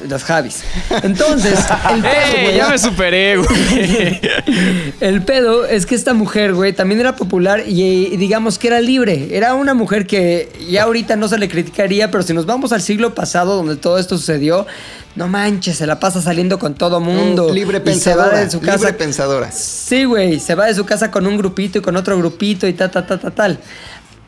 las 0.09 0.25
Javis. 0.25 0.63
Entonces, 1.03 1.59
el 1.95 2.03
pedo, 2.03 2.43
güey, 2.43 2.57
Ya 2.57 2.69
me 2.69 2.79
superé, 2.79 3.37
güey. 3.37 4.21
el 5.01 5.23
pedo 5.23 5.67
es 5.67 5.87
que 5.87 5.95
esta 5.95 6.15
mujer, 6.15 6.55
güey, 6.55 6.73
también 6.73 7.01
era 7.01 7.17
popular 7.17 7.65
y, 7.67 7.83
y 7.83 8.17
digamos 8.17 8.59
que 8.59 8.69
era 8.69 8.81
libre. 8.81 9.29
Era 9.33 9.55
una 9.55 9.75
mujer 9.75 10.07
que 10.07 10.51
ya 10.69 10.85
ahorita 10.85 11.17
no 11.17 11.29
se 11.29 11.39
le 11.39 11.49
criticaría, 11.49 12.11
pero 12.11 12.23
si 12.23 12.33
nos 12.33 12.47
vamos 12.47 12.73
al 12.73 12.83
siglo 12.83 13.15
pasado 13.15 13.57
donde 13.57 13.77
todo 13.77 13.99
esto 13.99 14.17
sucedió, 14.19 14.67
no 15.15 15.29
manches, 15.29 15.77
se 15.77 15.87
la 15.87 16.01
pasa 16.01 16.23
saliendo 16.23 16.59
con 16.59 16.75
todo 16.75 17.01
mundo. 17.01 17.49
Mm, 17.51 17.53
libre 17.53 17.79
se 17.79 17.81
va 17.81 17.85
pensadora. 17.85 18.41
de 18.41 18.51
su 18.51 18.61
casa. 18.61 18.77
Libre 18.79 18.93
pensadora. 18.95 19.53
Sí, 19.53 20.05
güey, 20.05 20.41
se 20.41 20.55
va 20.55 20.67
de 20.67 20.75
su 20.75 20.87
casa 20.87 21.11
con 21.11 21.27
un 21.27 21.37
grupito 21.37 21.79
y 21.79 21.83
con 21.83 21.97
otro 21.97 22.17
grupito 22.17 22.67
y 22.67 22.73
ta, 22.73 22.91
ta, 22.91 23.07
ta, 23.07 23.19
ta, 23.19 23.31
tal. 23.31 23.59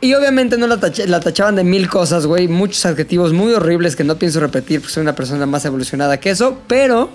Y 0.05 0.12
obviamente 0.12 0.59
no 0.59 0.66
la, 0.66 0.78
la 1.06 1.20
tachaban 1.20 1.56
de 1.56 1.64
mil 1.64 1.89
cosas, 1.89 2.26
güey, 2.26 2.47
muchos 2.47 2.85
adjetivos 2.85 3.32
muy 3.32 3.55
horribles 3.55 3.97
que 3.97 4.05
no 4.05 4.16
pienso 4.16 4.39
repetir 4.39 4.81
porque 4.81 4.93
soy 4.93 5.01
una 5.01 5.14
persona 5.14 5.47
más 5.47 5.64
evolucionada 5.64 6.20
que 6.20 6.28
eso, 6.28 6.59
pero 6.66 7.09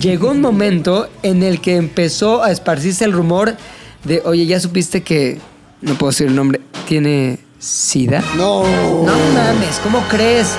llegó 0.00 0.32
un 0.32 0.42
momento 0.42 1.08
en 1.22 1.42
el 1.42 1.62
que 1.62 1.76
empezó 1.76 2.42
a 2.42 2.52
esparcirse 2.52 3.06
el 3.06 3.12
rumor 3.12 3.56
de, 4.04 4.20
oye, 4.26 4.44
ya 4.44 4.60
supiste 4.60 5.02
que, 5.02 5.40
no 5.80 5.94
puedo 5.94 6.10
decir 6.10 6.26
el 6.26 6.36
nombre, 6.36 6.60
tiene 6.86 7.38
sida. 7.58 8.22
No. 8.36 8.64
No 8.64 9.16
mames, 9.32 9.78
¿cómo 9.82 10.04
crees? 10.10 10.58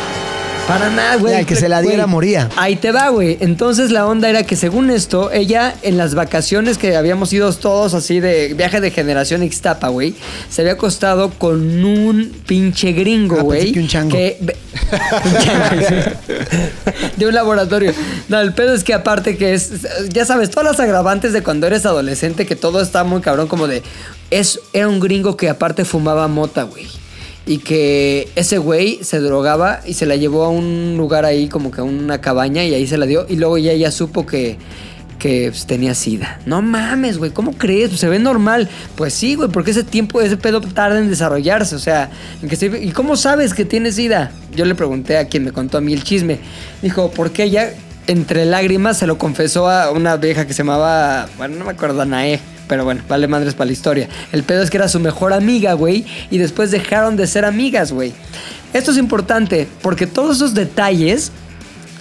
Para 0.68 0.90
nada, 0.90 1.18
güey. 1.18 1.36
El 1.36 1.46
que 1.46 1.56
se 1.56 1.70
la 1.70 1.82
diera 1.82 2.06
Güey, 2.06 2.12
moría. 2.12 2.50
Ahí 2.56 2.76
te 2.76 2.92
va, 2.92 3.10
güey. 3.10 3.38
Entonces 3.40 3.92
la 3.92 4.08
onda 4.08 4.30
era 4.30 4.44
que 4.44 4.56
según 4.56 4.90
esto, 4.90 5.32
ella 5.32 5.76
en 5.84 5.96
las 5.96 6.16
vacaciones 6.16 6.80
que 6.80 6.96
habíamos 6.96 7.32
ido 7.34 7.54
todos 7.54 7.94
así 7.94 8.20
de 8.20 8.56
viaje 8.56 8.82
de 8.82 8.90
generación 8.90 9.44
Ixtapa, 9.44 9.90
güey, 9.90 10.16
se 10.50 10.62
había 10.64 10.74
acostado 10.74 11.30
con 11.30 11.86
un 11.86 12.32
pinche 12.48 12.94
gringo, 12.94 13.38
Ah, 13.40 13.44
güey. 13.44 13.72
que 13.74 13.80
un 13.80 13.88
chango. 13.88 14.18
ve- 14.18 14.38
un 14.42 15.38
chango, 15.44 15.88
sí. 15.88 15.96
de 17.16 17.28
un 17.28 17.36
laboratorio. 17.36 17.94
No, 18.28 18.40
el 18.42 18.54
pedo 18.54 18.74
es 18.74 18.84
que 18.84 18.96
aparte 18.96 19.38
que 19.38 19.54
es, 19.54 19.72
ya 20.10 20.26
sabes, 20.26 20.50
todas 20.50 20.66
las 20.72 20.80
agravantes 20.80 21.32
de 21.32 21.44
cuando 21.44 21.68
eres 21.68 21.86
adolescente, 21.86 22.48
que 22.48 22.56
todo 22.56 22.82
está 22.82 23.04
muy 23.04 23.22
cabrón, 23.22 23.48
como 23.48 23.68
de, 23.68 23.84
es, 24.32 24.60
era 24.74 24.88
un 24.88 25.00
gringo 25.00 25.38
que 25.38 25.48
aparte 25.48 25.86
fumaba 25.86 26.28
mota, 26.28 26.64
güey. 26.64 26.88
Y 27.48 27.60
que 27.60 28.28
ese 28.36 28.58
güey 28.58 29.04
se 29.04 29.20
drogaba 29.20 29.82
y 29.86 29.94
se 29.94 30.06
la 30.08 30.16
llevó 30.16 30.46
a 30.46 30.50
un 30.50 30.96
lugar 30.98 31.26
ahí, 31.26 31.48
como 31.48 31.70
que 31.72 31.82
a 31.82 31.84
una 31.84 32.20
cabaña, 32.20 32.64
y 32.64 32.74
ahí 32.74 32.88
se 32.88 32.98
la 32.98 33.06
dio. 33.06 33.28
Y 33.30 33.36
luego 33.36 33.58
ya 33.60 33.92
supo 33.92 34.26
que, 34.26 34.58
que 35.20 35.50
pues, 35.52 35.68
tenía 35.68 35.94
sida. 35.94 36.40
No 36.48 36.64
mames, 36.64 37.20
güey, 37.20 37.30
¿cómo 37.30 37.52
crees? 37.54 37.90
Pues, 37.90 38.00
se 38.00 38.10
ve 38.10 38.18
normal. 38.18 38.68
Pues 38.96 39.14
sí, 39.14 39.36
güey, 39.36 39.50
porque 39.50 39.72
ese 39.72 39.84
tiempo, 39.84 40.22
ese 40.22 40.38
pedo 40.38 40.60
tarda 40.60 40.98
en 40.98 41.08
desarrollarse. 41.08 41.76
O 41.76 41.80
sea, 41.80 42.10
en 42.42 42.50
que 42.50 42.56
se- 42.56 42.84
¿y 42.84 42.90
cómo 42.90 43.16
sabes 43.16 43.54
que 43.54 43.64
tiene 43.64 43.92
sida? 43.92 44.32
Yo 44.56 44.66
le 44.66 44.74
pregunté 44.74 45.18
a 45.18 45.28
quien 45.28 45.44
me 45.46 45.52
contó 45.52 45.78
a 45.78 45.82
mí 45.82 45.94
el 45.94 46.04
chisme. 46.04 46.40
Dijo, 46.82 47.12
porque 47.16 47.44
ella, 47.44 47.74
entre 48.08 48.46
lágrimas, 48.46 48.98
se 48.98 49.06
lo 49.06 49.20
confesó 49.20 49.70
a 49.70 49.92
una 49.92 50.18
vieja 50.18 50.48
que 50.48 50.54
se 50.54 50.64
llamaba, 50.64 51.28
bueno, 51.38 51.58
no 51.58 51.66
me 51.66 51.72
acuerdo, 51.72 52.02
Anae. 52.02 52.40
Pero 52.68 52.84
bueno, 52.84 53.04
vale 53.08 53.28
madres 53.28 53.54
para 53.54 53.68
la 53.68 53.74
historia. 53.74 54.10
El 54.32 54.44
pedo 54.44 54.64
es 54.64 54.70
que 54.70 54.78
era 54.78 54.88
su 54.88 55.00
mejor 55.00 55.34
amiga, 55.34 55.74
güey. 55.74 56.06
Y 56.32 56.38
después 56.38 56.72
dejaron 56.72 57.16
de 57.16 57.28
ser 57.28 57.46
amigas, 57.46 57.92
güey. 57.92 58.14
Esto 58.74 58.92
es 58.92 58.98
importante 58.98 59.68
porque 59.82 60.08
todos 60.08 60.38
esos 60.38 60.54
detalles 60.54 61.32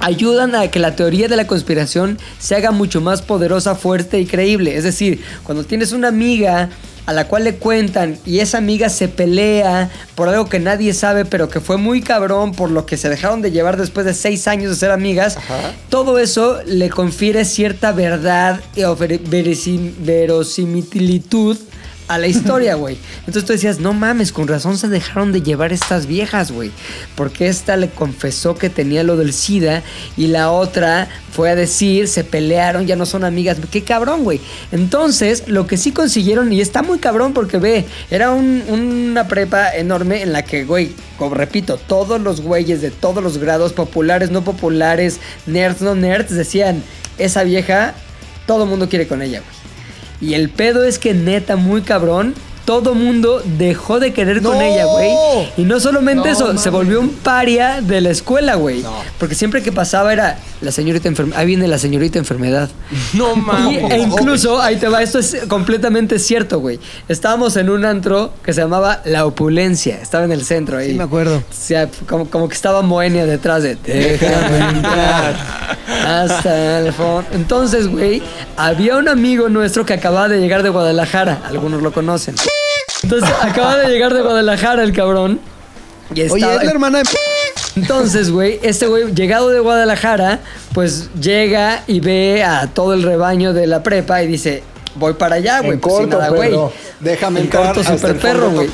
ayudan 0.00 0.54
a 0.54 0.68
que 0.68 0.78
la 0.78 0.96
teoría 0.96 1.28
de 1.28 1.36
la 1.36 1.46
conspiración 1.46 2.18
se 2.38 2.56
haga 2.56 2.72
mucho 2.72 3.00
más 3.00 3.22
poderosa, 3.22 3.74
fuerte 3.74 4.18
y 4.20 4.26
creíble. 4.26 4.76
Es 4.76 4.84
decir, 4.84 5.22
cuando 5.44 5.64
tienes 5.64 5.92
una 5.92 6.08
amiga 6.08 6.70
a 7.06 7.12
la 7.12 7.28
cual 7.28 7.44
le 7.44 7.56
cuentan 7.56 8.18
y 8.24 8.40
esa 8.40 8.58
amiga 8.58 8.88
se 8.88 9.08
pelea 9.08 9.90
por 10.14 10.28
algo 10.28 10.48
que 10.48 10.58
nadie 10.58 10.92
sabe, 10.94 11.24
pero 11.24 11.48
que 11.48 11.60
fue 11.60 11.76
muy 11.76 12.00
cabrón 12.00 12.52
por 12.52 12.70
lo 12.70 12.86
que 12.86 12.96
se 12.96 13.08
dejaron 13.08 13.42
de 13.42 13.50
llevar 13.50 13.76
después 13.76 14.06
de 14.06 14.14
seis 14.14 14.48
años 14.48 14.70
de 14.70 14.76
ser 14.76 14.90
amigas, 14.90 15.36
todo 15.88 16.18
eso 16.18 16.60
le 16.66 16.90
confiere 16.90 17.44
cierta 17.44 17.92
verdad 17.92 18.60
y 18.74 18.82
verosimilitud 20.00 21.58
a 22.06 22.18
la 22.18 22.26
historia, 22.26 22.74
güey. 22.74 22.98
Entonces 23.20 23.44
tú 23.44 23.52
decías, 23.52 23.80
no 23.80 23.92
mames, 23.94 24.30
con 24.32 24.46
razón 24.46 24.76
se 24.76 24.88
dejaron 24.88 25.32
de 25.32 25.42
llevar 25.42 25.72
estas 25.72 26.06
viejas, 26.06 26.52
güey. 26.52 26.70
Porque 27.14 27.46
esta 27.48 27.76
le 27.76 27.88
confesó 27.88 28.54
que 28.56 28.68
tenía 28.70 29.02
lo 29.02 29.16
del 29.16 29.32
SIDA 29.32 29.82
y 30.16 30.26
la 30.26 30.50
otra 30.50 31.08
fue 31.32 31.50
a 31.50 31.54
decir, 31.56 32.06
se 32.08 32.22
pelearon, 32.24 32.86
ya 32.86 32.94
no 32.96 33.06
son 33.06 33.24
amigas. 33.24 33.56
Qué 33.70 33.82
cabrón, 33.82 34.22
güey. 34.22 34.40
Entonces, 34.70 35.44
lo 35.48 35.66
que 35.66 35.76
sí 35.76 35.92
consiguieron, 35.92 36.52
y 36.52 36.60
está 36.60 36.82
muy 36.82 36.98
cabrón 36.98 37.32
porque 37.32 37.58
ve, 37.58 37.86
era 38.10 38.30
un- 38.32 38.62
una 38.68 39.26
prepa 39.26 39.74
enorme 39.74 40.22
en 40.22 40.32
la 40.32 40.42
que, 40.44 40.64
güey, 40.64 40.92
repito, 41.32 41.78
todos 41.78 42.20
los 42.20 42.40
güeyes 42.42 42.82
de 42.82 42.90
todos 42.90 43.22
los 43.22 43.38
grados, 43.38 43.72
populares, 43.72 44.30
no 44.30 44.44
populares, 44.44 45.20
nerds, 45.46 45.80
no 45.80 45.94
nerds, 45.94 46.30
decían, 46.34 46.82
esa 47.18 47.44
vieja, 47.44 47.94
todo 48.46 48.66
mundo 48.66 48.88
quiere 48.88 49.06
con 49.06 49.22
ella, 49.22 49.40
güey. 49.40 49.63
Y 50.20 50.34
el 50.34 50.48
pedo 50.48 50.84
es 50.84 50.98
que 50.98 51.14
neta, 51.14 51.56
muy 51.56 51.82
cabrón, 51.82 52.34
todo 52.64 52.94
mundo 52.94 53.42
dejó 53.58 54.00
de 54.00 54.12
querer 54.12 54.42
con 54.42 54.60
ella, 54.60 54.86
güey. 54.86 55.10
Y 55.56 55.62
no 55.62 55.80
solamente 55.80 56.28
No 56.28 56.34
eso, 56.34 56.58
se 56.58 56.70
volvió 56.70 57.00
un 57.00 57.10
paria 57.10 57.80
de 57.80 58.00
la 58.00 58.10
escuela, 58.10 58.54
güey. 58.54 58.84
Porque 59.18 59.34
siempre 59.34 59.62
que 59.62 59.72
pasaba 59.72 60.12
era 60.12 60.38
la 60.60 60.72
señorita 60.72 61.08
enfermedad. 61.08 61.38
Ahí 61.38 61.46
viene 61.46 61.68
la 61.68 61.78
señorita 61.78 62.18
enfermedad. 62.18 62.70
No 63.12 63.36
mames. 63.36 63.90
e 63.90 63.98
incluso, 63.98 64.60
ahí 64.60 64.76
te 64.76 64.88
va, 64.88 65.02
esto 65.02 65.18
es 65.18 65.36
completamente 65.48 66.18
cierto, 66.18 66.60
güey. 66.60 66.80
Estábamos 67.08 67.56
en 67.56 67.68
un 67.68 67.84
antro 67.84 68.32
que 68.42 68.52
se 68.52 68.62
llamaba 68.62 69.02
La 69.04 69.26
Opulencia. 69.26 69.98
Estaba 70.00 70.24
en 70.24 70.32
el 70.32 70.44
centro 70.44 70.78
ahí. 70.78 70.92
Sí, 70.92 70.94
me 70.94 71.04
acuerdo. 71.04 71.36
O 71.36 71.54
sea, 71.54 71.88
como, 72.08 72.30
como 72.30 72.48
que 72.48 72.54
estaba 72.54 72.82
Moenia 72.82 73.26
detrás 73.26 73.62
de 73.62 73.76
Déjame 73.76 74.58
entrar 74.70 75.36
hasta 76.06 76.78
el 76.80 76.92
fondo. 76.92 77.28
Entonces, 77.32 77.88
güey, 77.88 78.22
había 78.56 78.96
un 78.96 79.08
amigo 79.08 79.48
nuestro 79.48 79.84
que 79.84 79.92
acababa 79.92 80.28
de 80.28 80.40
llegar 80.40 80.62
de 80.62 80.70
Guadalajara. 80.70 81.42
Algunos 81.46 81.82
lo 81.82 81.92
conocen. 81.92 82.34
Entonces, 83.04 83.30
acaba 83.42 83.76
de 83.76 83.88
llegar 83.88 84.12
de 84.14 84.22
Guadalajara 84.22 84.82
el 84.82 84.92
cabrón. 84.92 85.38
Y 86.14 86.22
Oye, 86.22 86.24
estaba- 86.36 86.54
es 86.56 86.64
la 86.64 86.70
hermana 86.70 86.98
de... 86.98 87.04
entonces, 87.76 88.30
güey, 88.30 88.58
este 88.62 88.86
güey, 88.86 89.14
llegado 89.14 89.48
de 89.50 89.60
Guadalajara, 89.60 90.40
pues 90.72 91.08
llega 91.20 91.82
y 91.86 92.00
ve 92.00 92.42
a 92.44 92.66
todo 92.68 92.94
el 92.94 93.02
rebaño 93.02 93.52
de 93.52 93.66
la 93.66 93.82
prepa 93.82 94.22
y 94.22 94.26
dice, 94.26 94.62
voy 94.94 95.14
para 95.14 95.36
allá, 95.36 95.60
güey. 95.60 95.72
En 95.72 95.80
Pues 95.80 95.96
sin 95.96 96.08
nada, 96.08 96.28
güey. 96.30 96.54
Déjame 97.00 97.40
En 97.40 97.46
entrar 97.46 97.66
corto, 97.66 97.80
hasta 97.80 97.98
super 97.98 98.16
perro, 98.18 98.50
güey. 98.50 98.68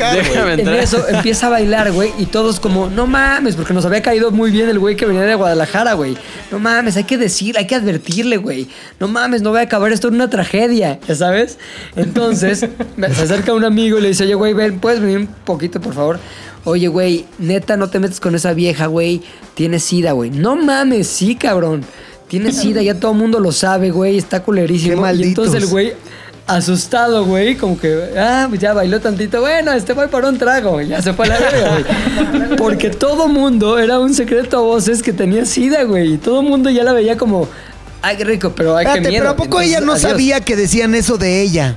En 0.61 0.69
eso 0.69 1.07
empieza 1.09 1.47
a 1.47 1.51
bailar, 1.51 1.91
güey, 1.93 2.13
y 2.19 2.27
todos 2.27 2.61
como, 2.61 2.89
no 2.89 3.07
mames, 3.07 3.57
porque 3.57 3.75
nos 3.75 3.85
había 3.85 4.03
caído 4.03 4.31
muy 4.31 4.51
bien 4.51 4.69
el 4.69 4.79
güey 4.79 4.97
que 4.97 5.07
venía 5.07 5.23
de 5.23 5.35
Guadalajara, 5.35 5.95
güey. 5.95 6.17
No 6.51 6.59
mames, 6.59 6.97
hay 6.97 7.05
que 7.05 7.19
decir, 7.19 7.57
hay 7.59 7.67
que 7.67 7.75
advertirle, 7.75 8.37
güey. 8.37 8.69
No 8.99 9.09
mames, 9.09 9.43
no 9.43 9.51
voy 9.51 9.61
a 9.61 9.63
acabar 9.63 9.93
esto 9.93 10.09
en 10.09 10.15
una 10.15 10.31
tragedia, 10.31 11.01
¿ya 11.09 11.15
sabes? 11.15 11.59
Entonces, 11.97 12.67
me- 12.97 13.13
se 13.15 13.23
acerca 13.23 13.53
un 13.53 13.65
amigo 13.65 13.99
y 13.99 14.03
le 14.03 14.09
dice, 14.09 14.25
oye, 14.25 14.35
güey, 14.35 14.53
ven, 14.55 14.79
¿puedes 14.81 15.01
venir 15.01 15.19
un 15.19 15.27
poquito, 15.27 15.81
por 15.81 15.95
favor? 15.95 16.19
Oye, 16.65 16.89
güey, 16.89 17.25
neta, 17.39 17.77
no 17.79 17.89
te 17.89 17.99
metes 17.99 18.21
con 18.21 18.35
esa 18.35 18.53
vieja, 18.53 18.87
güey. 18.87 19.23
Tiene 19.55 19.79
sida, 19.79 20.13
güey. 20.13 20.31
No 20.31 20.57
mames, 20.57 21.07
sí, 21.09 21.35
cabrón. 21.35 21.85
Tiene 22.31 22.53
sida, 22.55 22.81
ya 22.81 22.95
todo 22.95 23.13
el 23.13 23.19
mundo 23.19 23.39
lo 23.41 23.53
sabe, 23.53 23.91
güey. 23.91 24.17
Está 24.17 24.43
culerísimo. 24.43 24.93
Qué 24.95 24.99
y 24.99 25.01
malditos. 25.03 25.47
entonces 25.47 25.63
el 25.65 25.69
güey 25.69 25.93
asustado, 26.47 27.25
güey, 27.27 27.57
como 27.57 27.79
que, 27.79 28.11
ah, 28.19 28.47
pues 28.49 28.61
ya 28.61 28.73
bailó 28.73 29.01
tantito, 29.01 29.41
bueno, 29.41 29.73
este 29.73 29.93
voy 29.93 30.09
para 30.09 30.29
un 30.29 30.37
trago, 30.37 30.81
ya 30.81 31.01
se 31.01 31.13
fue 31.13 31.27
a 31.27 31.29
la 31.29 31.39
verga, 31.39 31.71
güey. 31.71 32.57
Porque 32.57 32.91
todo 32.91 33.29
mundo 33.29 33.79
era 33.79 34.01
un 34.01 34.13
secreto 34.15 34.59
a 34.59 34.61
voces 34.61 35.01
que 35.03 35.13
tenía 35.13 35.45
sida, 35.47 35.85
güey. 35.85 36.15
Y 36.15 36.17
todo 36.19 36.43
mundo 36.43 36.69
ya 36.71 36.83
la 36.83 36.93
veía 36.93 37.17
como, 37.17 37.49
ay, 38.03 38.17
qué 38.17 38.25
rico, 38.25 38.53
pero 38.57 38.77
ay, 38.77 38.85
qué 38.85 38.91
Espérate, 38.91 39.11
miedo. 39.11 39.23
pero 39.23 39.31
¿a 39.31 39.37
poco 39.37 39.61
Entonces, 39.61 39.71
ella 39.71 39.81
no 39.81 39.93
adiós. 39.93 40.11
sabía 40.11 40.41
que 40.41 40.57
decían 40.57 40.95
eso 40.97 41.19
de 41.19 41.41
ella? 41.41 41.77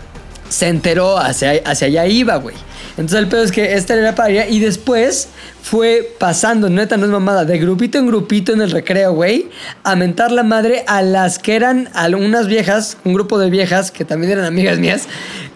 Se 0.49 0.67
enteró, 0.67 1.19
hacia, 1.19 1.51
hacia 1.65 1.87
allá 1.87 2.07
iba, 2.07 2.35
güey. 2.37 2.55
Entonces 2.97 3.19
el 3.19 3.27
pedo 3.27 3.43
es 3.43 3.51
que 3.51 3.73
esta 3.73 3.93
era 3.93 4.15
para 4.15 4.29
allá 4.29 4.47
y 4.47 4.59
después 4.59 5.27
fue 5.63 6.13
pasando, 6.19 6.69
neta, 6.69 6.97
no 6.97 7.05
es 7.05 7.11
mamada, 7.11 7.45
de 7.45 7.57
grupito 7.57 7.97
en 7.97 8.05
grupito 8.05 8.51
en 8.51 8.61
el 8.61 8.69
recreo, 8.69 9.13
güey, 9.13 9.47
a 9.83 9.95
mentar 9.95 10.33
la 10.33 10.43
madre 10.43 10.83
a 10.87 11.01
las 11.01 11.39
que 11.39 11.55
eran 11.55 11.89
algunas 11.93 12.47
viejas, 12.47 12.97
un 13.05 13.13
grupo 13.13 13.39
de 13.39 13.49
viejas 13.49 13.89
que 13.89 14.03
también 14.03 14.33
eran 14.33 14.43
amigas 14.43 14.77
mías, 14.77 15.07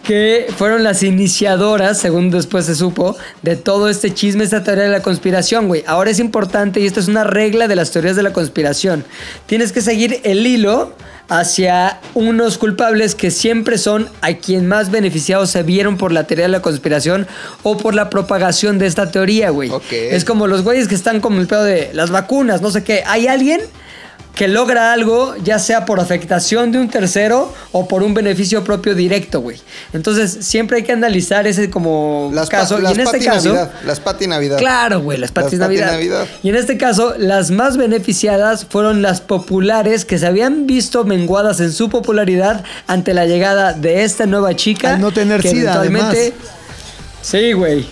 que 0.04 0.48
fueron 0.56 0.86
las 0.86 1.04
iniciadoras, 1.04 2.00
según 2.00 2.32
después 2.32 2.66
se 2.66 2.76
supo, 2.76 3.18
de 3.42 3.58
todo 3.58 3.90
este 3.90 4.14
chisme, 4.14 4.46
esta 4.46 4.64
teoría 4.64 4.86
de 4.86 4.92
la 4.92 5.02
conspiración, 5.02 5.68
güey. 5.68 5.84
Ahora 5.86 6.10
es 6.10 6.20
importante, 6.20 6.80
y 6.80 6.86
esto 6.86 7.02
es 7.02 7.10
una 7.10 7.26
regla 7.26 7.68
de 7.68 7.76
las 7.76 7.92
teorías 7.92 8.16
de 8.16 8.24
la 8.24 8.32
conspiración, 8.32 9.04
tienes 9.46 9.74
que 9.74 9.82
seguir 9.82 10.22
el 10.24 10.48
hilo 10.48 10.94
hacia 11.30 12.00
unos 12.14 12.58
culpables 12.58 13.16
que 13.16 13.32
siempre 13.32 13.78
son 13.78 14.10
a 14.22 14.34
quien 14.34 14.68
más 14.68 14.92
beneficiados 14.92 15.50
se 15.50 15.64
vieron 15.64 15.98
por 15.98 16.12
la 16.12 16.26
teoría 16.26 16.46
de 16.46 16.52
la 16.52 16.62
conspiración 16.62 17.28
o 17.64 17.78
por 17.78 17.96
la 17.96 18.10
propagación 18.10 18.80
de 18.80 18.88
esta 18.88 19.12
teoría, 19.12 19.50
güey. 19.50 19.70
Es 20.12 20.26
como 20.26 20.48
los 20.48 20.64
güeyes 20.64 20.88
que 20.88 20.96
están 20.96 21.20
como 21.22 21.40
el 21.40 21.48
pedo 21.48 21.64
de 21.64 21.90
las 21.94 22.10
vacunas, 22.12 22.62
no 22.62 22.72
sé 22.72 22.84
qué. 22.84 23.04
Hay 23.06 23.28
alguien 23.28 23.62
que 24.36 24.48
logra 24.48 24.94
algo, 24.94 25.36
ya 25.44 25.58
sea 25.58 25.84
por 25.86 26.00
afectación 26.00 26.72
de 26.72 26.78
un 26.78 26.90
tercero 26.90 27.52
o 27.72 27.88
por 27.88 28.04
un 28.04 28.14
beneficio 28.14 28.64
propio 28.64 28.94
directo, 28.94 29.42
güey. 29.42 29.58
Entonces, 29.94 30.46
siempre 30.46 30.78
hay 30.78 30.84
que 30.84 30.92
analizar 30.92 31.48
ese 31.48 31.72
como 31.72 32.30
Las, 32.32 32.48
pa- 32.48 32.58
caso. 32.60 32.78
las 32.78 32.92
y 32.92 32.94
en 32.94 33.00
este 33.02 33.14
Pati 33.18 33.26
caso, 33.26 33.48
Navidad. 33.50 33.72
Las 33.84 34.00
Pati 34.00 34.28
Navidad. 34.28 34.58
Claro, 34.60 35.02
güey, 35.02 35.18
las 35.18 35.32
Pati 35.32 35.56
Navidad. 35.56 35.92
Navidad. 35.94 36.28
Y 36.44 36.50
en 36.50 36.56
este 36.56 36.78
caso, 36.78 37.16
las 37.18 37.50
más 37.50 37.78
beneficiadas 37.78 38.68
fueron 38.70 39.02
las 39.02 39.22
populares 39.22 40.06
que 40.06 40.20
se 40.20 40.28
habían 40.28 40.68
visto 40.68 41.04
menguadas 41.04 41.60
en 41.60 41.72
su 41.72 41.90
popularidad 41.90 42.64
ante 42.86 43.16
la 43.16 43.26
llegada 43.26 43.74
de 43.74 44.04
esta 44.04 44.28
nueva 44.28 44.56
chica. 44.56 44.94
Al 44.94 45.02
no 45.02 45.12
tener 45.12 45.42
que 45.42 45.50
sida, 45.50 45.74
eventualmente- 45.84 46.34
Sí, 47.24 47.54
güey. 47.54 47.88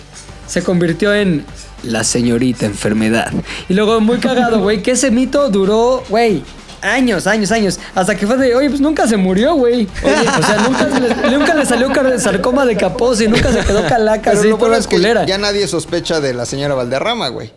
Se 0.46 0.62
convirtió 0.62 1.12
en 1.12 1.44
la 1.86 2.04
señorita 2.04 2.66
enfermedad. 2.66 3.32
Y 3.68 3.74
luego, 3.74 4.00
muy 4.00 4.18
cagado, 4.18 4.60
güey, 4.60 4.82
que 4.82 4.92
ese 4.92 5.10
mito 5.10 5.48
duró, 5.48 6.02
güey. 6.08 6.42
Años, 6.82 7.26
años, 7.26 7.50
años. 7.52 7.80
Hasta 7.94 8.14
que 8.16 8.26
fue 8.26 8.36
de, 8.36 8.54
oye, 8.54 8.68
pues 8.68 8.80
nunca 8.80 9.08
se 9.08 9.16
murió, 9.16 9.54
güey. 9.54 9.88
Oye, 10.02 10.28
o 10.38 10.42
sea, 10.42 10.56
nunca, 10.68 10.88
se 10.92 11.00
le, 11.00 11.36
nunca 11.36 11.54
le 11.54 11.66
salió 11.66 11.90
sarcoma 12.18 12.64
de 12.66 12.76
Kaposi 12.76 13.24
y 13.24 13.28
nunca 13.28 13.50
se 13.52 13.60
quedó 13.60 13.84
calaca 13.88 14.30
Pero 14.30 14.40
así, 14.40 14.48
lo 14.50 14.56
bueno 14.58 14.76
es 14.76 14.86
que 14.86 14.96
culera. 14.96 15.24
ya 15.24 15.38
nadie 15.38 15.66
sospecha 15.66 16.20
de 16.20 16.34
la 16.34 16.46
señora 16.46 16.74
Valderrama, 16.74 17.28
güey. 17.28 17.50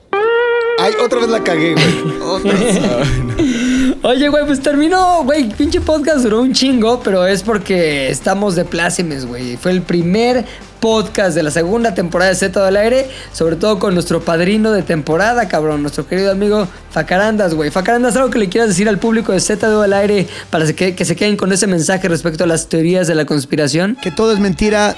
Ay, 0.79 0.93
otra 1.03 1.19
vez 1.19 1.29
la 1.29 1.43
cagué, 1.43 1.73
güey. 1.73 2.19
Otra 2.21 2.53
vez. 2.53 2.79
Oye, 4.01 4.29
güey, 4.29 4.45
pues 4.45 4.61
terminó, 4.61 5.23
güey. 5.25 5.49
Pinche 5.49 5.81
podcast 5.81 6.23
duró 6.23 6.41
un 6.41 6.53
chingo, 6.53 7.01
pero 7.03 7.27
es 7.27 7.43
porque 7.43 8.09
estamos 8.09 8.55
de 8.55 8.63
plácemes, 8.63 9.25
güey. 9.25 9.57
Fue 9.57 9.71
el 9.71 9.81
primer 9.81 10.45
podcast 10.79 11.35
de 11.35 11.43
la 11.43 11.51
segunda 11.51 11.93
temporada 11.93 12.29
de 12.29 12.37
Z 12.37 12.65
del 12.65 12.77
Aire, 12.77 13.09
sobre 13.33 13.57
todo 13.57 13.77
con 13.77 13.93
nuestro 13.93 14.21
padrino 14.21 14.71
de 14.71 14.83
temporada, 14.83 15.49
cabrón, 15.49 15.81
nuestro 15.81 16.07
querido 16.07 16.31
amigo 16.31 16.65
Facarandas, 16.91 17.53
güey. 17.53 17.71
Facarandas, 17.71 18.15
algo 18.15 18.29
que 18.29 18.39
le 18.39 18.47
quieras 18.47 18.69
decir 18.69 18.87
al 18.87 18.99
público 18.99 19.33
de 19.33 19.41
Z 19.41 19.69
del 19.69 19.91
Aire 19.91 20.27
para 20.49 20.71
que, 20.71 20.95
que 20.95 21.03
se 21.03 21.17
queden 21.17 21.35
con 21.35 21.51
ese 21.51 21.67
mensaje 21.67 22.07
respecto 22.07 22.45
a 22.45 22.47
las 22.47 22.69
teorías 22.69 23.05
de 23.05 23.15
la 23.15 23.25
conspiración. 23.25 23.97
Que 24.01 24.11
todo 24.11 24.31
es 24.31 24.39
mentira 24.39 24.95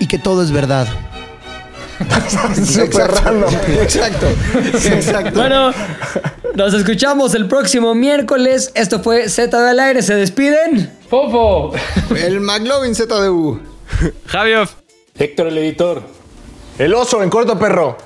y 0.00 0.06
que 0.06 0.18
todo 0.18 0.42
es 0.42 0.52
verdad. 0.52 0.88
Súper 2.66 3.10
random. 3.10 3.54
Exacto. 3.80 4.26
Exacto. 4.84 5.38
Bueno, 5.38 5.72
nos 6.54 6.74
escuchamos 6.74 7.34
el 7.34 7.48
próximo 7.48 7.94
miércoles. 7.94 8.70
Esto 8.74 9.00
fue 9.02 9.28
Z 9.28 9.60
del 9.60 9.80
Aire. 9.80 10.02
¿Se 10.02 10.14
despiden? 10.14 10.90
Fofo. 11.08 11.72
El 12.16 12.40
McLovin 12.40 12.94
ZDU. 12.94 13.60
Javio. 14.26 14.68
Héctor, 15.18 15.48
el 15.48 15.58
editor. 15.58 16.02
El 16.78 16.94
oso 16.94 17.22
en 17.22 17.30
corto 17.30 17.58
perro. 17.58 17.96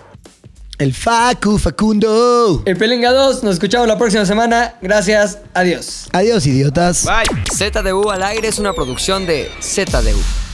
El 0.78 0.93
Facu, 0.93 1.56
Facundo. 1.56 2.62
El 2.66 2.77
Pelinga 2.77 3.12
2. 3.12 3.43
Nos 3.43 3.55
escuchamos 3.55 3.89
la 3.89 3.97
próxima 3.97 4.27
semana. 4.27 4.74
Gracias. 4.82 5.39
Adiós. 5.55 6.09
Adiós, 6.12 6.47
idiotas. 6.47 7.06
ZDU 7.55 8.10
al 8.10 8.23
aire 8.23 8.48
es 8.48 8.59
una 8.59 8.74
producción 8.74 9.24
de 9.27 9.51
ZDU. 9.62 10.45